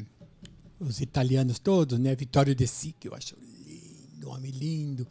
os 0.80 1.00
italianos 1.00 1.60
todos, 1.60 1.98
né? 1.98 2.14
Vittorio 2.16 2.54
De 2.54 2.68
Sica, 2.68 3.08
eu 3.08 3.16
acho 3.16 3.36
lindo, 3.66 4.30
homem 4.30 4.52
lindo. 4.52 5.08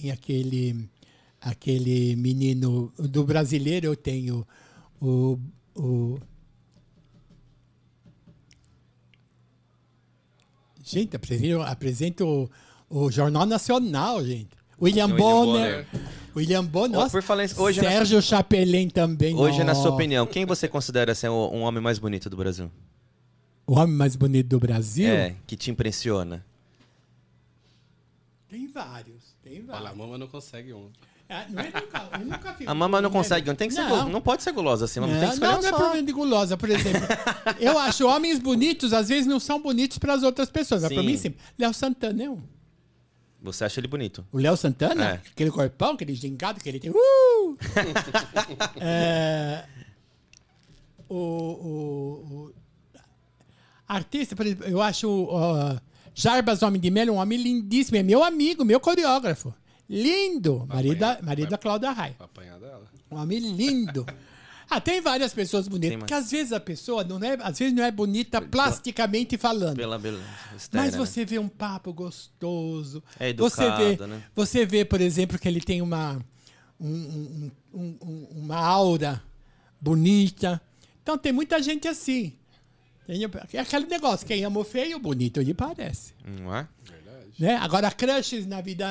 Tem 0.00 0.10
aquele 0.10 0.88
aquele 1.40 2.16
menino 2.16 2.92
do 2.98 3.22
brasileiro, 3.24 3.86
eu 3.86 3.94
tenho 3.96 4.46
o, 5.00 5.38
o 5.76 6.18
Gente, 10.82 11.16
apresento, 11.16 11.62
apresento 11.62 12.26
o, 12.90 13.04
o 13.06 13.10
Jornal 13.10 13.46
Nacional, 13.46 14.22
gente. 14.24 14.50
William, 14.80 15.06
William 15.06 15.16
Bonner. 15.16 15.86
William 16.36 16.64
Bonner. 16.64 17.10
Por 17.10 17.22
falar 17.22 17.44
hoje 17.56 17.80
na 17.80 17.90
Sérgio 17.90 18.20
Chapelin 18.20 18.88
também. 18.90 19.34
Hoje, 19.36 19.62
na 19.64 19.74
sua 19.74 19.90
opinião, 19.92 20.26
quem 20.26 20.44
você 20.44 20.66
considera 20.68 21.14
ser 21.14 21.28
o- 21.28 21.50
um 21.52 21.60
homem 21.62 21.82
mais 21.82 21.98
bonito 21.98 22.28
do 22.28 22.36
Brasil? 22.36 22.70
O 23.66 23.78
homem 23.78 23.94
mais 23.96 24.14
bonito 24.16 24.48
do 24.48 24.58
Brasil? 24.60 25.08
É, 25.08 25.36
que 25.46 25.56
te 25.56 25.70
impressiona. 25.70 26.44
Tem 28.48 28.66
vários. 28.68 29.23
Tem 29.44 29.62
Olha, 29.68 29.90
a 29.90 29.94
mama 29.94 30.16
não 30.16 30.26
consegue 30.26 30.72
um. 30.72 30.90
É, 31.28 31.46
não 31.48 31.62
é 31.62 31.64
nunca, 31.66 32.08
eu 32.18 32.26
nunca 32.26 32.56
A 32.66 32.74
mama 32.74 33.00
não 33.02 33.10
consegue, 33.10 33.46
não 33.46 33.54
tem 33.54 33.68
que 33.68 33.74
ser, 33.74 33.82
Não. 33.84 34.08
não 34.08 34.20
pode 34.20 34.42
ser 34.42 34.52
gulosa 34.52 34.84
assim, 34.86 35.00
mas 35.00 35.10
Não, 35.10 35.18
tem 35.20 35.28
que 35.28 35.34
escolher 35.34 35.52
não, 35.52 35.58
um 35.58 35.62
não 35.62 35.68
é 35.68 35.72
problema 35.72 36.06
de 36.06 36.12
gulosa, 36.12 36.56
por 36.56 36.68
exemplo. 36.70 37.00
eu 37.60 37.78
acho 37.78 38.06
homens 38.06 38.38
bonitos, 38.38 38.92
às 38.92 39.08
vezes 39.08 39.26
não 39.26 39.38
são 39.40 39.60
bonitos 39.60 39.98
para 39.98 40.14
as 40.14 40.22
outras 40.22 40.50
pessoas. 40.50 40.82
Mas 40.82 40.92
para 40.92 41.02
Sim. 41.02 41.06
mim, 41.08 41.16
sim. 41.16 41.34
Léo 41.58 41.72
Santana 41.74 42.22
é 42.24 42.30
um. 42.30 42.42
Você 43.42 43.64
acha 43.64 43.78
ele 43.80 43.88
bonito? 43.88 44.26
O 44.32 44.38
Léo 44.38 44.56
Santana, 44.56 45.04
É. 45.04 45.12
aquele 45.30 45.50
corpão, 45.50 45.92
aquele 45.92 46.14
gingado 46.14 46.58
que 46.60 46.68
ele 46.68 46.80
tem. 46.80 46.90
Uh! 46.90 47.56
É, 48.80 49.64
o, 51.08 51.16
o- 51.16 52.24
o 52.46 52.54
artista, 53.86 54.34
por 54.34 54.46
exemplo, 54.46 54.66
eu 54.66 54.80
acho 54.80 55.08
o 55.08 55.80
Jarbas 56.14 56.62
Homem 56.62 56.80
de 56.80 56.90
Melo 56.90 57.12
um 57.12 57.16
homem 57.16 57.38
lindíssimo. 57.42 57.96
É 57.98 58.02
meu 58.02 58.22
amigo, 58.22 58.64
meu 58.64 58.78
coreógrafo. 58.80 59.52
Lindo. 59.88 60.64
Marido, 60.68 60.98
da- 60.98 61.10
apanhar. 61.12 61.26
marido 61.26 61.50
da 61.50 61.58
Cláudia 61.58 61.90
Raia. 61.90 62.14
Pra 62.14 62.26
apanhar 62.26 62.58
dela. 62.58 62.84
Um 63.10 63.16
homem 63.16 63.38
lindo. 63.38 64.06
Ah, 64.70 64.80
tem 64.80 64.98
várias 64.98 65.34
pessoas 65.34 65.68
bonitas. 65.68 65.98
Porque 65.98 66.14
às 66.14 66.30
vezes 66.30 66.50
a 66.50 66.58
pessoa 66.58 67.04
não 67.04 67.18
é, 67.22 67.36
às 67.42 67.58
vezes 67.58 67.74
não 67.74 67.84
é 67.84 67.90
bonita 67.92 68.40
plasticamente 68.40 69.36
falando. 69.36 69.76
Pela 69.76 69.98
beleza 69.98 70.24
externa, 70.56 70.86
Mas 70.86 70.94
né? 70.94 70.98
você 70.98 71.22
vê 71.22 71.38
um 71.38 71.48
papo 71.50 71.92
gostoso. 71.92 73.02
É 73.20 73.30
você 73.34 73.62
educado, 73.62 73.84
vê, 73.98 74.06
né? 74.06 74.22
Você 74.34 74.64
vê, 74.64 74.82
por 74.82 75.02
exemplo, 75.02 75.38
que 75.38 75.46
ele 75.46 75.60
tem 75.60 75.82
uma, 75.82 76.18
um- 76.80 76.88
um- 76.88 77.50
um- 77.74 77.98
um- 78.00 78.28
uma 78.40 78.56
aura 78.56 79.22
bonita. 79.78 80.60
Então 81.02 81.18
tem 81.18 81.30
muita 81.30 81.62
gente 81.62 81.86
assim. 81.86 82.32
Tem- 83.06 83.22
É 83.52 83.58
aquele 83.60 83.86
negócio, 83.86 84.26
quem 84.26 84.44
ama 84.44 84.60
o 84.60 84.64
feio, 84.64 84.98
bonito 84.98 85.40
lhe 85.40 85.52
parece. 85.54 86.14
Não 86.24 86.54
é? 86.54 86.66
Verdade. 86.82 87.28
Né? 87.38 87.56
Agora, 87.56 87.90
crushes 87.90 88.46
na 88.46 88.60
vida 88.60 88.86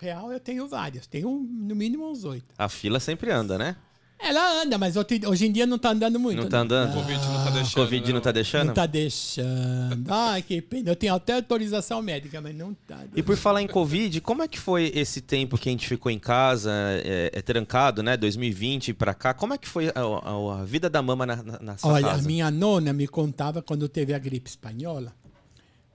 real 0.00 0.32
eu 0.32 0.38
tenho 0.38 0.68
vários. 0.68 1.06
Tenho 1.06 1.30
no 1.30 1.74
mínimo 1.74 2.10
uns 2.10 2.24
oito. 2.24 2.54
A 2.58 2.68
fila 2.68 3.00
sempre 3.00 3.30
anda, 3.30 3.56
né? 3.58 3.76
Ela 4.18 4.62
anda, 4.62 4.78
mas 4.78 4.94
hoje 4.96 5.46
em 5.46 5.52
dia 5.52 5.66
não 5.66 5.78
tá 5.78 5.90
andando 5.90 6.18
muito. 6.18 6.40
Não 6.42 6.48
tá 6.48 6.60
andando? 6.60 6.90
O 6.90 6.94
Covid 6.94 7.18
não 7.26 7.44
tá 7.44 7.50
deixando. 7.50 7.74
Covid 7.74 8.12
não 8.14 8.20
tá 8.20 8.32
deixando? 8.32 8.66
Não 8.68 8.74
tá 8.74 8.86
deixando. 8.86 10.12
Ai, 10.12 10.42
que 10.42 10.60
pena. 10.62 10.90
Eu 10.90 10.96
tenho 10.96 11.14
até 11.14 11.34
autorização 11.34 12.00
médica, 12.00 12.40
mas 12.40 12.54
não 12.56 12.72
tá. 12.74 12.98
E 13.14 13.22
por 13.22 13.36
falar 13.36 13.60
em 13.62 13.66
Covid, 13.68 14.20
como 14.22 14.42
é 14.42 14.48
que 14.48 14.58
foi 14.58 14.90
esse 14.94 15.20
tempo 15.20 15.58
que 15.58 15.68
a 15.68 15.72
gente 15.72 15.86
ficou 15.86 16.10
em 16.10 16.18
casa, 16.18 16.72
é, 17.04 17.30
é 17.34 17.42
trancado, 17.42 18.02
né? 18.02 18.16
2020 18.16 18.94
pra 18.94 19.12
cá? 19.12 19.34
Como 19.34 19.52
é 19.52 19.58
que 19.58 19.68
foi 19.68 19.88
a, 19.88 19.92
a- 19.94 20.60
a 20.62 20.64
vida 20.64 20.88
da 20.88 21.02
mama 21.02 21.26
na, 21.26 21.36
na, 21.60 21.76
sua 21.76 21.92
Olha, 21.92 22.06
casa? 22.08 22.22
a 22.22 22.26
minha 22.26 22.50
nona 22.50 22.92
me 22.94 23.06
contava 23.06 23.60
quando 23.62 23.86
teve 23.88 24.14
a 24.14 24.18
gripe 24.18 24.48
espanhola. 24.48 25.14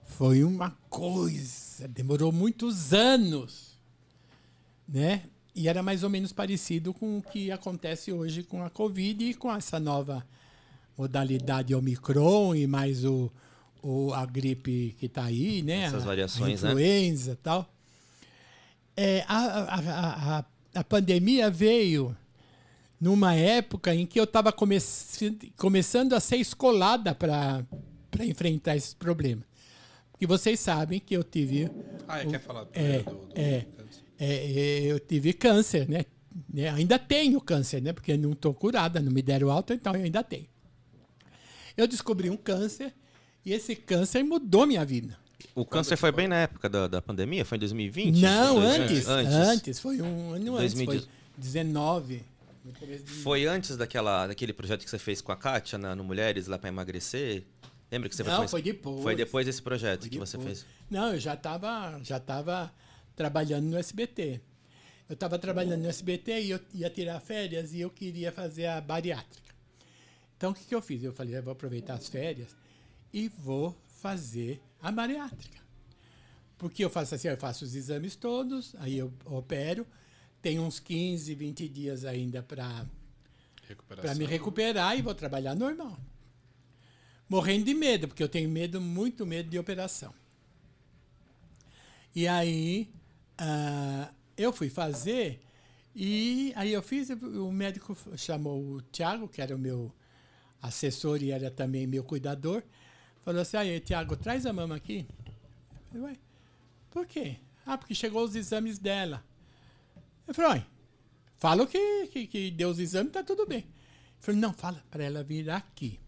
Foi 0.04 0.44
uma 0.44 0.70
coisa, 0.88 1.88
demorou 1.88 2.30
muitos 2.30 2.92
anos, 2.92 3.76
né? 4.88 5.22
E 5.54 5.68
era 5.68 5.82
mais 5.82 6.02
ou 6.02 6.08
menos 6.10 6.32
parecido 6.32 6.94
com 6.94 7.18
o 7.18 7.22
que 7.22 7.50
acontece 7.50 8.10
hoje 8.12 8.42
com 8.42 8.64
a 8.64 8.70
Covid 8.70 9.22
e 9.24 9.34
com 9.34 9.52
essa 9.54 9.78
nova 9.78 10.26
modalidade 10.96 11.74
Omicron 11.74 12.54
e 12.54 12.66
mais 12.66 13.04
o, 13.04 13.30
o 13.82 14.12
a 14.14 14.24
gripe 14.24 14.96
que 14.98 15.06
está 15.06 15.24
aí, 15.24 15.62
né? 15.62 15.82
Essas 15.82 16.02
A- 16.04 16.06
variações, 16.06 16.64
a 16.64 16.68
né? 16.68 16.72
influenza 16.72 17.32
e 17.32 17.36
tal. 17.36 17.68
É, 18.96 19.24
a, 19.28 19.38
a, 19.38 19.74
a, 19.74 20.38
a, 20.38 20.44
a 20.76 20.84
pandemia 20.84 21.50
veio 21.50 22.16
numa 23.00 23.34
época 23.34 23.94
em 23.94 24.06
que 24.06 24.18
eu 24.20 24.24
estava 24.24 24.52
começando 25.56 26.12
a 26.14 26.20
ser 26.20 26.36
escolada 26.36 27.14
para 27.14 27.64
enfrentar 28.20 28.76
esses 28.76 28.94
problemas. 28.94 29.44
Porque 30.12 30.26
vocês 30.26 30.60
sabem 30.60 31.00
que 31.00 31.14
eu 31.16 31.24
tive 31.24 31.68
Ah, 32.06 32.20
é, 32.20 32.26
quer 32.26 32.38
falar 32.40 32.66
é, 32.72 32.98
do, 33.00 33.10
do- 33.10 33.28
é, 33.34 33.66
é, 34.26 34.80
eu 34.92 35.00
tive 35.00 35.32
câncer, 35.32 35.88
né? 35.88 36.04
Né? 36.52 36.68
Ainda 36.70 36.98
tenho 36.98 37.40
câncer, 37.40 37.82
né? 37.82 37.92
Porque 37.92 38.16
não 38.16 38.32
estou 38.32 38.54
curada, 38.54 39.00
não 39.00 39.12
me 39.12 39.20
deram 39.22 39.50
alta, 39.50 39.74
então 39.74 39.94
eu 39.94 40.02
ainda 40.04 40.22
tenho. 40.22 40.46
Eu 41.76 41.86
descobri 41.86 42.30
um 42.30 42.36
câncer 42.36 42.92
e 43.44 43.52
esse 43.52 43.74
câncer 43.74 44.22
mudou 44.22 44.66
minha 44.66 44.84
vida. 44.84 45.16
O 45.54 45.64
câncer 45.66 45.96
foi 45.96 46.12
bem 46.12 46.28
na 46.28 46.36
época 46.36 46.68
da, 46.68 46.86
da 46.86 47.02
pandemia? 47.02 47.44
Foi 47.44 47.56
em 47.56 47.60
2020? 47.60 48.20
Não, 48.20 48.54
Dois- 48.60 48.80
antes, 48.80 49.08
antes. 49.08 49.80
Foi 49.80 50.00
um 50.00 50.32
ano 50.32 50.56
antes. 50.56 50.72
2010. 50.74 51.04
Foi 51.04 51.08
19. 51.36 52.22
no 52.64 52.72
começo 52.72 53.04
de 53.04 53.10
Foi 53.10 53.44
antes 53.46 53.76
daquela, 53.76 54.26
daquele 54.28 54.52
projeto 54.52 54.84
que 54.84 54.90
você 54.90 54.98
fez 54.98 55.20
com 55.20 55.32
a 55.32 55.36
Kátia 55.36 55.76
na- 55.78 55.94
no 55.96 56.04
Mulheres 56.04 56.46
lá 56.46 56.58
pra 56.58 56.68
emagrecer? 56.68 57.42
Lembra 57.90 58.08
que 58.08 58.16
você 58.16 58.22
Não, 58.22 58.48
foi 58.48 58.62
depois. 58.62 59.02
Foi 59.02 59.14
depois 59.14 59.44
desse 59.44 59.60
projeto 59.60 60.08
que 60.08 60.18
você 60.18 60.38
fez. 60.38 60.64
Não, 60.90 61.12
eu 61.12 61.20
já 61.20 61.34
estava 61.34 62.00
já 62.02 62.18
tava 62.18 62.72
trabalhando 63.14 63.66
no 63.66 63.76
SBT. 63.76 64.40
Eu 65.08 65.14
estava 65.14 65.38
trabalhando 65.38 65.82
no 65.82 65.88
SBT 65.88 66.42
e 66.42 66.50
eu 66.50 66.60
ia 66.74 66.88
tirar 66.88 67.20
férias 67.20 67.72
e 67.72 67.80
eu 67.80 67.90
queria 67.90 68.32
fazer 68.32 68.66
a 68.66 68.80
bariátrica. 68.80 69.52
Então, 70.36 70.50
o 70.50 70.54
que, 70.54 70.64
que 70.64 70.74
eu 70.74 70.82
fiz? 70.82 71.02
Eu 71.02 71.12
falei, 71.12 71.36
eu 71.36 71.42
vou 71.42 71.52
aproveitar 71.52 71.94
as 71.94 72.08
férias 72.08 72.56
e 73.12 73.28
vou 73.28 73.76
fazer 73.86 74.60
a 74.80 74.90
bariátrica. 74.90 75.60
Porque 76.58 76.84
eu 76.84 76.90
faço 76.90 77.14
assim, 77.14 77.28
eu 77.28 77.36
faço 77.36 77.64
os 77.64 77.74
exames 77.74 78.16
todos, 78.16 78.74
aí 78.76 78.98
eu 78.98 79.12
opero, 79.24 79.86
tenho 80.40 80.62
uns 80.62 80.80
15, 80.80 81.34
20 81.34 81.68
dias 81.68 82.04
ainda 82.04 82.42
para 82.42 82.86
para 83.86 84.14
me 84.14 84.24
recuperar 84.24 84.98
e 84.98 85.02
vou 85.02 85.14
trabalhar 85.14 85.54
normal. 85.54 85.98
Morrendo 87.28 87.64
de 87.64 87.74
medo, 87.74 88.08
porque 88.08 88.22
eu 88.22 88.28
tenho 88.28 88.48
medo, 88.48 88.80
muito 88.80 89.24
medo 89.24 89.48
de 89.48 89.58
operação. 89.58 90.12
E 92.14 92.28
aí 92.28 92.90
ah, 93.38 94.12
eu 94.36 94.52
fui 94.52 94.68
fazer 94.68 95.40
e 95.94 96.52
aí 96.56 96.72
eu 96.72 96.82
fiz, 96.82 97.10
o 97.10 97.52
médico 97.52 97.96
chamou 98.16 98.60
o 98.62 98.80
Tiago, 98.80 99.28
que 99.28 99.42
era 99.42 99.54
o 99.54 99.58
meu 99.58 99.92
assessor 100.60 101.22
e 101.22 101.30
era 101.30 101.50
também 101.50 101.86
meu 101.86 102.02
cuidador, 102.02 102.62
falou 103.22 103.42
assim, 103.42 103.56
aí, 103.58 103.80
Tiago, 103.80 104.16
traz 104.16 104.46
a 104.46 104.52
mama 104.52 104.76
aqui. 104.76 105.06
Eu 105.92 106.00
falei, 106.00 106.18
por 106.90 107.06
quê? 107.06 107.36
Ah, 107.66 107.76
porque 107.76 107.94
chegou 107.94 108.24
os 108.24 108.34
exames 108.34 108.78
dela. 108.78 109.22
Eu 110.26 110.34
falei, 110.34 110.52
"Ué, 110.60 110.66
fala 111.36 111.66
que, 111.66 112.06
que, 112.06 112.26
que 112.26 112.50
deu 112.50 112.70
os 112.70 112.78
exames, 112.78 113.12
tá 113.12 113.22
tudo 113.22 113.46
bem. 113.46 113.60
Eu 113.60 113.66
falei, 114.20 114.40
não, 114.40 114.52
fala 114.52 114.82
para 114.90 115.04
ela 115.04 115.22
vir 115.22 115.50
aqui. 115.50 116.00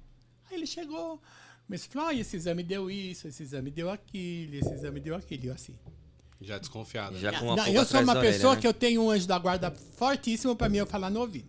Aí 0.48 0.56
ele 0.56 0.66
chegou, 0.66 1.20
mas 1.68 1.84
falou, 1.84 2.08
ah, 2.08 2.14
esse 2.14 2.36
exame 2.36 2.62
deu 2.62 2.90
isso, 2.90 3.28
esse 3.28 3.42
exame 3.42 3.70
deu 3.70 3.90
aquilo, 3.90 4.54
esse 4.54 4.72
exame 4.72 5.00
deu 5.00 5.14
aquilo, 5.14 5.52
assim. 5.52 5.76
Já 6.44 6.58
desconfiada. 6.58 7.18
Já 7.18 7.32
né? 7.32 7.38
com 7.38 7.46
uma 7.46 7.56
Não, 7.56 7.66
eu 7.66 7.84
sou 7.84 8.00
uma 8.00 8.14
da 8.14 8.20
orelha, 8.20 8.34
pessoa 8.34 8.54
né? 8.54 8.60
que 8.60 8.66
eu 8.66 8.74
tenho 8.74 9.02
um 9.02 9.10
anjo 9.10 9.26
da 9.26 9.38
guarda 9.38 9.70
fortíssimo 9.70 10.54
para 10.54 10.68
mim 10.68 10.78
eu 10.78 10.86
falar 10.86 11.10
no 11.10 11.20
ouvido. 11.20 11.48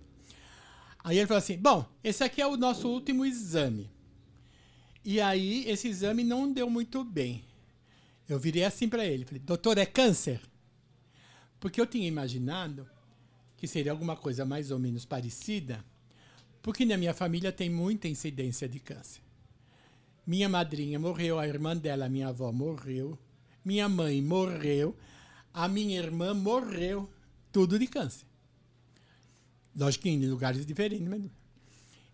Aí 1.04 1.18
ele 1.18 1.28
falou 1.28 1.40
assim: 1.40 1.58
bom, 1.58 1.86
esse 2.04 2.24
aqui 2.24 2.42
é 2.42 2.48
o 2.48 2.58
nosso 2.58 2.88
último 2.88 3.26
exame. 3.26 3.90
E 5.04 5.22
aí 5.22 5.70
esse 5.70 5.88
exame 5.88 6.24
não 6.24 6.52
deu 6.52 6.70
muito 6.70 7.04
bem. 7.04 7.44
Eu 8.28 8.40
virei 8.40 8.64
assim 8.64 8.90
para 8.90 9.06
ele, 9.06 9.26
falei: 9.26 9.40
doutor, 9.40 9.78
é 9.78 9.86
câncer? 9.86 10.42
Porque 11.60 11.80
eu 11.80 11.86
tinha 11.86 12.08
imaginado 12.08 12.88
que 13.58 13.68
seria 13.68 13.92
alguma 13.92 14.16
coisa 14.16 14.46
mais 14.46 14.72
ou 14.72 14.80
menos 14.80 15.06
parecida, 15.06 15.84
porque 16.62 16.86
na 16.86 16.98
minha 16.98 17.14
família 17.14 17.52
tem 17.52 17.70
muita 17.70 18.08
incidência 18.08 18.68
de 18.68 18.80
câncer. 18.80 19.22
Minha 20.26 20.50
madrinha 20.50 20.98
morreu, 20.98 21.38
a 21.38 21.48
irmã 21.48 21.78
dela, 21.78 22.10
minha 22.10 22.30
avó, 22.30 22.52
morreu. 22.52 23.18
Minha 23.66 23.90
mãe 23.90 24.22
morreu. 24.22 24.96
A 25.52 25.68
minha 25.68 25.98
irmã 25.98 26.36
morreu. 26.36 27.10
Tudo 27.52 27.80
de 27.80 27.88
câncer. 27.88 28.26
Lógico 29.76 30.04
que 30.04 30.10
em 30.10 30.26
lugares 30.28 30.64
diferentes. 30.66 31.08
Mas... 31.08 31.24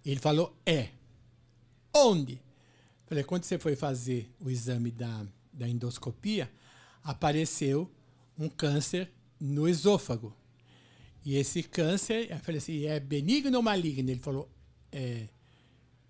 Ele 0.06 0.20
falou, 0.20 0.58
é. 0.66 0.90
Onde? 1.94 2.42
Falei, 3.06 3.26
quando 3.26 3.44
você 3.44 3.60
foi 3.60 3.76
fazer 3.76 4.32
o 4.40 4.50
exame 4.50 4.90
da, 4.90 5.26
da 5.52 5.68
endoscopia, 5.68 6.50
apareceu 7.04 7.92
um 8.38 8.48
câncer 8.48 9.12
no 9.40 9.68
esôfago. 9.68 10.34
E 11.26 11.36
esse 11.36 11.62
câncer, 11.62 12.32
eu 12.32 12.40
falei 12.40 12.60
assim, 12.60 12.86
é 12.86 13.00
benigno 13.00 13.58
ou 13.58 13.62
maligno? 13.62 14.10
Ele 14.10 14.20
falou, 14.20 14.50
é. 14.92 15.28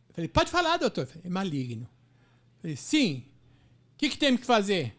Eu 0.10 0.16
falei, 0.16 0.28
pode 0.28 0.52
falar, 0.52 0.78
doutor. 0.78 1.08
Falei, 1.08 1.24
é 1.26 1.30
maligno. 1.30 1.84
Eu 1.84 2.62
falei, 2.62 2.76
sim. 2.76 3.26
O 3.94 3.98
que, 3.98 4.10
que 4.10 4.18
temos 4.18 4.42
que 4.42 4.46
fazer? 4.46 4.96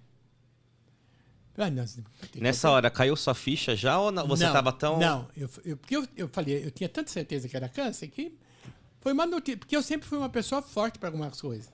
"Ah, 1.57 2.27
que 2.31 2.41
Nessa 2.41 2.71
hora, 2.71 2.91
caiu 2.91 3.15
sua 3.17 3.35
ficha 3.35 3.77
já 3.77 3.99
ou 3.99 4.11
não? 4.11 4.27
você 4.27 4.45
não, 4.45 4.51
estava 4.51 4.73
tão... 4.73 4.99
Não, 4.99 5.29
eu, 5.37 5.51
eu, 5.65 5.77
porque 5.77 5.97
eu, 5.97 6.09
eu 6.17 6.29
falei, 6.29 6.65
eu 6.65 6.71
tinha 6.71 6.89
tanta 6.89 7.11
certeza 7.11 7.49
que 7.49 7.57
era 7.57 7.69
câncer 7.69 8.09
que 8.09 8.33
foi 9.01 9.13
uma 9.13 9.27
notícia. 9.27 9.59
Porque 9.59 9.77
eu 9.77 9.83
sempre 9.83 10.09
fui 10.09 10.17
uma 10.17 10.29
pessoa 10.31 10.63
forte 10.63 10.99
para 10.99 11.09
algumas 11.09 11.41
coisas. 11.41 11.71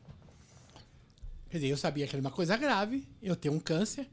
Quer 1.51 1.59
dizer, 1.59 1.69
eu 1.69 1.77
sabia 1.77 2.07
que 2.07 2.15
era 2.15 2.21
uma 2.21 2.31
coisa 2.31 2.57
grave, 2.57 3.07
eu 3.23 3.35
tenho 3.37 3.55
um 3.55 3.61
câncer, 3.61 4.07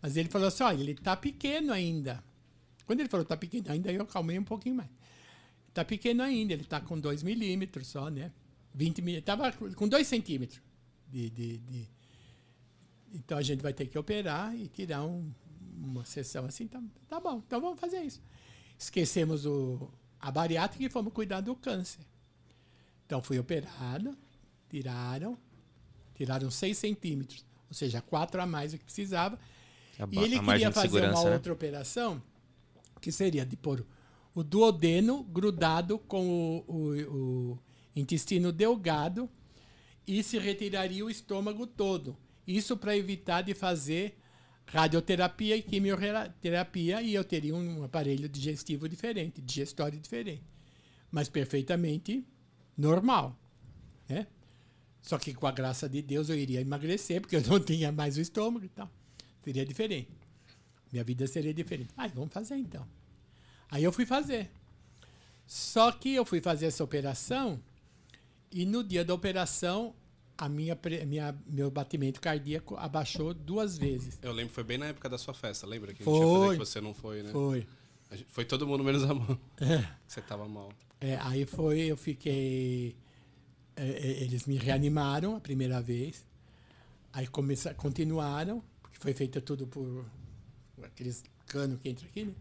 mas 0.00 0.16
ele 0.16 0.28
falou 0.28 0.48
assim: 0.48 0.62
olha, 0.62 0.80
ele 0.80 0.92
está 0.92 1.16
pequeno 1.16 1.72
ainda. 1.72 2.22
Quando 2.86 3.00
ele 3.00 3.08
falou 3.08 3.22
está 3.22 3.36
pequeno 3.36 3.64
ainda, 3.70 3.90
eu 3.90 4.02
acalmei 4.02 4.38
um 4.38 4.44
pouquinho 4.44 4.76
mais. 4.76 4.88
Está 5.68 5.84
pequeno 5.84 6.22
ainda, 6.22 6.52
ele 6.52 6.62
está 6.62 6.80
com 6.80 6.98
2 6.98 7.22
milímetros 7.22 7.88
só, 7.88 8.08
né? 8.08 8.30
20 8.74 9.02
milímetros. 9.02 9.34
Estava 9.34 9.74
com 9.74 9.88
2 9.88 10.06
centímetros 10.06 10.60
de, 11.08 11.30
de, 11.30 11.58
de- 11.58 11.88
Então 13.14 13.38
a 13.38 13.42
gente 13.42 13.62
vai 13.62 13.72
ter 13.72 13.86
que 13.86 13.98
operar 13.98 14.54
e 14.54 14.68
tirar 14.68 15.04
um- 15.04 15.30
uma 15.82 16.04
sessão 16.04 16.44
assim. 16.46 16.66
Tá, 16.66 16.82
tá 17.08 17.20
bom, 17.20 17.42
então 17.46 17.60
vamos 17.60 17.80
fazer 17.80 18.00
isso. 18.02 18.20
Esquecemos 18.78 19.46
o, 19.46 19.88
a 20.20 20.30
bariátrica 20.30 20.84
e 20.84 20.88
fomos 20.90 21.12
cuidar 21.12 21.40
do 21.40 21.54
câncer. 21.56 22.00
Então 23.06 23.22
fui 23.22 23.38
operado, 23.38 24.16
tiraram, 24.68 25.38
tiraram 26.14 26.50
6 26.50 26.76
centímetros, 26.76 27.44
ou 27.68 27.74
seja, 27.74 28.00
4 28.02 28.40
a 28.40 28.46
mais 28.46 28.72
do 28.72 28.78
que 28.78 28.84
precisava. 28.84 29.38
A 29.98 30.06
E 30.12 30.18
ele 30.18 30.36
queria 30.52 30.68
fazer 30.72 30.88
uma 31.00 31.24
né? 31.30 31.34
outra 31.36 31.52
operação, 31.52 32.22
que 33.00 33.10
seria 33.10 33.44
de 33.46 33.56
pôr 33.56 33.84
o 34.34 34.42
duodeno 34.44 35.24
grudado 35.24 35.98
com 35.98 36.62
o, 36.68 36.74
o- 36.74 37.52
o 37.52 37.58
intestino 37.96 38.52
delgado 38.52 39.28
e 40.06 40.22
se 40.22 40.38
retiraria 40.38 41.04
o 41.04 41.10
estômago 41.10 41.66
todo. 41.66 42.16
Isso 42.48 42.78
para 42.78 42.96
evitar 42.96 43.42
de 43.42 43.52
fazer 43.52 44.18
radioterapia 44.64 45.54
e 45.54 45.62
quimioterapia 45.62 47.02
e 47.02 47.12
eu 47.12 47.22
teria 47.22 47.54
um 47.54 47.84
aparelho 47.84 48.26
digestivo 48.26 48.88
diferente, 48.88 49.42
digestório 49.42 50.00
diferente, 50.00 50.42
mas 51.10 51.28
perfeitamente 51.28 52.26
normal, 52.74 53.38
né? 54.08 54.26
Só 55.02 55.18
que 55.18 55.34
com 55.34 55.46
a 55.46 55.52
graça 55.52 55.86
de 55.86 56.00
Deus 56.00 56.30
eu 56.30 56.36
iria 56.36 56.62
emagrecer 56.62 57.20
porque 57.20 57.36
eu 57.36 57.42
não 57.42 57.60
tinha 57.60 57.92
mais 57.92 58.16
o 58.16 58.20
estômago 58.20 58.64
e 58.64 58.68
tal. 58.70 58.90
Seria 59.44 59.64
diferente. 59.66 60.10
Minha 60.90 61.04
vida 61.04 61.26
seria 61.26 61.52
diferente. 61.52 61.90
Mas 61.94 62.12
vamos 62.12 62.32
fazer 62.32 62.56
então. 62.56 62.86
Aí 63.70 63.84
eu 63.84 63.92
fui 63.92 64.06
fazer. 64.06 64.50
Só 65.46 65.92
que 65.92 66.14
eu 66.14 66.24
fui 66.24 66.40
fazer 66.40 66.66
essa 66.66 66.82
operação 66.82 67.60
e 68.50 68.64
no 68.64 68.82
dia 68.82 69.04
da 69.04 69.14
operação 69.14 69.94
a 70.38 70.48
minha, 70.48 70.78
minha 71.04 71.36
meu 71.46 71.68
batimento 71.68 72.20
cardíaco 72.20 72.76
abaixou 72.76 73.34
duas 73.34 73.76
vezes. 73.76 74.18
Eu 74.22 74.32
lembro, 74.32 74.54
foi 74.54 74.62
bem 74.62 74.78
na 74.78 74.86
época 74.86 75.08
da 75.08 75.18
sua 75.18 75.34
festa, 75.34 75.66
lembra? 75.66 75.92
Que 75.92 76.02
a 76.02 76.04
Foi. 76.04 76.56
que 76.56 76.64
você 76.64 76.80
não 76.80 76.94
foi, 76.94 77.24
né? 77.24 77.30
Foi. 77.32 77.66
Foi 78.28 78.44
todo 78.44 78.66
mundo 78.66 78.84
menos 78.84 79.02
a 79.02 79.12
mão. 79.12 79.38
É. 79.60 79.84
Você 80.06 80.22
tava 80.22 80.48
mal. 80.48 80.72
É, 81.00 81.16
aí 81.20 81.44
foi, 81.44 81.80
eu 81.80 81.96
fiquei. 81.96 82.96
é, 83.76 83.84
é, 83.84 84.22
eles 84.22 84.46
me 84.46 84.56
reanimaram 84.56 85.36
a 85.36 85.40
primeira 85.40 85.82
vez. 85.82 86.24
Aí 87.12 87.26
começa, 87.26 87.74
continuaram, 87.74 88.62
porque 88.80 88.96
foi 88.98 89.12
feito 89.12 89.40
tudo 89.40 89.66
por 89.66 90.04
aqueles 90.84 91.24
canos 91.46 91.80
que 91.80 91.88
entra 91.88 92.06
aqui, 92.06 92.24
né? 92.24 92.34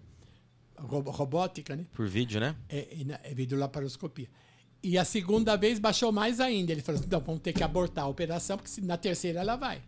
Robótica, 0.78 1.76
né? 1.76 1.88
Por 1.94 2.08
vídeo, 2.08 2.40
né? 2.40 2.56
É, 2.70 2.88
é 3.24 3.34
videolaparoscopia. 3.34 4.30
E 4.88 4.98
a 4.98 5.04
segunda 5.04 5.58
vez 5.58 5.80
baixou 5.80 6.14
mais 6.14 6.40
ainda. 6.40 6.72
Ele 6.72 6.82
falou 6.82 7.02
assim: 7.02 7.10
não, 7.10 7.20
vamos 7.20 7.42
ter 7.42 7.52
que 7.52 7.62
abortar 7.62 8.06
a 8.06 8.08
operação, 8.08 8.58
porque 8.58 8.80
na 8.80 8.96
terceira 8.96 9.42
ela 9.42 9.58
vai. 9.58 9.82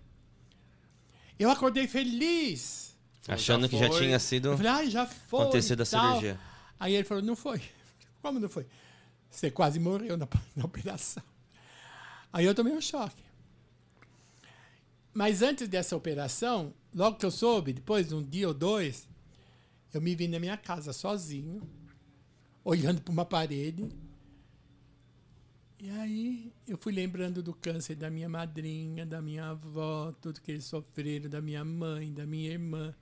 Eu 1.40 1.50
acordei 1.50 1.88
feliz. 1.88 2.98
Achando 3.26 3.62
já 3.62 3.70
que 3.70 3.78
já 3.78 3.90
tinha 3.90 4.20
sido 4.20 4.50
Eu 4.50 4.58
falei, 4.58 4.72
ai, 4.74 4.90
já 4.90 5.08
foi. 5.08 5.44
acontecido 5.44 5.80
a 5.80 5.84
e 5.84 5.88
tal." 5.88 6.02
cirurgia. 6.08 6.40
Aí 6.78 6.96
ele 6.96 7.06
falou, 7.06 7.24
não 7.24 7.34
foi. 7.34 7.62
Como 8.22 8.42
não 8.42 8.50
foi? 8.50 8.66
Você 9.32 9.50
quase 9.50 9.80
morreu 9.80 10.18
na, 10.18 10.28
na 10.54 10.66
operação. 10.66 11.24
Aí 12.34 12.44
eu 12.44 12.54
tomei 12.54 12.74
um 12.74 12.82
choque. 12.82 13.24
Mas 15.14 15.42
antes 15.42 15.70
dessa 15.70 15.96
operação, 15.96 16.74
logo 16.94 17.16
que 17.16 17.26
eu 17.26 17.32
soube, 17.32 17.72
depois 17.72 18.10
de 18.10 18.16
um 18.16 18.22
dia 18.22 18.50
ou 18.50 18.54
dois, 18.54 19.08
eu 19.94 20.02
me 20.02 20.14
vi 20.14 20.28
na 20.28 20.40
minha 20.40 20.58
casa 20.58 20.92
sozinho, 20.92 21.62
olhando 22.66 23.00
para 23.00 23.14
uma 23.14 23.24
parede. 23.24 23.88
E 25.82 25.90
aí 25.92 26.52
eu 26.68 26.78
fui 26.78 26.92
lembrando 26.92 27.42
do 27.42 27.54
câncer 27.54 27.96
da 27.96 28.10
minha 28.10 28.28
madrinha, 28.28 29.06
da 29.06 29.22
minha 29.22 29.52
avó, 29.52 30.12
tudo 30.22 30.42
que 30.42 30.52
eles 30.52 30.66
sofreram, 30.66 31.30
da 31.30 31.42
minha 31.42 31.64
mãe, 31.64 32.12
da 32.14 32.26
minha 32.26 32.52
irmã. 32.52 32.94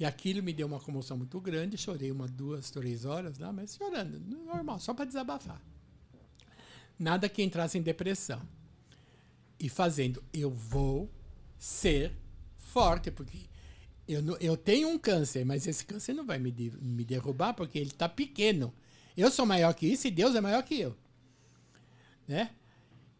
E 0.00 0.04
aquilo 0.04 0.42
me 0.42 0.52
deu 0.52 0.66
uma 0.66 0.80
comoção 0.80 1.16
muito 1.16 1.40
grande. 1.40 1.78
Chorei 1.78 2.10
uma, 2.10 2.26
duas, 2.26 2.68
três 2.68 3.04
horas 3.04 3.38
lá, 3.38 3.52
mas 3.52 3.76
chorando, 3.76 4.18
normal, 4.18 4.80
só 4.80 4.92
para 4.92 5.04
desabafar. 5.04 5.62
Nada 6.98 7.28
que 7.28 7.44
entrasse 7.44 7.78
em 7.78 7.82
depressão. 7.82 8.42
E 9.60 9.68
fazendo, 9.68 10.22
eu 10.32 10.50
vou 10.50 11.08
ser 11.56 12.12
forte, 12.58 13.08
porque 13.08 13.38
eu, 14.08 14.20
eu 14.40 14.56
tenho 14.56 14.88
um 14.88 14.98
câncer, 14.98 15.44
mas 15.44 15.64
esse 15.64 15.84
câncer 15.84 16.12
não 16.12 16.26
vai 16.26 16.40
me, 16.40 16.52
me 16.82 17.04
derrubar, 17.04 17.54
porque 17.54 17.78
ele 17.78 17.90
está 17.90 18.08
pequeno. 18.08 18.74
Eu 19.16 19.30
sou 19.30 19.46
maior 19.46 19.72
que 19.74 19.86
isso 19.86 20.08
e 20.08 20.10
Deus 20.10 20.34
é 20.34 20.40
maior 20.40 20.60
que 20.64 20.80
eu. 20.80 21.03
Né? 22.26 22.50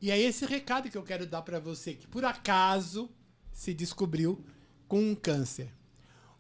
E 0.01 0.10
é 0.10 0.18
esse 0.18 0.44
recado 0.44 0.90
que 0.90 0.98
eu 0.98 1.02
quero 1.02 1.26
dar 1.26 1.43
para 1.43 1.59
você, 1.59 1.94
que 1.94 2.06
por 2.06 2.24
acaso 2.24 3.10
se 3.52 3.72
descobriu 3.72 4.44
com 4.86 5.01
um 5.01 5.14
câncer. 5.14 5.70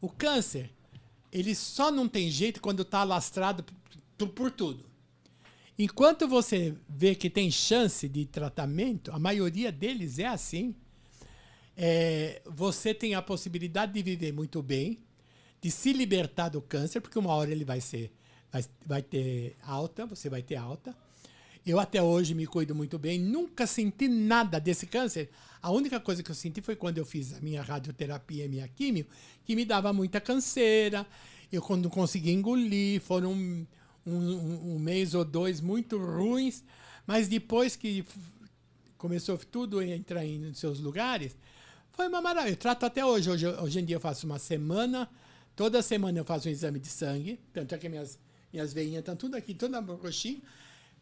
O 0.00 0.08
câncer, 0.08 0.70
ele 1.32 1.54
só 1.54 1.90
não 1.90 2.08
tem 2.08 2.30
jeito 2.30 2.60
quando 2.60 2.82
está 2.82 3.00
alastrado 3.00 3.64
por, 4.18 4.28
por 4.28 4.50
tudo. 4.50 4.84
Enquanto 5.78 6.28
você 6.28 6.74
vê 6.88 7.14
que 7.14 7.28
tem 7.28 7.50
chance 7.50 8.08
de 8.08 8.26
tratamento, 8.26 9.10
a 9.12 9.18
maioria 9.18 9.72
deles 9.72 10.18
é 10.18 10.26
assim. 10.26 10.74
É, 11.76 12.40
você 12.46 12.94
tem 12.94 13.14
a 13.14 13.22
possibilidade 13.22 13.92
de 13.92 14.02
viver 14.02 14.32
muito 14.32 14.62
bem, 14.62 15.00
de 15.60 15.70
se 15.70 15.92
libertar 15.92 16.50
do 16.50 16.62
câncer, 16.62 17.00
porque 17.00 17.18
uma 17.18 17.34
hora 17.34 17.50
ele 17.50 17.64
vai 17.64 17.80
ser, 17.80 18.12
vai, 18.52 18.64
vai 18.86 19.02
ter 19.02 19.56
alta, 19.62 20.06
você 20.06 20.28
vai 20.28 20.42
ter 20.42 20.54
alta. 20.54 20.96
Eu 21.66 21.80
até 21.80 22.02
hoje 22.02 22.34
me 22.34 22.46
cuido 22.46 22.74
muito 22.74 22.98
bem, 22.98 23.18
nunca 23.18 23.66
senti 23.66 24.06
nada 24.06 24.60
desse 24.60 24.86
câncer. 24.86 25.30
A 25.62 25.70
única 25.70 25.98
coisa 25.98 26.22
que 26.22 26.30
eu 26.30 26.34
senti 26.34 26.60
foi 26.60 26.76
quando 26.76 26.98
eu 26.98 27.06
fiz 27.06 27.32
a 27.32 27.40
minha 27.40 27.62
radioterapia, 27.62 28.44
a 28.44 28.48
minha 28.48 28.68
químio, 28.68 29.06
que 29.46 29.56
me 29.56 29.64
dava 29.64 29.90
muita 29.90 30.20
canseira. 30.20 31.06
Eu 31.50 31.62
quando 31.62 31.88
consegui 31.88 32.32
engolir, 32.32 33.00
foram 33.00 33.32
um, 33.32 33.66
um, 34.06 34.74
um 34.74 34.78
mês 34.78 35.14
ou 35.14 35.24
dois 35.24 35.62
muito 35.62 35.96
ruins, 35.96 36.62
mas 37.06 37.28
depois 37.28 37.76
que 37.76 38.04
começou 38.98 39.38
tudo 39.38 39.78
a 39.78 39.86
entrar 39.86 40.22
em 40.22 40.52
seus 40.52 40.80
lugares, 40.80 41.34
foi 41.92 42.08
uma 42.08 42.20
maravilha. 42.20 42.52
Eu 42.52 42.56
trato 42.58 42.84
até 42.84 43.02
hoje. 43.02 43.30
hoje. 43.30 43.46
Hoje 43.46 43.80
em 43.80 43.84
dia 43.86 43.96
eu 43.96 44.00
faço 44.00 44.26
uma 44.26 44.38
semana, 44.38 45.08
toda 45.56 45.80
semana 45.80 46.18
eu 46.18 46.24
faço 46.26 46.46
um 46.46 46.52
exame 46.52 46.78
de 46.78 46.88
sangue, 46.88 47.40
tanto 47.54 47.74
é 47.74 47.78
que 47.78 47.88
minhas, 47.88 48.18
minhas 48.52 48.74
veinhas 48.74 48.98
estão 48.98 49.16
tudo 49.16 49.34
aqui, 49.34 49.54
toda 49.54 49.80
roxinha 49.80 50.42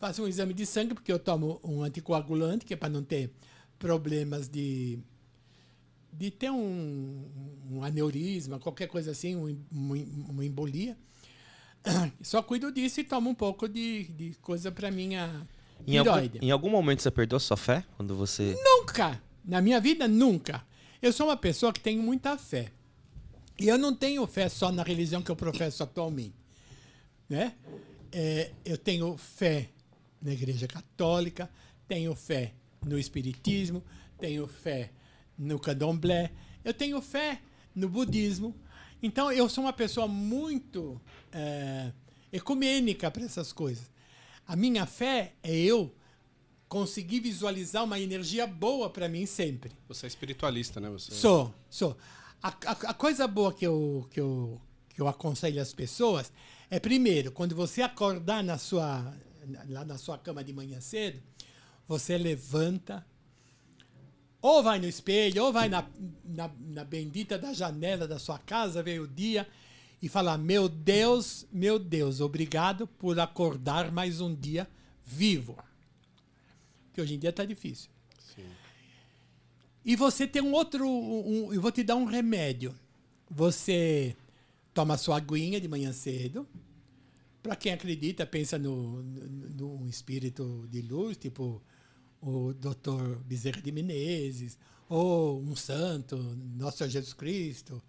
faço 0.02 0.24
um 0.24 0.26
exame 0.26 0.52
de 0.52 0.66
sangue, 0.66 0.94
porque 0.94 1.12
eu 1.12 1.18
tomo 1.18 1.60
um 1.62 1.84
anticoagulante, 1.84 2.64
que 2.64 2.74
é 2.74 2.76
para 2.76 2.88
não 2.88 3.04
ter 3.04 3.30
problemas 3.78 4.48
de, 4.48 4.98
de 6.12 6.28
ter 6.28 6.50
um, 6.50 7.24
um 7.70 7.84
aneurisma, 7.84 8.58
qualquer 8.58 8.88
coisa 8.88 9.12
assim, 9.12 9.36
um, 9.36 9.56
uma 9.70 10.44
embolia. 10.44 10.98
Só 12.20 12.42
cuido 12.42 12.72
disso 12.72 12.98
e 12.98 13.04
tomo 13.04 13.30
um 13.30 13.34
pouco 13.34 13.68
de, 13.68 14.02
de 14.08 14.34
coisa 14.42 14.72
para 14.72 14.90
minha 14.90 15.46
em 15.86 15.98
algum, 15.98 16.30
em 16.42 16.50
algum 16.50 16.70
momento 16.70 17.00
você 17.00 17.10
perdeu 17.10 17.38
sua 17.38 17.56
fé? 17.56 17.84
Quando 17.96 18.16
você. 18.16 18.56
Nunca! 18.60 19.22
Na 19.44 19.62
minha 19.62 19.80
vida, 19.80 20.08
nunca. 20.08 20.66
Eu 21.00 21.12
sou 21.12 21.28
uma 21.28 21.36
pessoa 21.36 21.72
que 21.72 21.80
tem 21.80 21.96
muita 21.96 22.36
fé. 22.36 22.72
E 23.56 23.68
eu 23.68 23.78
não 23.78 23.94
tenho 23.94 24.26
fé 24.26 24.48
só 24.48 24.72
na 24.72 24.82
religião 24.82 25.22
que 25.22 25.30
eu 25.30 25.36
professo 25.36 25.84
atualmente. 25.84 26.34
Né? 27.28 27.54
É, 28.10 28.50
eu 28.64 28.76
tenho 28.76 29.16
fé 29.16 29.68
na 30.22 30.32
Igreja 30.32 30.66
Católica, 30.66 31.50
tenho 31.88 32.14
fé 32.14 32.54
no 32.86 32.98
Espiritismo, 32.98 33.82
tenho 34.18 34.46
fé 34.46 34.90
no 35.36 35.58
Candomblé, 35.58 36.30
eu 36.64 36.72
tenho 36.72 37.00
fé 37.02 37.40
no 37.74 37.88
Budismo. 37.88 38.54
Então, 39.02 39.32
eu 39.32 39.48
sou 39.48 39.64
uma 39.64 39.72
pessoa 39.72 40.06
muito 40.06 41.00
é, 41.32 41.92
ecumênica 42.32 43.10
para 43.10 43.24
essas 43.24 43.52
coisas. 43.52 43.90
A 44.46 44.54
minha 44.54 44.86
fé 44.86 45.34
é 45.42 45.54
eu 45.54 45.92
conseguir 46.68 47.20
visualizar 47.20 47.84
uma 47.84 47.98
energia 47.98 48.46
boa 48.46 48.88
para 48.88 49.08
mim 49.08 49.26
sempre. 49.26 49.72
Você 49.88 50.06
é 50.06 50.08
espiritualista, 50.08 50.80
né? 50.80 50.88
Você... 50.88 51.12
Sou, 51.12 51.52
sou. 51.68 51.96
A, 52.42 52.48
a, 52.48 52.70
a, 52.70 52.94
coisa 52.94 53.26
boa 53.26 53.52
que 53.52 53.66
eu, 53.66 54.08
que, 54.10 54.20
eu, 54.20 54.60
que 54.88 55.00
eu 55.00 55.06
aconselho 55.06 55.60
as 55.60 55.72
pessoas 55.72 56.32
é, 56.72 56.80
primeiro, 56.80 57.30
quando 57.30 57.54
você 57.54 57.82
acordar 57.82 58.42
na 58.42 58.56
sua, 58.56 59.14
lá 59.68 59.84
na 59.84 59.98
sua 59.98 60.18
cama 60.18 60.42
de 60.44 60.52
manhã 60.52 60.80
cedo, 60.80 61.22
você 61.86 62.16
levanta, 62.16 63.04
ou 64.40 64.62
vai 64.62 64.78
no 64.78 64.86
espelho, 64.86 65.44
ou 65.44 65.52
vai 65.52 65.68
na, 65.68 65.86
na, 66.24 66.50
na 66.60 66.84
bendita 66.84 67.38
da 67.38 67.52
janela 67.52 68.06
da 68.06 68.18
sua 68.18 68.38
casa, 68.38 68.82
vê 68.82 68.98
o 68.98 69.06
dia 69.06 69.46
e 70.00 70.08
fala: 70.08 70.36
Meu 70.36 70.68
Deus, 70.68 71.46
meu 71.52 71.78
Deus, 71.78 72.20
obrigado 72.20 72.86
por 72.86 73.18
acordar 73.20 73.92
mais 73.92 74.20
um 74.20 74.34
dia 74.34 74.68
vivo. 75.04 75.56
Que 76.92 77.00
hoje 77.00 77.14
em 77.14 77.18
dia 77.18 77.30
está 77.30 77.44
difícil. 77.44 77.90
Sim. 78.18 78.46
E 79.84 79.96
você 79.96 80.26
tem 80.26 80.42
um 80.42 80.52
outro. 80.52 80.86
Um, 80.86 81.52
eu 81.52 81.60
vou 81.60 81.72
te 81.72 81.82
dar 81.82 81.96
um 81.96 82.04
remédio. 82.04 82.74
Você 83.30 84.16
toma 84.74 84.98
sua 84.98 85.16
aguinha 85.16 85.60
de 85.60 85.68
manhã 85.68 85.92
cedo 85.92 86.46
para 87.42 87.56
quem 87.56 87.72
acredita, 87.72 88.24
pensa 88.24 88.58
no, 88.58 89.02
no, 89.02 89.78
no, 89.80 89.88
espírito 89.88 90.66
de 90.70 90.80
luz, 90.80 91.16
tipo 91.16 91.60
o 92.20 92.52
Dr. 92.54 93.18
Bezerra 93.24 93.60
de 93.60 93.72
Menezes, 93.72 94.56
ou 94.88 95.40
um 95.42 95.56
santo, 95.56 96.16
Nosso 96.56 96.78
Senhor 96.78 96.90
Jesus 96.90 97.12
Cristo, 97.12 97.82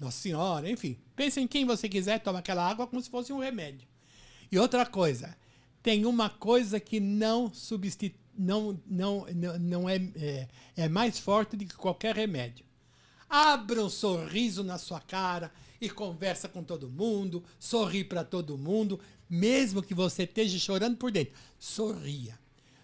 Nossa 0.00 0.20
Senhora, 0.20 0.68
enfim. 0.68 0.98
Pensa 1.14 1.40
em 1.40 1.46
quem 1.46 1.64
você 1.64 1.88
quiser, 1.88 2.18
toma 2.20 2.40
aquela 2.40 2.68
água 2.68 2.88
como 2.88 3.00
se 3.00 3.08
fosse 3.08 3.32
um 3.32 3.38
remédio. 3.38 3.86
E 4.50 4.58
outra 4.58 4.84
coisa, 4.84 5.36
tem 5.82 6.04
uma 6.04 6.28
coisa 6.28 6.80
que 6.80 6.98
não 6.98 7.54
substitui, 7.54 8.18
não, 8.36 8.80
não, 8.84 9.26
não, 9.34 9.58
não 9.58 9.88
é, 9.88 9.96
é, 10.16 10.48
é 10.76 10.88
mais 10.88 11.18
forte 11.20 11.56
do 11.56 11.64
que 11.64 11.76
qualquer 11.76 12.16
remédio. 12.16 12.64
Abra 13.28 13.84
um 13.84 13.90
sorriso 13.90 14.64
na 14.64 14.78
sua 14.78 15.00
cara 15.00 15.52
e 15.80 15.88
conversa 15.88 16.48
com 16.48 16.62
todo 16.62 16.88
mundo, 16.88 17.44
sorri 17.58 18.04
para 18.04 18.24
todo 18.24 18.58
mundo, 18.58 19.00
mesmo 19.28 19.82
que 19.82 19.94
você 19.94 20.24
esteja 20.24 20.58
chorando 20.58 20.96
por 20.96 21.10
dentro. 21.10 21.34
Sorria. 21.58 22.38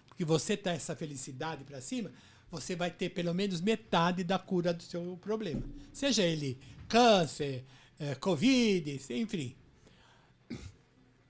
Porque 0.07 0.23
você 0.23 0.55
tá 0.55 0.71
essa 0.71 0.95
felicidade 0.95 1.63
para 1.63 1.81
cima, 1.81 2.11
você 2.49 2.75
vai 2.75 2.89
ter 2.89 3.09
pelo 3.09 3.33
menos 3.33 3.59
metade 3.59 4.23
da 4.23 4.39
cura 4.39 4.73
do 4.73 4.83
seu 4.83 5.17
problema. 5.21 5.61
Seja 5.91 6.23
ele 6.23 6.57
câncer, 6.87 7.65
é, 7.99 8.15
covid, 8.15 9.01
enfim. 9.09 9.55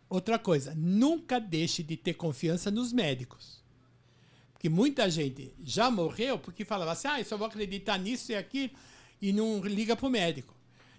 Outra 0.07 0.37
coisa, 0.37 0.73
nunca 0.75 1.39
deixe 1.39 1.81
de 1.81 1.97
ter 1.97 2.13
confiança 2.13 2.69
nos 2.69 2.93
médicos. 2.93 3.63
Porque 4.53 4.69
muita 4.69 5.09
gente 5.09 5.53
já 5.63 5.89
morreu 5.89 6.37
porque 6.37 6.63
falava 6.63 6.91
assim, 6.91 7.07
ah, 7.07 7.19
eu 7.19 7.25
só 7.25 7.37
vou 7.37 7.47
acreditar 7.47 7.97
nisso 7.97 8.31
e 8.31 8.35
aquilo, 8.35 8.71
e 9.21 9.33
não 9.33 9.59
liga 9.65 9.95
para 9.95 10.07
o 10.07 10.09
médico. 10.09 10.55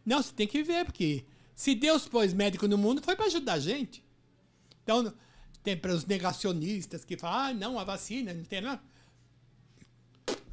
Não, 0.07 0.23
você 0.23 0.33
tem 0.33 0.47
que 0.47 0.63
ver, 0.63 0.85
porque 0.85 1.25
se 1.55 1.75
Deus 1.75 2.07
pôs 2.07 2.33
médico 2.33 2.69
no 2.69 2.79
mundo, 2.79 3.03
foi 3.03 3.17
para 3.17 3.27
ajudar 3.27 3.55
a 3.55 3.59
gente. 3.59 4.05
Então, 4.85 5.13
tem 5.65 5.77
para 5.77 5.93
os 5.93 6.07
negacionistas 6.07 7.05
que 7.05 7.17
falam, 7.17 7.39
ah, 7.39 7.53
não, 7.53 7.79
a 7.79 7.83
vacina, 7.83 8.33
não 8.33 8.45
tem 8.45 8.61
nada. 8.61 8.81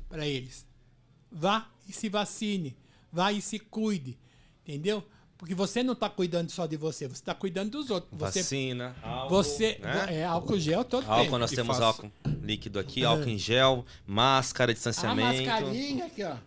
Para 0.10 0.28
eles. 0.28 0.66
Vá 1.32 1.70
e 1.88 1.94
se 1.94 2.10
vacine. 2.10 2.76
Vá 3.12 3.32
e 3.32 3.42
se 3.42 3.60
cuide. 3.60 4.18
Entendeu? 4.64 5.06
Porque 5.38 5.54
você 5.54 5.84
não 5.84 5.94
está 5.94 6.10
cuidando 6.10 6.50
só 6.50 6.66
de 6.66 6.78
você, 6.78 7.08
você 7.08 7.16
está 7.16 7.36
cuidando 7.36 7.72
dos 7.72 7.92
outros. 7.92 8.10
Você, 8.18 8.40
Vacina, 8.40 8.96
álcool. 9.04 9.30
Você, 9.30 9.78
né? 9.82 10.20
É 10.20 10.26
álcool 10.26 10.58
gel 10.58 10.86
todo 10.86 11.06
álcool, 11.06 11.24
tempo. 11.26 11.38
nós 11.38 11.52
temos 11.52 11.82
álcool 11.82 12.12
líquido 12.42 12.80
aqui, 12.80 13.04
álcool 13.04 13.30
em 13.30 13.38
gel, 13.38 13.86
máscara, 14.08 14.74
distanciamento. 14.74 15.50
A 15.50 15.54
mascarinha 15.54 16.06
aqui, 16.06 16.24
ó. 16.24 16.38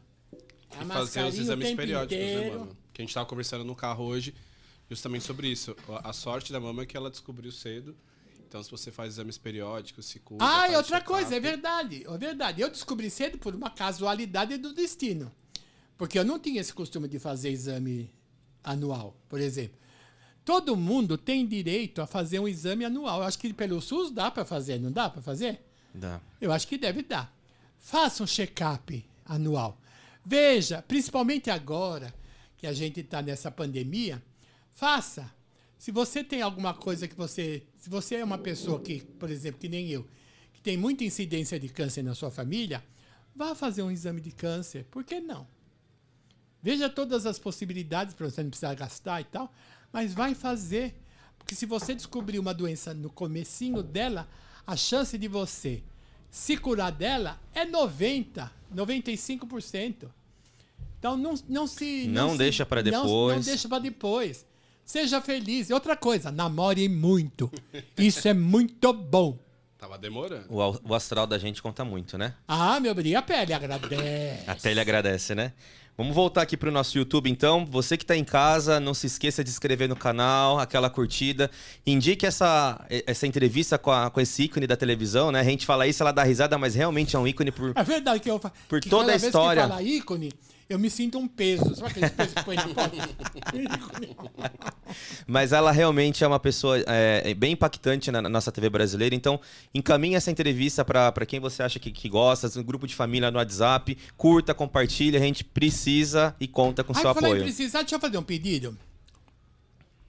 A 0.78 0.82
e 0.82 0.86
fazer 0.86 1.24
os 1.24 1.38
exames 1.38 1.74
periódicos, 1.74 2.16
né, 2.16 2.32
inteiro. 2.32 2.52
né, 2.52 2.58
mano? 2.58 2.76
Que 2.96 3.02
a 3.02 3.04
gente 3.04 3.12
tava 3.12 3.26
conversando 3.26 3.62
no 3.62 3.76
carro 3.76 4.04
hoje, 4.04 4.34
justamente 4.88 5.22
sobre 5.22 5.48
isso. 5.48 5.76
A 6.02 6.14
sorte 6.14 6.50
da 6.50 6.58
mama 6.58 6.82
é 6.82 6.86
que 6.86 6.96
ela 6.96 7.10
descobriu 7.10 7.52
cedo. 7.52 7.94
Então, 8.48 8.62
se 8.62 8.70
você 8.70 8.90
faz 8.90 9.12
exames 9.12 9.36
periódicos, 9.36 10.06
se 10.06 10.18
cuida. 10.18 10.42
Ah, 10.42 10.66
e 10.70 10.76
outra 10.76 11.02
coisa, 11.02 11.36
é 11.36 11.38
verdade. 11.38 12.06
É 12.08 12.16
verdade. 12.16 12.62
Eu 12.62 12.70
descobri 12.70 13.10
cedo 13.10 13.36
por 13.36 13.54
uma 13.54 13.68
casualidade 13.68 14.56
do 14.56 14.72
destino. 14.72 15.30
Porque 15.98 16.18
eu 16.18 16.24
não 16.24 16.38
tinha 16.38 16.58
esse 16.58 16.72
costume 16.72 17.06
de 17.06 17.18
fazer 17.18 17.50
exame 17.50 18.10
anual, 18.64 19.14
por 19.28 19.42
exemplo. 19.42 19.78
Todo 20.42 20.74
mundo 20.74 21.18
tem 21.18 21.46
direito 21.46 22.00
a 22.00 22.06
fazer 22.06 22.38
um 22.38 22.48
exame 22.48 22.86
anual. 22.86 23.20
Eu 23.20 23.26
acho 23.26 23.38
que 23.38 23.52
pelo 23.52 23.78
SUS 23.82 24.10
dá 24.10 24.30
para 24.30 24.46
fazer, 24.46 24.80
não 24.80 24.90
dá 24.90 25.10
para 25.10 25.20
fazer? 25.20 25.60
Dá. 25.92 26.18
Eu 26.40 26.50
acho 26.50 26.66
que 26.66 26.78
deve 26.78 27.02
dar. 27.02 27.30
Faça 27.78 28.22
um 28.22 28.26
check-up 28.26 29.04
anual. 29.22 29.78
Veja, 30.24 30.80
principalmente 30.80 31.50
agora 31.50 32.14
que 32.56 32.66
a 32.66 32.72
gente 32.72 33.00
está 33.00 33.20
nessa 33.22 33.50
pandemia, 33.50 34.22
faça. 34.72 35.30
Se 35.78 35.90
você 35.90 36.24
tem 36.24 36.42
alguma 36.42 36.72
coisa 36.74 37.06
que 37.06 37.14
você. 37.14 37.62
Se 37.78 37.90
você 37.90 38.16
é 38.16 38.24
uma 38.24 38.38
pessoa 38.38 38.80
que, 38.80 39.00
por 39.00 39.30
exemplo, 39.30 39.60
que 39.60 39.68
nem 39.68 39.90
eu, 39.90 40.06
que 40.52 40.60
tem 40.60 40.76
muita 40.76 41.04
incidência 41.04 41.60
de 41.60 41.68
câncer 41.68 42.02
na 42.02 42.14
sua 42.14 42.30
família, 42.30 42.82
vá 43.34 43.54
fazer 43.54 43.82
um 43.82 43.90
exame 43.90 44.20
de 44.20 44.32
câncer. 44.32 44.84
Por 44.90 45.04
que 45.04 45.20
não? 45.20 45.46
Veja 46.62 46.88
todas 46.88 47.26
as 47.26 47.38
possibilidades 47.38 48.14
para 48.14 48.28
você 48.28 48.42
não 48.42 48.50
precisar 48.50 48.74
gastar 48.74 49.20
e 49.20 49.24
tal, 49.24 49.52
mas 49.92 50.14
vai 50.14 50.34
fazer. 50.34 50.94
Porque 51.38 51.54
se 51.54 51.66
você 51.66 51.94
descobrir 51.94 52.38
uma 52.38 52.54
doença 52.54 52.92
no 52.92 53.10
comecinho 53.10 53.82
dela, 53.82 54.28
a 54.66 54.74
chance 54.76 55.16
de 55.16 55.28
você 55.28 55.82
se 56.30 56.56
curar 56.56 56.90
dela 56.90 57.40
é 57.54 57.64
90, 57.64 58.50
95%. 58.74 60.10
Então 61.06 61.16
não, 61.16 61.34
não 61.48 61.66
se. 61.66 62.06
Não, 62.08 62.28
não 62.30 62.36
deixa 62.36 62.66
para 62.66 62.82
depois. 62.82 63.04
Não, 63.04 63.28
não 63.36 63.40
deixa 63.40 63.68
para 63.68 63.78
depois. 63.78 64.44
Seja 64.84 65.20
feliz. 65.20 65.70
E 65.70 65.72
outra 65.72 65.96
coisa, 65.96 66.30
namore 66.32 66.88
muito. 66.88 67.50
Isso 67.96 68.26
é 68.26 68.34
muito 68.34 68.92
bom. 68.92 69.38
Tava 69.78 69.96
demorando. 69.98 70.46
O, 70.48 70.80
o 70.90 70.94
astral 70.94 71.26
da 71.26 71.38
gente 71.38 71.62
conta 71.62 71.84
muito, 71.84 72.16
né? 72.18 72.34
Ah, 72.48 72.80
meu 72.80 72.94
brilho, 72.94 73.18
a 73.18 73.22
pele 73.22 73.52
agradece. 73.52 74.42
Até 74.46 74.70
ele 74.72 74.80
agradece, 74.80 75.34
né? 75.34 75.52
Vamos 75.98 76.14
voltar 76.14 76.42
aqui 76.42 76.56
pro 76.56 76.70
nosso 76.70 76.96
YouTube, 76.98 77.30
então. 77.30 77.64
Você 77.66 77.96
que 77.96 78.04
tá 78.04 78.14
em 78.16 78.24
casa, 78.24 78.78
não 78.80 78.92
se 78.94 79.06
esqueça 79.06 79.42
de 79.42 79.48
se 79.50 79.54
inscrever 79.54 79.88
no 79.88 79.96
canal, 79.96 80.58
aquela 80.58 80.90
curtida. 80.90 81.50
Indique 81.86 82.26
essa, 82.26 82.84
essa 83.06 83.26
entrevista 83.26 83.78
com, 83.78 83.90
a- 83.90 84.10
com 84.10 84.20
esse 84.20 84.42
ícone 84.44 84.66
da 84.66 84.76
televisão, 84.76 85.32
né? 85.32 85.40
A 85.40 85.44
gente 85.44 85.64
fala 85.64 85.86
isso, 85.86 86.02
ela 86.02 86.12
dá 86.12 86.22
risada, 86.22 86.58
mas 86.58 86.74
realmente 86.74 87.16
é 87.16 87.18
um 87.18 87.26
ícone 87.26 87.50
por... 87.50 87.72
É 87.74 87.82
verdade 87.82 88.20
que 88.20 88.30
eu 88.30 88.38
fa- 88.38 88.52
Por 88.68 88.80
que 88.80 88.88
toda 88.90 89.04
cada 89.04 89.12
a 89.14 89.18
vez 89.18 89.22
história. 89.24 89.62
Que 89.62 89.68
fala 89.68 89.82
ícone, 89.82 90.32
eu 90.68 90.78
me 90.78 90.90
sinto 90.90 91.18
um 91.18 91.28
peso. 91.28 91.74
Sabe 91.76 91.90
aquele 91.90 92.10
peso 92.10 92.34
que 92.34 92.44
põe 92.44 92.56
na 92.56 92.68
porta? 92.68 92.96
Mas 95.26 95.52
ela 95.52 95.70
realmente 95.70 96.24
é 96.24 96.26
uma 96.26 96.40
pessoa 96.40 96.78
é, 96.86 97.22
é 97.24 97.34
bem 97.34 97.52
impactante 97.52 98.10
na, 98.10 98.20
na 98.20 98.28
nossa 98.28 98.50
TV 98.50 98.68
brasileira. 98.68 99.14
Então, 99.14 99.40
encaminhe 99.72 100.16
essa 100.16 100.30
entrevista 100.30 100.84
para 100.84 101.26
quem 101.26 101.38
você 101.38 101.62
acha 101.62 101.78
que, 101.78 101.90
que 101.90 102.08
gosta, 102.08 102.50
no 102.56 102.64
grupo 102.64 102.86
de 102.86 102.94
família 102.94 103.30
no 103.30 103.38
WhatsApp. 103.38 103.96
Curta, 104.16 104.54
compartilha. 104.54 105.18
A 105.18 105.22
gente 105.22 105.44
precisa 105.44 106.34
e 106.40 106.48
conta 106.48 106.82
com 106.82 106.92
Ai, 106.94 107.00
seu 107.00 107.10
apoio. 107.10 107.42
precisar, 107.42 107.80
deixa 107.80 107.96
eu 107.96 108.00
fazer 108.00 108.18
um 108.18 108.22
pedido. 108.22 108.76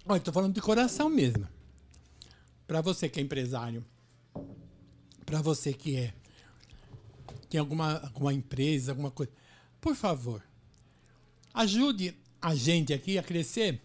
Olha, 0.08 0.20
tô 0.20 0.32
falando 0.32 0.54
de 0.54 0.62
coração 0.62 1.10
mesmo. 1.10 1.48
Para 2.66 2.82
você 2.82 3.08
que 3.08 3.20
é 3.20 3.24
empresário, 3.24 3.86
para 5.26 5.42
você 5.42 5.74
que 5.74 5.98
é 5.98 6.14
tem 7.50 7.60
alguma, 7.60 8.00
alguma 8.04 8.34
empresa, 8.34 8.92
alguma 8.92 9.10
coisa, 9.10 9.32
por 9.80 9.96
favor, 9.96 10.44
ajude 11.62 12.16
a 12.42 12.56
gente 12.56 12.94
aqui 12.94 13.18
a 13.18 13.24
crescer, 13.24 13.82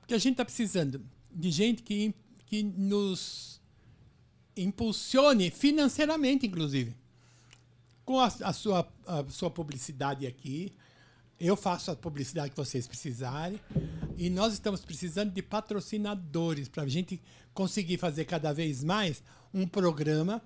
porque 0.00 0.14
a 0.14 0.18
gente 0.18 0.32
está 0.32 0.44
precisando 0.44 1.04
de 1.30 1.50
gente 1.50 1.82
que, 1.82 2.14
que 2.46 2.62
nos 2.62 3.60
impulsione 4.56 5.50
financeiramente, 5.50 6.46
inclusive 6.46 6.94
com 8.04 8.20
a, 8.20 8.26
a 8.26 8.52
sua, 8.52 8.88
a 9.06 9.24
sua 9.28 9.50
publicidade 9.50 10.26
aqui. 10.26 10.72
Eu 11.38 11.56
faço 11.56 11.90
a 11.90 11.96
publicidade 11.96 12.50
que 12.50 12.56
vocês 12.56 12.86
precisarem. 12.86 13.58
E 14.16 14.30
nós 14.30 14.52
estamos 14.52 14.84
precisando 14.84 15.32
de 15.32 15.42
patrocinadores 15.42 16.68
para 16.68 16.84
a 16.84 16.88
gente 16.88 17.20
conseguir 17.54 17.98
fazer 17.98 18.24
cada 18.24 18.52
vez 18.52 18.84
mais 18.84 19.22
um 19.52 19.66
programa 19.66 20.42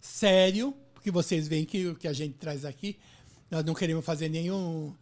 sério, 0.00 0.74
porque 0.94 1.10
vocês 1.10 1.48
veem 1.48 1.64
que 1.64 1.86
o 1.88 1.94
que 1.94 2.06
a 2.06 2.12
gente 2.12 2.34
traz 2.34 2.64
aqui, 2.64 2.98
nós 3.50 3.64
não 3.64 3.74
queremos 3.74 4.04
fazer 4.04 4.28
nenhum. 4.28 4.94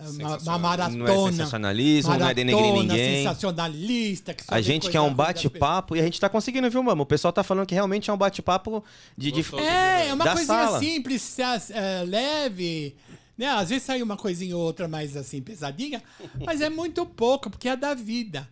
Eh, 0.00 0.38
Uma, 0.42 0.58
maratona. 0.58 0.96
Não 0.96 1.26
é 1.26 1.30
sensacionalismo, 1.30 2.18
não 2.18 2.28
é 2.28 2.34
denegrir 2.34 2.72
ninguém. 2.72 3.24
sensacionalista. 3.24 4.34
Que 4.34 4.44
A 4.48 4.60
gente 4.60 4.90
quer 4.90 5.00
um 5.00 5.04
ruim 5.04 5.16
das 5.16 5.26
bate-papo 5.26 5.96
e 5.96 6.00
a 6.00 6.02
gente 6.02 6.18
tá 6.20 6.28
conseguindo, 6.28 6.70
viu, 6.70 6.82
mamo? 6.82 7.02
O 7.02 7.06
pessoal 7.06 7.32
tá 7.32 7.42
falando 7.42 7.66
que 7.66 7.74
realmente 7.74 8.10
é 8.10 8.12
um 8.12 8.16
bate-papo 8.16 8.82
de, 9.16 9.30
de-. 9.30 9.44
É, 9.58 10.08
é 10.08 10.14
uma 10.14 10.24
Da 10.24 10.32
coisinha 10.32 10.64
sala. 10.66 10.78
simples, 10.80 11.38
é, 11.70 12.04
leve. 12.06 12.96
Né? 13.36 13.46
Às 13.48 13.70
vezes 13.70 13.84
sai 13.84 14.02
uma 14.02 14.16
coisinha 14.16 14.56
ou 14.56 14.62
outra 14.62 14.86
mais 14.86 15.16
assim, 15.16 15.40
pesadinha, 15.40 16.02
mas 16.44 16.60
é 16.60 16.68
muito 16.68 17.06
pouco, 17.06 17.48
porque 17.48 17.68
é 17.68 17.76
da 17.76 17.94
vida. 17.94 18.46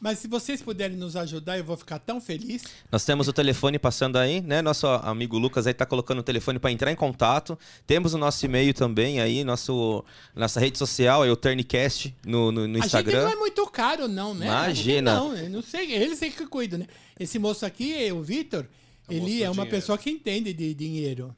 Mas 0.00 0.18
se 0.18 0.26
vocês 0.26 0.62
puderem 0.62 0.96
nos 0.96 1.14
ajudar, 1.14 1.58
eu 1.58 1.64
vou 1.64 1.76
ficar 1.76 1.98
tão 1.98 2.20
feliz. 2.22 2.64
Nós 2.90 3.04
temos 3.04 3.28
o 3.28 3.32
telefone 3.34 3.78
passando 3.78 4.16
aí, 4.16 4.40
né? 4.40 4.62
Nosso 4.62 4.86
amigo 4.86 5.36
Lucas 5.38 5.66
aí 5.66 5.74
tá 5.74 5.84
colocando 5.84 6.20
o 6.20 6.22
telefone 6.22 6.58
para 6.58 6.72
entrar 6.72 6.90
em 6.90 6.96
contato. 6.96 7.58
Temos 7.86 8.14
o 8.14 8.18
nosso 8.18 8.42
e-mail 8.46 8.72
também 8.72 9.20
aí, 9.20 9.44
nosso, 9.44 10.02
nossa 10.34 10.58
rede 10.58 10.78
social, 10.78 11.22
é 11.22 11.30
o 11.30 11.36
Turncast 11.36 12.14
no, 12.24 12.50
no, 12.50 12.66
no 12.66 12.78
A 12.78 12.80
gente 12.80 12.86
Instagram. 12.86 13.24
não 13.24 13.30
é 13.32 13.36
muito 13.36 13.66
caro, 13.66 14.08
não, 14.08 14.34
né? 14.34 14.46
Imagina. 14.46 15.14
Não, 15.16 15.48
não 15.50 15.62
sei, 15.62 15.92
ele 15.92 16.16
sei 16.16 16.30
que 16.30 16.46
cuida, 16.46 16.78
né? 16.78 16.86
Esse 17.18 17.38
moço 17.38 17.66
aqui, 17.66 18.10
o 18.10 18.22
Vitor, 18.22 18.66
É 19.06 19.14
ele 19.14 19.42
é 19.42 19.48
uma 19.50 19.64
dinheiro. 19.64 19.70
pessoa 19.70 19.98
que 19.98 20.08
entende 20.10 20.54
de 20.54 20.72
dinheiro. 20.72 21.36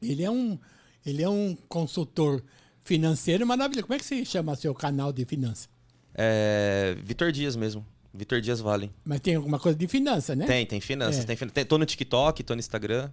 Ele 0.00 0.22
é 0.22 0.30
um, 0.30 0.58
ele 1.04 1.22
é 1.22 1.28
um 1.28 1.54
consultor 1.68 2.42
financeiro 2.82 3.46
maravilhoso. 3.46 3.86
Como 3.86 3.94
é 3.96 3.98
que 3.98 4.04
se 4.06 4.24
chama 4.24 4.56
seu 4.56 4.74
canal 4.74 5.12
de 5.12 5.26
finanças? 5.26 5.75
É, 6.16 6.96
Vitor 7.04 7.30
Dias 7.30 7.54
mesmo. 7.56 7.84
Vitor 8.14 8.40
Dias 8.40 8.60
Vale. 8.60 8.90
Mas 9.04 9.20
tem 9.20 9.34
alguma 9.34 9.58
coisa 9.58 9.76
de 9.76 9.86
finança, 9.86 10.34
né? 10.34 10.46
Tem, 10.46 10.64
tem 10.64 10.80
finanças. 10.80 11.22
É. 11.22 11.26
Tem, 11.26 11.36
tem- 11.36 11.64
tô 11.66 11.76
no 11.76 11.84
TikTok, 11.84 12.42
tô 12.42 12.54
no 12.54 12.60
Instagram. 12.60 13.10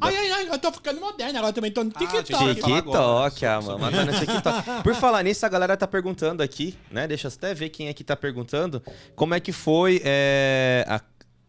Ai, 0.00 0.14
ai, 0.16 0.30
ai, 0.30 0.48
eu 0.50 0.58
tô 0.60 0.70
ficando 0.70 1.00
moderno, 1.00 1.36
agora 1.38 1.52
também 1.52 1.72
tô 1.72 1.82
no 1.82 1.90
Ah, 1.92 1.98
TikTok. 1.98 2.32
Agora, 2.32 2.54
TikTok, 2.54 3.44
a 3.44 3.60
sobre- 3.60 3.80
mamãe 3.82 4.06
tá 4.06 4.12
no 4.12 4.20
TikTok. 4.20 4.82
Por 4.84 4.94
falar 4.94 5.24
nisso, 5.24 5.44
a 5.44 5.48
galera 5.48 5.76
tá 5.76 5.88
perguntando 5.88 6.44
aqui, 6.44 6.76
né? 6.92 7.08
Deixa 7.08 7.26
eu 7.26 7.32
até 7.34 7.52
ver 7.54 7.70
quem 7.70 7.88
é 7.88 7.92
que 7.92 8.04
tá 8.04 8.14
perguntando. 8.14 8.80
Como 9.16 9.34
é 9.34 9.40
que 9.40 9.50
foi 9.50 10.00
é, 10.04 10.84
a 10.88 11.00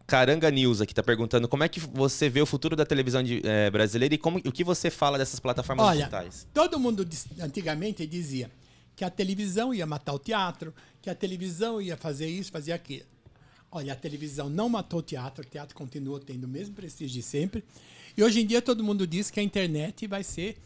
Caranga 0.04 0.50
News 0.50 0.80
aqui 0.80 0.92
tá 0.92 1.02
perguntando 1.02 1.46
como 1.46 1.62
é 1.62 1.68
que 1.68 1.78
você 1.78 2.28
vê 2.28 2.40
o 2.42 2.46
futuro 2.46 2.74
da 2.74 2.84
televisão 2.84 3.22
de- 3.22 3.42
é, 3.44 3.70
brasileira 3.70 4.12
e 4.16 4.18
como, 4.18 4.38
o 4.38 4.50
que 4.50 4.64
você 4.64 4.90
fala 4.90 5.16
dessas 5.18 5.38
plataformas 5.38 5.86
Olha, 5.86 5.98
digitais. 5.98 6.48
todo 6.52 6.80
mundo 6.80 7.06
antigamente 7.40 8.04
dizia 8.08 8.50
que 8.98 9.04
a 9.04 9.10
televisão 9.10 9.72
ia 9.72 9.86
matar 9.86 10.12
o 10.12 10.18
teatro, 10.18 10.74
que 11.00 11.08
a 11.08 11.14
televisão 11.14 11.80
ia 11.80 11.96
fazer 11.96 12.28
isso, 12.28 12.50
fazer 12.50 12.72
aquilo. 12.72 13.06
Olha, 13.70 13.92
a 13.92 13.96
televisão 13.96 14.50
não 14.50 14.68
matou 14.68 14.98
o 14.98 15.02
teatro, 15.02 15.44
o 15.44 15.48
teatro 15.48 15.72
continua 15.76 16.18
tendo 16.18 16.42
o 16.42 16.48
mesmo 16.48 16.74
prestígio 16.74 17.14
de 17.14 17.22
sempre. 17.22 17.62
E 18.16 18.24
hoje 18.24 18.40
em 18.40 18.46
dia 18.46 18.60
todo 18.60 18.82
mundo 18.82 19.06
diz 19.06 19.30
que 19.30 19.38
a 19.38 19.42
internet 19.42 20.04
vai 20.08 20.24
ser 20.24 20.58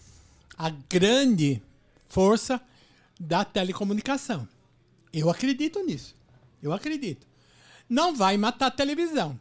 a 0.56 0.70
grande 0.70 1.60
força 2.08 2.58
da 3.20 3.44
telecomunicação. 3.44 4.48
Eu 5.12 5.28
acredito 5.28 5.84
nisso. 5.84 6.16
Eu 6.62 6.72
acredito. 6.72 7.26
Não 7.86 8.16
vai 8.16 8.38
matar 8.38 8.68
a 8.68 8.70
televisão, 8.70 9.38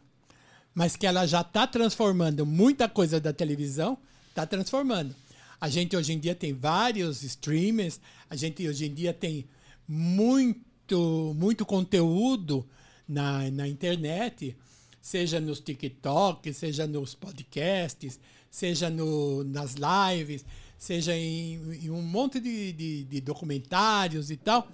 mas 0.74 0.96
que 0.96 1.06
ela 1.06 1.24
já 1.24 1.40
está 1.40 1.66
transformando 1.66 2.44
muita 2.44 2.90
coisa 2.90 3.18
da 3.18 3.32
televisão, 3.32 3.96
está 4.28 4.44
transformando. 4.44 5.16
A 5.62 5.68
gente 5.68 5.96
hoje 5.96 6.12
em 6.12 6.18
dia 6.18 6.34
tem 6.34 6.52
vários 6.52 7.22
streamers, 7.22 8.00
a 8.28 8.34
gente 8.34 8.66
hoje 8.66 8.86
em 8.86 8.92
dia 8.92 9.14
tem 9.14 9.46
muito, 9.86 11.32
muito 11.36 11.64
conteúdo 11.64 12.68
na, 13.06 13.48
na 13.48 13.68
internet, 13.68 14.56
seja 15.00 15.38
nos 15.38 15.60
TikTok, 15.60 16.52
seja 16.52 16.84
nos 16.84 17.14
podcasts, 17.14 18.18
seja 18.50 18.90
no, 18.90 19.44
nas 19.44 19.76
lives, 19.76 20.44
seja 20.76 21.16
em, 21.16 21.84
em 21.84 21.90
um 21.90 22.02
monte 22.02 22.40
de, 22.40 22.72
de, 22.72 23.04
de 23.04 23.20
documentários 23.20 24.32
e 24.32 24.36
tal. 24.36 24.68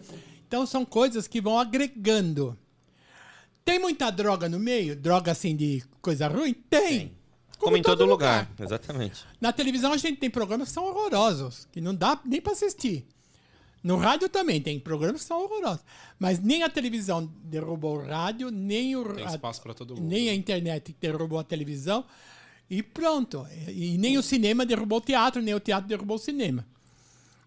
Então 0.46 0.64
são 0.66 0.86
coisas 0.86 1.28
que 1.28 1.38
vão 1.38 1.58
agregando. 1.58 2.58
Tem 3.62 3.78
muita 3.78 4.08
droga 4.08 4.48
no 4.48 4.58
meio? 4.58 4.96
Droga 4.96 5.32
assim 5.32 5.54
de 5.54 5.84
coisa 6.00 6.28
ruim? 6.28 6.54
Tem. 6.54 7.17
Como, 7.58 7.76
em 7.76 7.82
todo 7.82 8.04
lugar. 8.04 8.50
Exatamente. 8.58 9.24
Na 9.40 9.52
televisão 9.52 9.92
a 9.92 9.96
gente 9.96 10.18
tem 10.18 10.30
programas 10.30 10.68
que 10.68 10.74
são 10.74 10.86
horrorosos, 10.86 11.66
que 11.72 11.80
não 11.80 11.94
dá 11.94 12.20
nem 12.24 12.40
para 12.40 12.52
assistir. 12.52 13.06
No 13.82 13.96
rádio 13.96 14.28
também 14.28 14.60
tem 14.60 14.78
programas 14.78 15.22
que 15.22 15.26
são 15.28 15.42
horrorosos. 15.42 15.84
Mas 16.18 16.40
nem 16.40 16.62
a 16.62 16.68
televisão 16.68 17.30
derrubou 17.44 17.98
o 17.98 18.06
rádio, 18.06 18.50
nem, 18.50 18.96
o, 18.96 19.14
Tem 19.14 19.24
espaço 19.24 19.62
pra 19.62 19.74
todo 19.74 19.94
mundo. 19.96 20.08
nem 20.08 20.28
a 20.28 20.34
internet 20.34 20.94
derrubou 21.00 21.38
a 21.38 21.44
televisão. 21.44 22.04
E 22.68 22.82
pronto. 22.82 23.46
E, 23.68 23.94
e 23.94 23.98
nem 23.98 24.18
o 24.18 24.22
cinema 24.22 24.66
derrubou 24.66 24.98
o 24.98 25.00
teatro, 25.00 25.40
nem 25.40 25.54
o 25.54 25.60
teatro 25.60 25.88
derrubou 25.88 26.16
o 26.16 26.20
cinema. 26.20 26.66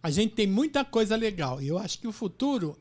A 0.01 0.09
gente 0.09 0.33
tem 0.33 0.47
muita 0.47 0.83
coisa 0.83 1.15
legal. 1.15 1.61
E 1.61 1.67
eu 1.67 1.77
acho 1.77 1.99
que 1.99 2.07
o 2.07 2.11
futuro, 2.11 2.77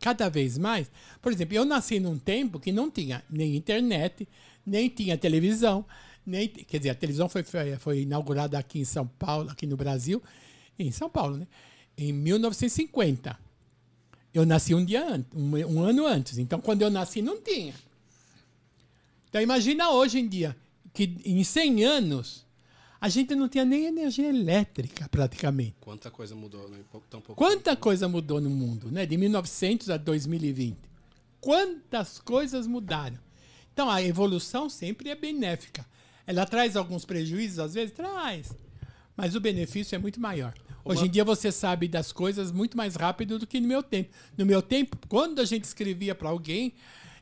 cada 0.00 0.28
vez 0.28 0.58
mais. 0.58 0.90
Por 1.22 1.32
exemplo, 1.32 1.54
eu 1.54 1.64
nasci 1.64 1.98
num 1.98 2.18
tempo 2.18 2.60
que 2.60 2.72
não 2.72 2.90
tinha 2.90 3.24
nem 3.30 3.56
internet, 3.56 4.28
nem 4.66 4.88
tinha 4.88 5.16
televisão, 5.16 5.84
nem. 6.28 6.48
Quer 6.48 6.78
dizer, 6.78 6.90
a 6.90 6.94
televisão 6.94 7.28
foi, 7.28 7.42
foi, 7.42 7.76
foi 7.76 8.00
inaugurada 8.02 8.58
aqui 8.58 8.78
em 8.80 8.84
São 8.84 9.06
Paulo, 9.06 9.50
aqui 9.50 9.66
no 9.66 9.76
Brasil, 9.76 10.22
em 10.78 10.92
São 10.92 11.08
Paulo, 11.08 11.36
né? 11.36 11.46
Em 11.96 12.12
1950. 12.12 13.38
Eu 14.32 14.44
nasci 14.46 14.74
um 14.74 14.84
dia 14.84 15.04
antes, 15.06 15.26
um, 15.34 15.56
um 15.66 15.80
ano 15.80 16.06
antes. 16.06 16.38
Então, 16.38 16.60
quando 16.60 16.82
eu 16.82 16.90
nasci, 16.90 17.22
não 17.22 17.40
tinha. 17.40 17.74
Então, 19.28 19.40
imagina 19.40 19.90
hoje 19.90 20.18
em 20.18 20.28
dia, 20.28 20.56
que 20.92 21.16
em 21.24 21.42
100 21.42 21.84
anos, 21.84 22.46
a 23.00 23.08
gente 23.08 23.34
não 23.34 23.48
tinha 23.48 23.64
nem 23.64 23.86
energia 23.86 24.28
elétrica, 24.28 25.08
praticamente. 25.08 25.76
Quanta 25.80 26.10
coisa 26.10 26.34
mudou, 26.34 26.68
né? 26.68 26.78
Tão 27.08 27.20
pouco 27.20 27.34
Quanta 27.34 27.76
coisa 27.76 28.08
mudou 28.08 28.40
no 28.40 28.50
mundo, 28.50 28.90
né? 28.90 29.06
De 29.06 29.16
1900 29.16 29.90
a 29.90 29.96
2020. 29.96 30.76
Quantas 31.40 32.18
coisas 32.18 32.66
mudaram. 32.66 33.18
Então, 33.72 33.88
a 33.88 34.02
evolução 34.02 34.68
sempre 34.68 35.08
é 35.10 35.14
benéfica. 35.14 35.86
Ela 36.28 36.44
traz 36.44 36.76
alguns 36.76 37.06
prejuízos, 37.06 37.58
às 37.58 37.72
vezes 37.72 37.90
traz, 37.90 38.52
mas 39.16 39.34
o 39.34 39.40
benefício 39.40 39.96
é 39.96 39.98
muito 39.98 40.20
maior. 40.20 40.52
Hoje 40.84 41.06
em 41.06 41.10
dia 41.10 41.24
você 41.24 41.50
sabe 41.50 41.88
das 41.88 42.12
coisas 42.12 42.52
muito 42.52 42.76
mais 42.76 42.96
rápido 42.96 43.38
do 43.38 43.46
que 43.46 43.58
no 43.58 43.66
meu 43.66 43.82
tempo. 43.82 44.10
No 44.36 44.44
meu 44.44 44.60
tempo, 44.60 44.98
quando 45.08 45.40
a 45.40 45.46
gente 45.46 45.64
escrevia 45.64 46.14
para 46.14 46.28
alguém, 46.28 46.74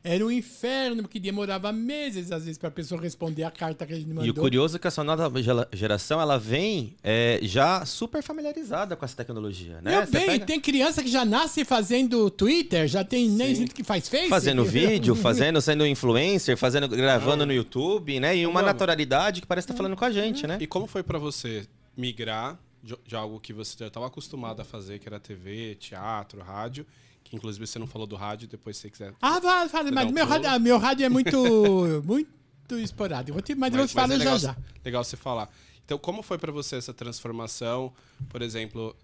Era 0.09 0.24
um 0.24 0.31
inferno, 0.31 1.03
porque 1.03 1.19
demorava 1.19 1.73
meses, 1.73 2.31
às 2.31 2.45
vezes, 2.45 2.57
para 2.57 2.69
a 2.69 2.73
pessoa 2.73 3.01
responder 3.01 3.43
a 3.43 3.51
carta 3.51 3.85
que 3.85 3.93
a 3.93 3.97
gente 3.97 4.07
mandou. 4.07 4.24
E 4.24 4.31
o 4.31 4.35
curioso 4.35 4.77
é 4.77 4.78
que 4.78 4.87
essa 4.87 5.03
nova 5.03 5.33
geração, 5.73 6.20
ela 6.20 6.39
vem 6.39 6.95
é, 7.03 7.41
já 7.43 7.85
super 7.85 8.23
familiarizada 8.23 8.95
com 8.95 9.05
essa 9.05 9.16
tecnologia, 9.16 9.81
né? 9.83 9.91
Meu 9.97 10.07
Você 10.07 10.12
bem, 10.12 10.27
pega- 10.27 10.47
tem 10.47 10.61
criança 10.61 11.03
que 11.03 11.09
já 11.09 11.24
nasce 11.24 11.65
fazendo 11.65 12.31
Twitter, 12.31 12.87
já 12.87 13.03
tem 13.03 13.28
nem 13.28 13.49
Sim. 13.49 13.55
gente 13.62 13.74
que 13.74 13.83
faz 13.83 14.09
Face. 14.09 14.28
Fazendo 14.28 14.65
vídeo, 14.65 15.15
fazendo, 15.16 15.61
sendo 15.61 15.85
influencer, 15.85 16.57
fazendo, 16.57 16.87
gravando 16.89 17.45
no 17.45 17.53
YouTube, 17.53 18.20
né? 18.20 18.37
E 18.37 18.47
uma 18.47 18.61
Vamos. 18.61 18.66
naturalidade 18.66 19.41
que 19.41 19.47
parece 19.47 19.65
estar 19.65 19.74
falando 19.77 19.97
com 19.97 20.05
a 20.05 20.11
gente, 20.12 20.47
né? 20.47 20.57
E 20.61 20.69
como 20.69 20.87
foi 20.87 21.03
pra 21.03 21.19
você 21.19 21.66
migrar 21.97 22.57
de, 22.81 22.97
de 23.05 23.16
algo 23.16 23.41
que 23.41 23.53
você 23.53 23.74
já 23.81 23.89
estava 23.89 24.07
acostumado 24.07 24.61
a 24.62 24.65
fazer, 24.65 25.01
que 25.01 25.09
era 25.09 25.19
TV, 25.19 25.74
teatro, 25.74 26.41
rádio, 26.43 26.87
que 27.28 27.36
inclusive 27.36 27.66
você 27.66 27.78
não 27.78 27.86
falou 27.86 28.07
do 28.07 28.16
rádio, 28.16 28.47
depois 28.48 28.77
se 28.77 28.82
você 28.82 28.90
quiser. 28.90 29.15
Ah, 29.20 29.39
vai, 29.40 29.69
fala, 29.69 29.90
mas 29.90 30.07
Não, 30.07 30.12
meu 30.12 30.27
pulo. 30.27 30.43
rádio, 30.43 30.61
meu 30.61 30.78
rádio 30.78 31.07
é 31.07 31.09
muito, 31.09 31.36
muito 32.05 32.78
esporádico. 32.78 33.32
Vou 33.35 33.43
te- 33.43 33.55
Mas, 33.55 33.74
eu 33.74 33.86
te 33.86 33.94
falo 33.94 34.12
é 34.12 34.16
já 34.16 34.19
legal, 34.19 34.39
já. 34.39 34.57
legal 34.85 35.05
você 35.05 35.16
falar. 35.16 35.51
Então, 35.85 35.98
como 35.98 36.23
foi 36.23 36.36
pra 36.39 36.51
você 36.51 36.77
essa 36.77 36.93
transformação, 36.94 37.93
por 38.28 38.43
exemplo, 38.43 38.97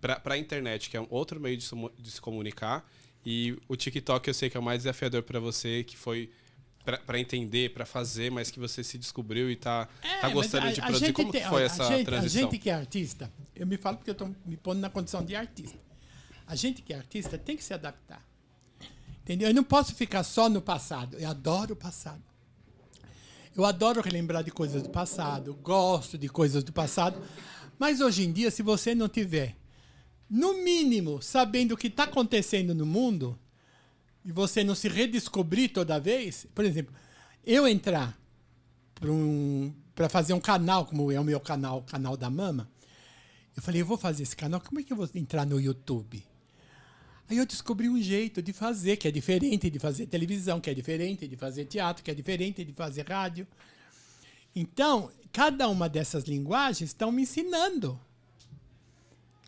pra 0.00 0.18
pra 0.20 0.38
internet, 0.38 0.88
que 0.90 0.96
é 0.96 1.00
um 1.00 1.06
outro 1.10 1.40
meio 1.40 1.56
de, 1.56 1.64
se- 1.64 1.74
de 1.98 2.10
se 2.10 2.20
comunicar, 2.20 2.88
e 3.24 3.56
o 3.68 3.76
TikTok 3.76 4.26
eu 4.28 4.34
sei 4.34 4.48
que 4.50 4.56
é 4.56 4.60
o 4.60 4.62
mais 4.62 4.80
desafiador 4.82 5.22
pra 5.22 5.38
você, 5.40 5.82
que 5.84 5.96
foi 5.96 6.30
pra- 6.84 6.98
pra 6.98 7.18
entender, 7.18 7.72
pra 7.72 7.84
fazer, 7.86 8.30
mas 8.30 8.50
que 8.50 8.58
você 8.60 8.82
se 8.84 8.98
descobriu 8.98 9.50
e 9.50 9.56
tá, 9.56 9.88
É, 10.02 10.08
tá 10.16 10.20
mas 10.24 10.32
gostando 10.32 10.66
a- 10.66 10.72
de 10.72 10.80
a 10.80 10.84
produzir. 10.86 11.12
Como 11.12 11.30
tem- 11.32 11.44
foi 11.44 11.62
a 11.62 11.66
essa 11.66 11.84
gente, 11.86 12.04
transição? 12.04 12.48
A 12.48 12.50
gente 12.50 12.58
que 12.60 12.70
é 12.70 12.74
artista, 12.74 13.32
eu 13.54 13.66
me 13.66 13.76
falo 13.76 13.96
porque 13.96 14.10
eu 14.10 14.12
estou 14.12 14.34
me 14.44 14.56
pondo 14.56 14.80
na 14.80 14.90
condição 14.90 15.24
de 15.24 15.34
artista. 15.36 15.78
A 16.52 16.54
gente 16.54 16.82
que 16.82 16.92
é 16.92 16.98
artista 16.98 17.38
tem 17.38 17.56
que 17.56 17.64
se 17.64 17.72
adaptar. 17.72 18.22
Entendeu? 19.22 19.48
Eu 19.48 19.54
não 19.54 19.64
posso 19.64 19.94
ficar 19.94 20.22
só 20.22 20.50
no 20.50 20.60
passado. 20.60 21.16
Eu 21.16 21.30
adoro 21.30 21.72
o 21.72 21.76
passado. 21.76 22.22
Eu 23.56 23.64
adoro 23.64 24.02
relembrar 24.02 24.44
de 24.44 24.50
coisas 24.50 24.82
do 24.82 24.90
passado, 24.90 25.54
gosto 25.62 26.18
de 26.18 26.28
coisas 26.28 26.62
do 26.62 26.70
passado. 26.70 27.18
Mas 27.78 28.02
hoje 28.02 28.24
em 28.24 28.30
dia, 28.30 28.50
se 28.50 28.62
você 28.62 28.94
não 28.94 29.08
tiver, 29.08 29.56
no 30.28 30.62
mínimo, 30.62 31.22
sabendo 31.22 31.72
o 31.72 31.76
que 31.76 31.86
está 31.86 32.04
acontecendo 32.04 32.74
no 32.74 32.84
mundo, 32.84 33.38
e 34.22 34.30
você 34.30 34.62
não 34.62 34.74
se 34.74 34.90
redescobrir 34.90 35.72
toda 35.72 35.98
vez, 35.98 36.46
por 36.54 36.66
exemplo, 36.66 36.94
eu 37.46 37.66
entrar 37.66 38.14
para 38.94 39.10
um, 39.10 39.72
fazer 40.10 40.34
um 40.34 40.40
canal, 40.40 40.84
como 40.84 41.10
é 41.10 41.18
o 41.18 41.24
meu 41.24 41.40
canal, 41.40 41.78
o 41.78 41.82
canal 41.82 42.14
da 42.14 42.28
Mama, 42.28 42.68
eu 43.56 43.62
falei, 43.62 43.80
eu 43.80 43.86
vou 43.86 43.96
fazer 43.96 44.22
esse 44.22 44.36
canal, 44.36 44.60
como 44.60 44.80
é 44.80 44.82
que 44.82 44.92
eu 44.92 44.98
vou 44.98 45.08
entrar 45.14 45.46
no 45.46 45.58
YouTube? 45.58 46.22
Aí 47.28 47.38
eu 47.38 47.46
descobri 47.46 47.88
um 47.88 48.00
jeito 48.00 48.42
de 48.42 48.52
fazer, 48.52 48.96
que 48.96 49.08
é 49.08 49.10
diferente 49.10 49.70
de 49.70 49.78
fazer 49.78 50.06
televisão, 50.06 50.60
que 50.60 50.68
é 50.68 50.74
diferente 50.74 51.26
de 51.26 51.36
fazer 51.36 51.64
teatro, 51.64 52.02
que 52.04 52.10
é 52.10 52.14
diferente 52.14 52.64
de 52.64 52.72
fazer 52.72 53.08
rádio. 53.08 53.46
Então, 54.54 55.10
cada 55.32 55.68
uma 55.68 55.88
dessas 55.88 56.24
linguagens 56.24 56.90
estão 56.90 57.10
me 57.10 57.22
ensinando. 57.22 57.98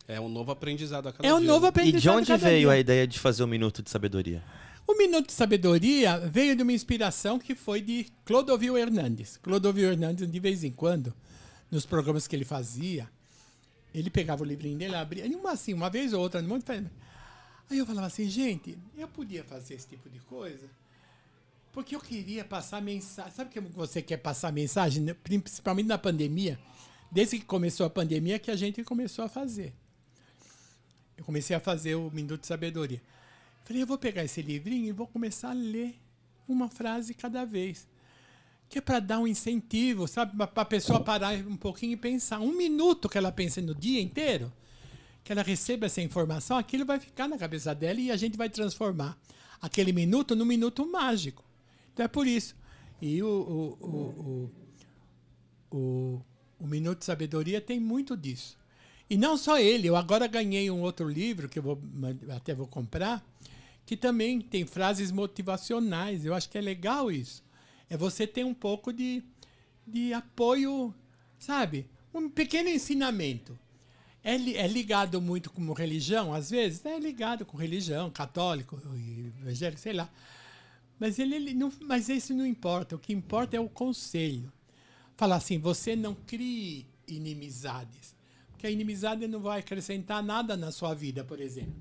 É 0.07 0.19
um 0.19 0.29
novo 0.29 0.51
aprendizado 0.51 1.07
a 1.07 1.13
cada 1.13 1.27
É 1.27 1.33
um 1.33 1.39
dia, 1.39 1.47
novo 1.47 1.61
né? 1.61 1.67
E 1.67 1.69
aprendizado. 1.69 2.01
de 2.01 2.09
onde 2.09 2.27
cada 2.27 2.47
veio 2.47 2.69
dia. 2.69 2.71
a 2.71 2.79
ideia 2.79 3.07
de 3.07 3.19
fazer 3.19 3.43
o 3.43 3.47
Minuto 3.47 3.81
de 3.83 3.89
Sabedoria? 3.89 4.43
O 4.87 4.95
Minuto 4.95 5.27
de 5.27 5.33
Sabedoria 5.33 6.19
veio 6.19 6.55
de 6.55 6.61
uma 6.61 6.71
inspiração 6.71 7.39
que 7.39 7.55
foi 7.55 7.81
de 7.81 8.07
Clodovil 8.23 8.77
Hernandes. 8.77 9.37
Clodovil 9.37 9.91
Hernandes, 9.91 10.29
de 10.29 10.39
vez 10.39 10.63
em 10.63 10.71
quando, 10.71 11.13
nos 11.71 11.87
programas 11.87 12.27
que 12.27 12.35
ele 12.35 12.45
fazia, 12.45 13.09
ele 13.93 14.11
pegava 14.11 14.43
o 14.43 14.45
livrinho 14.45 14.77
dele, 14.77 14.95
abria, 14.95 15.25
uma 15.37 15.53
assim, 15.53 15.73
uma 15.73 15.89
vez 15.89 16.13
ou 16.13 16.21
outra, 16.21 16.39
no 16.39 16.49
monte 16.49 16.61
de 16.61 16.89
Aí 17.69 17.77
eu 17.77 17.85
falava 17.85 18.07
assim, 18.07 18.29
gente, 18.29 18.77
eu 18.97 19.07
podia 19.07 19.43
fazer 19.43 19.73
esse 19.73 19.87
tipo 19.87 20.09
de 20.09 20.19
coisa, 20.19 20.69
porque 21.71 21.95
eu 21.95 21.99
queria 21.99 22.45
passar 22.45 22.81
mensagem. 22.81 23.31
Sabe 23.31 23.49
que 23.49 23.59
você 23.59 24.01
quer 24.01 24.17
passar 24.17 24.51
mensagem, 24.51 25.03
né? 25.03 25.13
principalmente 25.13 25.87
na 25.87 25.97
pandemia? 25.97 26.59
Desde 27.11 27.39
que 27.39 27.45
começou 27.45 27.85
a 27.85 27.89
pandemia, 27.89 28.39
que 28.39 28.51
a 28.51 28.55
gente 28.55 28.83
começou 28.83 29.25
a 29.25 29.29
fazer. 29.29 29.73
Eu 31.17 31.23
comecei 31.23 31.55
a 31.55 31.59
fazer 31.59 31.95
o 31.95 32.11
Minuto 32.11 32.41
de 32.41 32.47
Sabedoria. 32.47 33.01
Falei, 33.63 33.81
eu 33.81 33.87
vou 33.87 33.97
pegar 33.97 34.23
esse 34.23 34.41
livrinho 34.41 34.87
e 34.87 34.91
vou 34.91 35.07
começar 35.07 35.49
a 35.49 35.53
ler 35.53 35.95
uma 36.47 36.69
frase 36.69 37.13
cada 37.13 37.45
vez. 37.45 37.87
Que 38.69 38.79
é 38.79 38.81
para 38.81 38.99
dar 38.99 39.19
um 39.19 39.27
incentivo, 39.27 40.07
sabe? 40.07 40.35
Para 40.37 40.61
a 40.61 40.65
pessoa 40.65 40.99
parar 41.03 41.35
um 41.47 41.57
pouquinho 41.57 41.93
e 41.93 41.97
pensar. 41.97 42.39
Um 42.39 42.55
minuto 42.55 43.09
que 43.09 43.17
ela 43.17 43.31
pensa 43.31 43.61
no 43.61 43.73
dia 43.73 44.01
inteiro, 44.01 44.51
que 45.25 45.31
ela 45.31 45.41
receba 45.41 45.87
essa 45.87 46.03
informação, 46.03 46.55
aquilo 46.55 46.85
vai 46.85 46.99
ficar 46.99 47.27
na 47.27 47.35
cabeça 47.35 47.73
dela 47.73 47.99
e 47.99 48.11
a 48.11 48.15
gente 48.15 48.37
vai 48.37 48.47
transformar 48.47 49.17
aquele 49.59 49.91
minuto 49.91 50.35
num 50.35 50.45
minuto 50.45 50.85
mágico. 50.85 51.43
Então 51.91 52.05
é 52.05 52.07
por 52.07 52.27
isso. 52.27 52.55
E 53.01 53.23
o, 53.23 53.27
o, 53.81 54.51
o, 55.71 55.75
o, 55.75 56.21
o, 56.59 56.67
Minuto 56.67 56.99
de 56.99 57.05
Sabedoria 57.05 57.59
tem 57.59 57.79
muito 57.79 58.15
disso. 58.15 58.55
E 59.09 59.17
não 59.17 59.35
só 59.35 59.57
ele, 59.57 59.87
eu 59.87 59.95
agora 59.95 60.27
ganhei 60.27 60.69
um 60.69 60.81
outro 60.81 61.09
livro 61.09 61.49
que 61.49 61.57
eu 61.57 61.63
vou, 61.63 61.81
até 62.35 62.53
vou 62.53 62.67
comprar, 62.67 63.25
que 63.83 63.97
também 63.97 64.39
tem 64.39 64.63
frases 64.63 65.11
motivacionais. 65.11 66.23
Eu 66.23 66.35
acho 66.35 66.49
que 66.49 66.57
é 66.57 66.61
legal 66.61 67.11
isso. 67.11 67.43
É 67.89 67.97
você 67.97 68.27
ter 68.27 68.45
um 68.45 68.53
pouco 68.53 68.93
de, 68.93 69.23
de 69.87 70.13
apoio, 70.13 70.93
sabe? 71.39 71.87
Um 72.13 72.29
pequeno 72.29 72.69
ensinamento. 72.69 73.57
É, 74.27 74.35
li- 74.37 74.57
é 74.57 74.67
ligado 74.67 75.21
muito 75.21 75.51
com 75.51 75.71
religião, 75.71 76.33
às 76.33 76.49
vezes? 76.49 76.83
É 76.83 76.97
ligado 76.99 77.45
com 77.45 77.55
religião, 77.55 78.09
católico, 78.09 78.75
evangélico, 79.39 79.79
sei 79.79 79.93
lá. 79.93 80.09
Mas, 80.99 81.19
ele, 81.19 81.35
ele 81.35 81.53
não, 81.53 81.71
mas 81.81 82.09
isso 82.09 82.33
não 82.33 82.43
importa. 82.43 82.95
O 82.95 82.99
que 82.99 83.13
importa 83.13 83.55
é 83.55 83.59
o 83.59 83.69
conselho. 83.69 84.51
Falar 85.15 85.35
assim, 85.35 85.59
você 85.59 85.95
não 85.95 86.15
crie 86.15 86.87
inimizades. 87.07 88.15
Porque 88.49 88.65
a 88.65 88.71
inimizade 88.71 89.27
não 89.27 89.39
vai 89.39 89.59
acrescentar 89.59 90.23
nada 90.23 90.57
na 90.57 90.71
sua 90.71 90.95
vida, 90.95 91.23
por 91.23 91.39
exemplo. 91.39 91.75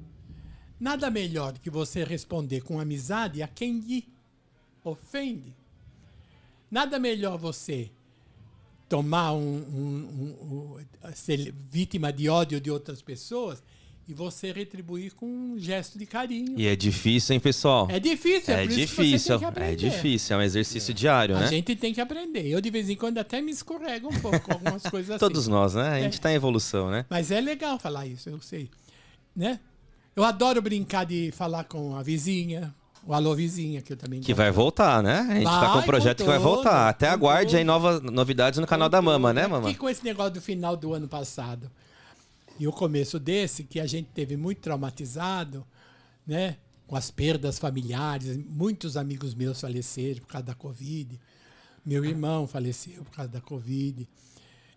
Nada 0.79 1.11
melhor 1.11 1.53
do 1.53 1.61
que 1.61 1.71
você 1.71 2.05
responder 2.05 2.61
com 2.61 2.79
amizade 2.79 3.43
a 3.43 3.49
quem 3.49 3.79
lhe 3.81 4.07
ofende. 4.85 5.57
Nada 6.71 6.99
melhor 6.99 7.39
você 7.39 7.91
tomar 8.89 9.33
um, 9.33 9.39
um- 9.41 10.77
um- 11.03 11.13
ser 11.15 11.53
vítima 11.71 12.13
de 12.13 12.29
ódio 12.29 12.61
de 12.61 12.71
outras 12.71 13.01
pessoas 13.03 13.63
e 14.07 14.13
você 14.13 14.53
retribuir 14.53 15.15
com 15.15 15.27
um 15.27 15.59
gesto 15.59 15.99
de 15.99 16.05
carinho. 16.05 16.59
E 16.61 16.67
é 16.67 16.77
difícil, 16.77 17.33
hein, 17.35 17.41
pessoal? 17.41 17.89
É 17.91 17.99
difícil, 17.99 18.53
é, 18.55 18.65
É 18.65 18.67
difícil, 18.67 19.37
é 19.57 19.75
difícil, 19.75 20.37
é 20.37 20.39
um 20.39 20.43
exercício 20.43 20.93
diário, 20.93 21.35
A 21.37 21.41
né? 21.41 21.47
gente 21.49 21.75
tem 21.75 21.95
que 21.95 22.01
aprender. 22.03 22.47
Eu, 22.47 22.61
de 22.61 22.69
vez 22.71 22.91
em 22.91 22.97
quando, 22.97 23.17
até 23.17 23.41
me 23.41 23.51
escorrego 23.51 24.09
um 24.09 24.21
pouco 24.21 24.39
com 24.41 24.53
algumas 24.53 24.83
coisas 24.83 25.11
assim. 25.13 25.19
Todos 25.21 25.49
nós, 25.49 25.73
né? 25.75 25.89
A 25.89 25.99
É. 25.99 26.03
gente 26.03 26.21
tá 26.21 26.31
em 26.31 26.35
evolução, 26.35 26.91
né? 26.91 27.07
Mas 27.09 27.31
é 27.31 27.41
legal 27.41 27.79
falar 27.79 28.07
isso, 28.07 28.29
eu 28.29 28.41
sei. 28.43 28.69
Né? 29.35 29.59
Eu 30.15 30.23
adoro 30.23 30.61
brincar 30.61 31.05
de 31.07 31.33
falar 31.33 31.65
com 31.65 31.97
a 31.97 32.03
vizinha, 32.03 32.75
o 33.07 33.13
alô 33.15 33.35
vizinha, 33.35 33.83
que 33.83 33.93
eu 33.93 33.97
também 33.97 34.21
Que 34.21 34.33
vai 34.35 34.51
voltar, 34.51 35.03
né? 35.03 35.19
A 35.21 35.35
gente 35.35 35.45
tá 35.45 35.67
com 35.67 35.73
um 35.73 35.75
Vai, 35.77 35.85
projeto 35.87 36.19
que 36.19 36.29
vai 36.29 36.39
voltar. 36.39 36.89
Até 36.89 37.09
aguarde 37.09 37.57
aí 37.57 37.65
novas 37.65 38.01
novidades 38.01 38.59
no 38.59 38.67
canal 38.67 38.89
da 38.89 39.01
Mama, 39.03 39.33
né, 39.33 39.47
Mama? 39.47 39.71
E 39.71 39.75
com 39.75 39.89
esse 39.89 40.03
negócio 40.05 40.33
do 40.35 40.41
final 40.41 40.77
do 40.77 40.95
ano 40.95 41.07
passado 41.09 41.71
e 42.59 42.67
o 42.69 42.73
começo 42.73 43.19
desse, 43.19 43.65
que 43.65 43.81
a 43.81 43.87
gente 43.87 44.09
teve 44.15 44.37
muito 44.37 44.59
traumatizado, 44.61 45.65
né? 46.27 46.57
Com 46.87 46.97
as 46.97 47.11
perdas 47.11 47.59
familiares, 47.59 48.37
muitos 48.49 48.97
amigos 48.97 49.35
meus 49.35 49.61
faleceram 49.61 50.21
por 50.21 50.29
causa 50.29 50.47
da 50.47 50.55
Covid. 50.55 51.19
Meu 51.85 52.05
irmão 52.05 52.47
faleceu 52.47 53.03
por 53.05 53.11
causa 53.11 53.31
da 53.31 53.41
Covid. 53.41 54.07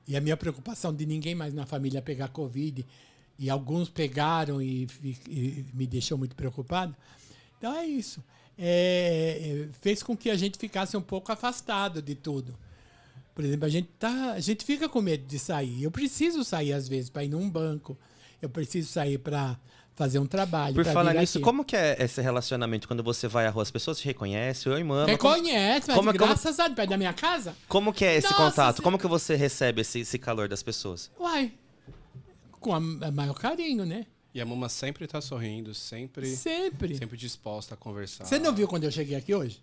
E 0.07 0.15
a 0.15 0.21
minha 0.21 0.37
preocupação 0.37 0.93
de 0.93 1.05
ninguém 1.05 1.35
mais 1.35 1.53
na 1.53 1.65
família 1.65 2.01
pegar 2.01 2.29
Covid. 2.29 2.85
E 3.37 3.49
alguns 3.49 3.89
pegaram 3.89 4.61
e, 4.61 4.87
fi- 4.87 5.17
e 5.29 5.65
me 5.73 5.85
deixou 5.85 6.17
muito 6.17 6.35
preocupado. 6.35 6.95
Então 7.57 7.75
é 7.75 7.85
isso. 7.85 8.23
É, 8.57 9.65
é, 9.67 9.67
fez 9.81 10.01
com 10.01 10.15
que 10.17 10.29
a 10.29 10.35
gente 10.35 10.57
ficasse 10.57 10.97
um 10.97 11.01
pouco 11.01 11.31
afastado 11.31 12.01
de 12.01 12.15
tudo. 12.15 12.57
Por 13.35 13.45
exemplo, 13.45 13.65
a 13.65 13.69
gente, 13.69 13.87
tá, 13.99 14.31
a 14.33 14.39
gente 14.39 14.65
fica 14.65 14.89
com 14.89 14.99
medo 14.99 15.25
de 15.27 15.37
sair. 15.37 15.83
Eu 15.83 15.91
preciso 15.91 16.43
sair 16.43 16.73
às 16.73 16.87
vezes 16.87 17.09
para 17.09 17.23
ir 17.23 17.29
num 17.29 17.47
banco. 17.47 17.95
Eu 18.41 18.49
preciso 18.49 18.89
sair 18.91 19.19
para 19.19 19.55
fazer 19.95 20.17
um 20.19 20.25
trabalho. 20.25 20.73
Por 20.73 20.85
falar 20.85 21.13
nisso, 21.13 21.37
aqui. 21.37 21.43
como 21.43 21.63
que 21.63 21.75
é 21.75 21.97
esse 21.99 22.19
relacionamento 22.21 22.87
quando 22.87 23.03
você 23.03 23.27
vai 23.27 23.45
à 23.45 23.49
rua? 23.49 23.61
As 23.63 23.71
pessoas 23.71 23.99
te 23.99 24.05
reconhecem, 24.05 24.71
oi, 24.71 24.83
Mama. 24.83 25.17
Como, 25.17 25.33
Reconhece, 25.35 25.87
mas 25.87 25.95
como- 25.95 26.11
como- 26.13 26.25
graças 26.27 26.59
a 26.59 26.67
Deus, 26.67 26.89
da 26.89 26.97
minha 26.97 27.13
casa. 27.13 27.55
como 27.67 27.93
que 27.93 28.05
é 28.05 28.15
esse 28.15 28.29
Nossa 28.31 28.37
contato? 28.49 28.81
Como 28.81 28.97
que 28.97 29.07
você 29.07 29.35
recebe 29.35 29.81
esse, 29.81 29.99
esse 29.99 30.17
calor 30.19 30.47
das 30.47 30.61
pessoas? 30.63 31.11
Uai, 31.19 31.51
com 32.59 32.73
a, 32.73 32.77
a 32.77 33.11
maior 33.11 33.33
carinho, 33.35 33.85
né? 33.85 34.05
E 34.37 34.41
a 34.41 34.45
Mama 34.45 34.69
sempre 34.69 35.07
tá 35.07 35.19
sorrindo, 35.19 35.73
sempre, 35.73 36.27
Sempre. 36.35 36.95
sempre 36.95 37.17
disposta 37.17 37.73
a 37.73 37.77
conversar. 37.77 38.23
Você 38.23 38.37
não 38.37 38.53
viu 38.53 38.67
quando 38.67 38.83
eu 38.83 38.91
cheguei 38.91 39.17
aqui 39.17 39.33
hoje? 39.33 39.59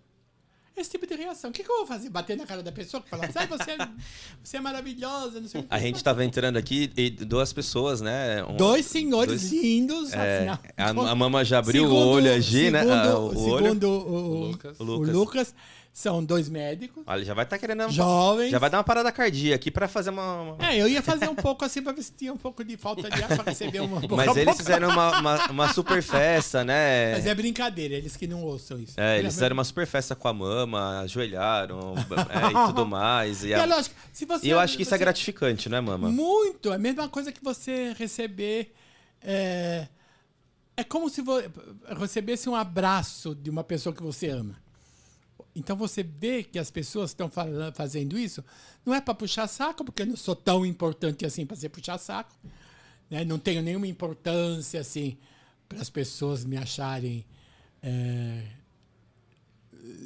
esse 0.77 0.89
tipo 0.91 1.07
de 1.07 1.15
reação. 1.15 1.49
O 1.51 1.53
que, 1.53 1.63
que 1.63 1.71
eu 1.71 1.77
vou 1.77 1.87
fazer? 1.87 2.09
Bater 2.09 2.35
na 2.35 2.45
cara 2.45 2.61
da 2.61 2.69
pessoa 2.73 3.01
que 3.01 3.09
fala, 3.09 3.31
sai, 3.31 3.47
você, 3.47 3.71
é- 3.71 3.87
você 4.43 4.57
é 4.57 4.59
maravilhosa, 4.59 5.39
não 5.39 5.47
sei 5.47 5.61
o 5.61 5.63
que. 5.63 5.69
A 5.73 5.79
gente 5.79 6.03
tava 6.03 6.25
entrando 6.25 6.57
aqui 6.57 6.91
e 6.97 7.09
duas 7.09 7.53
pessoas, 7.53 8.01
né? 8.01 8.43
Um- 8.43 8.57
Dois 8.57 8.85
senhores 8.85 9.49
dois- 9.49 9.53
lindos. 9.53 10.11
É, 10.11 10.49
afinal. 10.49 11.05
a, 11.07 11.11
a 11.11 11.15
mama 11.15 11.45
já 11.45 11.59
abriu 11.59 11.83
Segundo- 11.85 11.97
o 11.97 12.07
olho 12.09 12.35
aqui, 12.35 12.69
né? 12.69 12.79
segundo- 12.79 12.93
Ah, 12.93 13.17
o 13.19 13.49
olho. 13.49 13.63
Segundo 13.67 13.89
o, 13.89 14.11
O 14.11 14.47
Lucas. 14.51 14.77
Lucas. 14.79 15.15
o 15.15 15.17
Lucas, 15.17 15.55
são 15.97 16.21
dois 16.21 16.49
médicos, 16.49 17.05
Olha, 17.07 17.23
já 17.23 17.33
vai 17.33 17.45
estar 17.45 17.57
querendo. 17.57 17.89
jovens. 17.89 18.51
Já 18.51 18.59
vai 18.59 18.69
dar 18.69 18.79
uma 18.79 18.83
parada 18.83 19.09
cardíaca 19.13 19.55
aqui 19.55 19.71
pra 19.71 19.87
fazer 19.87 20.09
uma. 20.09 20.57
É, 20.59 20.75
eu 20.75 20.89
ia 20.89 21.01
fazer 21.01 21.29
um 21.29 21.35
pouco 21.35 21.63
assim 21.63 21.81
pra 21.81 21.93
ver 21.93 22.03
se 22.03 22.11
tinha 22.11 22.33
um 22.33 22.37
pouco 22.37 22.65
de 22.65 22.75
falta 22.75 23.09
de 23.09 23.23
ar 23.23 23.29
pra 23.29 23.43
receber 23.45 23.79
uma 23.79 24.01
boca 24.01 24.13
Mas 24.17 24.31
eles 24.35 24.43
boca. 24.43 24.57
fizeram 24.57 24.89
uma, 24.89 25.19
uma, 25.21 25.45
uma 25.51 25.73
super 25.73 26.03
festa, 26.03 26.65
né? 26.65 27.13
Mas 27.13 27.25
é 27.25 27.33
brincadeira, 27.33 27.93
eles 27.95 28.17
que 28.17 28.27
não 28.27 28.43
ouçam 28.43 28.77
isso. 28.77 28.99
É, 28.99 29.19
eles 29.19 29.33
fizeram 29.35 29.53
uma 29.53 29.63
super 29.63 29.87
festa 29.87 30.13
com 30.17 30.27
a 30.27 30.33
mama, 30.33 30.99
ajoelharam 30.99 31.95
é, 32.29 32.47
e 32.51 32.67
tudo 32.67 32.85
mais. 32.85 33.45
E, 33.45 33.47
E 33.47 33.53
a- 33.53 33.59
é 33.63 33.65
lógico, 33.65 33.95
se 34.11 34.25
você, 34.25 34.45
e 34.45 34.49
eu 34.49 34.59
acho 34.59 34.75
que 34.75 34.83
isso 34.83 34.93
é 34.93 34.97
gratificante, 34.97 35.69
né, 35.69 35.79
mama? 35.79 36.09
Muito. 36.11 36.73
É 36.73 36.75
a 36.75 36.77
mesma 36.77 37.07
coisa 37.07 37.31
que 37.31 37.41
você 37.41 37.93
receber. 37.97 38.73
É, 39.23 39.87
é 40.75 40.83
como 40.83 41.09
se 41.09 41.21
você 41.21 41.49
recebesse 41.97 42.49
um 42.49 42.55
abraço 42.55 43.33
de 43.33 43.49
uma 43.49 43.63
pessoa 43.63 43.95
que 43.95 44.03
você 44.03 44.27
ama. 44.27 44.64
Então 45.55 45.75
você 45.75 46.03
vê 46.03 46.43
que 46.43 46.59
as 46.59 46.69
pessoas 46.69 47.11
estão 47.11 47.31
fazendo 47.73 48.19
isso, 48.19 48.43
não 48.85 48.93
é 48.93 48.99
para 48.99 49.13
puxar 49.13 49.47
saco, 49.47 49.85
porque 49.85 50.01
eu 50.01 50.07
não 50.07 50.17
sou 50.17 50.35
tão 50.35 50.65
importante 50.65 51.25
assim 51.25 51.45
para 51.45 51.55
ser 51.55 51.69
puxar 51.69 51.97
saco. 51.97 52.35
né? 53.09 53.23
Não 53.23 53.39
tenho 53.39 53.61
nenhuma 53.61 53.87
importância 53.87 54.81
assim 54.81 55.17
para 55.69 55.81
as 55.81 55.89
pessoas 55.89 56.43
me 56.43 56.57
acharem, 56.57 57.25
é, 57.81 58.43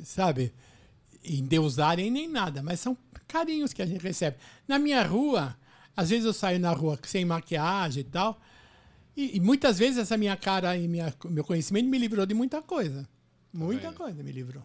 sabe, 0.04 0.54
endeusarem 1.24 2.12
nem 2.12 2.28
nada, 2.28 2.62
mas 2.62 2.80
são 2.80 2.98
carinhos 3.28 3.74
que 3.74 3.82
a 3.82 3.86
gente 3.86 4.02
recebe. 4.02 4.38
Na 4.68 4.78
minha 4.78 5.04
rua, 5.04 5.58
às 5.98 6.10
vezes 6.10 6.26
eu 6.26 6.34
saio 6.34 6.60
na 6.60 6.72
rua 6.72 6.98
sem 7.04 7.26
maquiagem 7.26 8.02
e 8.02 8.04
tal, 8.04 8.40
e, 9.18 9.38
e 9.38 9.40
muitas 9.40 9.78
vezes 9.80 9.98
essa 9.98 10.16
minha 10.16 10.38
cara 10.38 10.78
e 10.78 10.88
minha, 10.88 11.14
meu 11.26 11.44
conhecimento 11.44 11.90
me 11.90 11.98
livrou 11.98 12.26
de 12.26 12.34
muita 12.34 12.62
coisa. 12.62 13.10
Muita 13.52 13.92
coisa 13.92 14.24
me 14.24 14.32
livrou. 14.32 14.64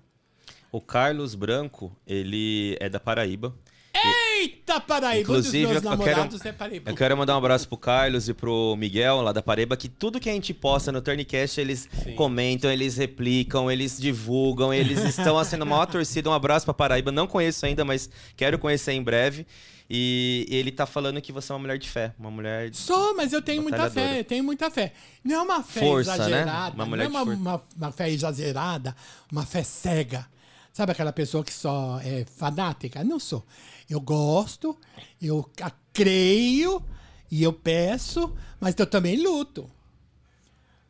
O 0.75 0.81
Carlos 0.81 1.37
Branco, 1.37 1.97
ele 2.05 2.77
é 2.81 2.89
da 2.89 2.99
Paraíba. 2.99 3.55
Eita, 3.95 4.81
Paraíba! 4.81 5.21
Inclusive, 5.21 5.67
um 5.67 5.93
eu 5.93 5.99
quero- 5.99 6.49
é 6.49 6.53
Paraíba. 6.53 6.91
Eu 6.91 6.97
quero 6.97 7.17
mandar 7.17 7.35
um 7.37 7.39
abraço 7.39 7.69
pro 7.69 7.79
Carlos 7.79 8.29
e 8.29 8.35
pro 8.35 8.75
Miguel, 8.77 9.21
lá 9.23 9.31
da 9.31 9.41
Paraíba, 9.41 9.77
que 9.77 9.89
tudo 9.89 10.19
que 10.19 10.29
a 10.29 10.33
gente 10.33 10.53
posta 10.53 10.91
no 10.91 11.01
Turncast, 11.01 11.61
eles 11.61 11.89
comentam, 12.17 12.73
eles 12.73 12.97
replicam, 12.97 13.71
eles 13.71 14.01
divulgam, 14.01 14.75
eles 14.75 14.99
estão 15.05 15.39
assim, 15.39 15.55
na 15.55 15.65
maior 15.65 15.87
torcida. 15.87 16.29
Um 16.29 16.33
abraço 16.33 16.65
pra 16.65 16.75
Paraíba. 16.75 17.13
Não 17.13 17.29
conheço 17.29 17.65
ainda, 17.65 17.85
mas 17.85 18.11
quero 18.37 18.59
conhecer 18.59 18.91
em 18.95 19.03
breve. 19.03 19.47
E 19.89 20.45
ele 20.51 20.73
tá 20.73 20.87
falando 20.87 21.21
que 21.21 21.31
você 21.31 21.53
é 21.53 21.55
uma 21.55 21.61
mulher 21.61 21.79
de 21.79 21.89
fé, 21.89 22.13
uma 22.19 22.33
mulher 22.33 22.69
de... 22.69 22.79
Sou, 22.79 23.15
mas 23.15 23.33
eu 23.33 23.41
tenho 23.41 23.63
muita 23.63 23.89
fé, 23.89 24.19
eu 24.19 24.25
tenho 24.25 24.43
muita 24.43 24.69
fé. 24.73 24.93
Não 25.23 25.37
é 25.37 25.41
uma 25.41 25.63
fé 25.63 25.81
Força, 25.81 26.17
né? 26.17 26.25
exagerada, 26.25 26.75
Uma 26.75 26.87
mulher 26.87 27.09
não 27.09 27.21
é 27.21 27.23
uma, 27.23 27.33
uma, 27.35 27.63
uma 27.77 27.93
fé 27.93 28.11
exagerada, 28.11 28.97
uma 29.31 29.47
fé 29.47 29.63
cega. 29.63 30.27
Sabe 30.75 30.91
aquela 30.91 31.13
pessoa 31.13 31.45
que 31.45 31.53
só 31.55 32.01
é 32.01 32.25
fanática? 32.25 33.05
Não 33.05 33.21
sou. 33.21 33.47
Eu 33.89 34.01
gosto, 34.01 34.77
eu 35.23 35.49
creio 35.93 36.83
e 37.31 37.45
eu 37.45 37.53
peço, 37.53 38.35
mas 38.59 38.75
eu 38.77 38.85
também 38.85 39.23
luto. 39.23 39.71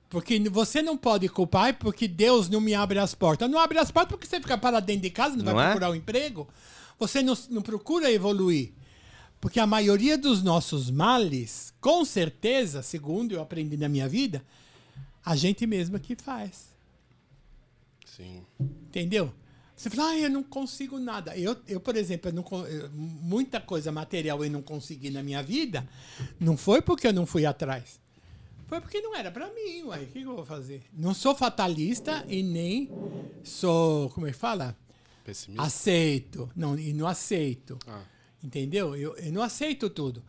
Porque 0.08 0.38
você 0.48 0.80
não 0.80 0.96
pode 0.96 1.28
culpar 1.28 1.78
porque 1.78 2.08
Deus 2.08 2.48
não 2.48 2.62
me 2.62 2.72
abre 2.72 2.98
as 2.98 3.14
portas. 3.14 3.50
Não 3.50 3.58
abre 3.58 3.76
as 3.78 3.90
portas 3.90 4.12
porque 4.12 4.26
você 4.26 4.40
fica 4.40 4.56
parado 4.56 4.86
dentro 4.86 5.02
de 5.02 5.10
casa, 5.10 5.36
não, 5.36 5.44
Não 5.44 5.54
vai 5.54 5.66
é? 5.66 5.68
procurar 5.68 5.90
um 5.90 5.94
emprego. 5.94 6.48
Você 6.98 7.22
não, 7.22 7.36
não 7.50 7.60
procura 7.60 8.10
evoluir. 8.10 8.72
Porque 9.38 9.60
a 9.60 9.66
maioria 9.66 10.16
dos 10.16 10.42
nossos 10.42 10.90
males, 10.90 11.74
com 11.78 12.06
certeza, 12.06 12.82
segundo 12.82 13.32
eu 13.32 13.42
aprendi 13.42 13.76
na 13.76 13.90
minha 13.90 14.08
vida, 14.08 14.42
a 15.22 15.36
gente 15.36 15.66
mesma 15.66 15.98
que 15.98 16.16
faz. 16.16 16.68
Sim. 18.06 18.46
Entendeu? 18.58 19.30
Você 19.84 19.90
fala, 19.90 20.08
ah, 20.12 20.18
eu 20.18 20.30
não 20.30 20.42
consigo 20.42 20.98
nada. 20.98 21.36
Eu, 21.36 21.54
eu 21.68 21.78
por 21.78 21.94
exemplo, 21.94 22.30
eu 22.30 22.32
não, 22.32 22.66
eu- 22.66 22.90
muita 22.90 23.60
coisa 23.60 23.92
material 23.92 24.42
eu 24.42 24.50
não 24.50 24.62
consegui 24.62 25.10
na 25.10 25.22
minha 25.22 25.42
vida, 25.42 25.86
não 26.40 26.56
foi 26.56 26.80
porque 26.80 27.06
eu 27.06 27.12
não 27.12 27.26
fui 27.26 27.44
atrás. 27.44 28.00
Foi 28.66 28.80
porque 28.80 29.02
não 29.02 29.14
era 29.14 29.30
pra 29.30 29.46
mim, 29.52 29.82
uai. 29.82 30.04
O 30.04 30.06
que, 30.06 30.20
que 30.20 30.26
eu 30.26 30.34
vou 30.36 30.44
fazer? 30.46 30.82
Não 30.90 31.12
sou 31.12 31.34
fatalista 31.34 32.24
e 32.28 32.42
nem 32.42 32.88
sou, 33.42 34.08
como 34.08 34.26
é 34.26 34.32
que 34.32 34.38
fala? 34.38 34.74
Pessimista. 35.22 35.62
Aceito. 35.66 36.50
Não, 36.56 36.78
e 36.78 36.94
não 36.94 37.06
aceito. 37.06 37.78
Ah, 37.86 38.00
Entendeu? 38.42 38.96
Eu, 38.96 39.14
eu 39.18 39.32
não 39.32 39.42
aceito 39.42 39.90
tudo. 39.90 40.22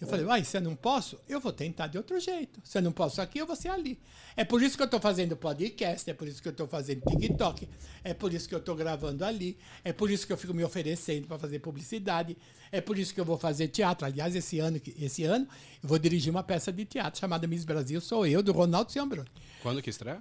Eu 0.00 0.06
falei, 0.08 0.24
uai, 0.24 0.42
se 0.44 0.56
eu 0.56 0.62
não 0.62 0.74
posso, 0.74 1.18
eu 1.28 1.38
vou 1.38 1.52
tentar 1.52 1.86
de 1.86 1.98
outro 1.98 2.18
jeito. 2.18 2.58
Se 2.64 2.78
eu 2.78 2.82
não 2.82 2.90
posso 2.90 3.20
aqui, 3.20 3.38
eu 3.38 3.46
vou 3.46 3.54
ser 3.54 3.68
ali. 3.68 3.98
É 4.34 4.44
por 4.44 4.62
isso 4.62 4.74
que 4.76 4.82
eu 4.82 4.86
estou 4.86 4.98
fazendo 4.98 5.36
podcast, 5.36 6.08
é 6.10 6.14
por 6.14 6.26
isso 6.26 6.40
que 6.40 6.48
eu 6.48 6.52
estou 6.52 6.66
fazendo 6.66 7.02
TikTok, 7.02 7.68
é 8.02 8.14
por 8.14 8.32
isso 8.32 8.48
que 8.48 8.54
eu 8.54 8.60
estou 8.60 8.74
gravando 8.74 9.24
ali, 9.26 9.58
é 9.84 9.92
por 9.92 10.10
isso 10.10 10.26
que 10.26 10.32
eu 10.32 10.38
fico 10.38 10.54
me 10.54 10.64
oferecendo 10.64 11.26
para 11.26 11.38
fazer 11.38 11.58
publicidade, 11.58 12.34
é 12.72 12.80
por 12.80 12.98
isso 12.98 13.12
que 13.12 13.20
eu 13.20 13.26
vou 13.26 13.36
fazer 13.36 13.68
teatro. 13.68 14.06
Aliás, 14.06 14.34
esse 14.34 14.58
ano, 14.58 14.80
esse 14.98 15.22
ano 15.24 15.46
eu 15.82 15.88
vou 15.88 15.98
dirigir 15.98 16.30
uma 16.30 16.42
peça 16.42 16.72
de 16.72 16.86
teatro 16.86 17.20
chamada 17.20 17.46
Miss 17.46 17.66
Brasil, 17.66 18.00
sou 18.00 18.26
eu, 18.26 18.42
do 18.42 18.52
Ronaldo 18.52 18.90
Ciambroni. 18.90 19.28
quando 19.62 19.82
que 19.82 19.90
estreia? 19.90 20.18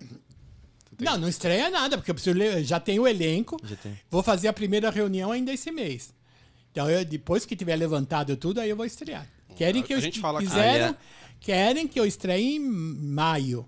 Tem- 0.97 1.05
Não, 1.07 1.17
não 1.17 1.29
estreia 1.29 1.69
nada, 1.69 1.97
porque 1.97 2.11
eu 2.11 2.15
preciso 2.15 2.37
ler- 2.37 2.63
já 2.65 2.79
tenho 2.81 3.03
o 3.03 3.07
elenco. 3.07 3.57
Já 3.63 3.77
tem. 3.77 3.97
Vou 4.09 4.21
fazer 4.21 4.49
a 4.49 4.53
primeira 4.53 4.89
reunião 4.89 5.31
ainda 5.31 5.53
esse 5.53 5.71
mês. 5.71 6.13
Então, 6.71 6.89
eu- 6.89 7.05
depois 7.05 7.45
que 7.45 7.55
tiver 7.55 7.75
levantado 7.77 8.35
tudo, 8.35 8.59
aí 8.59 8.69
eu 8.69 8.75
vou 8.75 8.85
estrear. 8.85 9.25
Querem 9.59 9.83
que 9.83 9.93
A 9.93 9.97
eu 9.97 10.01
gente 10.01 10.19
fala 10.19 10.39
quiseram, 10.39 10.85
Ah, 10.85 10.89
é. 10.89 10.95
querem 11.41 11.87
que 11.87 11.99
eu 11.99 12.05
estreie 12.05 12.55
em 12.55 12.59
maio. 12.59 13.65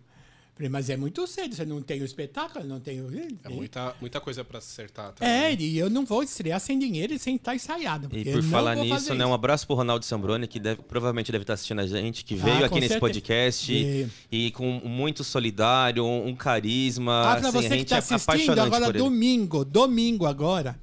Mas 0.69 0.91
é 0.91 0.95
muito 0.95 1.25
cedo, 1.25 1.55
você 1.55 1.65
não 1.65 1.81
tem 1.81 2.01
o 2.03 2.05
espetáculo, 2.05 2.63
não 2.67 2.79
tem 2.79 3.01
o. 3.01 3.09
É 3.43 3.49
muita, 3.49 3.95
muita 3.99 4.21
coisa 4.21 4.43
pra 4.43 4.59
acertar. 4.59 5.11
também. 5.13 5.33
É, 5.33 5.53
e 5.55 5.75
eu 5.75 5.89
não 5.89 6.05
vou 6.05 6.21
estrear 6.21 6.59
sem 6.59 6.77
dinheiro 6.77 7.11
e 7.15 7.17
sem 7.17 7.35
estar 7.35 7.55
ensaiado. 7.55 8.07
E 8.15 8.23
por 8.31 8.43
falar 8.43 8.75
nisso, 8.75 9.15
né? 9.15 9.25
Um 9.25 9.33
abraço 9.33 9.65
pro 9.65 9.75
Ronaldo 9.75 10.05
Sambroni, 10.05 10.47
que 10.47 10.59
deve- 10.59 10.83
provavelmente 10.83 11.31
deve 11.31 11.41
estar 11.45 11.55
assistindo 11.55 11.79
a 11.81 11.87
gente, 11.87 12.23
que 12.23 12.35
Ah, 12.35 12.43
veio 12.43 12.59
com 12.59 12.65
aqui 12.65 12.79
nesse 12.79 12.99
podcast 12.99 13.73
E- 13.73 14.07
e 14.31 14.51
com 14.51 14.71
muito 14.85 15.23
solidário, 15.23 16.05
um, 16.05 16.27
um 16.27 16.35
carisma. 16.35 17.21
Ah, 17.31 17.35
pra 17.37 17.49
assim, 17.49 17.57
você 17.57 17.67
que 17.67 17.73
gente 17.77 17.83
está 17.85 17.95
é 17.95 17.99
assistindo, 17.99 18.59
agora 18.61 18.93
domingo, 18.93 19.65
domingo 19.65 20.27
agora, 20.27 20.79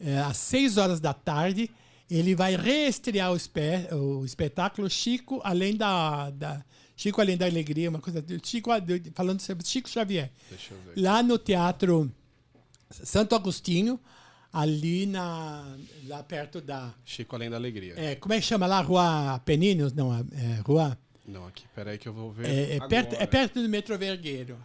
é, 0.00 0.18
às 0.18 0.36
6 0.38 0.76
horas 0.76 0.98
da 0.98 1.14
tarde, 1.14 1.70
ele 2.10 2.34
vai 2.34 2.56
reestrear 2.56 3.32
o, 3.32 3.36
espe- 3.36 3.88
o 3.92 4.24
espetáculo 4.24 4.88
Chico 4.90 5.40
Além 5.44 5.76
da, 5.76 6.30
da- 6.30 6.64
Chico 6.96 7.20
Além 7.20 7.36
da 7.36 7.46
Alegria, 7.46 7.90
uma 7.90 8.00
coisa 8.00 8.24
Chico, 8.42 8.70
do- 8.80 9.12
falando 9.14 9.40
sobre 9.40 9.66
Chico 9.66 9.88
Xavier. 9.88 10.30
Deixa 10.48 10.74
eu 10.74 10.80
ver. 10.80 11.00
Lá 11.00 11.22
no 11.22 11.38
Teatro 11.38 12.10
Santo 12.90 13.34
Agostinho, 13.34 13.98
ali 14.52 15.04
na 15.06 15.76
lá 16.06 16.22
perto 16.22 16.60
da 16.60 16.94
Chico 17.04 17.34
Além 17.34 17.50
da 17.50 17.56
Alegria. 17.56 17.94
é, 17.96 18.14
como 18.14 18.32
é 18.34 18.40
que 18.40 18.46
chama 18.46 18.66
lá? 18.66 18.80
Rua 18.80 19.40
Peninos? 19.44 19.92
Não, 19.92 20.14
é, 20.14 20.60
Rua 20.64 20.96
Não, 21.26 21.46
aqui, 21.48 21.64
peraí 21.74 21.98
que 21.98 22.06
eu 22.08 22.12
vou 22.12 22.30
ver. 22.30 22.46
é, 22.46 22.76
é 22.76 22.86
perto, 22.86 23.14
é 23.16 23.26
perto 23.26 23.60
do 23.60 23.68
Metro 23.68 23.98
Vergueiro. 23.98 24.56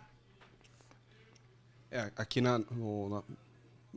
É, 1.91 2.11
aqui 2.17 2.39
na, 2.41 2.59
no, 2.59 3.09
na- 3.09 3.23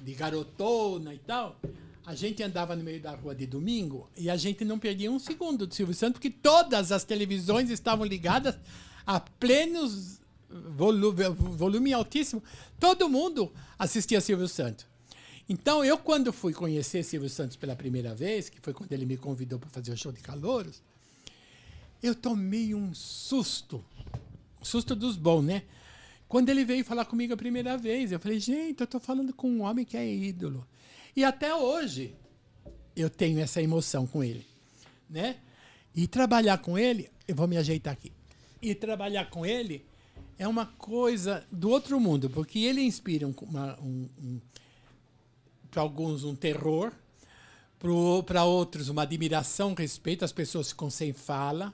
de 0.00 0.14
garotona 0.14 1.12
e 1.12 1.18
tal, 1.18 1.60
a 2.04 2.14
gente 2.14 2.40
andava 2.40 2.76
no 2.76 2.84
meio 2.84 3.00
da 3.00 3.16
rua 3.16 3.34
de 3.34 3.46
domingo 3.46 4.08
e 4.16 4.30
a 4.30 4.36
gente 4.36 4.64
não 4.64 4.78
perdia 4.78 5.10
um 5.10 5.18
segundo 5.18 5.66
do 5.66 5.74
Silvio 5.74 5.94
Santos, 5.94 6.20
porque 6.20 6.30
todas 6.30 6.92
as 6.92 7.02
televisões 7.02 7.68
estavam 7.68 8.06
ligadas 8.06 8.56
a 9.04 9.18
plenos 9.18 10.20
volume, 10.76 11.92
altíssimo. 11.92 12.42
Todo 12.78 13.08
mundo 13.08 13.52
assistia 13.78 14.20
Silvio 14.20 14.48
Santos. 14.48 14.86
Então, 15.48 15.84
eu, 15.84 15.96
quando 15.96 16.32
fui 16.32 16.52
conhecer 16.52 17.04
Silvio 17.04 17.30
Santos 17.30 17.56
pela 17.56 17.76
primeira 17.76 18.14
vez, 18.14 18.48
que 18.48 18.60
foi 18.60 18.72
quando 18.72 18.92
ele 18.92 19.06
me 19.06 19.16
convidou 19.16 19.58
para 19.58 19.70
fazer 19.70 19.92
o 19.92 19.96
show 19.96 20.10
de 20.10 20.20
calouros, 20.20 20.82
eu 22.02 22.14
tomei 22.14 22.74
um 22.74 22.92
susto. 22.94 23.84
Um 24.60 24.64
susto 24.64 24.96
dos 24.96 25.16
bons, 25.16 25.42
né? 25.42 25.62
Quando 26.28 26.48
ele 26.48 26.64
veio 26.64 26.84
falar 26.84 27.04
comigo 27.04 27.32
a 27.32 27.36
primeira 27.36 27.78
vez, 27.78 28.10
eu 28.10 28.18
falei, 28.18 28.40
gente, 28.40 28.80
eu 28.80 28.84
estou 28.84 29.00
falando 29.00 29.32
com 29.32 29.48
um 29.48 29.62
homem 29.62 29.84
que 29.84 29.96
é 29.96 30.06
ídolo. 30.06 30.66
E 31.14 31.22
até 31.22 31.54
hoje 31.54 32.14
eu 32.96 33.08
tenho 33.08 33.38
essa 33.38 33.62
emoção 33.62 34.06
com 34.06 34.24
ele, 34.24 34.44
né? 35.08 35.36
E 35.94 36.06
trabalhar 36.08 36.58
com 36.58 36.76
ele, 36.76 37.08
eu 37.28 37.34
vou 37.34 37.46
me 37.46 37.56
ajeitar 37.56 37.92
aqui. 37.92 38.12
E 38.60 38.74
trabalhar 38.74 39.30
com 39.30 39.46
ele 39.46 39.84
é 40.38 40.46
uma 40.46 40.66
coisa 40.66 41.46
do 41.50 41.70
outro 41.70 41.98
mundo, 41.98 42.28
porque 42.28 42.58
ele 42.58 42.82
inspira 42.82 43.26
um, 43.26 43.34
um, 43.82 44.08
um 44.22 44.40
para 45.70 45.82
alguns 45.82 46.24
um 46.24 46.34
terror, 46.34 46.92
para 48.24 48.44
outros 48.44 48.88
uma 48.88 49.02
admiração, 49.02 49.74
respeito, 49.74 50.24
as 50.24 50.32
pessoas 50.32 50.70
ficam 50.70 50.88
sem 50.88 51.12
fala. 51.12 51.72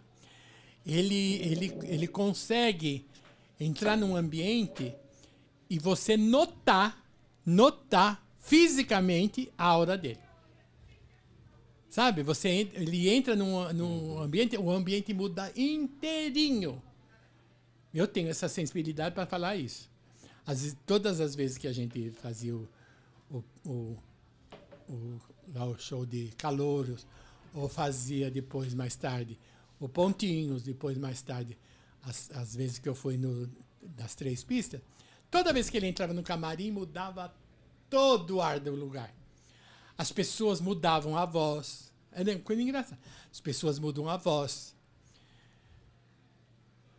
Ele, 0.84 1.36
ele, 1.36 1.78
ele 1.84 2.08
consegue 2.08 3.06
entrar 3.60 3.96
num 3.96 4.16
ambiente 4.16 4.92
e 5.70 5.78
você 5.78 6.16
notar, 6.16 7.04
notar 7.46 8.26
fisicamente 8.40 9.52
a 9.56 9.66
aura 9.66 9.96
dele. 9.96 10.18
Sabe? 11.88 12.22
Você 12.22 12.68
ele 12.74 13.08
entra 13.08 13.36
num, 13.36 13.72
num 13.72 14.18
ambiente, 14.18 14.56
o 14.56 14.70
ambiente 14.70 15.14
muda 15.14 15.52
inteirinho. 15.54 16.82
Eu 17.94 18.08
tenho 18.08 18.28
essa 18.28 18.48
sensibilidade 18.48 19.14
para 19.14 19.26
falar 19.26 19.56
isso. 19.56 19.90
As, 20.46 20.76
todas 20.86 21.20
as 21.20 21.34
vezes 21.34 21.58
que 21.58 21.68
a 21.68 21.72
gente 21.72 22.10
fazia 22.10 22.56
o, 22.56 22.68
o, 23.30 23.44
o, 23.64 23.98
o, 24.88 25.20
o 25.54 25.78
show 25.78 26.04
de 26.04 26.30
calouros, 26.36 27.06
ou 27.54 27.68
fazia 27.68 28.30
depois, 28.30 28.74
mais 28.74 28.96
tarde, 28.96 29.38
o 29.78 29.88
Pontinhos, 29.88 30.62
depois, 30.62 30.96
mais 30.96 31.20
tarde, 31.22 31.58
as, 32.02 32.30
as 32.32 32.56
vezes 32.56 32.78
que 32.78 32.88
eu 32.88 32.94
fui 32.94 33.16
no, 33.16 33.48
das 33.82 34.14
três 34.14 34.42
pistas, 34.42 34.80
toda 35.30 35.52
vez 35.52 35.68
que 35.68 35.76
ele 35.76 35.86
entrava 35.86 36.12
no 36.12 36.22
camarim, 36.22 36.70
mudava 36.70 37.34
todo 37.90 38.36
o 38.36 38.42
ar 38.42 38.58
do 38.58 38.74
lugar. 38.74 39.14
As 39.96 40.10
pessoas 40.10 40.60
mudavam 40.60 41.16
a 41.16 41.24
voz. 41.24 41.92
É 42.10 42.22
uma 42.22 42.38
coisa 42.40 42.62
engraçada. 42.62 42.98
As 43.30 43.40
pessoas 43.40 43.78
mudam 43.78 44.08
a 44.08 44.16
voz. 44.16 44.74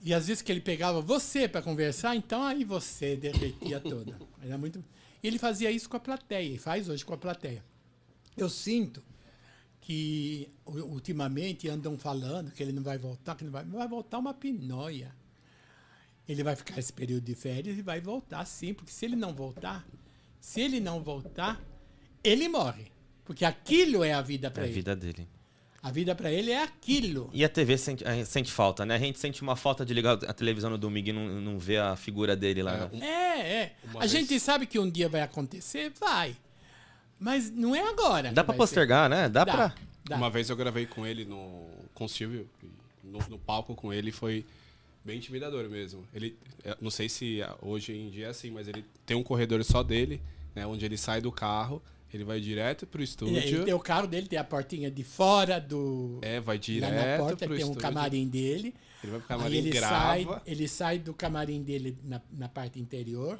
E 0.03 0.13
às 0.13 0.27
vezes 0.27 0.41
que 0.41 0.51
ele 0.51 0.59
pegava 0.59 0.99
você 1.01 1.47
para 1.47 1.61
conversar, 1.61 2.13
então 2.15 2.43
aí 2.43 2.65
você 2.65 3.15
derretia 3.15 3.79
toda. 3.79 4.19
Era 4.41 4.57
muito. 4.57 4.83
Ele 5.23 5.39
fazia 5.39 5.71
isso 5.71 5.87
com 5.89 5.95
a 5.95 5.99
plateia, 5.99 6.55
e 6.55 6.57
faz 6.57 6.89
hoje 6.89 7.05
com 7.05 7.13
a 7.13 7.17
plateia. 7.17 7.63
Eu 8.35 8.49
sinto 8.49 9.01
que 9.79 10.49
ultimamente 10.65 11.69
andam 11.69 11.97
falando 11.97 12.51
que 12.51 12.61
ele 12.61 12.73
não 12.73 12.83
vai 12.83 12.97
voltar, 12.97 13.35
que 13.35 13.43
não 13.45 13.51
vai, 13.51 13.63
vai 13.63 13.87
voltar 13.87 14.17
uma 14.19 14.33
pinóia. 14.33 15.15
Ele 16.27 16.43
vai 16.43 16.55
ficar 16.55 16.77
esse 16.79 16.91
período 16.91 17.23
de 17.23 17.35
férias 17.35 17.77
e 17.77 17.81
vai 17.81 18.01
voltar 18.01 18.43
sim, 18.45 18.73
porque 18.73 18.91
se 18.91 19.05
ele 19.05 19.15
não 19.15 19.33
voltar, 19.33 19.85
se 20.39 20.61
ele 20.61 20.79
não 20.79 21.01
voltar, 21.01 21.61
ele 22.23 22.47
morre, 22.49 22.91
porque 23.25 23.43
aquilo 23.45 24.03
é 24.03 24.13
a 24.13 24.21
vida 24.21 24.49
para 24.51 24.63
É 24.63 24.65
a 24.65 24.67
ele. 24.67 24.75
vida 24.75 24.95
dele. 24.95 25.27
A 25.83 25.91
vida 25.91 26.15
para 26.15 26.31
ele 26.31 26.49
é 26.49 26.63
aquilo. 26.63 27.29
E 27.33 27.43
a 27.43 27.49
TV 27.49 27.77
sente, 27.77 28.05
gente 28.05 28.25
sente 28.29 28.49
falta, 28.49 28.85
né? 28.85 28.95
A 28.95 28.99
gente 28.99 29.19
sente 29.19 29.41
uma 29.41 29.57
falta 29.57 29.85
de 29.85 29.93
ligar 29.93 30.13
a 30.13 30.33
televisão 30.33 30.69
no 30.69 30.77
domingo 30.77 31.09
e 31.09 31.11
não, 31.11 31.41
não 31.41 31.59
ver 31.59 31.81
a 31.81 31.97
figura 31.97 32.37
dele 32.37 32.63
lá. 32.63 32.89
É, 32.93 32.97
né? 32.97 33.05
É, 33.05 33.39
é. 33.41 33.75
A 33.95 33.99
vez- 33.99 34.11
gente 34.11 34.39
sabe 34.39 34.65
que 34.65 34.79
um 34.79 34.89
dia 34.89 35.09
vai 35.09 35.21
acontecer, 35.21 35.91
vai. 35.99 36.37
Mas 37.19 37.51
não 37.51 37.75
é 37.75 37.81
agora. 37.81 38.31
Dá 38.31 38.43
vai 38.43 38.55
postergar, 38.55 39.09
né? 39.09 39.27
Dá, 39.27 39.41
ser. 39.41 39.51
pra. 39.51 39.67
Dá. 39.67 39.75
dá. 40.05 40.15
Uma 40.15 40.29
vez 40.29 40.49
eu 40.49 40.55
gravei 40.55 40.85
com 40.85 41.05
ele 41.05 41.25
no, 41.25 41.67
com 41.93 42.05
o 42.05 42.09
Silvio, 42.09 42.49
no, 43.03 43.19
no 43.27 43.37
palco 43.37 43.75
com 43.75 43.91
ele, 43.91 44.13
foi 44.13 44.45
bem 45.03 45.17
intimidador 45.17 45.69
mesmo. 45.69 46.07
Ele, 46.13 46.37
eu 46.63 46.77
não 46.79 46.89
sei 46.89 47.09
se 47.09 47.41
hoje 47.61 47.93
em 47.93 48.09
dia 48.09 48.27
é 48.27 48.29
assim, 48.29 48.51
mas 48.51 48.69
ele 48.69 48.85
tem 49.05 49.17
um 49.17 49.23
corredor 49.23 49.61
só 49.65 49.83
dele, 49.83 50.21
né, 50.55 50.65
onde 50.65 50.85
ele 50.85 50.97
sai 50.97 51.19
do 51.19 51.31
carro, 51.31 51.81
ele 52.17 52.23
vai 52.23 52.39
direto 52.39 52.85
pro 52.87 53.01
estúdio. 53.01 53.37
ele 53.37 53.63
tem 53.65 53.73
o 53.73 53.79
carro 53.79 54.07
dele, 54.07 54.27
tem 54.27 54.37
a 54.39 54.43
portinha 54.43 54.89
de 54.91 55.03
fora 55.03 55.59
do. 55.59 56.19
É, 56.21 56.39
vai 56.39 56.55
lá 56.57 56.61
direto 56.61 56.93
na 56.93 57.17
porta 57.17 57.37
pro 57.45 57.55
tem 57.55 57.65
um 57.65 57.69
estúdio. 57.69 57.81
camarim 57.81 58.27
dele. 58.27 58.73
Ele 59.03 59.11
vai 59.11 59.21
pro 59.21 59.33
Aí 59.33 59.37
camarim, 59.37 59.57
ele 59.57 59.69
grava. 59.71 59.95
sai, 59.95 60.27
ele 60.45 60.67
sai 60.67 60.99
do 60.99 61.13
camarim 61.13 61.61
dele 61.63 61.97
na, 62.03 62.21
na 62.31 62.47
parte 62.47 62.79
interior, 62.79 63.37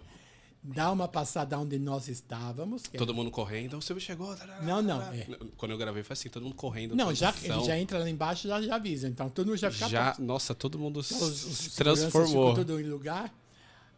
dá 0.61 0.91
uma 0.91 1.07
passada 1.07 1.57
onde 1.57 1.77
nós 1.79 2.07
estávamos. 2.07 2.83
é- 2.93 2.97
Todo 2.97 3.13
mundo 3.13 3.29
correndo, 3.31 3.77
o 3.77 3.81
Silvio 3.81 4.03
chegou. 4.03 4.35
tarará, 4.35 4.61
Não, 4.61 4.81
não, 4.81 4.99
tarará. 4.99 5.15
é. 5.17 5.27
Quando 5.57 5.71
eu 5.71 5.77
gravei 5.77 6.03
foi 6.03 6.13
assim, 6.13 6.29
todo 6.29 6.43
mundo 6.43 6.55
correndo. 6.55 6.95
Não, 6.95 7.13
já, 7.13 7.33
ele 7.43 7.63
já 7.63 7.77
entra 7.79 7.99
lá 7.99 8.09
embaixo 8.09 8.47
já, 8.47 8.61
já 8.61 8.75
avisa. 8.75 9.07
Então 9.07 9.29
todo 9.29 9.47
mundo 9.47 9.57
já 9.57 9.71
fica 9.71 9.87
Já, 9.87 10.13
pronto. 10.13 10.25
nossa, 10.27 10.53
todo 10.55 10.77
mundo 10.79 10.97
os 10.97 11.07
se 11.07 11.75
transformou. 11.75 12.53
tudo 12.53 12.79
em 12.79 12.83
lugar. 12.83 13.33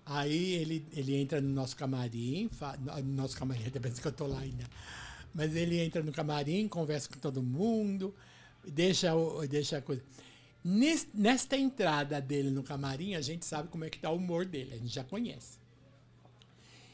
Aí 0.05 0.53
ele, 0.53 0.87
ele 0.93 1.15
entra 1.15 1.41
no 1.41 1.49
nosso 1.49 1.75
camarim, 1.75 2.49
no 2.81 3.03
no 3.03 3.13
nosso 3.15 3.35
camarim, 3.37 3.65
até 3.67 3.79
pensa 3.79 4.01
que 4.01 4.07
eu 4.07 4.11
tô 4.11 4.27
lá 4.27 4.39
ainda. 4.39 4.65
Mas 5.33 5.55
ele 5.55 5.79
entra 5.79 6.03
no 6.03 6.11
camarim, 6.11 6.67
conversa 6.67 7.09
com 7.09 7.19
todo 7.19 7.41
mundo, 7.43 8.15
deixa, 8.67 9.11
deixa 9.49 9.77
a 9.77 9.81
coisa. 9.81 10.03
Nes- 10.63 11.07
Nesta 11.13 11.57
entrada 11.57 12.21
dele 12.21 12.51
no 12.51 12.63
camarim, 12.63 13.15
a 13.15 13.21
gente 13.21 13.45
sabe 13.45 13.69
como 13.69 13.85
é 13.85 13.89
que 13.89 13.99
tá 13.99 14.09
o 14.11 14.17
humor 14.17 14.45
dele, 14.45 14.73
a 14.75 14.77
gente 14.77 14.93
já 14.93 15.03
conhece. 15.03 15.59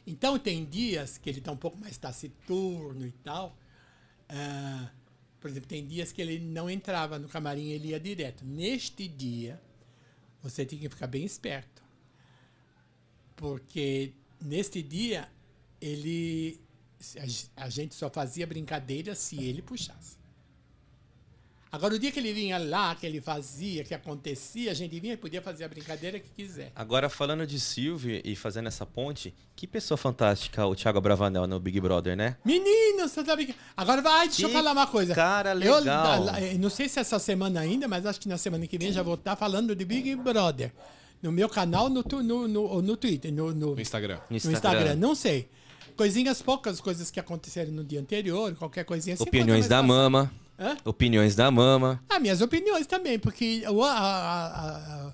Então 0.05 0.37
tem 0.39 0.65
dias 0.65 1.17
que 1.17 1.29
ele 1.29 1.39
está 1.39 1.51
um 1.51 1.57
pouco 1.57 1.77
mais 1.77 1.97
taciturno 1.97 3.05
e 3.05 3.11
tal. 3.11 3.57
Ah, 4.29 4.89
por 5.39 5.49
exemplo, 5.49 5.69
tem 5.69 5.85
dias 5.87 6.11
que 6.11 6.21
ele 6.21 6.39
não 6.39 6.69
entrava 6.69 7.19
no 7.19 7.27
camarim, 7.29 7.69
ele 7.69 7.89
ia 7.89 7.99
direto. 7.99 8.45
Neste 8.45 9.07
dia, 9.07 9.61
você 10.43 10.65
tem 10.65 10.79
que 10.79 10.89
ficar 10.89 11.07
bem 11.07 11.25
esperto. 11.25 11.80
Porque 13.41 14.13
neste 14.39 14.83
dia, 14.83 15.27
ele. 15.81 16.61
A 17.57 17.67
gente 17.67 17.95
só 17.95 18.07
fazia 18.07 18.45
brincadeira 18.45 19.15
se 19.15 19.43
ele 19.43 19.63
puxasse. 19.63 20.21
Agora, 21.71 21.95
o 21.95 21.97
dia 21.99 22.11
que 22.11 22.19
ele 22.19 22.33
vinha 22.33 22.59
lá, 22.59 22.93
que 22.93 23.05
ele 23.05 23.19
fazia, 23.19 23.83
que 23.83 23.95
acontecia, 23.95 24.69
a 24.69 24.73
gente 24.75 24.99
vinha 24.99 25.13
e 25.13 25.17
podia 25.17 25.41
fazer 25.41 25.63
a 25.63 25.69
brincadeira 25.69 26.19
que 26.19 26.29
quiser. 26.29 26.71
Agora, 26.75 27.09
falando 27.09 27.47
de 27.47 27.59
Silvio 27.59 28.21
e 28.23 28.35
fazendo 28.35 28.67
essa 28.67 28.85
ponte, 28.85 29.33
que 29.55 29.65
pessoa 29.65 29.97
fantástica 29.97 30.63
o 30.67 30.75
Thiago 30.75 31.01
Bravanel 31.01 31.47
no 31.47 31.59
Big 31.59 31.79
Brother, 31.79 32.15
né? 32.15 32.35
Menino, 32.45 33.07
você 33.07 33.23
tá 33.23 33.35
brincando. 33.35 33.57
Agora 33.75 34.01
vai, 34.01 34.27
deixa 34.27 34.43
eu 34.43 34.49
Que 34.49 34.53
falar 34.53 34.73
uma 34.73 34.85
coisa. 34.85 35.15
cara 35.15 35.51
Eu, 35.55 35.79
legal. 35.79 36.37
eu 36.39 36.59
não 36.59 36.69
sei 36.69 36.87
se 36.89 36.99
essa 36.99 37.17
semana 37.17 37.61
ainda, 37.61 37.87
mas 37.87 38.05
acho 38.05 38.19
que 38.19 38.27
na 38.27 38.37
semana 38.37 38.67
que 38.67 38.77
vem 38.77 38.91
já 38.91 39.01
vou 39.01 39.15
estar 39.15 39.35
falando 39.35 39.73
de 39.75 39.83
Big 39.85 40.15
Brother. 40.17 40.71
No 41.21 41.31
meu 41.31 41.47
canal, 41.47 41.89
no, 41.89 42.03
tu- 42.03 42.23
no, 42.23 42.47
no, 42.47 42.61
ou 42.63 42.81
no 42.81 42.97
Twitter, 42.97 43.31
no, 43.31 43.53
no, 43.53 43.75
No 43.75 43.81
Instagram. 43.81 44.15
No 44.29 44.37
no 44.43 44.51
Instagram. 44.51 44.95
Não 44.95 45.13
sei. 45.15 45.47
Coisinhas 45.95 46.41
poucas, 46.41 46.81
coisas 46.81 47.11
que 47.11 47.19
aconteceram 47.19 47.71
no 47.71 47.83
dia 47.83 47.99
anterior, 47.99 48.55
qualquer 48.55 48.83
coisinha 48.85 49.13
assim. 49.13 49.23
Opiniões 49.23 49.67
da 49.67 49.77
mais 49.83 49.87
mama. 49.87 50.33
Hã? 50.57 50.77
Opiniões 50.85 51.35
da 51.35 51.51
mama. 51.51 52.03
Ah, 52.09 52.19
minhas 52.19 52.41
opiniões 52.41 52.87
também, 52.87 53.19
porque 53.19 53.63
o, 53.69 53.83
a- 53.83 53.91
a- 53.91 54.47
a- 54.47 55.07
a- 55.07 55.13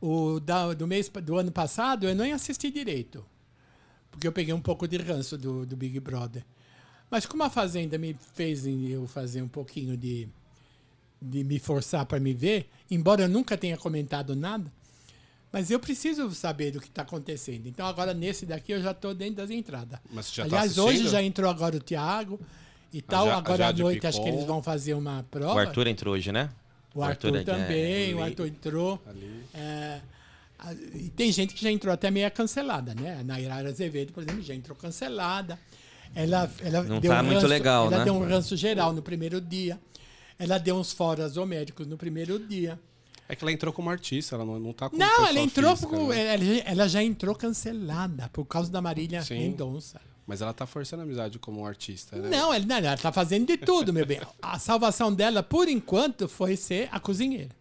o 0.00 0.40
da- 0.40 0.72
do 0.74 0.86
mês 0.86 1.08
do 1.08 1.36
ano 1.36 1.50
passado 1.52 2.08
eu 2.08 2.14
nem 2.14 2.32
assisti 2.32 2.70
direito. 2.70 3.24
Porque 4.10 4.26
eu 4.26 4.32
peguei 4.32 4.54
um 4.54 4.60
pouco 4.60 4.86
de 4.88 4.96
ranço 4.96 5.36
do, 5.36 5.66
do 5.66 5.76
Big 5.76 5.98
Brother. 6.00 6.44
Mas 7.10 7.26
como 7.26 7.42
a 7.42 7.50
Fazenda 7.50 7.98
me 7.98 8.16
fez 8.34 8.66
eu 8.66 9.06
fazer 9.06 9.42
um 9.42 9.48
pouquinho 9.48 9.96
de, 9.96 10.26
de 11.20 11.44
me 11.44 11.58
forçar 11.58 12.04
para 12.06 12.18
me 12.18 12.32
ver, 12.32 12.68
embora 12.90 13.22
eu 13.22 13.28
nunca 13.28 13.56
tenha 13.56 13.76
comentado 13.76 14.34
nada, 14.34 14.72
mas 15.56 15.70
eu 15.70 15.80
preciso 15.80 16.30
saber 16.34 16.70
do 16.70 16.80
que 16.80 16.86
está 16.88 17.00
acontecendo. 17.00 17.66
Então 17.66 17.86
agora 17.86 18.12
nesse 18.12 18.44
daqui 18.44 18.72
eu 18.72 18.82
já 18.82 18.90
estou 18.90 19.14
dentro 19.14 19.36
das 19.36 19.50
entradas. 19.50 19.98
Mas 20.12 20.30
já 20.30 20.42
tá 20.44 20.48
Aliás, 20.58 20.76
hoje 20.76 20.88
assistindo? 20.88 21.10
já 21.12 21.22
entrou 21.22 21.48
agora 21.50 21.74
o 21.74 21.80
Thiago 21.80 22.38
e 22.92 23.00
tal. 23.00 23.24
já- 23.26 23.36
agora 23.38 23.68
à 23.68 23.72
noite 23.72 24.06
acho 24.06 24.18
que 24.18 24.24
Picon. 24.24 24.36
eles 24.36 24.46
vão 24.46 24.62
fazer 24.62 24.92
uma 24.92 25.24
prova. 25.30 25.54
O 25.54 25.58
Arthur 25.58 25.86
entrou 25.86 26.12
hoje, 26.12 26.30
né? 26.30 26.50
O 26.94 27.02
Arthur, 27.02 27.36
é- 27.36 27.42
também, 27.42 28.10
é, 28.10 28.14
o 28.14 28.22
Arthur 28.22 28.46
entrou. 28.48 29.02
Ali. 29.06 29.44
É, 29.54 30.00
e 30.94 31.08
tem 31.08 31.32
gente 31.32 31.54
que 31.54 31.62
já 31.62 31.70
entrou 31.70 31.92
até 31.92 32.10
meio 32.10 32.30
cancelada, 32.30 32.94
né? 32.94 33.18
A 33.20 33.24
Nairara 33.24 33.70
Azevedo, 33.70 34.12
por 34.12 34.22
exemplo, 34.22 34.42
já 34.42 34.54
entrou 34.54 34.76
cancelada. 34.76 35.58
Ela, 36.14 36.50
ela 36.60 36.82
Não 36.82 37.00
deu 37.00 37.10
tá 37.10 37.20
um 37.20 37.24
muito 37.24 37.34
ranço, 37.36 37.46
legal, 37.46 37.86
ela 37.86 37.98
né? 37.98 38.04
deu 38.04 38.14
um 38.14 38.26
ranço 38.28 38.54
geral 38.56 38.92
no 38.92 39.00
primeiro 39.02 39.40
dia. 39.40 39.78
Ela 40.38 40.58
deu 40.58 40.76
uns 40.76 40.92
foras 40.92 41.38
homéricos 41.38 41.86
no 41.86 41.96
primeiro 41.96 42.38
dia. 42.38 42.78
É 43.28 43.34
que 43.34 43.42
ela 43.42 43.50
entrou 43.52 43.72
como 43.72 43.90
artista, 43.90 44.36
ela 44.36 44.44
não, 44.44 44.58
não 44.58 44.72
tá 44.72 44.88
como 44.88 45.00
Não, 45.00 45.26
ela 45.26 45.40
entrou. 45.40 45.74
física, 45.76 45.96
com- 45.96 46.08
né? 46.08 46.34
ela, 46.34 46.44
ela 46.64 46.88
já 46.88 47.02
entrou 47.02 47.34
cancelada 47.34 48.28
por 48.32 48.44
causa 48.44 48.70
da 48.70 48.80
Marília 48.80 49.22
Sim. 49.22 49.38
Mendonça. 49.40 50.00
Mas 50.26 50.40
ela 50.42 50.52
tá 50.52 50.66
forçando 50.66 51.02
a 51.02 51.04
amizade 51.04 51.38
como 51.38 51.64
artista, 51.64 52.16
né? 52.16 52.28
Não, 52.28 52.52
ela, 52.52 52.64
não, 52.64 52.76
ela 52.76 52.96
tá 52.96 53.12
fazendo 53.12 53.46
de 53.46 53.56
tudo, 53.56 53.92
meu 53.92 54.04
bem. 54.06 54.20
A 54.42 54.58
salvação 54.58 55.12
dela, 55.14 55.42
por 55.42 55.68
enquanto, 55.68 56.28
foi 56.28 56.56
ser 56.56 56.88
a 56.92 56.98
cozinheira. 56.98 57.54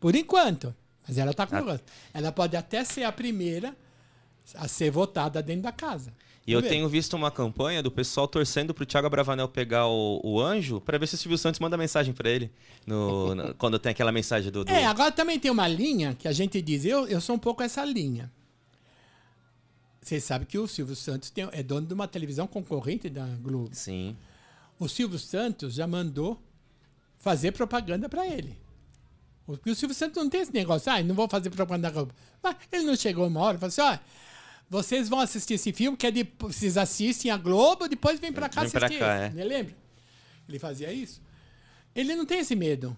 Por 0.00 0.14
enquanto. 0.14 0.74
Mas 1.06 1.18
ela 1.18 1.32
tá 1.32 1.46
com 1.46 1.56
Ah. 1.56 1.80
Ela 2.12 2.32
pode 2.32 2.56
até 2.56 2.82
ser 2.84 3.04
a 3.04 3.12
primeira 3.12 3.76
a 4.56 4.66
ser 4.68 4.90
votada 4.90 5.40
dentro 5.42 5.62
da 5.62 5.72
casa. 5.72 6.12
E 6.46 6.52
eu 6.52 6.62
tenho 6.62 6.88
visto 6.88 7.14
uma 7.14 7.28
campanha 7.30 7.82
do 7.82 7.90
pessoal 7.90 8.28
torcendo 8.28 8.72
pro 8.72 8.86
Thiago 8.86 9.10
Bravanel 9.10 9.48
pegar 9.48 9.88
o, 9.88 10.20
o 10.22 10.40
anjo 10.40 10.80
pra 10.80 10.96
ver 10.96 11.08
se 11.08 11.16
o 11.16 11.18
Silvio 11.18 11.36
Santos 11.36 11.58
manda 11.58 11.76
mensagem 11.76 12.14
pra 12.14 12.30
ele. 12.30 12.50
no- 12.86 13.34
na- 13.34 13.52
quando 13.58 13.78
tem 13.80 13.90
aquela 13.90 14.12
mensagem 14.12 14.52
do. 14.52 14.64
do- 14.64 14.70
É, 14.70 14.84
agora 14.86 15.10
também 15.10 15.40
tem 15.40 15.50
uma 15.50 15.66
linha 15.66 16.14
que 16.14 16.28
a 16.28 16.32
gente 16.32 16.62
diz, 16.62 16.84
eu, 16.84 17.06
eu 17.08 17.20
sou 17.20 17.34
um 17.34 17.38
pouco 17.38 17.62
essa 17.64 17.84
linha. 17.84 18.30
Vocês 20.00 20.22
sabem 20.22 20.46
que 20.46 20.56
o 20.58 20.68
Silvio 20.68 20.94
Santos 20.94 21.30
tem- 21.30 21.48
é 21.50 21.62
dono 21.62 21.86
de 21.86 21.92
uma 21.94 22.06
televisão 22.06 22.46
concorrente 22.46 23.08
da 23.10 23.26
Globo. 23.42 23.70
Sim. 23.72 24.16
O 24.78 24.88
Silvio 24.88 25.18
Santos 25.18 25.74
já 25.74 25.86
mandou 25.86 26.40
fazer 27.18 27.50
propaganda 27.52 28.08
para 28.08 28.24
ele. 28.26 28.56
Porque 29.44 29.70
o 29.70 29.74
Silvio 29.74 29.94
Santos 29.96 30.22
não 30.22 30.30
tem 30.30 30.42
esse 30.42 30.52
negócio, 30.52 30.90
ah, 30.92 31.02
não 31.02 31.14
vou 31.14 31.28
fazer 31.28 31.50
propaganda 31.50 31.88
da 31.88 31.90
Globo. 31.94 32.12
Mas 32.42 32.56
ele 32.70 32.84
não 32.84 32.94
chegou 32.96 33.26
uma 33.26 33.40
hora 33.40 33.56
e 33.56 33.60
falou 33.60 33.68
assim: 33.68 33.80
olha, 33.80 34.00
vocês 34.68 35.08
vão 35.08 35.20
assistir 35.20 35.54
esse 35.54 35.72
filme, 35.72 35.96
que 35.96 36.06
é 36.06 36.10
de, 36.10 36.26
vocês 36.38 36.76
assistem 36.76 37.30
a 37.30 37.36
Globo, 37.36 37.88
depois 37.88 38.18
vem 38.18 38.32
para 38.32 38.48
cá 38.48 38.62
Vem 38.62 38.70
pra 38.70 38.86
assistir. 38.86 39.00
cá, 39.00 39.26
esse. 39.28 39.38
é. 39.40 39.44
Lembra? 39.44 39.74
Ele 40.48 40.58
fazia 40.58 40.92
isso. 40.92 41.20
Ele 41.94 42.14
não 42.14 42.26
tem 42.26 42.40
esse 42.40 42.54
medo, 42.54 42.96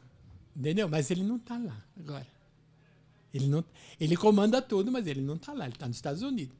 entendeu? 0.57 0.89
Mas 0.89 1.11
ele 1.11 1.23
não 1.23 1.39
tá 1.39 1.57
lá 1.57 1.77
agora. 1.99 2.27
Ele, 3.32 3.47
não, 3.47 3.62
ele 4.01 4.16
comanda 4.16 4.61
tudo, 4.62 4.90
mas 4.90 5.07
ele 5.07 5.20
não 5.20 5.36
tá 5.36 5.53
lá, 5.53 5.66
ele 5.66 5.77
tá 5.77 5.86
nos 5.86 5.97
Estados 5.97 6.23
Unidos. 6.23 6.57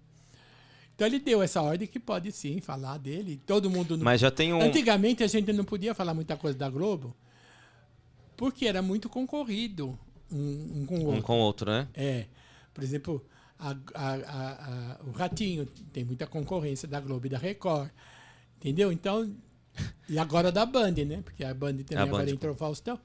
Então 0.95 1.07
ele 1.07 1.19
deu 1.19 1.43
essa 1.43 1.63
ordem 1.63 1.87
que 1.89 1.99
pode 1.99 2.31
sim 2.33 2.61
falar 2.61 2.99
dele. 2.99 3.41
Todo 3.47 3.71
mundo 3.71 3.97
no 3.97 4.05
Mas 4.05 4.21
já 4.21 4.31
tem 4.31 4.53
um. 4.53 4.61
Antigamente 4.61 5.23
a 5.23 5.27
gente 5.27 5.53
não 5.53 5.65
podia 5.65 5.95
falar 5.95 6.13
muita 6.13 6.37
coisa 6.37 6.59
da 6.59 6.69
Globo 6.69 7.17
porque 8.37 8.67
era 8.67 8.83
muito 8.83 9.09
concorrido 9.09 9.99
um, 10.31 10.81
um 10.83 10.87
com 10.87 10.95
o 10.99 11.03
Um 11.03 11.07
outro. 11.07 11.23
com 11.23 11.37
o 11.37 11.41
outro, 11.41 11.71
né? 11.71 11.89
É. 11.95 12.27
Por 12.75 12.83
exemplo, 12.85 13.25
a- 13.59 13.77
a- 13.95 14.15
a- 14.15 15.01
o 15.07 15.11
Ratinho 15.11 15.67
tem 15.93 16.05
muita 16.05 16.27
concorrência 16.27 16.87
da 16.89 17.01
Globo 17.01 17.27
e 17.27 17.31
da 17.31 17.39
Record. 17.39 17.91
Entendeu? 18.57 18.91
Então. 18.93 19.35
E 20.09 20.19
agora 20.19 20.51
da 20.51 20.67
Band, 20.67 20.93
né? 21.07 21.23
Porque 21.23 21.45
a 21.45 21.55
Band 21.55 21.77
também 21.79 21.99
A 21.99 22.03
agora 22.03 22.25
Band, 22.27 22.33
entrou 22.33 22.55
Faustão. 22.55 22.99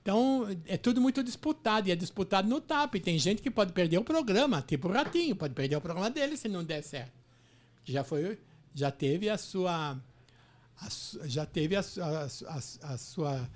Então, 0.00 0.46
é 0.66 0.76
tudo 0.76 1.00
muito 1.00 1.22
disputado. 1.22 1.88
E 1.88 1.92
é 1.92 1.96
disputado 1.96 2.48
no 2.48 2.60
TAP. 2.60 2.94
Tem 2.96 3.16
gente 3.18 3.40
que 3.40 3.50
pode 3.50 3.72
perder 3.72 3.98
o 3.98 4.04
programa, 4.04 4.60
tipo 4.60 4.88
o 4.88 4.92
Ratinho, 4.92 5.36
pode 5.36 5.54
perder 5.54 5.76
o 5.76 5.80
programa 5.80 6.10
dele 6.10 6.36
se 6.36 6.48
não 6.48 6.64
der 6.64 6.82
certo. 6.82 7.12
Já 7.84 8.02
foi. 8.02 8.38
Já 8.74 8.90
teve 8.90 9.28
a 9.28 9.38
sua. 9.38 9.96
a 10.80 10.88
já 11.28 11.46
teve 11.46 11.76
a, 11.76 11.80
a 11.80 12.24
a 12.24 12.28
su- 12.28 12.80
a 12.82 12.98
sua 12.98 13.48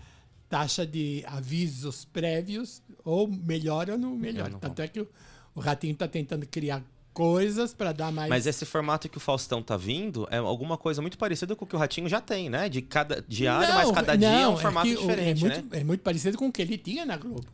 taxa 0.48 0.86
de 0.86 1.24
avisos 1.26 2.04
prévios, 2.04 2.80
ou 3.04 3.26
melhora 3.26 3.94
ou 3.94 3.98
não 3.98 4.14
melhora. 4.16 4.50
não 4.50 4.60
Tanto 4.60 4.80
é 4.82 4.86
que 4.86 5.00
o, 5.00 5.08
o 5.56 5.60
Ratinho 5.60 5.94
está 5.94 6.06
tentando 6.06 6.46
criar 6.46 6.82
coisas 7.14 7.72
para 7.72 7.92
dar 7.92 8.12
mais. 8.12 8.28
Mas 8.28 8.46
esse 8.46 8.66
formato 8.66 9.08
que 9.08 9.16
o 9.16 9.20
Faustão 9.20 9.62
tá 9.62 9.74
vindo 9.74 10.28
é 10.30 10.36
alguma 10.36 10.76
coisa 10.76 11.00
muito 11.00 11.16
parecida 11.16 11.56
com 11.56 11.64
o 11.64 11.68
que 11.68 11.74
o 11.74 11.78
Ratinho 11.78 12.08
já 12.10 12.20
tem, 12.20 12.50
né? 12.50 12.68
De 12.68 12.82
cada 12.82 13.24
diário, 13.26 13.74
mas 13.74 13.90
cada 13.90 14.14
dia 14.16 14.28
é 14.28 14.46
um 14.46 14.50
não, 14.52 14.58
formato 14.58 14.86
que 14.86 14.94
o- 14.94 15.00
diferente, 15.00 15.44
é 15.44 15.48
né? 15.48 15.54
muito, 15.56 15.74
É 15.76 15.84
muito 15.84 16.00
parecido 16.02 16.36
com 16.36 16.48
o 16.48 16.52
que 16.52 16.60
ele 16.60 16.76
tinha 16.76 17.06
na 17.06 17.16
Globo. 17.16 17.46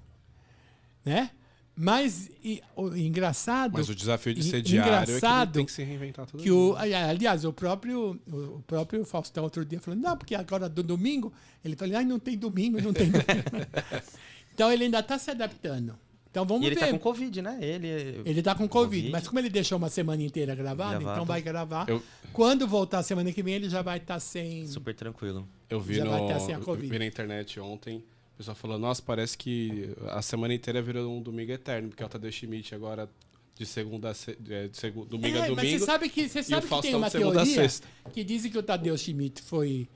Né? 1.04 1.30
Mas 1.76 2.28
e, 2.44 2.60
o 2.76 2.94
engraçado. 2.96 3.74
Mas 3.74 3.88
o 3.88 3.94
desafio 3.94 4.34
de 4.34 4.40
e- 4.40 4.44
ser 4.44 4.62
diário 4.62 5.16
é 5.16 5.20
que 5.20 5.26
ele 5.26 5.46
tem 5.52 5.64
que 5.64 5.72
se 5.72 5.82
reinventar 5.84 6.26
todo 6.26 6.42
que 6.42 6.50
o, 6.50 6.74
aliás, 6.76 7.44
o 7.44 7.52
próprio, 7.52 8.20
o, 8.30 8.36
o 8.56 8.64
próprio 8.66 9.04
Faustão 9.04 9.44
outro 9.44 9.64
dia 9.64 9.80
falou, 9.80 9.98
não, 9.98 10.16
porque 10.16 10.34
agora 10.34 10.68
do 10.68 10.82
domingo, 10.82 11.32
ele 11.64 11.76
falou, 11.76 11.96
ai, 11.96 12.04
não 12.04 12.18
tem 12.18 12.36
domingo, 12.36 12.82
não 12.82 12.92
tem 12.92 13.10
domingo. 13.10 13.24
então 14.52 14.70
ele 14.72 14.84
ainda 14.84 14.98
está 14.98 15.16
se 15.18 15.30
adaptando. 15.30 15.96
Então 16.32 16.46
vamos 16.46 16.62
E 16.62 16.66
ele 16.68 16.74
ver. 16.76 16.80
tá 16.80 16.90
com 16.90 16.98
Covid, 16.98 17.42
né? 17.42 17.58
Ele. 17.60 17.86
Ele 18.24 18.38
está 18.38 18.54
com 18.54 18.66
Covid, 18.66 18.96
Covid. 19.02 19.10
mas 19.12 19.28
como 19.28 19.38
ele 19.38 19.50
deixou 19.50 19.76
uma 19.76 19.90
semana 19.90 20.22
inteira 20.22 20.54
gravado, 20.54 20.92
Gravado. 20.92 21.12
então 21.12 21.24
vai 21.26 21.42
gravar. 21.42 21.86
Eu- 21.88 22.02
Quando 22.32 22.66
voltar 22.66 23.00
a 23.00 23.02
semana 23.02 23.30
que 23.30 23.42
vem, 23.42 23.52
ele 23.54 23.68
já 23.68 23.82
vai 23.82 23.98
estar 23.98 24.18
sem. 24.18 24.66
Super 24.66 24.94
tranquilo. 24.94 25.46
Eu 25.68 25.78
vi, 25.78 25.96
Já 25.96 26.04
no, 26.06 26.10
vai 26.10 26.26
ter, 26.26 26.32
assim, 26.32 26.52
a 26.52 26.56
eu 26.56 26.62
Covid. 26.62 26.88
vi 26.88 26.98
na 26.98 27.04
internet 27.04 27.60
ontem, 27.60 27.98
o 27.98 28.36
pessoal 28.38 28.54
falou, 28.56 28.78
nossa, 28.78 29.02
parece 29.02 29.36
que 29.36 29.90
a 30.08 30.22
semana 30.22 30.54
inteira 30.54 30.80
virou 30.80 31.14
um 31.14 31.20
domingo 31.20 31.52
eterno, 31.52 31.88
porque 31.90 32.02
é 32.02 32.06
o 32.06 32.08
Tadeu 32.08 32.32
Schmidt 32.32 32.74
agora 32.74 33.06
de 33.54 33.66
segunda 33.66 34.08
a 34.08 34.14
se, 34.14 34.30
é, 34.48 34.68
de 34.68 34.76
segu- 34.78 35.04
domingo 35.04 35.36
É, 35.36 35.40
a 35.40 35.40
mas 35.48 35.56
domingo. 35.56 35.78
você 35.80 35.84
sabe 35.84 36.08
que, 36.08 36.26
você 36.30 36.40
o 36.40 36.44
sabe 36.44 36.66
que 36.66 36.80
tem 36.80 36.94
uma 36.94 37.10
segunda 37.10 37.32
teoria 37.44 37.54
sexta. 37.54 37.86
que 38.10 38.24
dizem 38.24 38.50
que 38.50 38.56
o 38.56 38.62
Tadeu 38.62 38.96
Schmidt 38.96 39.42
foi, 39.42 39.86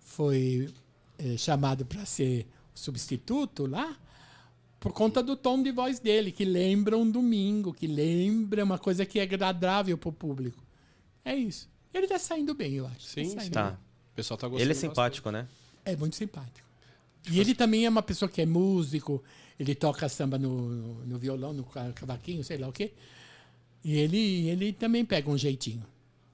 foi 0.00 0.70
é, 1.18 1.36
chamado 1.36 1.84
para 1.84 2.06
ser 2.06 2.46
substituto 2.74 3.66
lá 3.66 3.94
por 4.82 4.92
conta 4.92 5.22
do 5.22 5.36
tom 5.36 5.62
de 5.62 5.70
voz 5.70 6.00
dele, 6.00 6.32
que 6.32 6.44
lembra 6.44 6.98
um 6.98 7.08
domingo, 7.08 7.72
que 7.72 7.86
lembra 7.86 8.64
uma 8.64 8.78
coisa 8.80 9.06
que 9.06 9.20
é 9.20 9.22
agradável 9.22 9.96
para 9.96 10.08
o 10.08 10.12
público. 10.12 10.60
É 11.24 11.36
isso. 11.36 11.70
Ele 11.94 12.06
está 12.06 12.18
saindo 12.18 12.52
bem, 12.52 12.72
eu 12.74 12.86
acho. 12.88 13.02
Sim, 13.02 13.32
Tá. 13.50 13.70
bem. 13.70 13.74
O 13.74 14.14
pessoal 14.16 14.36
tá 14.36 14.48
gostando 14.48 14.60
Ele 14.64 14.72
é 14.72 14.74
bastante. 14.74 14.90
simpático, 14.90 15.30
né? 15.30 15.46
É 15.84 15.94
muito 15.94 16.16
simpático. 16.16 16.66
E 17.30 17.38
ele 17.38 17.54
também 17.54 17.86
é 17.86 17.88
uma 17.88 18.02
pessoa 18.02 18.28
que 18.28 18.42
é 18.42 18.46
músico, 18.46 19.22
ele 19.56 19.72
toca 19.76 20.08
samba 20.08 20.36
no, 20.36 20.68
no, 21.04 21.16
violão, 21.16 21.52
no 21.52 21.62
ca- 21.62 21.92
cavaquinho, 21.92 22.42
sei 22.42 22.58
lá 22.58 22.66
o 22.66 22.72
quê. 22.72 22.92
E 23.84 23.94
ele, 23.94 24.48
ele 24.48 24.72
também 24.72 25.04
pega 25.04 25.30
um 25.30 25.38
jeitinho. 25.38 25.86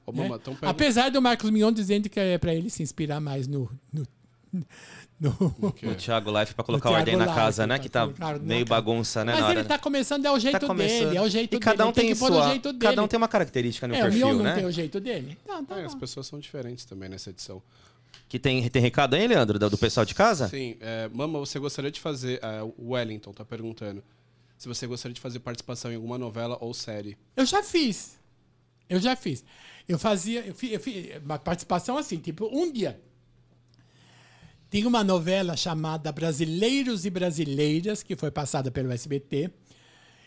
Ô, 0.07 0.13
né? 0.13 0.23
Mama, 0.23 0.37
então 0.41 0.55
pega- 0.55 0.71
Apesar 0.71 1.11
do 1.11 1.21
Marcos 1.21 1.51
Mion 1.51 1.71
dizendo 1.71 2.09
que 2.09 2.19
é 2.19 2.39
para 2.39 2.55
ele 2.55 2.71
se 2.71 2.83
inspirar 2.83 3.21
mais 3.21 3.47
no. 3.47 3.71
no, 3.93 4.07
no- 5.21 5.55
O 5.61 5.95
Thiago 5.97 6.39
Life 6.39 6.55
pra 6.55 6.65
colocar 6.65 6.91
O 6.91 6.93
ordem 6.95 7.17
na 7.17 7.27
casa, 7.27 7.63
Life, 7.65 7.69
né? 7.69 7.75
pra 7.77 7.83
Que 7.83 7.89
tá 7.89 8.07
meio 8.41 8.65
casa. 8.65 8.81
bagunça, 8.81 9.25
né? 9.25 9.33
Mas 9.33 9.41
na 9.43 9.51
ele 9.51 9.59
hora. 9.61 9.69
tá 9.69 9.79
começando, 9.79 10.25
é 10.27 10.31
o 10.31 10.39
jeito 10.39 10.61
Tá 10.61 10.67
começando. 10.67 11.05
dele, 11.07 11.17
é 11.17 11.23
o 11.23 11.29
jeito 11.29 11.57
e 11.57 11.61
cada 11.61 11.77
dele. 11.79 11.89
um 11.89 11.93
tem, 11.93 12.07
que 12.13 12.19
pôr 12.19 12.29
sua, 12.33 12.47
o 12.47 12.49
jeito 12.51 12.73
dele. 12.73 12.91
cada 12.91 13.03
um 13.03 13.09
tem 13.09 13.17
uma 13.17 13.29
característica 13.29 13.87
no 13.89 13.95
é, 13.95 13.99
o 14.01 14.03
perfil, 14.05 14.27
Mion 14.29 14.37
não 14.37 14.45
né? 14.45 14.55
tem 14.55 14.65
o 14.67 14.71
jeito 14.73 15.01
dele? 15.01 15.37
Tá, 15.47 15.63
tá 15.63 15.81
É, 15.81 15.85
as 15.85 15.95
pessoas 15.95 16.27
são 16.27 16.39
diferentes 16.39 16.85
também 16.85 17.09
nessa 17.09 17.31
edição. 17.31 17.63
Que 18.29 18.39
tem, 18.39 18.69
tem 18.69 18.81
recado 18.83 19.15
aí, 19.15 19.27
Leandro, 19.27 19.59
do, 19.59 19.71
do 19.71 19.79
pessoal 19.79 20.05
de 20.07 20.15
casa? 20.15 20.49
Sim, 20.49 20.77
é, 20.81 21.09
Mama, 21.13 21.39
você 21.39 21.59
gostaria 21.59 21.91
de 21.91 22.01
fazer. 22.01 22.39
é, 22.43 22.63
o 22.63 22.91
Wellington 22.93 23.33
tá 23.33 23.45
perguntando 23.45 24.03
se 24.57 24.67
você 24.69 24.87
gostaria 24.87 25.15
de 25.15 25.21
fazer 25.21 25.39
participação 25.41 25.91
em 25.91 25.95
alguma 25.97 26.19
novela 26.19 26.59
ou 26.61 26.73
série. 26.75 27.17
Eu 27.37 27.47
já 27.47 27.63
fiz. 27.63 28.19
Eu 28.89 28.99
já 29.01 29.15
fiz. 29.17 29.45
Eu 29.89 29.99
fazia, 29.99 30.41
eu 30.47 30.55
fiz, 30.55 30.73
eu 30.73 30.81
fiz 30.81 31.17
uma 31.25 31.39
participação 31.39 31.97
assim, 31.97 32.19
tipo, 32.19 32.49
um 32.53 32.71
dia. 32.71 33.01
Tinha 34.71 34.87
uma 34.87 35.03
novela 35.03 35.57
chamada 35.57 36.13
Brasileiros 36.13 37.07
e 37.07 37.11
Brasileiras, 37.11 38.03
que 38.03 38.15
foi 38.15 38.31
passada 38.31 38.71
pelo 38.71 38.93
SBT. 38.93 39.51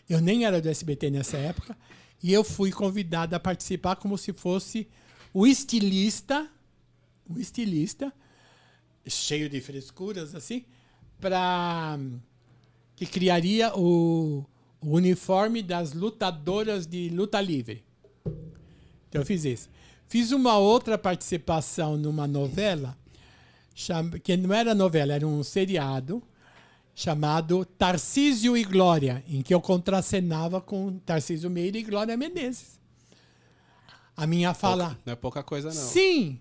Eu 0.08 0.20
nem 0.20 0.44
era 0.44 0.60
do 0.60 0.68
SBT 0.68 1.10
nessa 1.10 1.36
época. 1.36 1.76
E 2.22 2.32
eu 2.32 2.42
fui 2.42 2.72
convidado 2.72 3.36
a 3.36 3.40
participar 3.40 3.96
como 3.96 4.18
se 4.18 4.32
fosse 4.32 4.88
o 5.32 5.46
estilista, 5.46 6.48
o 7.28 7.38
estilista, 7.38 8.12
cheio 9.06 9.48
de 9.48 9.60
frescuras, 9.60 10.34
assim, 10.34 10.64
para 11.20 11.98
que 12.96 13.06
criaria 13.06 13.72
o, 13.76 14.44
o 14.80 14.90
uniforme 14.96 15.62
das 15.62 15.92
lutadoras 15.92 16.86
de 16.86 17.08
luta 17.08 17.40
livre. 17.40 17.84
Então 19.08 19.22
eu 19.22 19.26
fiz 19.26 19.44
isso. 19.44 19.70
Fiz 20.06 20.30
uma 20.30 20.58
outra 20.58 20.98
participação 20.98 21.96
numa 21.96 22.26
novela, 22.26 22.96
que 24.22 24.36
não 24.36 24.54
era 24.54 24.74
novela, 24.74 25.12
era 25.14 25.26
um 25.26 25.42
seriado, 25.42 26.22
chamado 26.94 27.64
Tarcísio 27.64 28.56
e 28.56 28.64
Glória, 28.64 29.24
em 29.28 29.40
que 29.42 29.52
eu 29.54 29.60
contracenava 29.60 30.60
com 30.60 30.98
Tarcísio 30.98 31.48
Meira 31.50 31.78
e 31.78 31.82
Glória 31.82 32.16
Menezes. 32.16 32.78
A 34.16 34.26
minha 34.26 34.52
fala. 34.52 34.86
Pouca- 34.88 35.00
não 35.06 35.12
é 35.12 35.16
pouca 35.16 35.42
coisa, 35.42 35.68
não. 35.68 35.74
Sim! 35.74 36.38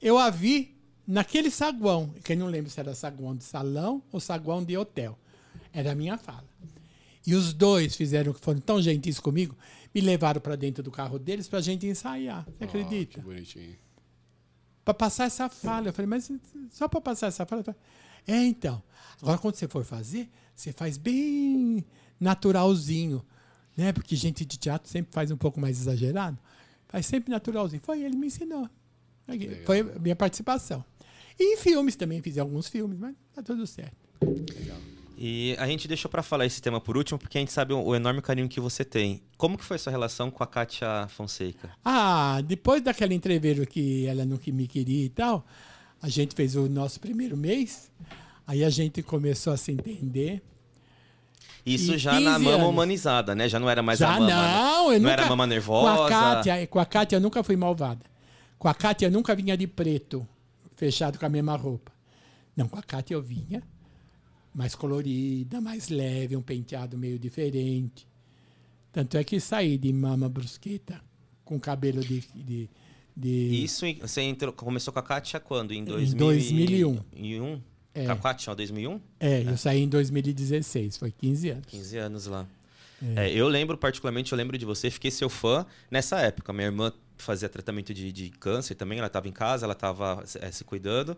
Eu 0.00 0.16
a 0.18 0.30
vi 0.30 0.74
naquele 1.06 1.50
saguão, 1.50 2.14
que 2.24 2.32
eu 2.32 2.36
não 2.38 2.46
lembro 2.46 2.70
se 2.70 2.80
era 2.80 2.94
saguão 2.94 3.36
de 3.36 3.44
salão 3.44 4.02
ou 4.10 4.18
saguão 4.18 4.64
de 4.64 4.76
hotel. 4.76 5.18
Era 5.72 5.92
a 5.92 5.94
minha 5.94 6.16
fala. 6.16 6.44
E 7.26 7.34
os 7.34 7.52
dois 7.52 7.94
fizeram, 7.96 8.32
foram 8.34 8.60
tão 8.60 8.80
gentis 8.82 9.18
comigo, 9.20 9.56
me 9.94 10.00
levaram 10.00 10.40
para 10.40 10.56
dentro 10.56 10.82
do 10.82 10.90
carro 10.90 11.18
deles 11.18 11.48
para 11.48 11.58
a 11.58 11.62
gente 11.62 11.86
ensaiar. 11.86 12.44
Você 12.44 12.64
Ah, 12.64 12.66
acredita? 12.66 13.20
que 13.20 13.24
bonitinho. 13.26 13.76
Para 14.84 14.94
passar 14.94 15.24
essa 15.24 15.48
fala. 15.48 15.88
Eu 15.88 15.92
falei, 15.92 16.08
mas 16.08 16.30
só 16.70 16.86
para 16.88 17.00
passar 17.00 17.28
essa 17.28 17.46
fala? 17.46 17.60
Eu 17.60 17.64
falei, 17.64 17.80
É, 18.26 18.44
então. 18.44 18.82
Agora, 19.22 19.38
quando 19.38 19.54
você 19.54 19.66
for 19.66 19.84
fazer, 19.84 20.28
você 20.54 20.72
faz 20.72 20.98
bem 20.98 21.84
naturalzinho. 22.20 23.24
Né? 23.76 23.92
Porque 23.92 24.14
gente 24.14 24.44
de 24.44 24.58
teatro 24.58 24.88
sempre 24.90 25.12
faz 25.12 25.30
um 25.30 25.36
pouco 25.36 25.60
mais 25.60 25.80
exagerado. 25.80 26.38
Faz 26.88 27.06
sempre 27.06 27.30
naturalzinho. 27.30 27.82
Foi, 27.82 28.02
ele 28.02 28.16
me 28.16 28.26
ensinou. 28.26 28.68
Legal. 29.26 29.56
Foi 29.64 29.80
a 29.80 29.98
minha 29.98 30.16
participação. 30.16 30.84
E 31.38 31.54
em 31.54 31.56
filmes 31.56 31.96
também, 31.96 32.20
fiz 32.22 32.38
alguns 32.38 32.68
filmes, 32.68 32.98
mas 32.98 33.16
tá 33.34 33.42
tudo 33.42 33.66
certo. 33.66 33.96
E 35.16 35.54
a 35.58 35.66
gente 35.66 35.86
deixou 35.86 36.10
para 36.10 36.22
falar 36.22 36.44
esse 36.44 36.60
tema 36.60 36.80
por 36.80 36.96
último, 36.96 37.18
porque 37.18 37.38
a 37.38 37.40
gente 37.40 37.52
sabe 37.52 37.72
o, 37.72 37.80
o 37.80 37.94
enorme 37.94 38.20
carinho 38.20 38.48
que 38.48 38.58
você 38.60 38.84
tem. 38.84 39.22
Como 39.36 39.56
que 39.56 39.64
foi 39.64 39.76
a 39.76 39.78
sua 39.78 39.90
relação 39.92 40.30
com 40.30 40.42
a 40.42 40.46
Kátia 40.46 41.06
Fonseca? 41.08 41.70
Ah, 41.84 42.40
depois 42.44 42.82
daquela 42.82 43.14
entrevista 43.14 43.64
que 43.64 44.06
ela 44.06 44.24
não 44.24 44.38
me 44.48 44.66
queria 44.66 45.04
e 45.04 45.08
tal, 45.08 45.46
a 46.02 46.08
gente 46.08 46.34
fez 46.34 46.56
o 46.56 46.68
nosso 46.68 46.98
primeiro 46.98 47.36
mês, 47.36 47.90
aí 48.46 48.64
a 48.64 48.70
gente 48.70 49.02
começou 49.02 49.52
a 49.52 49.56
se 49.56 49.70
entender. 49.72 50.42
Isso 51.64 51.94
E 51.94 51.98
já 51.98 52.12
na 52.20 52.32
15 52.34 52.44
mama 52.44 52.56
anos. 52.56 52.68
humanizada, 52.68 53.34
né? 53.34 53.48
Já 53.48 53.58
não 53.58 53.70
era 53.70 53.82
mais 53.82 53.98
Já 54.00 54.08
a 54.10 54.20
mama. 54.20 54.26
né? 54.26 54.32
não, 54.32 54.92
eu 54.92 55.00
não 55.00 55.00
nunca, 55.00 55.12
era 55.12 55.26
mama 55.26 55.46
nervosa. 55.46 55.96
Com 55.96 56.02
a, 56.02 56.08
Kátia, 56.08 56.66
com 56.66 56.78
a 56.78 56.84
Kátia 56.84 57.16
eu 57.16 57.20
nunca 57.20 57.42
fui 57.42 57.56
malvada. 57.56 58.04
Com 58.58 58.68
a 58.68 58.74
Kátia 58.74 59.06
eu 59.06 59.10
nunca 59.10 59.34
vinha 59.34 59.56
de 59.56 59.66
preto, 59.66 60.26
fechado 60.76 61.18
com 61.18 61.24
a 61.24 61.28
mesma 61.28 61.56
roupa. 61.56 61.92
Não, 62.56 62.68
com 62.68 62.78
a 62.78 62.82
Kátia 62.82 63.14
eu 63.14 63.22
vinha 63.22 63.62
mais 64.54 64.74
colorida, 64.74 65.60
mais 65.60 65.88
leve, 65.88 66.36
um 66.36 66.42
penteado 66.42 66.96
meio 66.96 67.18
diferente. 67.18 68.06
Tanto 68.92 69.16
é 69.16 69.24
que 69.24 69.40
saí 69.40 69.76
de 69.76 69.92
mama 69.92 70.28
brusqueta 70.28 71.00
com 71.44 71.58
cabelo 71.58 72.00
de. 72.00 72.22
de, 72.34 72.70
de 73.16 73.64
Isso 73.64 73.84
você 74.00 74.22
entrou, 74.22 74.52
começou 74.52 74.92
com 74.92 75.00
a 75.00 75.02
Kátia 75.02 75.40
quando? 75.40 75.72
Em, 75.72 75.80
Em 75.80 75.84
2000 75.84 76.18
2001. 76.18 77.00
Em 77.16 77.40
um? 77.40 77.60
É. 77.92 78.06
Com 78.06 78.12
a 78.12 78.16
Kátia, 78.16 78.52
ó, 78.52 78.54
2001? 78.54 79.00
É, 79.18 79.42
eu 79.42 79.56
saí 79.56 79.82
em 79.82 79.88
2016, 79.88 80.96
foi 80.96 81.10
15 81.10 81.50
anos. 81.50 81.66
15 81.66 81.98
anos 81.98 82.26
lá. 82.26 82.46
É, 83.16 83.30
eu 83.30 83.48
lembro, 83.48 83.76
particularmente, 83.76 84.32
eu 84.32 84.38
lembro 84.38 84.56
de 84.56 84.64
você, 84.64 84.90
fiquei 84.90 85.10
seu 85.10 85.28
fã 85.28 85.66
nessa 85.90 86.20
época. 86.20 86.52
Minha 86.52 86.68
irmã 86.68 86.92
fazia 87.16 87.48
tratamento 87.48 87.92
de, 87.94 88.10
de 88.12 88.30
câncer 88.30 88.74
também, 88.74 88.98
ela 88.98 89.06
estava 89.06 89.28
em 89.28 89.32
casa, 89.32 89.66
ela 89.66 89.72
estava 89.72 90.22
se 90.26 90.64
cuidando. 90.64 91.16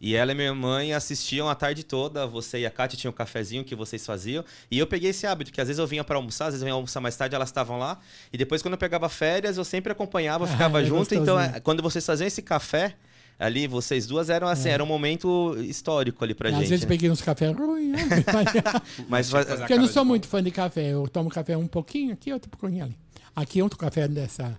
E 0.00 0.14
ela 0.14 0.30
e 0.30 0.34
minha 0.34 0.54
mãe 0.54 0.92
assistiam 0.92 1.48
a 1.48 1.54
tarde 1.56 1.82
toda, 1.82 2.24
você 2.26 2.60
e 2.60 2.66
a 2.66 2.70
Kátia 2.70 2.96
tinham 2.96 3.10
um 3.10 3.14
cafezinho 3.14 3.64
que 3.64 3.74
vocês 3.74 4.06
faziam. 4.06 4.44
E 4.70 4.78
eu 4.78 4.86
peguei 4.86 5.10
esse 5.10 5.26
hábito, 5.26 5.50
que 5.52 5.60
às 5.60 5.66
vezes 5.66 5.78
eu 5.78 5.86
vinha 5.88 6.04
para 6.04 6.16
almoçar, 6.16 6.46
às 6.46 6.50
vezes 6.52 6.62
eu 6.62 6.66
vinha 6.66 6.74
almoçar 6.74 7.00
mais 7.00 7.16
tarde, 7.16 7.34
elas 7.34 7.48
estavam 7.48 7.78
lá. 7.78 7.98
E 8.32 8.38
depois, 8.38 8.62
quando 8.62 8.74
eu 8.74 8.78
pegava 8.78 9.08
férias, 9.08 9.56
eu 9.56 9.64
sempre 9.64 9.90
acompanhava, 9.90 10.44
Ah, 10.44 10.46
ficava 10.48 10.82
é 10.82 10.84
junto. 10.84 11.12
Então, 11.14 11.38
é, 11.38 11.58
quando 11.58 11.82
vocês 11.82 12.06
faziam 12.06 12.28
esse 12.28 12.42
café, 12.42 12.94
ali, 13.38 13.66
vocês 13.66 14.06
duas 14.06 14.30
eram 14.30 14.46
assim, 14.46 14.68
era 14.68 14.82
um 14.82 14.86
momento 14.86 15.56
histórico 15.60 16.24
ali 16.24 16.34
pra 16.34 16.50
Às 16.50 16.56
gente. 16.56 16.68
vezes 16.68 16.84
né? 16.84 16.88
peguei 16.88 17.10
uns 17.10 17.20
cafés 17.20 17.56
ruins, 17.56 17.92
né? 17.92 18.06
Mas 19.08 19.34
a 19.34 19.44
porque 19.44 19.72
eu 19.72 19.78
não 19.78 19.88
sou 19.88 20.04
muito 20.04 20.28
fã 20.28 20.40
de 20.40 20.52
café. 20.52 20.92
Eu 20.92 21.08
tomo 21.08 21.28
café 21.28 21.56
um 21.56 21.66
pouquinho 21.66 22.12
aqui, 22.12 22.32
outro 22.32 22.48
pouquinho 22.48 22.84
ali. 22.84 22.96
Aqui 23.34 23.62
outro 23.62 23.78
café 23.78 24.06
dessa, 24.06 24.58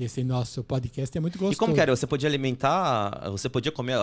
desse 0.00 0.24
nosso 0.24 0.64
podcast 0.64 1.16
é 1.16 1.20
muito 1.20 1.34
gostoso. 1.38 1.52
E 1.52 1.56
como 1.56 1.74
que 1.74 1.80
era? 1.80 1.94
Você 1.94 2.06
podia 2.06 2.26
alimentar, 2.28 3.28
você 3.30 3.48
podia 3.50 3.70
comer 3.70 3.96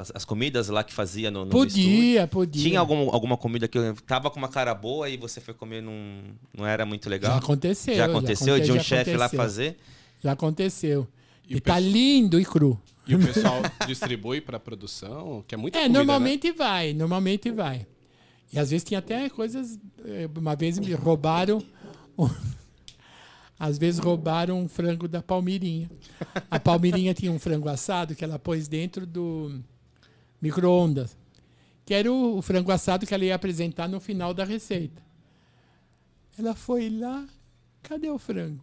as, 0.00 0.10
as 0.14 0.24
comidas 0.24 0.68
lá 0.68 0.82
que 0.82 0.92
fazia 0.92 1.30
no, 1.30 1.44
no 1.44 1.64
estúdio? 1.64 1.84
Podia, 1.84 2.26
podia. 2.26 2.62
Tinha 2.62 2.80
algum, 2.80 3.08
alguma 3.14 3.36
comida 3.36 3.68
que 3.68 3.78
tava 4.04 4.28
com 4.28 4.38
uma 4.38 4.48
cara 4.48 4.74
boa 4.74 5.08
e 5.08 5.16
você 5.16 5.40
foi 5.40 5.54
comer 5.54 5.80
num, 5.82 6.22
não 6.52 6.66
era 6.66 6.84
muito 6.84 7.08
legal? 7.08 7.30
Já 7.32 7.38
aconteceu. 7.38 7.94
Já 7.96 8.06
aconteceu 8.06 8.58
de 8.60 8.72
um 8.72 8.76
já 8.76 8.82
chefe 8.82 9.16
lá 9.16 9.28
fazer? 9.28 9.76
Já 10.22 10.32
aconteceu. 10.32 11.06
E 11.48 11.56
E, 11.56 11.60
tá 11.60 11.78
lindo 11.78 12.40
e 12.40 12.44
cru. 12.44 12.78
E 13.06 13.14
o 13.14 13.18
pessoal 13.20 13.62
distribui 13.86 14.40
para 14.40 14.58
produção, 14.58 15.44
que 15.46 15.54
é 15.54 15.58
muita 15.58 15.78
É, 15.78 15.82
comida, 15.82 15.96
normalmente 15.98 16.50
vai, 16.50 16.92
normalmente 16.92 17.52
vai. 17.52 17.86
E 18.52 18.58
às 18.58 18.70
vezes 18.70 18.82
tinha 18.82 18.98
até 18.98 19.28
coisas. 19.30 19.78
eh, 20.04 20.28
Uma 20.36 20.56
vez 20.56 20.76
me 20.78 20.92
roubaram. 20.92 21.62
Às 23.58 23.78
vezes 23.78 23.98
roubaram 23.98 24.60
um 24.60 24.68
frango 24.68 25.08
da 25.08 25.22
Palmirinha. 25.22 25.90
A 26.50 26.60
Palmirinha 26.60 27.14
tinha 27.14 27.32
um 27.32 27.38
frango 27.38 27.68
assado 27.68 28.14
que 28.14 28.22
ela 28.24 28.38
pôs 28.38 28.68
dentro 28.68 29.06
do 29.06 29.60
micro-ondas. 30.40 31.16
Que 31.84 31.94
era 31.94 32.12
o, 32.12 32.36
o 32.36 32.42
frango 32.42 32.70
assado 32.70 33.06
que 33.06 33.14
ela 33.14 33.24
ia 33.24 33.34
apresentar 33.34 33.88
no 33.88 33.98
final 34.00 34.34
da 34.34 34.44
receita. 34.44 35.02
Ela 36.38 36.54
foi 36.54 36.90
lá. 36.90 37.24
Cadê 37.82 38.10
o 38.10 38.18
frango? 38.18 38.60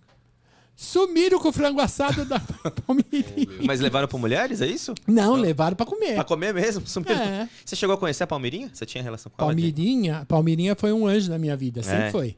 Sumiram 0.76 1.40
com 1.40 1.50
o 1.50 1.54
frango 1.54 1.80
assado 1.80 2.26
da 2.26 2.40
Palmirinha. 2.86 3.48
Mas 3.66 3.80
levaram 3.80 4.08
para 4.08 4.20
mulheres, 4.20 4.62
é 4.62 4.68
isso? 4.68 4.94
Não, 5.08 5.36
levaram 5.36 5.76
para 5.76 5.86
comer. 5.86 6.16
Pra 6.16 6.24
comer 6.24 6.54
mesmo? 6.54 6.86
Sumiram. 6.86 7.16
É. 7.22 7.50
Você 7.64 7.76
chegou 7.76 7.96
a 7.96 7.98
conhecer 7.98 8.24
a 8.24 8.28
Palmeirinha? 8.28 8.70
Você 8.74 8.86
tinha 8.86 9.04
relação 9.04 9.32
com 9.32 9.42
ela? 9.44 9.52
Palmirinha, 9.54 10.26
Palmirinha 10.28 10.76
foi 10.76 10.92
um 10.92 11.08
anjo 11.08 11.32
na 11.32 11.38
minha 11.40 11.56
vida, 11.56 11.82
sempre 11.82 12.06
É. 12.08 12.12
foi. 12.12 12.36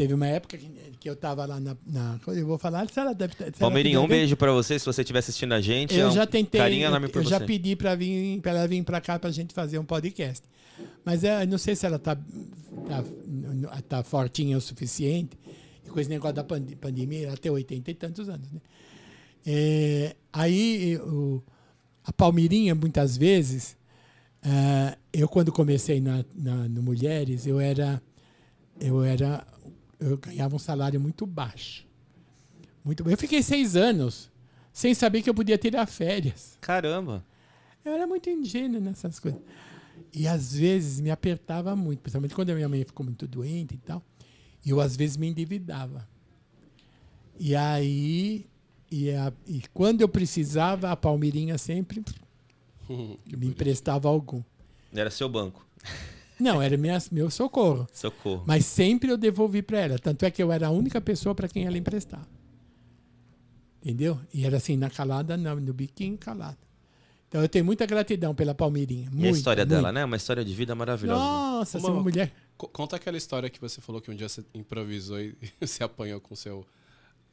Teve 0.00 0.14
uma 0.14 0.26
época 0.26 0.56
que, 0.56 0.70
que 0.98 1.10
eu 1.10 1.14
tava 1.14 1.44
lá 1.44 1.60
na, 1.60 1.76
na- 1.86 2.18
Eu 2.28 2.46
vou 2.46 2.56
falar, 2.58 2.88
se 2.88 2.98
ela 2.98 3.12
deve 3.12 3.34
se 3.34 3.50
Palmeirinha, 3.58 3.96
quiser 3.96 4.04
um 4.04 4.08
beijo 4.08 4.34
pra 4.36 4.50
você, 4.50 4.78
se 4.78 4.86
você 4.86 5.02
estiver 5.02 5.18
assistindo 5.18 5.52
a 5.52 5.60
gente. 5.60 5.94
é 5.98 6.02
Eu 6.02 6.08
um 6.08 6.12
já 6.12 6.26
tentei, 6.26 6.58
Carinho 6.58 6.84
eu, 6.84 6.88
enorme 6.88 7.08
por 7.08 7.22
eu 7.22 7.28
já 7.28 7.38
você. 7.38 7.44
pedi 7.44 7.76
para 7.76 7.94
vir, 7.94 8.40
para 8.40 8.50
ela 8.52 8.66
vir 8.66 8.82
para 8.82 8.98
cá 9.00 9.18
pra 9.18 9.30
gente 9.30 9.52
fazer 9.52 9.78
um 9.78 9.84
podcast. 9.84 10.46
Mas 11.04 11.22
é, 11.22 11.42
eu 11.42 11.46
não 11.48 11.58
sei 11.58 11.76
se 11.76 11.84
ela 11.84 11.98
tá, 11.98 12.16
tá, 12.16 13.82
tá 13.88 14.02
fortinha 14.02 14.56
o 14.56 14.60
suficiente. 14.60 15.36
E 15.84 15.90
com 15.90 16.00
esse 16.00 16.08
negócio 16.08 16.36
da 16.36 16.44
pande- 16.44 16.76
pandemia, 16.76 17.26
ela 17.28 17.36
tem 17.36 17.52
80 17.52 17.90
e 17.90 17.94
tantos 17.94 18.28
anos, 18.30 18.50
né? 18.50 18.60
É, 19.46 20.16
aí 20.32 20.96
o, 21.04 21.42
a 22.04 22.12
Palmirinha, 22.12 22.74
muitas 22.74 23.16
vezes, 23.18 23.76
ah, 24.42 24.96
eu 25.12 25.28
quando 25.28 25.52
comecei 25.52 26.00
na, 26.00 26.24
na- 26.34 26.68
no 26.68 26.82
Mulheres, 26.82 27.46
eu 27.46 27.58
era, 27.60 28.02
eu 28.80 29.02
era, 29.02 29.46
eu 30.00 30.16
ganhava 30.18 30.56
um 30.56 30.58
salário 30.58 31.00
muito 31.00 31.26
baixo. 31.26 31.86
Muito 32.84 33.04
bem. 33.04 33.12
Eu 33.12 33.18
fiquei 33.18 33.42
seis 33.42 33.76
anos 33.76 34.30
sem 34.72 34.94
saber 34.94 35.22
que 35.22 35.28
eu 35.30 35.34
podia 35.34 35.58
tirar 35.58 35.86
férias. 35.86 36.56
Caramba. 36.60 37.24
Eu 37.84 37.92
era 37.92 38.06
muito 38.06 38.28
ingênuo 38.30 38.80
nessas 38.80 39.18
coisas. 39.18 39.40
E 40.12 40.26
às 40.26 40.54
vezes 40.54 41.00
me 41.00 41.10
apertava 41.10 41.76
muito, 41.76 42.00
principalmente 42.00 42.34
quando 42.34 42.50
a 42.50 42.54
minha 42.54 42.68
mãe 42.68 42.84
ficou 42.84 43.04
muito 43.04 43.26
doente 43.26 43.74
e 43.74 43.78
tal. 43.78 44.02
E 44.64 44.70
eu 44.70 44.80
às 44.80 44.96
vezes 44.96 45.16
me 45.16 45.28
endividava. 45.28 46.08
E 47.38 47.54
aí, 47.54 48.46
e, 48.90 49.10
a- 49.10 49.32
e 49.46 49.62
quando 49.72 50.00
eu 50.02 50.08
precisava, 50.08 50.90
a 50.90 50.96
Palmeirinha 50.96 51.56
sempre 51.58 52.02
me 52.88 53.46
emprestava 53.46 54.08
algum. 54.08 54.42
Era 54.92 55.10
seu 55.10 55.28
banco. 55.28 55.66
Não, 56.40 56.60
era 56.62 56.76
minha, 56.76 56.98
meu 57.12 57.30
socorro. 57.30 57.86
Socorro. 57.92 58.42
Mas 58.46 58.64
sempre 58.66 59.10
eu 59.10 59.16
devolvi 59.16 59.62
para 59.62 59.78
ela. 59.78 59.98
Tanto 59.98 60.24
é 60.24 60.30
que 60.30 60.42
eu 60.42 60.50
era 60.50 60.66
a 60.68 60.70
única 60.70 61.00
pessoa 61.00 61.34
para 61.34 61.48
quem 61.48 61.66
ela 61.66 61.76
emprestava. 61.78 62.26
Entendeu? 63.82 64.18
E 64.32 64.44
era 64.44 64.56
assim, 64.58 64.76
na 64.76 64.90
calada, 64.90 65.36
no, 65.36 65.54
no 65.58 65.72
biquinho, 65.72 66.16
calada. 66.18 66.58
Então 67.28 67.40
eu 67.40 67.48
tenho 67.48 67.64
muita 67.64 67.86
gratidão 67.86 68.34
pela 68.34 68.54
Palmeirinha. 68.54 69.08
E 69.14 69.26
a 69.26 69.30
história 69.30 69.64
dela, 69.64 69.92
né? 69.92 70.04
Uma 70.04 70.16
história 70.16 70.44
de 70.44 70.52
vida 70.52 70.74
maravilhosa. 70.74 71.20
Nossa, 71.22 71.78
Uma- 71.78 71.84
essa 71.88 71.92
uma 71.92 72.02
mulher. 72.02 72.32
Co- 72.56 72.68
Conta 72.68 72.96
aquela 72.96 73.16
história 73.16 73.48
que 73.48 73.60
você 73.60 73.80
falou 73.80 74.00
que 74.00 74.10
um 74.10 74.14
dia 74.16 74.28
você 74.28 74.44
improvisou 74.52 75.18
e 75.20 75.34
se 75.66 75.82
apanhou 75.82 76.20
com 76.20 76.34
seu 76.34 76.66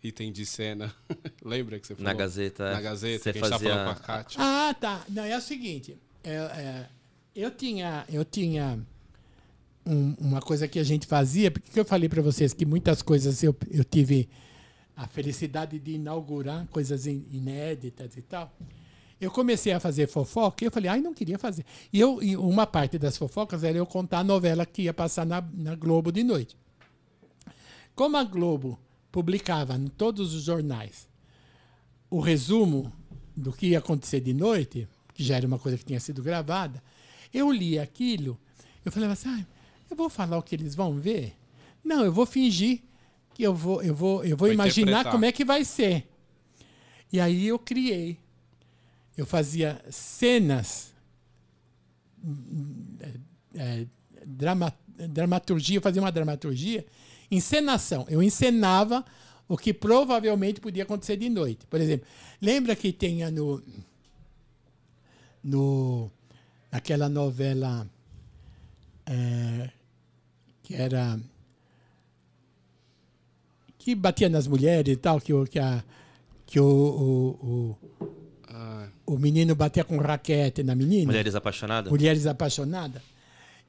item 0.03 0.31
de 0.31 0.45
cena. 0.45 0.93
Lembra 1.43 1.79
que 1.79 1.87
você 1.87 1.95
falou? 1.95 2.11
Na 2.11 2.17
Gazeta. 2.17 2.71
Na 2.71 2.79
Gazeta, 2.81 3.23
Você 3.23 3.33
que 3.33 3.39
a 3.39 3.41
gente 3.41 3.49
fazia... 3.51 3.69
tava 3.69 3.81
falando 3.83 3.95
com 3.97 4.03
a 4.03 4.05
Kátia. 4.05 4.39
Ah, 4.41 4.73
tá. 4.79 5.03
Não, 5.09 5.23
é 5.23 5.35
o 5.37 5.41
seguinte. 5.41 5.97
é, 6.23 6.33
é, 6.35 6.85
eu 7.35 7.51
tinha, 7.51 8.05
eu 8.07 8.23
tinha 8.23 8.79
um- 9.87 10.15
uma 10.19 10.41
coisa 10.41 10.67
que 10.67 10.77
a 10.79 10.83
gente 10.83 11.05
fazia, 11.07 11.49
porque 11.49 11.79
eu 11.79 11.85
falei 11.85 12.09
para 12.09 12.21
vocês 12.21 12.53
que 12.53 12.65
muitas 12.65 13.01
coisas 13.01 13.41
eu, 13.43 13.55
eu 13.71 13.83
tive 13.83 14.27
a 14.95 15.07
felicidade 15.07 15.79
de 15.79 15.91
inaugurar 15.93 16.67
coisas 16.67 17.05
in- 17.07 17.25
inéditas 17.31 18.17
e 18.17 18.21
tal. 18.21 18.51
Eu 19.19 19.31
comecei 19.31 19.71
a 19.73 19.79
fazer 19.79 20.07
fofoca 20.07 20.63
e 20.63 20.67
eu 20.67 20.71
falei, 20.71 20.89
ai, 20.89 21.01
não 21.01 21.13
queria 21.13 21.39
fazer. 21.39 21.65
E, 21.91 21.99
eu, 21.99 22.21
e 22.21 22.37
uma 22.37 22.67
parte 22.67 22.99
das 22.99 23.17
fofocas 23.17 23.63
era 23.63 23.77
eu 23.77 23.85
contar 23.85 24.19
a 24.19 24.23
novela 24.23 24.65
que 24.65 24.83
ia 24.83 24.93
passar 24.93 25.25
na, 25.25 25.41
na 25.53 25.75
Globo 25.75 26.11
de 26.11 26.23
noite. 26.23 26.55
Como 27.95 28.15
a 28.17 28.23
Globo 28.23 28.79
publicava 29.11 29.75
em 29.75 29.87
todos 29.87 30.33
os 30.35 30.43
jornais 30.43 31.07
o 32.09 32.19
resumo 32.19 32.93
do 33.35 33.51
que 33.51 33.67
ia 33.67 33.79
acontecer 33.79 34.19
de 34.19 34.33
noite, 34.33 34.87
que 35.13 35.23
já 35.23 35.35
era 35.37 35.47
uma 35.47 35.59
coisa 35.59 35.77
que 35.77 35.85
tinha 35.85 35.99
sido 35.99 36.21
gravada, 36.21 36.81
eu 37.33 37.51
li 37.51 37.77
aquilo, 37.79 38.39
eu 38.85 38.91
falei 38.91 39.09
assim, 39.09 39.29
ah, 39.29 39.45
eu 39.89 39.97
vou 39.97 40.09
falar 40.09 40.37
o 40.37 40.43
que 40.43 40.55
eles 40.55 40.75
vão 40.75 40.93
ver? 40.99 41.35
Não, 41.83 42.03
eu 42.03 42.11
vou 42.11 42.25
fingir 42.25 42.81
que 43.33 43.43
eu 43.43 43.53
vou, 43.53 43.81
eu 43.81 43.93
vou, 43.93 44.23
eu 44.23 44.35
vou 44.35 44.47
Vou 44.47 44.51
imaginar 44.51 44.89
interpretar. 44.91 45.11
como 45.11 45.25
é 45.25 45.31
que 45.31 45.45
vai 45.45 45.63
ser. 45.63 46.07
E 47.11 47.19
aí 47.19 47.47
eu 47.47 47.59
criei. 47.59 48.17
Eu 49.15 49.25
fazia 49.25 49.83
cenas, 49.89 50.93
é, 53.55 53.85
drama, 54.25 54.73
dramaturgia, 54.87 55.77
eu 55.77 55.81
fazia 55.81 56.01
uma 56.01 56.11
dramaturgia, 56.11 56.85
encenação. 57.31 58.05
Eu 58.09 58.21
encenava 58.21 59.03
o 59.47 59.57
que 59.57 59.73
provavelmente 59.73 60.59
podia 60.59 60.83
acontecer 60.83 61.15
de 61.17 61.29
noite. 61.29 61.65
Por 61.67 61.79
exemplo, 61.79 62.07
lembra 62.41 62.75
que 62.75 62.91
tinha 62.91 63.31
no, 63.31 63.63
no 65.43 66.11
naquela 66.71 67.07
novela 67.07 67.89
é, 69.05 69.69
que 70.67 70.75
era 70.75 71.17
que 73.77 73.95
batia 73.95 74.27
nas 74.27 74.47
mulheres 74.47 74.93
e 74.93 74.97
tal, 74.97 75.21
que, 75.21 75.33
o- 75.33 75.45
que, 75.45 75.57
a, 75.59 75.81
que 76.45 76.59
o, 76.59 76.65
o, 76.65 77.47
o, 77.47 77.77
Ah, 78.49 78.89
o 79.05 79.17
menino 79.17 79.55
batia 79.55 79.83
com 79.85 79.97
raquete 79.97 80.61
na 80.63 80.75
menina. 80.75 81.05
Mulheres 81.05 81.35
apaixonadas? 81.35 81.89
Mulheres 81.89 82.25
apaixonadas. 82.27 83.01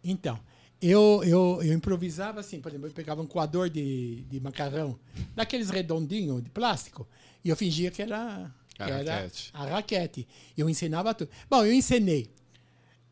Então, 0.02 0.38
eu, 0.82 1.22
eu, 1.24 1.60
eu 1.62 1.72
improvisava 1.72 2.40
assim, 2.40 2.60
por 2.60 2.70
exemplo, 2.70 2.88
eu 2.88 2.92
pegava 2.92 3.22
um 3.22 3.26
coador 3.26 3.70
de, 3.70 4.22
de 4.28 4.40
macarrão, 4.40 4.98
daqueles 5.36 5.70
redondinhos 5.70 6.42
de 6.42 6.50
plástico, 6.50 7.06
e 7.44 7.48
eu 7.50 7.56
fingia 7.56 7.90
que 7.92 8.02
era, 8.02 8.50
que 8.74 8.82
A 8.82 8.88
era 8.88 9.14
raquete. 9.16 9.50
a 9.54 9.64
raquete. 9.66 10.28
Eu 10.56 10.68
ensinava 10.68 11.14
tudo. 11.14 11.30
Bom, 11.48 11.64
eu 11.64 11.72
ensinei 11.72 12.28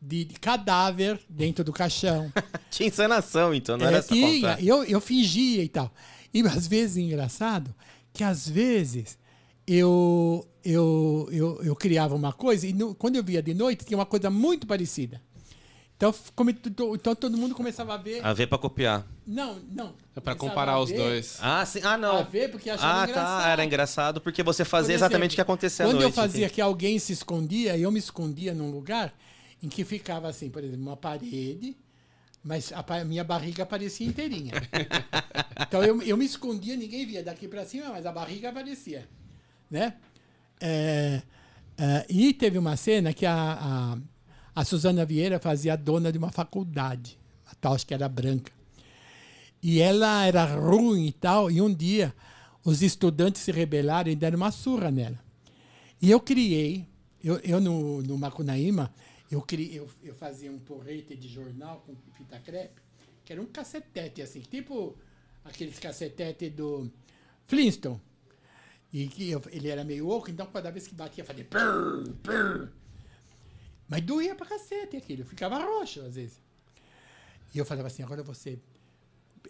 de, 0.01 0.25
de 0.25 0.35
cadáver 0.39 1.19
dentro 1.29 1.63
do 1.63 1.73
caixão. 1.73 2.31
Tinha 2.71 2.87
encenação, 2.89 3.53
então, 3.53 3.77
não 3.77 3.85
É, 3.85 3.89
era 3.89 4.01
só 4.01 4.13
tinha, 4.13 4.57
eu, 4.61 4.83
eu 4.83 5.01
fingia 5.01 5.63
e 5.63 5.69
tal. 5.69 5.91
E 6.33 6.41
às 6.41 6.67
vezes, 6.67 6.97
engraçado, 6.97 7.73
que 8.13 8.23
às 8.23 8.47
vezes 8.47 9.17
eu, 9.65 10.47
eu, 10.63 11.27
eu, 11.31 11.61
eu 11.63 11.75
criava 11.75 12.15
uma 12.15 12.31
coisa 12.33 12.67
e 12.67 12.73
no- 12.73 12.93
quando 12.95 13.15
eu 13.15 13.23
via 13.23 13.41
de 13.41 13.53
noite 13.53 13.85
tinha 13.85 13.97
uma 13.97 14.05
coisa 14.05 14.29
muito 14.29 14.65
parecida. 14.67 15.21
Então, 15.95 16.13
to- 16.75 16.93
então 16.95 17.15
todo 17.15 17.35
mundo 17.35 17.55
começava 17.55 17.95
a 17.95 17.97
ver. 17.97 18.23
A 18.23 18.31
ver 18.31 18.45
pra 18.45 18.57
copiar. 18.59 19.03
Não, 19.25 19.57
não. 19.73 19.95
É 20.15 20.19
pra 20.19 20.35
comparar 20.35 20.79
os 20.79 20.91
dois. 20.91 21.39
Ah, 21.41 21.65
sim. 21.65 21.79
Ah, 21.83 21.97
não. 21.97 22.17
A 22.19 22.21
ver 22.21 22.51
porque 22.51 22.69
achava 22.69 23.01
Ah, 23.01 23.03
engraçado. 23.09 23.41
tá. 23.43 23.49
Era 23.49 23.65
engraçado 23.65 24.21
porque 24.21 24.43
você 24.43 24.63
fazia 24.63 24.93
Por 24.93 24.99
exatamente 24.99 25.31
o 25.31 25.35
que 25.35 25.41
exemplo, 25.41 25.53
acontecia 25.53 25.85
à 25.85 25.87
Quando 25.87 26.01
noite. 26.01 26.09
eu 26.11 26.13
fazia 26.13 26.41
entendi. 26.41 26.53
que 26.53 26.61
alguém 26.61 26.99
se 26.99 27.13
escondia, 27.13 27.75
eu 27.77 27.91
me 27.91 27.97
escondia 27.97 28.53
num 28.53 28.69
lugar 28.69 29.11
em 29.61 29.69
que 29.69 29.83
ficava 29.83 30.27
assim, 30.27 30.49
por 30.49 30.63
exemplo, 30.63 30.81
uma 30.81 30.97
parede, 30.97 31.75
mas 32.43 32.71
a 32.71 33.03
minha 33.03 33.23
barriga 33.23 33.63
aparecia 33.63 34.07
inteirinha. 34.07 34.53
então 35.67 35.83
eu, 35.83 36.01
eu 36.01 36.15
me 36.15 36.25
escondia, 36.25 36.75
ninguém 36.75 37.05
via 37.05 37.23
daqui 37.23 37.47
para 37.47 37.65
cima, 37.65 37.89
mas 37.89 38.05
a 38.05 38.11
barriga 38.11 38.49
aparecia, 38.49 39.07
né? 39.69 39.95
É, 40.59 41.21
é, 41.77 42.05
e 42.09 42.33
teve 42.33 42.57
uma 42.57 42.75
cena 42.75 43.13
que 43.13 43.25
a, 43.25 43.35
a, 43.35 43.97
a 44.55 44.65
Suzana 44.65 45.05
Vieira 45.05 45.39
fazia 45.39 45.73
a 45.73 45.75
dona 45.75 46.11
de 46.11 46.17
uma 46.17 46.31
faculdade, 46.31 47.19
a 47.45 47.53
tal 47.55 47.73
acho 47.73 47.85
que 47.85 47.93
era 47.93 48.07
branca. 48.07 48.51
E 49.61 49.81
ela 49.81 50.25
era 50.25 50.45
ruim 50.45 51.07
e 51.07 51.11
tal, 51.11 51.51
e 51.51 51.61
um 51.61 51.73
dia 51.73 52.13
os 52.63 52.81
estudantes 52.81 53.41
se 53.41 53.51
rebelaram 53.51 54.11
e 54.11 54.15
deram 54.15 54.37
uma 54.37 54.51
surra 54.51 54.91
nela. 54.91 55.19
E 56.01 56.11
eu 56.11 56.19
criei, 56.19 56.85
eu, 57.23 57.39
eu 57.43 57.59
no, 57.59 58.01
no 58.01 58.17
Macunaíma, 58.17 58.93
eu, 59.31 59.41
criei, 59.41 59.77
eu, 59.79 59.89
eu 60.03 60.15
fazia 60.15 60.51
um 60.51 60.59
porrete 60.59 61.15
de 61.15 61.27
jornal 61.27 61.81
com 61.85 61.95
fita 62.17 62.39
crepe, 62.39 62.81
que 63.25 63.33
era 63.33 63.41
um 63.41 63.45
cacetete, 63.45 64.21
assim, 64.21 64.41
tipo 64.41 64.97
aqueles 65.43 65.79
cacetete 65.79 66.49
do 66.49 66.91
Flintstone. 67.45 68.01
E 68.93 69.07
que 69.07 69.29
eu- 69.29 69.41
ele 69.51 69.67
era 69.67 69.83
meio 69.83 70.07
oco, 70.09 70.31
então 70.31 70.45
cada 70.47 70.71
vez 70.71 70.87
que 70.87 70.95
batia, 70.95 71.23
fazia 71.25 71.43
purr, 71.45 72.13
purr. 72.23 72.69
Mas 73.89 74.01
doía 74.01 74.33
pra 74.35 74.45
cacete 74.45 74.95
aquilo, 74.97 75.25
ficava 75.25 75.57
roxo 75.59 76.01
às 76.01 76.15
vezes. 76.15 76.39
E 77.53 77.57
eu 77.57 77.65
falava 77.65 77.87
assim, 77.87 78.03
agora 78.03 78.23
você 78.23 78.59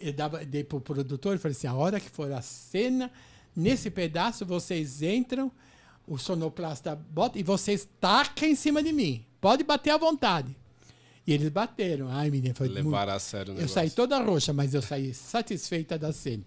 eu 0.00 0.12
dava, 0.12 0.44
dei 0.44 0.62
pro 0.62 0.80
produtor 0.80 1.34
e 1.34 1.38
falei 1.38 1.56
assim: 1.56 1.66
a 1.66 1.74
hora 1.74 1.98
que 1.98 2.08
for 2.08 2.30
a 2.32 2.40
cena, 2.40 3.10
nesse 3.54 3.90
pedaço 3.90 4.46
vocês 4.46 5.02
entram, 5.02 5.50
o 6.06 6.16
sonoplasta 6.16 6.94
bota 6.94 7.38
e 7.38 7.42
vocês 7.42 7.88
tacam 8.00 8.48
em 8.48 8.54
cima 8.54 8.80
de 8.82 8.92
mim. 8.92 9.24
Pode 9.40 9.64
bater 9.64 9.90
à 9.90 9.96
vontade. 9.96 10.54
E 11.26 11.32
eles 11.32 11.48
bateram. 11.50 12.08
Ai, 12.10 12.30
menina, 12.30 12.54
foi 12.54 12.68
muito. 12.68 12.84
Levar 12.84 13.08
a 13.10 13.18
sério 13.18 13.52
o 13.52 13.52
Eu 13.52 13.56
negócio. 13.56 13.74
saí 13.74 13.90
toda 13.90 14.18
roxa, 14.18 14.52
mas 14.52 14.72
eu 14.72 14.80
saí 14.80 15.12
satisfeita 15.12 15.98
da 15.98 16.12
cena. 16.12 16.42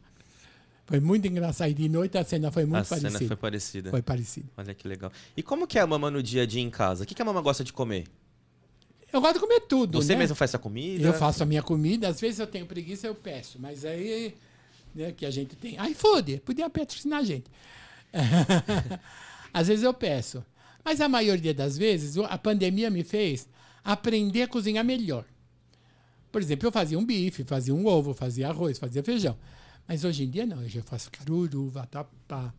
Foi 0.88 1.00
muito 1.00 1.28
engraçado. 1.28 1.70
E 1.70 1.74
de 1.74 1.88
noite 1.88 2.18
a 2.18 2.24
cena 2.24 2.52
foi 2.52 2.66
muito 2.66 2.82
A 2.82 2.84
cena 2.84 3.02
parecida. 3.04 3.28
foi 3.28 3.38
parecida. 3.38 3.90
Foi 3.92 4.02
parecida. 4.02 4.48
Olha 4.58 4.74
que 4.74 4.88
legal. 4.88 5.12
E 5.38 5.44
como 5.44 5.68
que 5.68 5.78
é 5.78 5.82
a 5.82 5.88
mama 5.88 6.10
no 6.10 6.22
dia 6.22 6.44
a 6.44 6.46
dia 6.46 6.62
em 6.62 6.70
casa? 6.70 7.04
O 7.04 7.08
que, 7.08 7.14
que 7.14 7.22
a 7.22 7.26
mama 7.26 7.42
gosta 7.42 7.64
de 7.64 7.72
comer? 7.72 8.08
Eu 9.14 9.22
gosto 9.22 9.36
de 9.36 9.40
comer 9.40 9.62
tudo. 9.62 10.02
Você 10.02 10.14
né? 10.14 10.20
mesmo 10.20 10.36
faz 10.36 10.52
sua 10.52 10.60
comida? 10.60 11.06
Eu 11.06 11.14
faço 11.14 11.44
a 11.44 11.46
minha 11.46 11.62
comida, 11.62 12.08
às 12.08 12.20
vezes 12.20 12.40
eu 12.40 12.48
tenho 12.48 12.66
preguiça, 12.66 13.08
eu 13.08 13.14
peço. 13.14 13.60
Mas 13.60 13.86
aí, 13.86 14.34
né, 14.96 15.12
que 15.12 15.26
a 15.26 15.32
gente 15.32 15.56
tem. 15.56 15.78
iFood, 15.92 16.42
podia 16.46 16.70
patrocinar 16.70 17.20
a 17.20 17.24
gente. 17.24 17.46
às 19.54 19.68
vezes 19.68 19.84
eu 19.84 19.94
peço. 19.94 20.44
Mas 20.84 21.02
a 21.02 21.08
maioria 21.08 21.54
das 21.54 21.78
vezes, 21.78 22.18
a 22.18 22.38
pandemia 22.38 22.90
me 22.90 23.04
fez 23.04 23.48
aprender 23.84 24.44
a 24.44 24.48
cozinhar 24.48 24.84
melhor. 24.84 25.26
Por 26.32 26.42
exemplo, 26.42 26.68
eu 26.68 26.72
fazia 26.72 26.98
um 26.98 27.06
bife, 27.06 27.44
fazia 27.44 27.76
um 27.76 27.86
ovo, 27.86 28.14
fazia 28.14 28.50
arroz, 28.50 28.80
fazia 28.80 29.04
feijão. 29.04 29.38
Mas 29.88 30.04
hoje 30.04 30.24
em 30.24 30.30
dia 30.30 30.46
não, 30.46 30.60
hoje 30.60 30.78
eu 30.78 30.84
faço 30.84 31.12
caruru, 31.12 31.68
vatapá. 31.68 32.54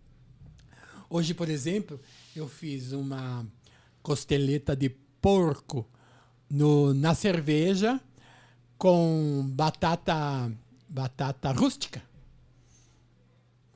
Hoje, 1.08 1.34
por 1.34 1.48
exemplo, 1.48 2.00
eu 2.34 2.48
fiz 2.48 2.92
uma 2.92 3.46
costeleta 4.02 4.76
de 4.76 4.90
porco 5.20 5.88
no, 6.50 6.92
na 6.92 7.14
cerveja 7.14 8.00
com 8.76 9.44
batata 9.54 10.50
batata 10.88 11.52
rústica. 11.52 12.02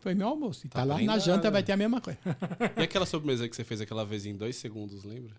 Foi 0.06 0.14
meu 0.14 0.28
almoço. 0.28 0.64
E 0.64 0.68
tá, 0.68 0.78
Tá 0.78 0.84
lá 0.84 1.00
na 1.02 1.18
janta 1.18 1.50
vai 1.50 1.64
ter 1.64 1.72
a 1.72 1.76
mesma 1.76 2.00
coisa. 2.00 2.16
E 2.78 2.82
aquela 2.84 3.04
sobremesa 3.04 3.48
que 3.48 3.56
você 3.56 3.64
fez 3.64 3.80
aquela 3.80 4.04
vez 4.04 4.24
em 4.24 4.36
dois 4.36 4.54
segundos, 4.54 5.02
lembra? 5.02 5.32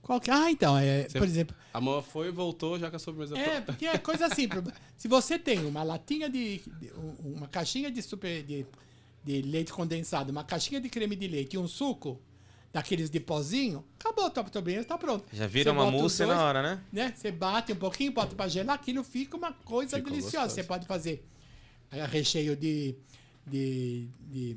Qual 0.00 0.18
que- 0.18 0.30
Ah, 0.30 0.50
então, 0.50 0.78
é, 0.78 1.06
Você- 1.06 1.18
por 1.18 1.26
exemplo, 1.28 1.54
A 1.74 1.78
mão 1.82 2.00
foi 2.02 2.28
e 2.28 2.30
voltou 2.30 2.78
já 2.78 2.88
com 2.88 2.96
a 2.96 2.98
sobremesa 2.98 3.36
É, 3.38 3.44
pronta. 3.44 3.62
porque 3.74 3.84
é 3.84 3.98
coisa 3.98 4.34
simples. 4.34 4.64
Se 4.96 5.06
você 5.06 5.38
tem 5.38 5.66
uma 5.66 5.82
latinha 5.82 6.30
de. 6.30 6.62
de- 6.80 6.92
um- 6.94 7.34
uma 7.34 7.46
caixinha 7.46 7.90
de, 7.90 8.00
super, 8.00 8.42
de, 8.42 8.64
de 9.22 9.42
leite 9.42 9.70
condensado, 9.70 10.30
uma 10.32 10.42
caixinha 10.44 10.80
de 10.80 10.88
creme 10.88 11.14
de 11.14 11.28
leite 11.28 11.56
e 11.56 11.58
um 11.58 11.68
suco 11.68 12.18
daqueles 12.72 13.10
de 13.10 13.20
pozinho, 13.20 13.84
acabou 14.00 14.24
a 14.24 14.30
tua 14.30 14.46
sobremesa, 14.50 14.80
está 14.84 14.96
pronto. 14.96 15.26
Já 15.30 15.46
vira 15.46 15.70
Você 15.74 15.76
uma 15.78 15.90
mousse 15.90 16.24
dois, 16.24 16.30
na 16.38 16.42
hora, 16.42 16.62
né? 16.62 16.80
Né? 16.90 17.12
Você 17.14 17.30
bate 17.30 17.70
um 17.74 17.76
pouquinho, 17.76 18.12
bota 18.12 18.34
para 18.34 18.48
gelar, 18.48 18.76
aquilo 18.76 19.04
fica 19.04 19.36
uma 19.36 19.52
coisa 19.52 19.98
Fica 19.98 20.08
deliciosa. 20.08 20.36
gostoso. 20.46 20.54
Você 20.54 20.64
pode 20.64 20.86
fazer 20.86 21.22
recheio 22.10 22.56
de, 22.56 22.94
de, 23.46 24.08
de 24.28 24.56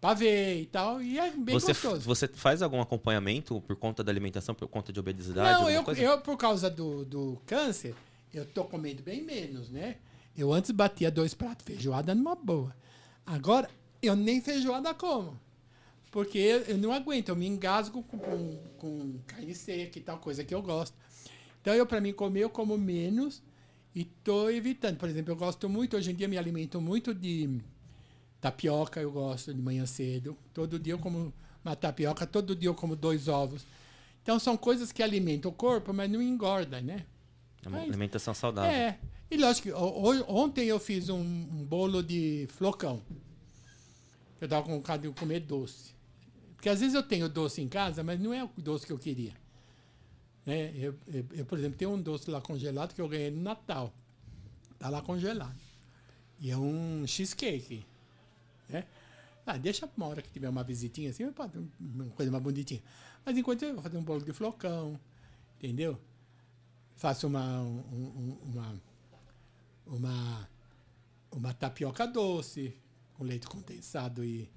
pavê 0.00 0.60
e 0.60 0.66
tal, 0.66 1.00
e 1.02 1.18
é 1.18 1.30
bem 1.30 1.54
Você, 1.54 1.72
gostoso. 1.72 2.00
você 2.00 2.28
faz 2.28 2.62
algum 2.62 2.80
acompanhamento 2.80 3.60
por 3.62 3.76
conta 3.76 4.02
da 4.02 4.10
alimentação, 4.10 4.54
por 4.54 4.68
conta 4.68 4.92
de 4.92 5.00
obesidade? 5.00 5.60
Não, 5.60 5.70
eu, 5.70 5.82
coisa? 5.82 6.00
eu, 6.00 6.20
por 6.20 6.36
causa 6.36 6.68
do, 6.68 7.04
do 7.04 7.40
câncer, 7.46 7.94
eu 8.32 8.44
tô 8.44 8.64
comendo 8.64 9.02
bem 9.02 9.22
menos, 9.22 9.70
né? 9.70 9.96
Eu 10.36 10.52
antes 10.52 10.70
batia 10.70 11.10
dois 11.10 11.32
pratos 11.32 11.64
de 11.64 11.72
feijoada 11.72 12.14
numa 12.14 12.34
boa. 12.34 12.74
Agora, 13.24 13.70
eu 14.02 14.14
nem 14.14 14.40
feijoada 14.40 14.92
como. 14.92 15.38
Porque 16.10 16.38
eu, 16.38 16.60
eu 16.62 16.78
não 16.78 16.92
aguento, 16.92 17.30
eu 17.30 17.36
me 17.36 17.46
engasgo 17.46 18.02
com, 18.02 18.18
com, 18.18 18.58
com 18.78 19.18
carne 19.26 19.54
seca 19.54 19.98
e 19.98 20.02
tal, 20.02 20.18
coisa 20.18 20.44
que 20.44 20.54
eu 20.54 20.62
gosto. 20.62 20.96
Então, 21.60 21.74
eu, 21.74 21.86
para 21.86 22.00
mim, 22.00 22.12
comer, 22.12 22.40
eu 22.40 22.50
como 22.50 22.76
menos 22.78 23.42
e 23.94 24.04
tô 24.04 24.50
evitando. 24.50 24.98
Por 24.98 25.08
exemplo, 25.08 25.32
eu 25.32 25.36
gosto 25.36 25.68
muito, 25.68 25.96
hoje 25.96 26.10
em 26.10 26.14
dia, 26.14 26.28
me 26.28 26.38
alimento 26.38 26.80
muito 26.80 27.12
de 27.14 27.60
tapioca, 28.50 29.00
eu 29.00 29.10
gosto 29.10 29.52
de 29.52 29.60
manhã 29.60 29.84
cedo. 29.86 30.36
Todo 30.54 30.78
dia 30.78 30.92
eu 30.94 30.98
como 30.98 31.32
uma 31.64 31.74
tapioca, 31.76 32.26
todo 32.26 32.54
dia 32.54 32.68
eu 32.68 32.74
como 32.74 32.94
dois 32.94 33.26
ovos. 33.28 33.66
Então 34.22 34.38
são 34.38 34.56
coisas 34.56 34.92
que 34.92 35.02
alimentam 35.02 35.50
o 35.50 35.54
corpo, 35.54 35.92
mas 35.92 36.10
não 36.10 36.22
engordam, 36.22 36.80
né? 36.80 37.06
É 37.64 37.68
uma 37.68 37.78
Mas- 37.78 37.88
alimentação 37.88 38.32
saudável. 38.34 38.70
É. 38.70 38.98
E 39.30 39.36
lógico, 39.36 39.68
que 39.68 39.74
ontem 39.74 40.66
eu 40.66 40.78
fiz 40.78 41.08
um, 41.08 41.18
um 41.18 41.64
bolo 41.64 42.02
de 42.02 42.46
flocão. 42.50 43.02
Eu 44.40 44.48
tava 44.48 44.64
com 44.64 44.72
vontade 44.76 45.02
de 45.08 45.14
comer 45.18 45.40
doce. 45.40 45.94
Porque 46.54 46.68
às 46.68 46.78
vezes 46.80 46.94
eu 46.94 47.02
tenho 47.02 47.28
doce 47.28 47.60
em 47.60 47.68
casa, 47.68 48.04
mas 48.04 48.20
não 48.20 48.32
é 48.32 48.44
o 48.44 48.50
doce 48.58 48.86
que 48.86 48.92
eu 48.92 48.98
queria. 48.98 49.32
Né? 50.44 50.72
Eu, 50.76 50.94
eu- 51.08 51.26
eu, 51.32 51.44
por 51.44 51.58
exemplo, 51.58 51.76
tenho 51.76 51.90
um 51.92 52.00
doce 52.00 52.30
lá 52.30 52.40
congelado 52.40 52.94
que 52.94 53.00
eu 53.00 53.08
ganhei 53.08 53.30
no 53.32 53.42
Natal. 53.42 53.92
Tá 54.78 54.88
lá 54.88 55.02
congelado. 55.02 55.56
E 56.38 56.50
é 56.50 56.56
um 56.56 57.04
cheesecake. 57.06 57.84
Né? 58.68 58.84
Ah, 59.46 59.56
deixa 59.56 59.88
uma 59.96 60.06
hora 60.06 60.20
que 60.22 60.30
tiver 60.30 60.48
uma 60.48 60.64
visitinha 60.64 61.10
assim, 61.10 61.24
uma 61.24 62.10
coisa 62.10 62.30
mais 62.32 62.42
bonitinha. 62.42 62.82
Mas 63.24 63.36
enquanto 63.38 63.62
eu 63.62 63.74
vou 63.74 63.82
fazer 63.82 63.96
um 63.96 64.02
bolo 64.02 64.24
de 64.24 64.32
flocão, 64.32 64.98
entendeu? 65.56 65.98
Faço 66.96 67.26
uma, 67.26 67.60
um- 67.62 67.78
um- 67.92 68.38
uma, 68.44 68.82
uma, 69.86 70.48
uma 71.30 71.54
tapioca 71.54 72.06
doce 72.06 72.74
com 73.14 73.24
leite 73.24 73.46
condensado 73.46 74.24
e, 74.24 74.50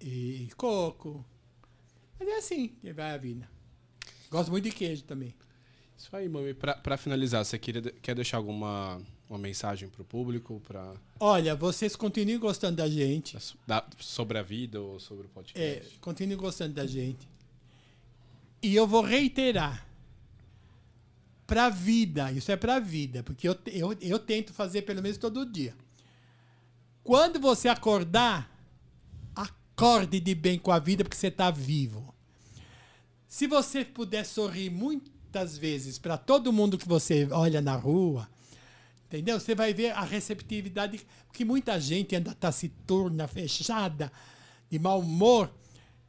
e 0.00 0.48
coco. 0.56 1.24
Mas 2.18 2.28
é 2.28 2.36
assim 2.36 2.68
que 2.68 2.92
vai 2.92 3.12
a 3.12 3.16
vida. 3.18 3.48
Gosto 4.30 4.50
muito 4.50 4.64
de 4.64 4.70
queijo 4.72 5.02
também. 5.04 5.34
Isso 5.96 6.14
aí, 6.16 6.28
mami. 6.28 6.54
Pra 6.54 6.96
finalizar, 6.96 7.44
você 7.44 7.58
queria, 7.58 7.82
quer 7.82 8.14
deixar 8.14 8.36
alguma 8.36 9.00
uma 9.32 9.38
mensagem 9.38 9.88
pro 9.88 10.04
público 10.04 10.60
pra, 10.66 10.92
Olha, 11.18 11.54
vocês 11.56 11.96
continuem 11.96 12.38
gostando 12.38 12.76
da 12.76 12.88
gente. 12.88 13.36
da- 13.66 13.86
sobre 13.98 14.38
a 14.38 14.42
vida 14.42 14.80
ou 14.80 15.00
sobre 15.00 15.24
o 15.26 15.30
É, 15.30 15.32
podcast? 15.32 15.98
continuem 16.00 16.36
gostando 16.38 16.74
da 16.74 16.86
gente. 16.86 17.26
E 18.62 18.74
eu 18.74 18.86
vou 18.86 19.02
reiterar. 19.02 19.86
Pra 21.46 21.68
vida, 21.68 22.30
isso 22.32 22.50
é 22.52 22.56
pra 22.56 22.78
vida, 22.78 23.22
porque 23.22 23.46
eu, 23.48 23.58
eu, 23.66 23.96
eu 24.00 24.18
tento 24.18 24.52
fazer 24.52 24.82
pelo 24.82 25.02
menos 25.02 25.18
todo 25.18 25.44
dia. 25.44 25.74
Quando 27.02 27.40
você 27.40 27.68
acordar, 27.68 28.50
acorde 29.34 30.20
de 30.20 30.34
bem 30.34 30.58
com 30.58 30.70
a 30.70 30.78
vida, 30.78 31.02
porque 31.04 31.16
você 31.16 31.26
está 31.26 31.50
vivo. 31.50 32.14
Se 33.26 33.46
você 33.46 33.84
puder 33.84 34.24
sorrir 34.24 34.70
muitas 34.70 35.58
vezes 35.58 35.98
para 35.98 36.16
todo 36.16 36.52
mundo 36.52 36.78
que 36.78 36.86
você 36.88 37.26
olha 37.32 37.60
na 37.60 37.74
rua, 37.76 38.28
Entendeu? 39.12 39.38
Você 39.38 39.54
vai 39.54 39.74
ver 39.74 39.90
a 39.90 40.00
receptividade, 40.00 41.06
porque 41.26 41.44
muita 41.44 41.78
gente 41.78 42.16
anda 42.16 42.34
taciturna, 42.34 43.28
fechada, 43.28 44.10
de 44.70 44.78
mau 44.78 45.00
humor, 45.00 45.52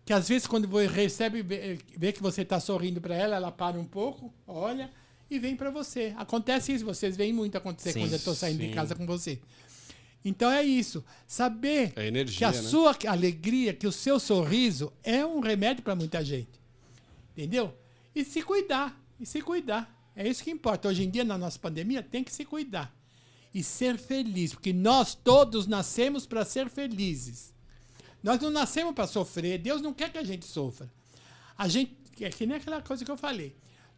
que 0.05 0.13
às 0.13 0.29
vezes 0.29 0.47
quando 0.47 0.69
você 0.69 0.87
recebe, 0.87 1.41
vê, 1.41 1.77
vê 1.97 2.13
que 2.13 2.21
você 2.21 2.43
está 2.43 2.61
sorrindo 2.61 3.01
para 3.01 3.13
ela, 3.13 3.35
ela 3.35 3.51
para 3.51 3.77
um 3.77 3.83
pouco, 3.83 4.33
olha 4.47 4.89
e 5.29 5.37
vem 5.37 5.53
para 5.53 5.69
você. 5.69 6.13
Acontece 6.15 6.71
isso, 6.71 6.85
vocês 6.85 7.17
veem 7.17 7.33
muito 7.33 7.57
acontecer 7.57 7.91
Sim, 7.91 7.99
quando 7.99 8.13
eu 8.13 8.17
estou 8.17 8.33
saindo 8.33 8.61
sim. 8.61 8.69
de 8.69 8.73
casa 8.73 8.95
com 8.95 9.05
você. 9.05 9.37
Então 10.23 10.49
é 10.49 10.63
isso. 10.63 11.03
Saber 11.27 11.91
É 11.97 12.07
energia, 12.07 12.37
que 12.37 12.45
a 12.45 12.51
né? 12.51 12.69
sua 12.69 12.97
alegria, 13.05 13.73
que 13.73 13.85
o 13.85 13.91
seu 13.91 14.17
sorriso 14.17 14.93
é 15.03 15.25
um 15.25 15.41
remédio 15.41 15.83
para 15.83 15.93
muita 15.93 16.23
gente. 16.23 16.57
Entendeu? 17.33 17.77
E 18.15 18.23
se 18.23 18.41
cuidar. 18.41 18.97
E 19.19 19.25
se 19.25 19.41
cuidar. 19.41 19.93
É 20.15 20.27
isso 20.27 20.43
que 20.43 20.51
importa. 20.51 20.87
Hoje 20.87 21.03
em 21.03 21.09
dia, 21.09 21.23
na 21.23 21.37
nossa 21.37 21.57
pandemia, 21.57 22.03
tem 22.03 22.23
que 22.23 22.31
se 22.31 22.45
cuidar. 22.45 22.95
E 23.53 23.63
ser 23.63 23.97
feliz. 23.97 24.53
Porque 24.53 24.73
nós 24.73 25.15
todos 25.15 25.67
nascemos 25.67 26.25
para 26.25 26.45
ser 26.45 26.69
felizes. 26.69 27.53
Nós 28.21 28.39
não 28.39 28.49
nascemos 28.49 28.93
para 28.93 29.07
sofrer. 29.07 29.59
Deus 29.59 29.81
não 29.81 29.93
quer 29.93 30.11
que 30.11 30.17
a 30.17 30.23
gente 30.23 30.45
sofra. 30.45 30.91
A 31.57 31.67
gente. 31.67 31.97
É 32.21 32.29
que 32.29 32.45
nem 32.45 32.57
aquela 32.57 32.81
coisa 32.81 33.03
que 33.03 33.09
eu 33.09 33.17
falei. 33.17 33.55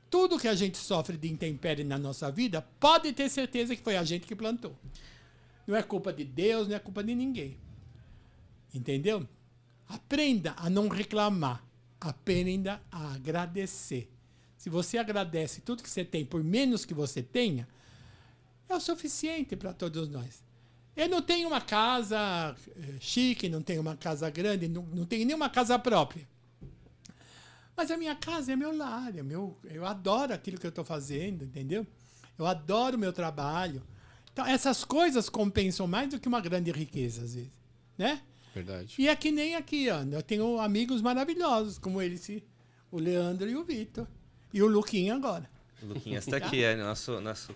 Tudo 0.09 0.39
que 0.39 0.47
a 0.47 0.55
gente 0.55 0.77
sofre 0.77 1.17
de 1.17 1.29
intempérie 1.29 1.83
na 1.83 1.97
nossa 1.97 2.31
vida, 2.31 2.61
pode 2.79 3.11
ter 3.11 3.29
certeza 3.29 3.75
que 3.75 3.81
foi 3.81 3.97
a 3.97 4.03
gente 4.03 4.25
que 4.25 4.35
plantou. 4.35 4.75
Não 5.67 5.75
é 5.75 5.83
culpa 5.83 6.13
de 6.13 6.23
Deus, 6.23 6.67
não 6.67 6.75
é 6.75 6.79
culpa 6.79 7.03
de 7.03 7.13
ninguém. 7.13 7.57
Entendeu? 8.73 9.27
Aprenda 9.87 10.53
a 10.57 10.69
não 10.69 10.87
reclamar. 10.87 11.63
Aprenda 11.99 12.81
a 12.91 13.13
agradecer. 13.13 14.14
Se 14.65 14.69
você 14.71 14.97
agradece 14.97 15.61
tudo 15.61 15.83
que 15.83 15.89
você 15.91 16.03
tem, 16.03 16.25
por 16.25 16.43
menos 16.43 16.85
que 16.85 16.93
você 16.95 17.21
tenha, 17.21 17.67
é 18.67 18.75
o 18.75 18.79
suficiente 18.79 19.55
para 19.55 19.71
todos 19.71 20.09
nós. 20.09 20.43
Eu 20.97 21.07
não 21.07 21.21
tenho 21.21 21.47
uma 21.47 21.61
casa 21.61 22.17
eh, 22.75 22.95
chique, 22.99 23.47
não 23.47 23.61
tenho 23.61 23.79
uma 23.79 23.95
casa 23.95 24.27
grande, 24.27 24.67
não, 24.67 24.81
não 24.81 25.05
tenho 25.05 25.23
nenhuma 25.23 25.51
casa 25.51 25.77
própria. 25.77 26.27
Mas 27.77 27.91
a 27.91 27.97
minha 27.97 28.15
casa 28.15 28.53
é 28.53 28.55
meu 28.55 28.75
lar, 28.75 29.15
é 29.15 29.21
meu, 29.21 29.55
eu 29.65 29.85
adoro 29.85 30.33
aquilo 30.33 30.57
que 30.57 30.65
eu 30.65 30.69
estou 30.69 30.83
fazendo, 30.83 31.45
entendeu? 31.45 31.85
Eu 32.35 32.47
adoro 32.47 32.97
o 32.97 32.99
meu 32.99 33.13
trabalho. 33.13 33.83
Então, 34.33 34.47
essas 34.47 34.83
coisas 34.83 35.29
compensam 35.29 35.85
mais 35.85 36.09
do 36.09 36.19
que 36.19 36.27
uma 36.27 36.41
grande 36.41 36.71
riqueza, 36.71 37.23
às 37.23 37.35
vezes. 37.35 37.51
Né? 37.95 38.19
Verdade. 38.51 38.95
E 38.97 39.07
é 39.07 39.15
que 39.15 39.29
nem 39.29 39.53
aqui, 39.53 39.91
ó. 39.91 40.01
Eu 40.01 40.23
tenho 40.23 40.59
amigos 40.59 41.03
maravilhosos, 41.03 41.77
como 41.77 42.01
esse, 42.01 42.43
o 42.89 42.97
Leandro 42.97 43.47
e 43.47 43.55
o 43.55 43.63
Vitor. 43.63 44.07
E 44.55 44.63
o 44.63 44.67
Luquinha 44.67 45.13
agora. 45.15 45.43
O 45.83 45.87
Luquinhas 45.87 46.25
tá 46.25 46.37
aqui, 46.37 46.63
é 46.63 46.75
nosso, 46.77 47.19
nosso 47.19 47.51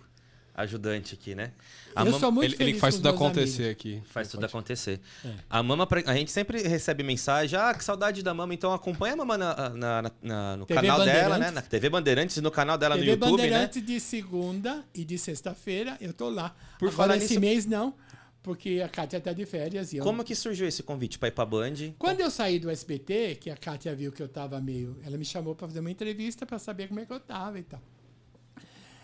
ajudante 0.54 1.14
aqui, 1.14 1.34
né? 1.34 1.52
A 1.96 2.02
eu 2.06 2.12
mam- 2.12 2.20
sou 2.20 2.32
muito 2.32 2.46
Ele, 2.50 2.58
feliz 2.58 2.72
ele 2.74 2.80
faz 2.80 2.96
tudo 2.96 3.04
meus 3.06 3.16
acontecer 3.16 3.64
amigos. 3.64 3.72
aqui. 3.80 4.04
Faz 4.12 4.28
tudo 4.28 4.42
Pode- 4.42 4.52
acontecer. 4.52 5.00
É. 5.26 5.30
A 5.50 5.64
mama, 5.64 5.88
a 6.06 6.14
gente 6.14 6.30
sempre 6.32 6.62
recebe 6.62 7.02
mensagem, 7.02 7.58
ah, 7.58 7.74
que 7.74 7.82
saudade 7.84 8.22
da 8.22 8.34
mama, 8.34 8.54
então 8.54 8.74
acompanha 8.74 9.14
a 9.14 9.18
mama 9.18 9.38
na, 9.38 9.70
na- 9.70 10.12
na- 10.22 10.58
no 10.58 10.66
TV 10.66 10.82
canal 10.82 11.06
dela, 11.06 11.38
né? 11.38 11.52
Na 11.52 11.62
TV 11.62 11.90
Bandeirantes 11.90 12.36
e 12.36 12.42
no 12.42 12.52
canal 12.52 12.78
dela 12.78 12.96
TV 12.96 13.06
no 13.08 13.12
YouTube, 13.14 13.30
né? 13.32 13.38
Bandeirantes 13.38 13.86
de 13.86 14.00
segunda 14.02 14.84
e 14.94 15.06
de 15.06 15.18
sexta-feira, 15.18 15.98
eu 16.02 16.12
tô 16.14 16.30
lá. 16.30 16.50
Por 16.78 16.90
Agora, 16.90 16.92
falar 16.98 17.16
esse 17.18 17.30
nisso- 17.30 17.40
mês 17.40 17.66
não, 17.66 17.94
porque 18.42 18.82
a 18.84 18.90
Kátia 18.90 19.20
tá 19.20 19.34
de 19.34 19.46
férias. 19.46 19.92
E 19.94 19.98
eu... 19.98 20.04
Como 20.04 20.24
que 20.24 20.34
surgiu 20.34 20.68
esse 20.68 20.82
convite 20.82 21.20
pra 21.20 21.28
ir 21.28 21.32
pra 21.32 21.46
Band? 21.46 21.94
Quando 21.98 22.22
eu 22.22 22.32
saí 22.32 22.60
do 22.60 22.70
SBT, 22.70 23.36
que 23.36 23.50
a 23.50 23.58
Kátia 23.58 23.94
viu 23.96 24.12
que 24.12 24.22
eu 24.24 24.30
tava 24.30 24.60
meio... 24.62 24.98
Ela 25.04 25.18
me 25.18 25.26
chamou 25.26 25.56
para 25.56 25.68
fazer 25.68 25.80
uma 25.82 25.92
entrevista 25.92 26.46
para 26.46 26.58
saber 26.58 26.88
como 26.88 27.00
é 27.00 27.06
que 27.06 27.14
eu 27.14 27.20
tava 27.20 27.60
e 27.60 27.64
tal. 27.64 27.82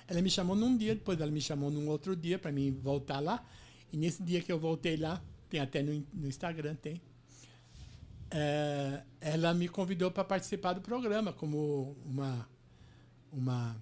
Ela 0.07 0.21
me 0.21 0.29
chamou 0.29 0.55
num 0.55 0.77
dia, 0.77 0.93
depois 0.95 1.19
ela 1.19 1.31
me 1.31 1.41
chamou 1.41 1.69
num 1.71 1.87
outro 1.89 2.15
dia 2.15 2.37
para 2.39 2.51
mim 2.51 2.71
voltar 2.71 3.19
lá. 3.19 3.43
E 3.91 3.97
nesse 3.97 4.23
dia 4.23 4.41
que 4.41 4.51
eu 4.51 4.59
voltei 4.59 4.97
lá, 4.97 5.21
tem 5.49 5.59
até 5.59 5.81
no, 5.81 6.05
no 6.13 6.27
Instagram, 6.27 6.75
tem. 6.75 7.01
é, 8.31 9.03
ela 9.21 9.53
me 9.53 9.67
convidou 9.67 10.11
para 10.11 10.23
participar 10.23 10.73
do 10.73 10.81
programa 10.81 11.31
como 11.31 11.95
uma, 12.05 12.47
uma 13.31 13.75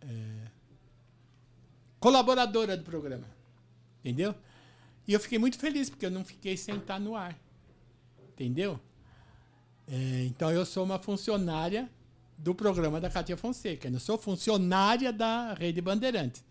é, 0.00 0.50
colaboradora 2.00 2.76
do 2.76 2.82
programa. 2.82 3.35
Entendeu? 4.06 4.36
E 5.04 5.12
eu 5.12 5.18
fiquei 5.18 5.36
muito 5.36 5.58
feliz, 5.58 5.90
porque 5.90 6.06
eu 6.06 6.10
não 6.12 6.24
fiquei 6.24 6.56
sem 6.56 6.76
estar 6.76 7.00
no 7.00 7.16
ar. 7.16 7.36
Entendeu? 8.28 8.78
É, 9.88 10.24
então 10.26 10.48
eu 10.52 10.64
sou 10.64 10.84
uma 10.84 10.96
funcionária 10.96 11.90
do 12.38 12.54
programa 12.54 13.00
da 13.00 13.10
Cátia 13.10 13.36
Fonseca. 13.36 13.88
Eu 13.88 13.92
não 13.92 13.98
sou 13.98 14.16
funcionária 14.16 15.12
da 15.12 15.54
Rede 15.54 15.80
Bandeirantes. 15.80 16.44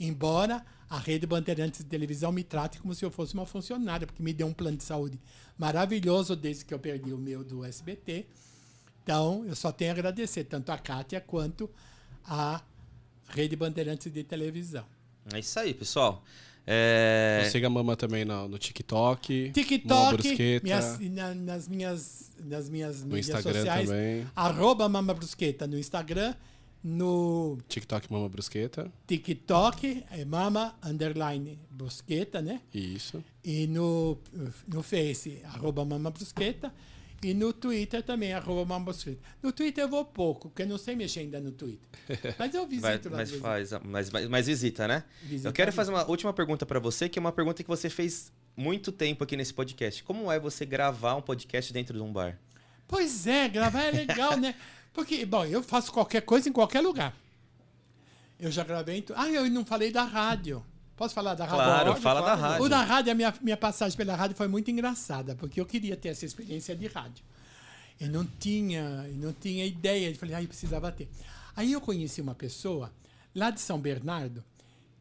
Embora 0.00 0.66
a 0.90 0.98
Rede 0.98 1.28
Bandeirantes 1.28 1.84
de 1.84 1.86
televisão 1.86 2.32
me 2.32 2.42
trate 2.42 2.80
como 2.80 2.92
se 2.92 3.04
eu 3.04 3.10
fosse 3.10 3.34
uma 3.34 3.46
funcionária, 3.46 4.04
porque 4.04 4.20
me 4.20 4.32
deu 4.32 4.48
um 4.48 4.52
plano 4.52 4.76
de 4.76 4.82
saúde 4.82 5.20
maravilhoso 5.56 6.34
desde 6.34 6.64
que 6.64 6.74
eu 6.74 6.80
perdi 6.80 7.12
o 7.12 7.18
meu 7.18 7.44
do 7.44 7.64
SBT. 7.64 8.26
Então, 9.04 9.44
eu 9.46 9.54
só 9.54 9.70
tenho 9.70 9.92
a 9.92 9.94
agradecer 9.94 10.42
tanto 10.42 10.72
a 10.72 10.78
Cátia 10.78 11.20
quanto 11.20 11.70
a 12.24 12.60
Rede 13.28 13.54
Bandeirantes 13.54 14.12
de 14.12 14.24
televisão. 14.24 14.84
É 15.32 15.38
isso 15.38 15.56
aí, 15.60 15.72
pessoal. 15.72 16.24
É... 16.66 17.48
Siga 17.52 17.68
a 17.68 17.70
Mama 17.70 17.96
também 17.96 18.24
no, 18.24 18.48
no 18.48 18.58
TikTok. 18.58 19.50
TikTok, 19.52 20.60
minhas- 20.64 20.98
na- 20.98 21.34
nas 21.34 21.68
minhas, 21.68 22.32
nas 22.44 22.68
minhas 22.68 23.00
No 23.02 23.14
mídias 23.14 23.28
Instagram 23.28 23.52
sociais, 23.60 23.88
também. 23.88 24.26
arroba 24.34 24.88
Mama 24.88 25.14
Brusqueta 25.14 25.66
no 25.66 25.78
Instagram, 25.78 26.34
no 26.82 27.58
TikTok 27.68 28.12
Mama 28.12 28.28
Brusqueta. 28.28 28.92
TikTok 29.06 30.04
é 30.10 30.24
Mama 30.24 30.74
Underline 30.84 31.58
Brusqueta, 31.70 32.40
né? 32.42 32.60
Isso. 32.74 33.22
E 33.44 33.66
no, 33.66 34.18
no 34.66 34.82
Face, 34.82 35.40
arroba 35.44 35.84
Mama 35.84 36.10
Brusqueta. 36.10 36.72
E 37.22 37.32
no 37.32 37.52
Twitter 37.52 38.02
também, 38.02 38.32
arroba 38.32 38.78
Brusqueta. 38.78 39.18
No 39.42 39.50
Twitter 39.50 39.84
eu 39.84 39.88
vou 39.88 40.04
pouco, 40.04 40.48
porque 40.48 40.62
eu 40.62 40.66
não 40.66 40.78
sei 40.78 40.94
mexer 40.94 41.20
ainda 41.20 41.40
no 41.40 41.50
Twitter. 41.50 41.88
Mas 42.38 42.54
eu 42.54 42.66
visito 42.66 42.82
Vai, 42.82 43.00
lá. 43.04 43.10
mas 43.10 43.30
faz, 43.32 43.70
mas, 43.82 44.10
mas, 44.28 44.46
visita, 44.46 44.86
né? 44.86 45.02
Visita 45.22 45.48
Eu 45.48 45.52
quero 45.52 45.72
fazer 45.72 45.90
uma 45.90 46.06
última 46.08 46.32
pergunta 46.32 46.64
pra 46.66 46.78
você, 46.78 47.08
que 47.08 47.18
é 47.18 47.20
uma 47.20 47.32
pergunta 47.32 47.62
que 47.62 47.68
você 47.68 47.88
fez 47.88 48.30
muito 48.56 48.92
tempo 48.92 49.24
aqui 49.24 49.36
nesse 49.36 49.52
podcast. 49.52 50.04
Como 50.04 50.30
é 50.30 50.38
você 50.38 50.64
gravar 50.64 51.16
um 51.16 51.22
podcast 51.22 51.72
dentro 51.72 51.96
de 51.96 52.02
um 52.02 52.12
bar? 52.12 52.38
Pois 52.86 53.26
é, 53.26 53.48
gravar 53.48 53.82
é 53.84 53.90
legal, 53.90 54.36
né? 54.36 54.54
Porque, 54.92 55.26
bom, 55.26 55.44
eu 55.44 55.62
faço 55.62 55.92
qualquer 55.92 56.22
coisa 56.22 56.48
em 56.48 56.52
qualquer 56.52 56.80
lugar. 56.80 57.14
Eu 58.38 58.50
já 58.50 58.62
gravei. 58.62 58.98
em 58.98 59.04
Ah, 59.14 59.28
eu 59.28 59.50
não 59.50 59.64
falei 59.64 59.90
da 59.90 60.04
rádio. 60.04 60.64
Posso 60.96 61.14
falar 61.14 61.34
da 61.34 61.44
rádio? 61.44 61.64
Claro, 61.64 61.90
Pode, 61.90 62.00
fala 62.00 62.20
da 62.22 62.30
pode. 62.30 62.40
rádio. 62.42 62.64
O 62.64 62.68
da 62.68 62.82
rádio, 62.82 63.12
a 63.12 63.14
minha, 63.14 63.34
minha 63.42 63.56
passagem 63.56 63.96
pela 63.96 64.16
rádio 64.16 64.34
foi 64.36 64.48
muito 64.48 64.70
engraçada, 64.70 65.34
porque 65.34 65.60
eu 65.60 65.66
queria 65.66 65.96
ter 65.96 66.08
essa 66.08 66.24
experiência 66.24 66.74
de 66.74 66.86
rádio. 66.86 67.22
Eu 68.00 68.08
não 68.08 68.24
tinha, 68.24 69.06
eu 69.08 69.16
não 69.16 69.32
tinha 69.32 69.64
ideia. 69.64 70.10
Eu 70.10 70.14
falei, 70.16 70.34
ah, 70.34 70.42
eu 70.42 70.48
precisava 70.48 70.90
ter. 70.90 71.08
Aí 71.54 71.72
eu 71.72 71.80
conheci 71.80 72.20
uma 72.20 72.34
pessoa 72.34 72.90
lá 73.34 73.50
de 73.50 73.60
São 73.60 73.78
Bernardo 73.78 74.42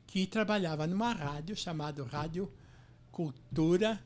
que 0.08 0.26
trabalhava 0.26 0.86
numa 0.88 1.12
rádio 1.14 1.56
chamada 1.56 2.04
Rádio 2.04 2.52
Cultura 3.12 4.00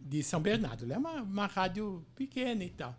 de 0.00 0.22
São 0.22 0.40
Bernardo. 0.40 0.92
É 0.92 0.98
uma, 0.98 1.22
uma 1.22 1.46
rádio 1.46 2.04
pequena 2.14 2.64
e 2.64 2.70
tal. 2.70 2.96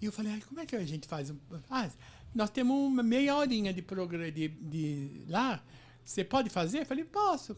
E 0.00 0.06
eu 0.06 0.12
falei, 0.12 0.32
ai, 0.32 0.42
como 0.46 0.60
é 0.60 0.66
que 0.66 0.76
a 0.76 0.84
gente 0.84 1.06
faz? 1.06 1.32
Ah, 1.70 1.88
nós 2.34 2.50
temos 2.50 2.76
uma 2.76 3.02
meia 3.02 3.36
horinha 3.36 3.72
de 3.72 3.80
programa 3.80 4.30
de, 4.30 4.48
de 4.48 5.24
lá. 5.28 5.62
Você 6.04 6.22
pode 6.22 6.50
fazer? 6.50 6.80
Eu 6.80 6.86
falei, 6.86 7.04
posso. 7.04 7.56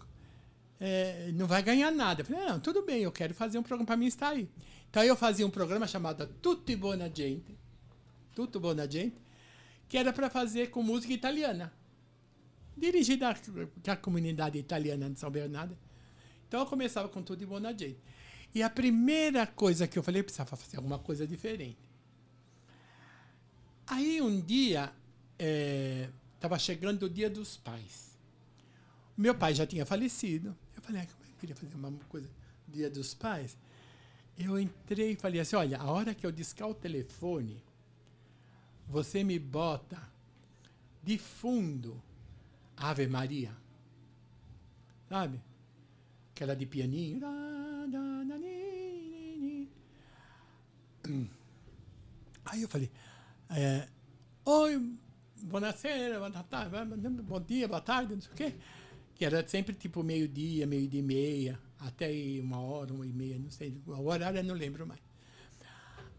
É, 0.79 1.31
não 1.33 1.47
vai 1.47 1.63
ganhar 1.63 1.91
nada. 1.91 2.21
Eu 2.21 2.27
falei, 2.27 2.45
não, 2.45 2.61
tudo 2.61 2.83
bem, 2.83 3.03
eu 3.03 3.13
quero 3.13 3.35
fazer 3.35 3.59
um 3.59 3.63
programa 3.63 3.87
para 3.87 3.97
mim 3.97 4.07
estar 4.07 4.29
aí. 4.29 4.49
Então 4.91 5.03
eu 5.03 5.17
fazia 5.17 5.47
um 5.47 5.51
programa 5.51 5.87
chamado 5.87 6.27
Tutti 6.41 6.77
Buona 6.77 7.11
Gente. 7.13 7.59
Tutto 8.35 8.61
Buona 8.61 8.91
Gente, 8.91 9.17
que 9.89 9.97
era 9.97 10.13
para 10.13 10.31
fazer 10.31 10.71
com 10.71 10.83
música 10.83 11.13
italiana. 11.13 11.73
Dirigida 12.77 13.35
à, 13.89 13.97
comunidade 13.97 14.59
italiana 14.59 15.09
de 15.09 15.19
São 15.19 15.31
Bernardo. 15.31 15.77
Então 16.47 16.61
eu 16.61 16.67
começava 16.67 17.09
com 17.09 17.23
Tutti 17.23 17.47
Buona 17.47 17.77
Gente. 17.77 17.99
E 18.55 18.63
a 18.63 18.71
primeira 18.71 19.47
coisa 19.47 19.87
que 19.87 19.99
eu 19.99 20.03
falei, 20.03 20.21
eu 20.21 20.25
precisava 20.25 20.57
fazer 20.57 20.77
alguma 20.77 20.99
coisa 20.99 21.27
diferente. 21.27 21.79
Aí 23.87 24.21
um 24.21 24.41
dia, 24.41 24.93
estava 26.35 26.59
chegando 26.59 27.05
o 27.05 27.11
dia 27.11 27.31
dos 27.31 27.57
pais. 27.57 28.16
Meu 29.17 29.35
pai 29.35 29.55
já 29.55 29.67
tinha 29.67 29.87
falecido. 29.87 30.57
Eu 30.75 30.83
falei, 30.83 31.01
ah, 31.01 31.05
é 31.05 31.07
eu 31.07 31.39
queria 31.39 31.57
fazer 31.57 31.75
uma 31.75 31.93
coisa 32.09 32.29
dia 32.69 32.91
dos 32.91 33.15
pais? 33.15 33.57
Eu 34.39 34.59
entrei 34.59 35.13
e 35.13 35.17
falei 35.17 35.41
assim, 35.41 35.57
olha, 35.57 35.79
a 35.79 35.91
hora 35.91 36.15
que 36.15 36.27
eu 36.27 36.33
discar 36.33 36.69
o 36.69 36.75
telefone, 36.75 37.63
você 38.87 39.25
me 39.25 39.39
bota 39.39 39.99
de 41.03 41.17
fundo 41.17 42.03
Ave 42.77 43.07
Maria. 43.07 43.57
Sabe? 45.09 45.41
Aquela 46.33 46.55
de 46.55 46.67
pianinho. 46.67 47.21
Aí 52.45 52.63
eu 52.63 52.69
falei, 52.69 52.91
é, 53.49 53.89
oi, 54.45 54.95
buonasera, 55.43 56.19
boa 56.19 56.43
tarde, 56.43 56.71
bom 57.23 57.41
dia, 57.41 57.69
boa 57.69 57.81
tarde, 57.81 58.15
não 58.15 58.21
sei 58.21 58.33
o 58.33 58.35
quê. 58.35 58.55
Que 59.17 59.25
era 59.25 59.47
sempre 59.49 59.75
tipo 59.75 60.03
meio-dia, 60.03 60.67
meio-dia 60.67 61.01
e 61.01 61.03
meia, 61.03 61.59
até 61.81 62.11
uma 62.41 62.61
hora, 62.61 62.93
uma 62.93 63.07
e 63.07 63.13
meia, 63.13 63.39
não 63.39 63.51
sei, 63.51 63.77
o 63.87 64.07
horário 64.07 64.39
eu 64.39 64.45
não 64.45 64.55
lembro 64.55 64.87
mais. 64.87 65.01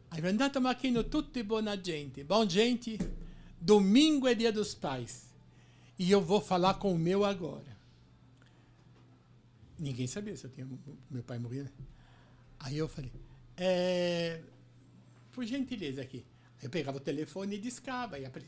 Aí 0.10 0.20
falei, 0.20 0.32
andate 0.34 0.60
macchino, 0.60 1.04
tutti 1.04 1.44
buona 1.44 1.78
gente. 1.82 2.24
Bom, 2.24 2.48
gente, 2.50 2.98
domingo 3.62 4.28
é 4.28 4.34
dia 4.34 4.52
dos 4.52 4.74
pais. 4.74 5.28
E 6.00 6.10
eu 6.10 6.22
vou 6.22 6.42
falar 6.42 6.76
com 6.76 6.92
o 6.94 6.98
meu 6.98 7.24
agora. 7.24 7.78
Ninguém 9.78 10.08
sabia 10.08 10.36
se 10.36 10.46
eu 10.46 10.50
tinha 10.50 10.68
meu 11.12 11.24
pai 11.24 11.38
morrido. 11.38 11.66
né? 11.66 11.86
Aí 12.60 12.78
eu 12.78 12.88
falei, 12.88 13.12
é, 13.56 14.42
por 15.32 15.46
gentileza 15.46 16.02
aqui. 16.02 16.26
Eu 16.64 16.70
pegava 16.70 16.98
o 16.98 17.02
telefone 17.02 17.56
e 17.56 17.60
discava. 17.60 18.18
E 18.18 18.26
apre- 18.26 18.46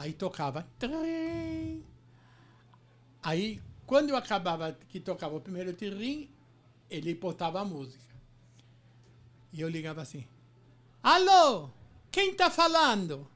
Aí 0.00 0.14
tocava. 0.14 0.66
Aí, 3.22 3.60
quando 3.86 4.08
eu 4.08 4.16
acabava, 4.16 4.74
que 4.88 4.98
tocava 4.98 5.36
o 5.36 5.42
primeiro 5.42 5.74
tirrim, 5.74 6.30
ele 6.88 7.14
botava 7.14 7.60
a 7.60 7.66
música. 7.66 8.14
E 9.52 9.60
eu 9.60 9.68
ligava 9.68 10.00
assim: 10.00 10.26
Alô? 11.02 11.68
Quem 12.10 12.34
tá 12.34 12.48
falando? 12.48 13.28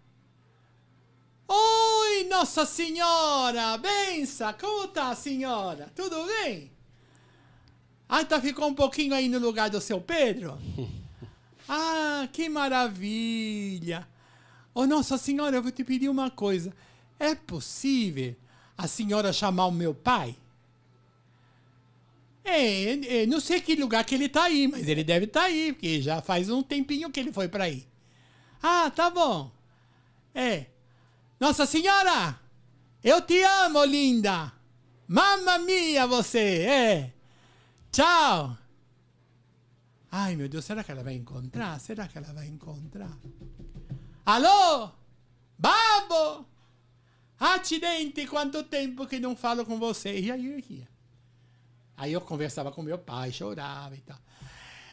Oi, 1.47 2.25
Nossa 2.31 2.65
Senhora! 2.65 3.77
Bença! 3.77 4.55
Como 4.55 4.89
tá 4.89 5.11
a 5.11 5.15
senhora? 5.15 5.93
Tudo 5.95 6.25
bem? 6.25 6.73
Ah, 8.09 8.25
tá, 8.25 8.41
ficou 8.41 8.69
um 8.69 8.75
pouquinho 8.75 9.13
aí 9.13 9.29
no 9.29 9.39
lugar 9.39 9.69
do 9.69 9.83
seu 9.83 10.01
Pedro? 10.01 10.59
Ah, 11.67 12.29
que 12.31 12.47
maravilha! 12.47 14.07
Ô, 14.75 14.87
Nossa 14.87 15.17
Senhora, 15.17 15.57
eu 15.57 15.63
vou 15.63 15.71
te 15.71 15.85
pedir 15.85 16.09
uma 16.09 16.31
coisa. 16.31 16.75
É 17.19 17.35
possível 17.35 18.35
a 18.77 18.89
senhora 18.89 19.33
chamar 19.33 19.67
o 19.67 19.71
meu 19.71 19.95
pai? 19.95 20.37
É, 22.45 23.23
é, 23.23 23.27
não 23.27 23.41
sei 23.41 23.61
que 23.61 23.75
lugar 23.77 24.05
que 24.05 24.15
ele 24.15 24.29
tá 24.29 24.45
aí, 24.45 24.69
mas 24.69 24.87
ele 24.87 25.03
deve 25.03 25.25
estar 25.25 25.45
aí, 25.45 25.73
porque 25.73 26.03
já 26.03 26.21
faz 26.21 26.51
um 26.51 26.63
tempinho 26.63 27.11
que 27.11 27.19
ele 27.19 27.33
foi 27.33 27.49
para 27.49 27.65
aí. 27.65 27.87
Ah, 28.63 28.91
tá 28.91 29.09
bom. 29.09 29.51
É. 30.35 30.67
Nossa 31.41 31.65
Senhora, 31.65 32.39
eu 33.03 33.23
te 33.23 33.43
amo, 33.43 33.85
linda. 33.85 34.53
Mamma 35.07 35.59
mia, 35.59 36.07
você, 36.07 36.39
é. 36.39 37.13
Tchau. 37.93 38.59
Ai, 40.11 40.37
meu 40.37 40.49
Deus, 40.49 40.65
será 40.65 40.85
que 40.85 40.91
ela 40.91 41.03
vai 41.03 41.15
encontrar? 41.15 41.79
Será 41.81 42.07
que 42.07 42.19
ela 42.19 42.33
vai 42.33 42.47
encontrar? 42.47 43.17
Alô? 44.25 44.91
Babo? 45.59 46.47
Acidente, 47.39 48.27
quanto 48.27 48.63
tempo 48.63 49.07
que 49.07 49.21
não 49.21 49.37
falo 49.37 49.67
com 49.67 49.79
você? 49.79 50.19
E 50.19 50.31
aí 50.31 50.47
eu. 50.47 50.87
Aí 51.97 52.13
eu 52.13 52.21
conversava 52.21 52.73
com 52.73 52.83
meu 52.83 52.99
pai, 52.99 53.31
chorava 53.33 53.95
e 53.95 54.01
tal. 54.01 54.19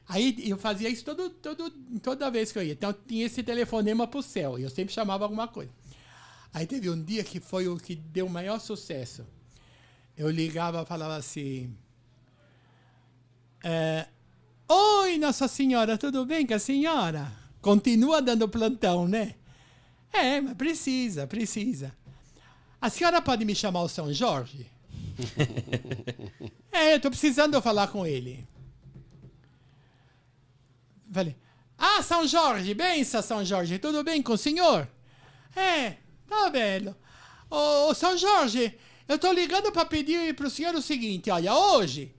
Aí 0.07 0.35
eu 0.49 0.57
fazia 0.57 0.89
isso 0.89 1.05
todo, 1.05 1.29
todo, 1.29 1.71
toda 2.01 2.29
vez 2.29 2.51
que 2.51 2.59
eu 2.59 2.63
ia. 2.63 2.73
Então 2.73 2.93
tinha 2.93 3.25
esse 3.25 3.41
telefonema 3.41 4.05
pro 4.05 4.21
céu. 4.21 4.59
E 4.59 4.63
eu 4.63 4.69
sempre 4.69 4.93
chamava 4.93 5.23
alguma 5.23 5.47
coisa. 5.47 5.71
Aí 6.53 6.67
teve 6.67 6.89
um 6.89 7.01
dia 7.01 7.23
que 7.23 7.39
foi 7.39 7.67
o 7.69 7.77
que 7.77 7.95
deu 7.95 8.25
o 8.25 8.29
maior 8.29 8.59
sucesso. 8.59 9.25
Eu 10.17 10.29
ligava 10.29 10.81
e 10.81 10.85
falava 10.85 11.15
assim. 11.15 11.73
é, 13.63 14.07
Oi, 14.67 15.17
Nossa 15.17 15.47
Senhora, 15.47 15.97
tudo 15.97 16.25
bem 16.25 16.45
com 16.45 16.53
a 16.53 16.59
senhora? 16.59 17.40
Continua 17.61 18.21
dando 18.21 18.49
plantão, 18.49 19.07
né? 19.07 19.35
É, 20.11 20.41
mas 20.41 20.55
precisa, 20.55 21.27
precisa. 21.27 21.95
A 22.81 22.89
senhora 22.89 23.21
pode 23.21 23.45
me 23.45 23.53
chamar 23.53 23.83
o 23.83 23.89
São 23.89 24.11
Jorge? 24.11 24.65
é, 26.71 26.95
eu 26.95 26.99
tô 26.99 27.09
precisando 27.09 27.61
falar 27.61 27.87
com 27.87 28.05
ele. 28.05 28.47
Falei, 31.11 31.35
ah, 31.77 32.01
São 32.01 32.25
Jorge, 32.25 32.73
benção, 32.73 33.21
São 33.21 33.45
Jorge, 33.45 33.77
tudo 33.77 34.03
bem 34.03 34.21
com 34.21 34.33
o 34.33 34.37
senhor? 34.37 34.89
É, 35.55 35.97
tá 36.27 36.49
belo. 36.49 36.95
Ô, 37.49 37.89
ô, 37.89 37.93
São 37.93 38.17
Jorge, 38.17 38.77
eu 39.07 39.19
tô 39.19 39.31
ligando 39.31 39.71
para 39.71 39.85
pedir 39.85 40.33
pro 40.35 40.49
senhor 40.49 40.73
o 40.73 40.81
seguinte, 40.81 41.29
olha, 41.29 41.53
hoje 41.53 42.15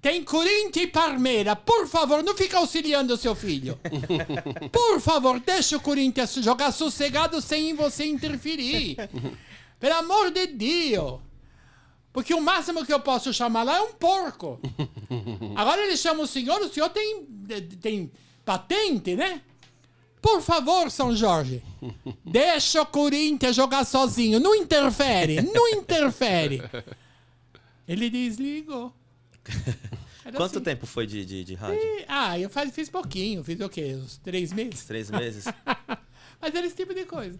tem 0.00 0.24
Corinthians 0.24 0.86
e 0.86 0.86
Parmeira. 0.86 1.54
Por 1.54 1.86
favor, 1.86 2.22
não 2.22 2.34
fica 2.34 2.58
auxiliando 2.58 3.12
o 3.12 3.18
seu 3.18 3.34
filho. 3.34 3.78
Por 4.72 5.00
favor, 5.00 5.38
deixa 5.40 5.76
o 5.76 5.80
Corinthians 5.80 6.34
jogar 6.34 6.72
sossegado 6.72 7.40
sem 7.42 7.74
você 7.74 8.06
interferir. 8.06 8.96
Pelo 9.78 9.94
amor 9.94 10.30
de 10.30 10.46
Deus. 10.46 11.20
Porque 12.12 12.34
o 12.34 12.40
máximo 12.40 12.84
que 12.84 12.92
eu 12.92 13.00
posso 13.00 13.32
chamar 13.32 13.62
lá 13.62 13.76
é 13.76 13.82
um 13.82 13.92
porco. 13.92 14.58
Agora 15.54 15.82
ele 15.82 15.96
chama 15.96 16.22
o 16.22 16.26
senhor, 16.26 16.60
o 16.60 16.68
senhor 16.68 16.88
tem, 16.88 17.24
tem 17.80 18.10
patente, 18.44 19.14
né? 19.14 19.42
Por 20.20 20.42
favor, 20.42 20.90
São 20.90 21.14
Jorge, 21.14 21.62
deixa 22.24 22.82
o 22.82 22.86
Corinthians 22.86 23.56
jogar 23.56 23.84
sozinho. 23.84 24.40
Não 24.40 24.54
interfere, 24.54 25.40
não 25.40 25.68
interfere. 25.68 26.62
Ele 27.86 28.10
desligou. 28.10 28.92
Quanto 30.36 30.56
assim. 30.56 30.64
tempo 30.64 30.86
foi 30.86 31.06
de, 31.06 31.24
de, 31.24 31.44
de 31.44 31.54
rádio? 31.54 31.78
E- 31.78 32.04
ah, 32.08 32.38
eu 32.38 32.48
faz, 32.48 32.72
fiz 32.72 32.88
pouquinho, 32.88 33.42
fiz 33.42 33.60
o 33.60 33.68
quê? 33.68 33.96
Uns 33.96 34.18
três 34.18 34.52
meses? 34.52 34.84
Três 34.84 35.10
meses? 35.10 35.44
Mas 36.40 36.54
era 36.54 36.66
esse 36.66 36.76
tipo 36.76 36.94
de 36.94 37.04
coisa. 37.04 37.38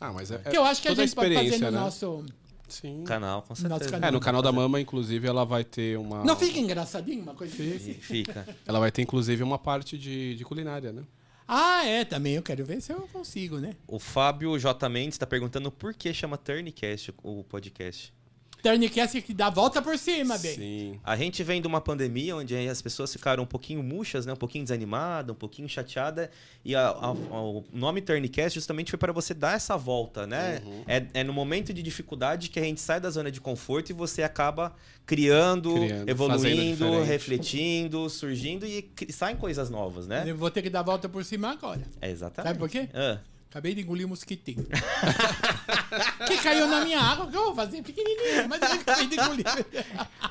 Ah, 0.00 0.12
mas 0.12 0.30
é. 0.30 0.38
Que 0.38 0.56
eu 0.56 0.64
acho 0.64 0.80
que 0.80 0.88
a 0.88 0.94
gente 0.94 1.14
pode 1.14 1.34
fazer 1.34 1.58
no 1.58 1.70
né? 1.70 1.78
nosso. 1.78 2.24
Sim. 2.68 3.02
canal, 3.04 3.42
com 3.42 3.54
certeza. 3.54 3.90
canal. 3.90 4.08
É, 4.08 4.12
no 4.12 4.20
canal 4.20 4.40
da 4.40 4.52
Mama, 4.52 4.80
inclusive, 4.80 5.26
ela 5.26 5.44
vai 5.44 5.62
ter 5.64 5.98
uma. 5.98 6.24
Não 6.24 6.36
fica 6.36 6.58
engraçadinho 6.58 7.22
uma 7.22 7.34
coisa 7.34 7.62
E 7.62 7.74
assim? 7.74 7.94
Fica. 7.94 8.46
Ela 8.66 8.78
vai 8.78 8.90
ter, 8.90 9.02
inclusive, 9.02 9.42
uma 9.42 9.58
parte 9.58 9.98
de, 9.98 10.34
de 10.36 10.44
culinária, 10.44 10.92
né? 10.92 11.02
Ah, 11.46 11.84
é, 11.84 12.04
também 12.04 12.34
eu 12.34 12.42
quero 12.42 12.64
ver 12.64 12.80
se 12.80 12.92
eu 12.92 13.08
consigo, 13.12 13.58
né? 13.58 13.74
O 13.86 13.98
Fábio 13.98 14.56
J. 14.56 14.88
Mendes 14.88 15.16
está 15.16 15.26
perguntando 15.26 15.70
por 15.70 15.92
que 15.92 16.14
chama 16.14 16.38
Turncast 16.38 17.12
o 17.24 17.42
podcast. 17.42 18.14
Turncast 18.62 19.20
que 19.22 19.32
dá 19.34 19.46
a 19.46 19.50
volta 19.50 19.80
por 19.82 19.96
cima, 19.98 20.36
bem. 20.38 20.54
Sim. 20.54 21.00
A 21.04 21.16
gente 21.16 21.42
vem 21.42 21.60
de 21.60 21.66
uma 21.66 21.80
pandemia 21.80 22.36
onde 22.36 22.54
as 22.68 22.80
pessoas 22.82 23.12
ficaram 23.12 23.42
um 23.42 23.46
pouquinho 23.46 23.82
murchas, 23.82 24.26
né? 24.26 24.32
um 24.32 24.36
pouquinho 24.36 24.64
desanimadas, 24.64 25.34
um 25.34 25.38
pouquinho 25.38 25.68
chateadas. 25.68 26.28
E 26.64 26.74
a- 26.74 26.88
a- 26.88 27.12
o 27.12 27.64
nome 27.72 28.00
Turncast 28.02 28.54
justamente 28.54 28.90
foi 28.90 28.98
para 28.98 29.12
você 29.12 29.32
dar 29.34 29.54
essa 29.56 29.76
volta, 29.76 30.26
né? 30.26 30.60
É, 30.86 31.06
é 31.14 31.24
no 31.24 31.32
momento 31.32 31.72
de 31.72 31.82
dificuldade 31.82 32.50
que 32.50 32.58
a 32.58 32.62
gente 32.62 32.80
sai 32.80 33.00
da 33.00 33.10
zona 33.10 33.30
de 33.30 33.40
conforto 33.40 33.90
e 33.90 33.92
você 33.92 34.22
acaba 34.22 34.74
criando, 35.06 35.74
Criando, 35.74 36.08
evoluindo, 36.08 37.02
refletindo, 37.02 38.08
surgindo 38.10 38.64
e 38.66 38.90
saem 39.10 39.36
coisas 39.36 39.70
novas, 39.70 40.06
né? 40.06 40.24
Eu 40.26 40.36
vou 40.36 40.50
ter 40.50 40.62
que 40.62 40.70
dar 40.70 40.80
a 40.80 40.82
volta 40.84 41.08
por 41.08 41.24
cima 41.24 41.50
agora. 41.50 41.80
É 42.00 42.10
exatamente. 42.10 42.48
Sabe 42.48 42.58
por 42.58 42.68
quê? 42.68 42.88
Ah, 42.94 43.18
Acabei 43.50 43.74
de 43.74 43.80
engolir 43.82 44.06
um 44.06 44.10
mosquitinho. 44.10 44.64
que 46.26 46.36
caiu 46.38 46.68
na 46.68 46.84
minha 46.84 47.00
água. 47.00 47.24
O 47.26 47.30
que 47.30 47.36
eu 47.36 47.44
vou 47.46 47.54
fazer? 47.54 47.82
Pequenininho, 47.82 48.48
mas 48.48 48.62
eu 48.62 48.72
acabei 48.72 49.06
de 49.08 49.14
engolir. 49.16 49.44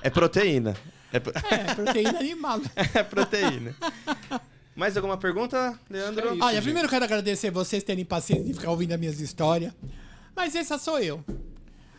é 0.02 0.10
proteína. 0.10 0.76
É, 1.12 1.20
pro- 1.20 1.34
É, 1.52 1.76
proteína 1.76 2.20
animal. 2.20 2.62
é 2.96 3.04
proteína. 3.04 3.76
Mais 4.76 4.96
alguma 4.96 5.18
pergunta, 5.18 5.78
Leandro? 5.90 6.30
É 6.30 6.34
isso. 6.36 6.44
Olha, 6.44 6.54
gente. 6.56 6.64
primeiro 6.64 6.86
eu 6.86 6.90
quero 6.90 7.04
agradecer 7.04 7.52
vocês 7.52 7.84
terem 7.84 8.06
paciência 8.06 8.46
de 8.46 8.54
ficar 8.54 8.72
ouvindo 8.72 8.94
as 8.94 9.00
minhas 9.00 9.20
histórias. 9.20 9.74
Mas 10.34 10.56
essa 10.56 10.78
sou 10.78 11.00
eu. 11.00 11.24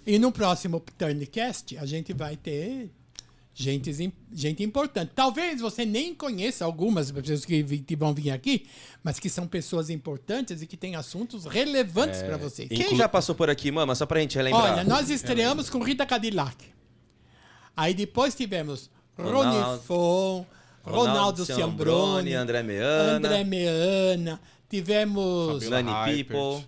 E 0.07 0.19
no 0.19 0.33
próximo 0.33 0.81
Turncast 0.97 1.77
a 1.77 1.85
gente 1.85 2.15
vai 2.15 2.37
ter 2.37 2.91
gente, 3.55 3.93
gente 4.33 4.63
importante. 4.63 5.13
Talvez 5.15 5.61
você 5.61 5.85
nem 5.85 6.15
conheça 6.15 6.65
algumas 6.65 7.11
pessoas 7.11 7.45
que, 7.45 7.63
que 7.63 7.97
vão 7.97 8.15
vir 8.15 8.31
aqui, 8.31 8.67
mas 9.03 9.19
que 9.19 9.29
são 9.29 9.47
pessoas 9.47 9.91
importantes 9.91 10.63
e 10.63 10.67
que 10.67 10.77
têm 10.77 10.97
assuntos 10.97 11.45
relevantes 11.45 12.23
para 12.23 12.37
vocês. 12.37 12.69
Quem 12.69 12.81
Inclu- 12.83 12.97
já 12.97 13.09
passou 13.09 13.35
por 13.35 13.51
aqui, 13.51 13.71
mama? 13.71 13.95
Só 13.95 14.07
pra 14.07 14.21
gente 14.21 14.37
relembrar. 14.37 14.73
Olha, 14.75 14.85
nós 14.85 15.11
estreamos 15.11 15.69
com 15.69 15.79
Rita 15.83 16.07
Cadillac. 16.07 16.57
Aí 17.77 17.95
depois 17.95 18.35
tivemos 18.35 18.91
Ronaldo- 19.19 19.61
Rony 19.71 19.81
Fon, 19.83 20.47
Ronaldo 20.83 21.45
Ciambrone, 21.45 22.35
André 22.35 22.63
Meana, 22.63 23.17
André 23.17 23.45
Meana, 23.45 24.41
tivemos 24.69 25.65
Fabiola. 25.65 26.05
People, 26.07 26.67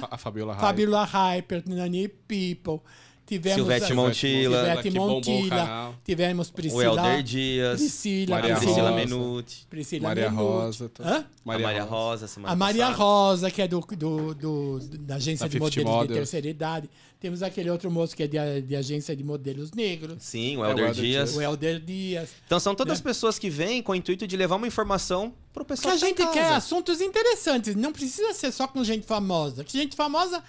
Fa- 0.00 0.08
A 0.10 0.18
Fabiola 0.18 0.52
Hypert. 0.54 0.60
Fabiola 0.66 1.04
Hyper, 1.04 1.62
Nani 1.66 2.08
People, 2.08 2.80
tivemos 3.28 3.56
Silvete 3.56 3.92
a- 3.92 3.94
Montilla, 3.94 4.56
Silvete 4.82 4.98
o 4.98 5.48
canal. 5.48 5.94
tivemos 6.04 6.48
o 6.48 6.52
Priscila, 6.52 6.82
Helder 6.84 7.22
Dias, 7.22 7.80
Priscila, 7.80 8.36
Maria 8.36 8.56
Priscila 8.56 8.90
Rosa. 8.90 8.92
Menuti, 8.94 9.66
Priscila 9.68 10.08
Maria 10.08 10.30
Menuti. 10.30 10.42
Rosa. 10.48 10.88
tá- 10.88 11.04
Hã? 11.04 11.24
a 11.46 11.58
Maria 11.58 11.82
Rosa, 11.84 12.26
semana 12.28 12.52
A 12.52 12.56
Maria 12.56 12.86
passada. 12.86 13.02
Rosa, 13.04 13.50
que 13.50 13.62
é 13.62 13.68
do, 13.68 13.80
do, 13.80 14.34
do- 14.34 14.78
da 14.98 15.16
agência 15.16 15.44
Da 15.44 15.48
de 15.48 15.52
50 15.54 15.82
modelos 15.82 16.08
de 16.08 16.14
terceira 16.14 16.48
idade. 16.48 16.90
Temos 17.20 17.42
aquele 17.42 17.68
outro 17.68 17.90
moço 17.90 18.14
que 18.16 18.22
é 18.22 18.26
de, 18.28 18.62
de 18.62 18.76
agência 18.76 19.14
de 19.16 19.24
modelos 19.24 19.72
negros. 19.72 20.18
Sim, 20.22 20.56
o 20.56 20.64
É, 20.64 20.68
o 20.68 20.70
Helder 20.70 20.86
Helder 20.86 21.02
Dias. 21.02 21.36
O 21.36 21.42
Helder 21.42 21.80
Dias. 21.80 22.28
Então 22.46 22.60
são 22.60 22.74
todas 22.76 22.98
Né? 23.00 23.04
pessoas 23.04 23.38
que 23.40 23.50
vêm 23.50 23.82
com 23.82 23.90
o 23.90 23.94
intuito 23.94 24.24
de 24.24 24.36
levar 24.36 24.54
uma 24.56 24.68
informação 24.68 25.34
pro 25.52 25.64
Que 25.64 25.70
pessoal 25.70 25.94
a 25.94 25.96
que 25.96 26.00
tá 26.00 26.06
em 26.06 26.16
gente 26.26 26.32
quer 26.32 26.52
assuntos 26.52 27.00
interessantes. 27.00 27.74
Não 27.74 27.92
precisa 27.92 28.32
ser 28.34 28.52
só 28.52 28.68
com 28.68 28.84
gente 28.84 29.04
famosa. 29.04 29.64
Que 29.64 29.72
gente 29.76 29.96
famosa 29.96 30.40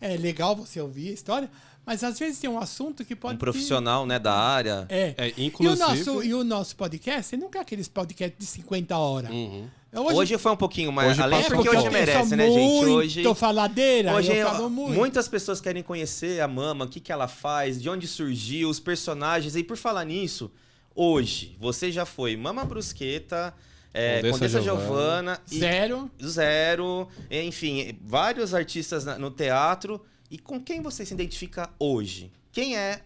é 0.00 0.16
legal 0.16 0.56
você 0.56 0.80
ouvir 0.80 1.10
a 1.10 1.12
história, 1.12 1.50
mas 1.86 2.02
às 2.04 2.18
vezes 2.18 2.38
tem 2.38 2.48
um 2.50 2.58
assunto 2.58 3.04
que 3.04 3.14
pode. 3.14 3.34
Um 3.36 3.38
profissional, 3.38 4.06
né, 4.06 4.18
da 4.18 4.32
área. 4.34 4.86
É. 4.88 5.14
É, 5.16 5.28
E 5.36 5.42
o, 5.42 5.44
inclusive. 5.46 5.78
nosso, 5.80 6.22
e 6.22 6.34
o 6.34 6.42
nosso 6.44 6.76
podcast 6.76 7.36
não 7.36 7.50
é 7.54 7.58
aqueles 7.58 7.88
podcasts 7.88 8.38
de 8.38 8.46
50 8.46 8.96
horas. 8.96 9.30
Uhum. 9.30 9.68
Hoje, 9.96 10.36
foi 10.38 10.50
um 10.50 10.56
pouquinho 10.56 10.90
mais. 10.90 11.12
Hoje 11.12 11.22
além 11.22 11.40
passou 11.42 11.56
porque 11.56 11.76
hoje 11.76 11.88
merece, 11.90 12.34
né, 12.34 12.50
gente? 12.50 12.86
Hoje. 12.86 13.34
faladeira, 13.34 14.12
Hoje, 14.14 14.32
eu 14.34 14.46
ó, 14.46 14.50
falo 14.50 14.68
muito. 14.70 14.92
muitas 14.92 15.28
pessoas 15.28 15.60
querem 15.60 15.84
conhecer 15.84 16.40
a 16.40 16.48
Mama, 16.48 16.84
o 16.84 16.88
que, 16.88 16.98
que 16.98 17.12
ela 17.12 17.28
faz, 17.28 17.80
de 17.80 17.88
onde 17.88 18.08
surgiu, 18.08 18.68
os 18.68 18.80
personagens. 18.80 19.54
E 19.54 19.62
por 19.62 19.76
falar 19.76 20.04
nisso, 20.04 20.50
hoje, 20.96 21.56
você 21.60 21.92
já 21.92 22.04
foi 22.04 22.36
Mama 22.36 22.64
Brusqueta, 22.64 23.54
é, 23.92 24.16
Condessa 24.16 24.32
Condessa, 24.32 24.60
Giovana. 24.62 24.88
Giovana, 24.88 25.40
e 25.52 25.58
Zero. 25.60 26.10
Zero, 26.20 27.08
enfim, 27.30 27.96
vários 28.02 28.52
artistas 28.52 29.04
na- 29.04 29.16
no 29.16 29.30
teatro. 29.30 30.00
E 30.34 30.38
com 30.40 30.60
quem 30.60 30.82
você 30.82 31.06
se 31.06 31.14
identifica 31.14 31.70
hoje? 31.78 32.32
Quem 32.50 32.76
é 32.76 33.04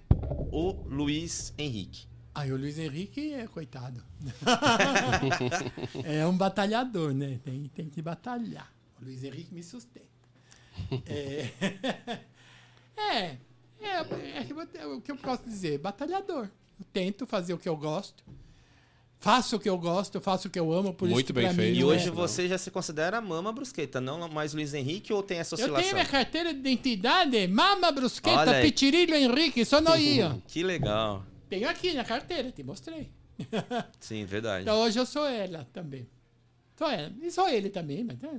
o 0.51 0.73
Luiz 0.87 1.53
Henrique? 1.59 2.07
Aí 2.35 2.51
o 2.51 2.57
Luiz 2.57 2.79
Henrique 2.79 3.35
é 3.35 3.47
coitado. 3.47 4.03
é 6.05 6.27
um 6.27 6.35
batalhador, 6.35 7.13
né? 7.13 7.39
Tem, 7.45 7.71
tem 7.75 7.91
que 7.91 8.01
batalhar. 8.01 8.73
O 8.99 9.05
Luiz 9.05 9.23
Henrique 9.23 9.53
me 9.53 9.63
sustenta. 9.63 10.07
É, 11.05 11.51
é, 12.97 13.37
é, 13.79 13.99
é 13.99 14.47
eu- 14.81 14.97
o 14.97 15.03
que 15.03 15.13
eu 15.13 15.17
posso 15.19 15.45
dizer? 15.45 15.77
Batalhador. 15.81 16.49
Eu 16.81 16.87
tento 16.95 17.27
fazer 17.27 17.53
o 17.53 17.59
que 17.59 17.69
eu 17.69 17.77
gosto. 17.77 18.25
Faço 19.21 19.57
o 19.57 19.61
que 19.61 19.69
eu 19.69 19.77
gosto, 19.77 20.21
faço 20.21 20.47
o 20.47 20.51
que 20.51 20.59
eu 20.59 20.73
amo. 20.73 20.95
Por 20.95 21.09
Muito 21.09 21.19
isso 21.19 21.27
que 21.27 21.33
bem 21.33 21.53
feito. 21.53 21.77
E 21.77 21.81
não 21.81 21.89
hoje 21.89 22.09
é- 22.09 22.11
você 22.11 22.47
já 22.47 22.57
se 22.57 22.71
considera 22.71 23.21
Mama 23.21 23.53
Brusqueta, 23.53 24.01
não 24.01 24.29
mais 24.29 24.55
Luiz 24.55 24.75
Henrique 24.75 25.13
ou 25.13 25.23
tem 25.23 25.39
essa 25.39 25.55
Eu 25.55 25.59
oscilação? 25.59 25.83
tenho 25.83 25.95
minha 25.95 26.07
carteira 26.07 26.55
de 26.55 26.61
identidade, 26.61 27.49
Mama 27.49 27.91
Brusqueta. 27.91 28.61
Pitirilho 28.63 29.15
Henrique, 29.17 29.65
só 29.65 29.81
não 29.81 29.97
ia. 29.97 30.39
Que 30.47 30.63
legal. 30.63 31.25
Tenho 31.49 31.69
aqui 31.69 31.93
na 31.95 32.05
carteira, 32.05 32.53
te 32.53 32.63
mostrei. 32.63 33.11
Sim, 33.99 34.25
verdade. 34.25 34.63
Então 34.63 34.81
hoje 34.81 34.99
eu 34.99 35.07
sou 35.07 35.27
ela 35.27 35.67
também. 35.73 36.07
Sou 36.77 36.89
ela. 36.89 37.13
E 37.21 37.31
sou 37.31 37.49
ele 37.49 37.71
também, 37.71 38.05
mas 38.05 38.23
é, 38.23 38.31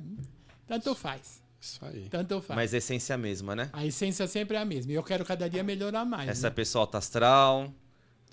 tanto 0.65 0.95
faz. 0.95 1.41
Isso 1.59 1.83
aí. 1.83 2.07
Tanto 2.09 2.41
faz. 2.41 2.55
Mas 2.55 2.73
a 2.73 2.77
essência 2.77 3.13
é 3.13 3.15
a 3.15 3.17
mesma, 3.17 3.53
né? 3.53 3.69
A 3.73 3.85
essência 3.85 4.25
sempre 4.27 4.55
é 4.55 4.61
a 4.61 4.65
mesma. 4.65 4.93
E 4.93 4.95
eu 4.95 5.03
quero 5.03 5.25
cada 5.25 5.49
dia 5.49 5.61
melhorar 5.61 6.05
mais. 6.05 6.29
Essa 6.29 6.47
né? 6.49 6.55
pessoa 6.55 6.83
alta 6.83 6.97
astral, 6.99 7.73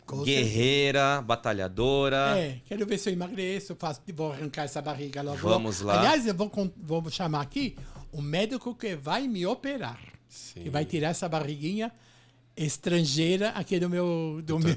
Com 0.06 0.22
guerreira, 0.22 1.20
batalhadora. 1.20 2.38
É, 2.38 2.60
quero 2.64 2.86
ver 2.86 2.96
se 2.98 3.08
eu 3.08 3.12
emagreço, 3.12 3.74
faço, 3.76 4.00
vou 4.14 4.32
arrancar 4.32 4.62
essa 4.64 4.80
barriga 4.80 5.20
logo. 5.22 5.38
Vamos 5.38 5.80
logo. 5.80 5.92
lá. 5.92 5.98
Aliás, 6.00 6.26
eu 6.26 6.34
vou, 6.34 6.50
vou 6.76 7.10
chamar 7.10 7.40
aqui 7.42 7.76
o 8.12 8.22
médico 8.22 8.74
que 8.74 8.94
vai 8.94 9.26
me 9.26 9.44
operar. 9.44 9.98
Sim. 10.28 10.62
Que 10.62 10.70
vai 10.70 10.84
tirar 10.84 11.08
essa 11.08 11.28
barriguinha 11.28 11.90
estrangeira 12.56 13.50
aqui 13.50 13.78
do 13.78 13.88
meu. 13.90 14.40
Do 14.42 14.58
meu. 14.58 14.76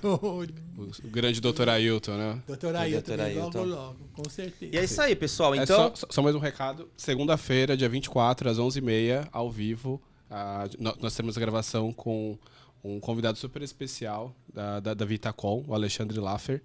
O 1.04 1.08
grande 1.08 1.40
doutor 1.40 1.70
Ailton, 1.70 2.18
né? 2.18 2.42
Doutor 2.48 2.74
Do 2.74 2.78
Ailton, 2.80 3.14
Dr. 3.16 3.20
logo, 3.20 3.24
Ailton. 3.42 3.64
logo, 3.66 3.98
com 4.14 4.30
certeza. 4.30 4.76
E 4.76 4.78
é 4.78 4.84
isso 4.84 5.02
aí, 5.02 5.16
pessoal. 5.16 5.54
É 5.56 5.64
Então, 5.64 5.92
só, 5.96 6.08
só 6.10 6.22
mais 6.22 6.36
um 6.36 6.40
recado. 6.40 6.90
Segunda-feira, 6.98 7.78
dia 7.78 7.88
24, 7.90 8.50
às 8.50 8.58
11h30, 8.58 9.28
ao 9.32 9.50
vivo, 9.50 10.02
ah, 10.30 10.68
nó- 10.80 10.96
nós 11.00 11.16
temos 11.16 11.38
a 11.38 11.40
gravação 11.40 11.94
com 11.94 12.38
um 12.84 13.00
convidado 13.00 13.38
super 13.38 13.62
especial 13.62 14.36
da, 14.54 14.80
da, 14.80 14.94
da 14.94 15.06
Vitacom, 15.06 15.64
o 15.68 15.74
Alexandre 15.74 16.20
Laffer. 16.20 16.62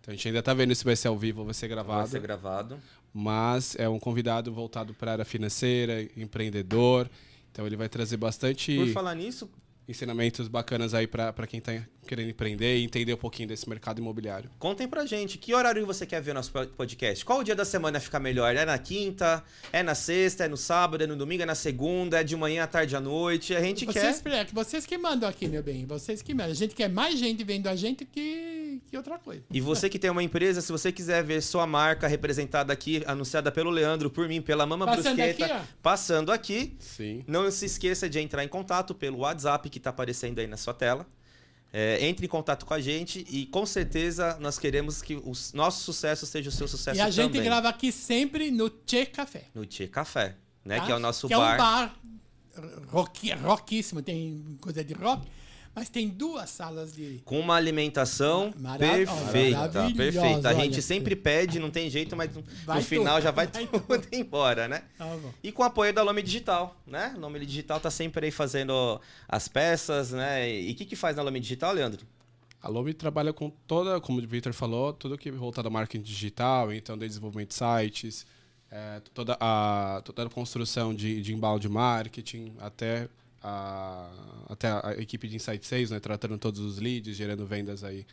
Então 0.00 0.12
a 0.12 0.16
gente 0.16 0.28
ainda 0.28 0.40
está 0.40 0.54
vendo 0.54 0.74
se 0.74 0.84
vai 0.84 0.96
ser 0.96 1.08
ao 1.08 1.18
vivo 1.18 1.40
ou 1.40 1.44
vai 1.44 1.54
ser 1.54 1.68
vai 1.68 1.76
gravado. 1.76 2.08
ser 2.08 2.20
gravado. 2.20 2.78
Mas 3.12 3.76
é 3.78 3.88
um 3.88 3.98
convidado 3.98 4.52
voltado 4.52 4.94
para 4.94 5.10
a 5.10 5.12
área 5.12 5.24
financeira, 5.24 6.02
empreendedor. 6.16 7.10
Então 7.52 7.66
ele 7.66 7.76
vai 7.76 7.88
trazer 7.88 8.16
bastante 8.16 8.76
Por 8.76 8.88
falar 8.88 9.14
nisso, 9.14 9.50
ensinamentos 9.88 10.48
bacanas 10.48 10.92
aí 10.94 11.06
para 11.06 11.46
quem 11.46 11.58
está 11.58 11.72
querendo 12.06 12.30
empreender 12.30 12.76
e 12.78 12.84
entender 12.84 13.12
um 13.14 13.16
pouquinho 13.18 13.48
desse 13.48 13.68
mercado 13.68 13.98
imobiliário. 14.00 14.50
contem 14.58 14.86
pra 14.88 15.04
gente 15.06 15.36
que 15.38 15.54
horário 15.54 15.84
você 15.86 16.04
quer 16.06 16.20
ver 16.22 16.30
o 16.30 16.34
nosso 16.34 16.50
po- 16.52 16.66
podcast. 16.68 17.24
Qual 17.24 17.40
o 17.40 17.44
dia 17.44 17.54
da 17.54 17.64
semana 17.64 17.98
fica 18.00 18.18
melhor? 18.18 18.54
É 18.56 18.64
na 18.64 18.78
quinta? 18.78 19.42
É 19.72 19.82
na 19.82 19.94
sexta? 19.94 20.44
É 20.44 20.48
no 20.48 20.56
sábado? 20.56 21.02
É 21.04 21.06
no 21.06 21.16
domingo? 21.16 21.42
É 21.42 21.46
na 21.46 21.54
segunda? 21.54 22.20
É 22.20 22.24
de 22.24 22.36
manhã, 22.36 22.64
à 22.64 22.66
tarde, 22.66 22.94
à 22.96 23.00
noite? 23.00 23.54
A 23.54 23.60
gente 23.60 23.84
Vocês, 23.84 24.20
quer. 24.20 24.32
é, 24.32 24.44
que 24.44 24.54
vocês 24.54 24.86
que 24.86 24.96
mandam 24.98 25.28
aqui, 25.28 25.46
meu 25.48 25.62
bem. 25.62 25.84
Vocês 25.86 26.22
que 26.22 26.32
mandam. 26.34 26.52
A 26.52 26.54
gente 26.54 26.74
quer 26.74 26.88
mais 26.88 27.18
gente 27.18 27.42
vendo 27.44 27.66
a 27.66 27.76
gente 27.76 28.04
que, 28.04 28.57
que 28.86 28.96
outra 28.96 29.18
coisa. 29.18 29.42
E 29.50 29.60
você 29.60 29.88
que 29.88 29.98
tem 29.98 30.10
uma 30.10 30.22
empresa, 30.22 30.60
se 30.60 30.70
você 30.70 30.92
quiser 30.92 31.22
ver 31.24 31.42
sua 31.42 31.66
marca 31.66 32.06
representada 32.06 32.72
aqui, 32.72 33.02
anunciada 33.06 33.50
pelo 33.50 33.70
Leandro, 33.70 34.10
por 34.10 34.28
mim, 34.28 34.40
pela 34.40 34.66
Mama 34.66 34.86
Passando 34.86 35.16
Brusqueta, 35.16 35.44
aqui, 35.44 35.54
ó. 35.54 35.60
passando 35.82 36.32
aqui, 36.32 36.76
Sim. 36.78 37.24
Não 37.26 37.50
se 37.50 37.66
esqueça 37.66 38.08
de 38.08 38.18
entrar 38.18 38.44
em 38.44 38.48
contato 38.48 38.94
pelo 38.94 39.18
WhatsApp 39.18 39.68
que 39.70 39.78
está 39.78 39.90
aparecendo 39.90 40.38
aí 40.38 40.46
na 40.46 40.56
sua 40.56 40.74
tela. 40.74 41.06
É, 41.70 42.06
entre 42.06 42.24
em 42.24 42.28
contato 42.28 42.64
com 42.64 42.72
a 42.72 42.80
gente 42.80 43.26
e 43.28 43.44
com 43.44 43.66
certeza 43.66 44.38
nós 44.40 44.58
queremos 44.58 45.02
que 45.02 45.16
o 45.16 45.32
nosso 45.52 45.84
sucesso 45.84 46.24
seja 46.24 46.48
o 46.48 46.52
seu 46.52 46.66
sucesso 46.66 46.96
e 46.96 47.00
a 47.02 47.10
gente 47.10 47.32
também. 47.32 47.42
grava 47.42 47.68
aqui 47.68 47.92
sempre 47.92 48.50
no 48.50 48.70
Tchê 48.70 49.04
Café. 49.04 49.44
No 49.54 49.66
Tchê 49.66 49.86
Café, 49.86 50.34
né? 50.64 50.78
tá? 50.78 50.86
Que 50.86 50.92
é 50.92 50.94
o 50.94 50.98
nosso 50.98 51.28
que 51.28 51.36
bar. 51.36 51.50
é 51.50 51.54
um 51.54 51.58
bar 51.58 51.94
rock, 52.88 53.32
rockíssimo, 53.34 54.02
tem 54.02 54.58
coisa 54.60 54.82
de 54.82 54.94
rock, 54.94 55.26
mas 55.78 55.88
tem 55.88 56.08
duas 56.08 56.50
salas 56.50 56.92
de. 56.92 57.20
Com 57.24 57.38
uma 57.40 57.54
alimentação 57.54 58.52
Mara- 58.58 58.78
perfeita, 58.78 59.12
maravilhosa, 59.56 59.94
perfeita. 59.94 60.48
A 60.48 60.54
gente 60.54 60.72
olha. 60.74 60.82
sempre 60.82 61.16
pede, 61.16 61.58
não 61.58 61.70
tem 61.70 61.88
jeito, 61.88 62.16
mas 62.16 62.34
no- 62.34 62.42
Vai 62.64 62.78
no 62.78 62.84
final 62.84 63.14
tudo, 63.16 63.24
já 63.24 63.30
vai, 63.30 63.46
vai 63.46 63.66
tudo 63.66 63.80
tudo. 63.80 64.06
embora, 64.12 64.68
né? 64.68 64.82
Tá 64.96 65.04
bom. 65.06 65.32
E 65.42 65.52
com 65.52 65.62
o 65.62 65.64
apoio 65.66 65.92
da 65.92 66.02
Lome 66.02 66.22
Digital, 66.22 66.76
né? 66.86 67.12
A 67.14 67.18
Lome 67.18 67.38
Digital 67.44 67.78
tá 67.80 67.90
sempre 67.90 68.26
aí 68.26 68.32
fazendo 68.32 69.00
as 69.28 69.48
peças, 69.48 70.10
né? 70.12 70.50
E 70.50 70.72
o 70.72 70.74
que 70.74 70.84
que 70.84 70.96
faz 70.96 71.16
na 71.16 71.22
Lome 71.22 71.40
Digital, 71.40 71.72
Leandro? 71.72 72.06
A 72.60 72.68
Lomi 72.68 72.92
trabalha 72.92 73.32
com 73.32 73.50
toda, 73.68 74.00
como 74.00 74.18
o 74.20 74.26
Victor 74.26 74.52
falou, 74.52 74.92
tudo 74.92 75.16
que 75.16 75.30
voltado 75.30 75.68
ao 75.68 75.72
marketing 75.72 76.02
digital, 76.02 76.72
então 76.72 76.98
desde 76.98 77.14
desenvolvimento 77.14 77.50
de 77.50 77.54
sites, 77.54 78.26
é, 78.70 79.00
toda, 79.14 79.36
a, 79.40 80.02
toda 80.04 80.24
a 80.24 80.28
construção 80.28 80.92
de, 80.92 81.22
de 81.22 81.32
inbound 81.32 81.68
marketing, 81.68 82.52
até 82.58 83.08
a, 83.42 84.08
até 84.48 84.68
a 84.68 84.94
equipe 84.98 85.28
de 85.28 85.36
Insight 85.36 85.66
Sales, 85.66 85.90
né, 85.90 86.00
tratando 86.00 86.38
todos 86.38 86.60
os 86.60 86.78
leads, 86.78 87.14
gerando 87.16 87.44
vendas 87.46 87.84
aí 87.84 88.06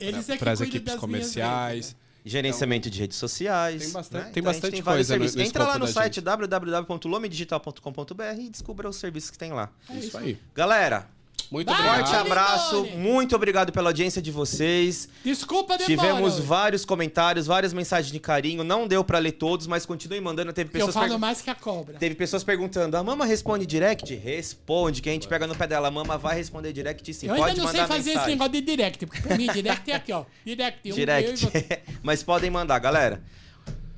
Eles 0.00 0.28
é 0.28 0.36
para 0.36 0.50
as 0.52 0.60
equipes 0.60 0.94
comerciais. 0.94 1.94
Gerenciamento 2.24 2.88
de 2.88 3.00
redes 3.00 3.16
sociais. 3.16 3.82
Tem 3.82 3.90
bastante- 3.92 4.24
né? 4.26 4.30
tem 4.30 4.40
Então, 4.40 4.52
bastante 4.52 4.72
tem 4.74 4.82
vários 4.82 5.08
coisa 5.08 5.36
no- 5.36 5.42
Entra 5.42 5.64
lá 5.66 5.76
no 5.76 5.88
site 5.88 6.20
www.lomedigital.com.br 6.20 8.40
e 8.40 8.48
descubra 8.48 8.88
os 8.88 8.94
serviços 8.96 9.30
que 9.30 9.38
tem 9.38 9.52
lá. 9.52 9.70
É 9.88 9.94
isso 9.96 10.06
isso. 10.08 10.18
aí. 10.18 10.38
Galera, 10.54 11.08
Muito 11.50 11.66
Vai, 11.68 11.76
obrigado. 11.80 12.06
forte 12.08 12.16
abraço, 12.18 12.84
muito 12.96 13.36
obrigado 13.36 13.72
pela 13.72 13.90
audiência 13.90 14.22
de 14.22 14.30
vocês. 14.30 15.06
Desculpa 15.22 15.76
demora. 15.76 15.84
Tivemos 16.08 16.38
vários 16.38 16.82
comentários, 16.82 17.46
várias 17.46 17.74
mensagens 17.74 18.10
de 18.10 18.18
carinho. 18.18 18.64
Não 18.64 18.88
deu 18.88 19.04
pra 19.04 19.18
ler 19.18 19.32
todos, 19.32 19.66
mas 19.66 19.84
continue 19.84 20.18
mandando. 20.18 20.50
Teve 20.54 20.70
Eu 20.70 20.72
pessoas, 20.72 20.94
falo 20.94 21.04
pergun- 21.08 21.18
mais 21.18 21.42
que 21.42 21.50
a 21.50 21.54
cobra. 21.54 21.98
Teve 21.98 22.14
pessoas 22.14 22.42
perguntando: 22.42 22.96
a 22.96 23.02
mama 23.04 23.26
responde 23.26 23.66
direct? 23.66 24.14
Responde, 24.14 25.02
que 25.02 25.10
a 25.10 25.12
gente 25.12 25.28
pega 25.28 25.46
no 25.46 25.54
pé 25.54 25.66
dela. 25.66 25.88
A 25.88 25.90
mama 25.90 26.16
vai 26.16 26.36
responder 26.36 26.72
direct 26.72 27.12
sim. 27.12 27.26
eu 27.26 27.34
Pode 27.36 27.50
ainda 27.50 27.62
não 27.64 27.70
sei 27.70 27.80
mandar 27.82 27.94
fazer 27.96 28.00
esse 28.00 28.08
mensagem. 28.16 28.34
negócio 28.34 28.52
de 28.52 28.60
direct, 28.62 29.06
porque 29.06 29.20
pra 29.22 29.36
mim 29.36 29.46
direct 29.52 29.90
é 29.90 29.94
aqui, 29.94 30.12
ó. 30.12 30.24
Direct. 30.46 30.80
Um 30.86 30.88
eu 30.90 30.96
e 30.96 30.96
Direct. 31.00 31.44
você. 31.44 31.80
Mas 32.02 32.22
podem 32.22 32.48
mandar, 32.50 32.78
galera. 32.78 33.22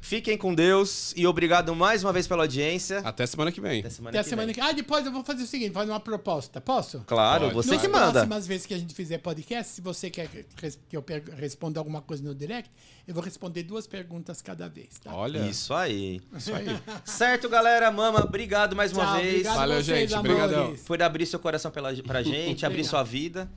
Fiquem 0.06 0.36
com 0.36 0.54
Deus 0.54 1.14
e 1.16 1.26
obrigado 1.26 1.74
mais 1.74 2.04
uma 2.04 2.12
vez 2.12 2.26
pela 2.26 2.42
audiência. 2.42 2.98
Até 2.98 3.24
semana 3.24 3.50
que 3.50 3.58
vem. 3.58 3.80
Até 3.80 3.88
semana 3.88 4.10
Até 4.10 4.22
que 4.22 4.28
semana 4.28 4.46
vem. 4.46 4.54
que... 4.54 4.60
Ah, 4.60 4.70
depois 4.70 5.06
eu 5.06 5.10
vou 5.10 5.24
fazer 5.24 5.44
o 5.44 5.46
seguinte, 5.46 5.72
fazer 5.72 5.90
uma 5.90 5.98
proposta. 5.98 6.60
Posso? 6.60 7.00
Claro, 7.06 7.44
Pode. 7.44 7.54
você 7.54 7.70
Nas 7.70 7.80
que 7.80 7.88
manda. 7.88 8.12
próximas 8.12 8.46
vezes 8.46 8.66
que 8.66 8.74
a 8.74 8.78
gente 8.78 8.92
fizer 8.94 9.16
podcast, 9.16 9.72
se 9.72 9.80
você 9.80 10.10
quer 10.10 10.28
que 10.28 10.94
eu 10.94 11.02
responda 11.38 11.80
alguma 11.80 12.02
coisa 12.02 12.22
no 12.22 12.34
direct, 12.34 12.70
eu 13.08 13.14
vou 13.14 13.22
responder 13.22 13.62
duas 13.62 13.86
perguntas 13.86 14.42
cada 14.42 14.68
vez, 14.68 14.88
tá? 15.02 15.10
Olha, 15.14 15.38
Isso 15.48 15.72
aí. 15.72 16.20
isso 16.36 16.54
aí. 16.54 16.66
Certo, 17.06 17.48
galera. 17.48 17.90
Mama, 17.90 18.22
obrigado 18.24 18.76
mais 18.76 18.92
uma 18.92 19.06
Tchau, 19.06 19.14
vez 19.16 19.32
obrigado 19.36 19.56
Valeu, 19.56 19.82
vocês, 19.82 20.10
gente. 20.10 20.18
Obrigadão. 20.18 20.76
por 20.86 21.02
abrir 21.02 21.24
seu 21.24 21.38
coração 21.38 21.70
pela, 21.70 21.94
pra 22.02 22.20
gente, 22.22 22.66
abrir 22.66 22.84
sua 22.84 23.02
vida. 23.02 23.50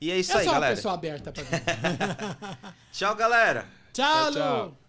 E 0.00 0.10
é 0.10 0.18
isso 0.18 0.32
Eu 0.32 0.38
aí, 0.38 0.44
sou 0.44 0.52
uma 0.54 0.60
galera. 0.60 0.74
pessoa 0.76 0.94
aberta 0.94 1.30
pra 1.30 1.42
mim. 1.44 2.70
Tchau, 2.94 3.14
galera. 3.14 3.66
tchau, 3.92 4.32
Tchau, 4.32 4.32
tchau. 4.32 4.66
Lu. 4.68 4.81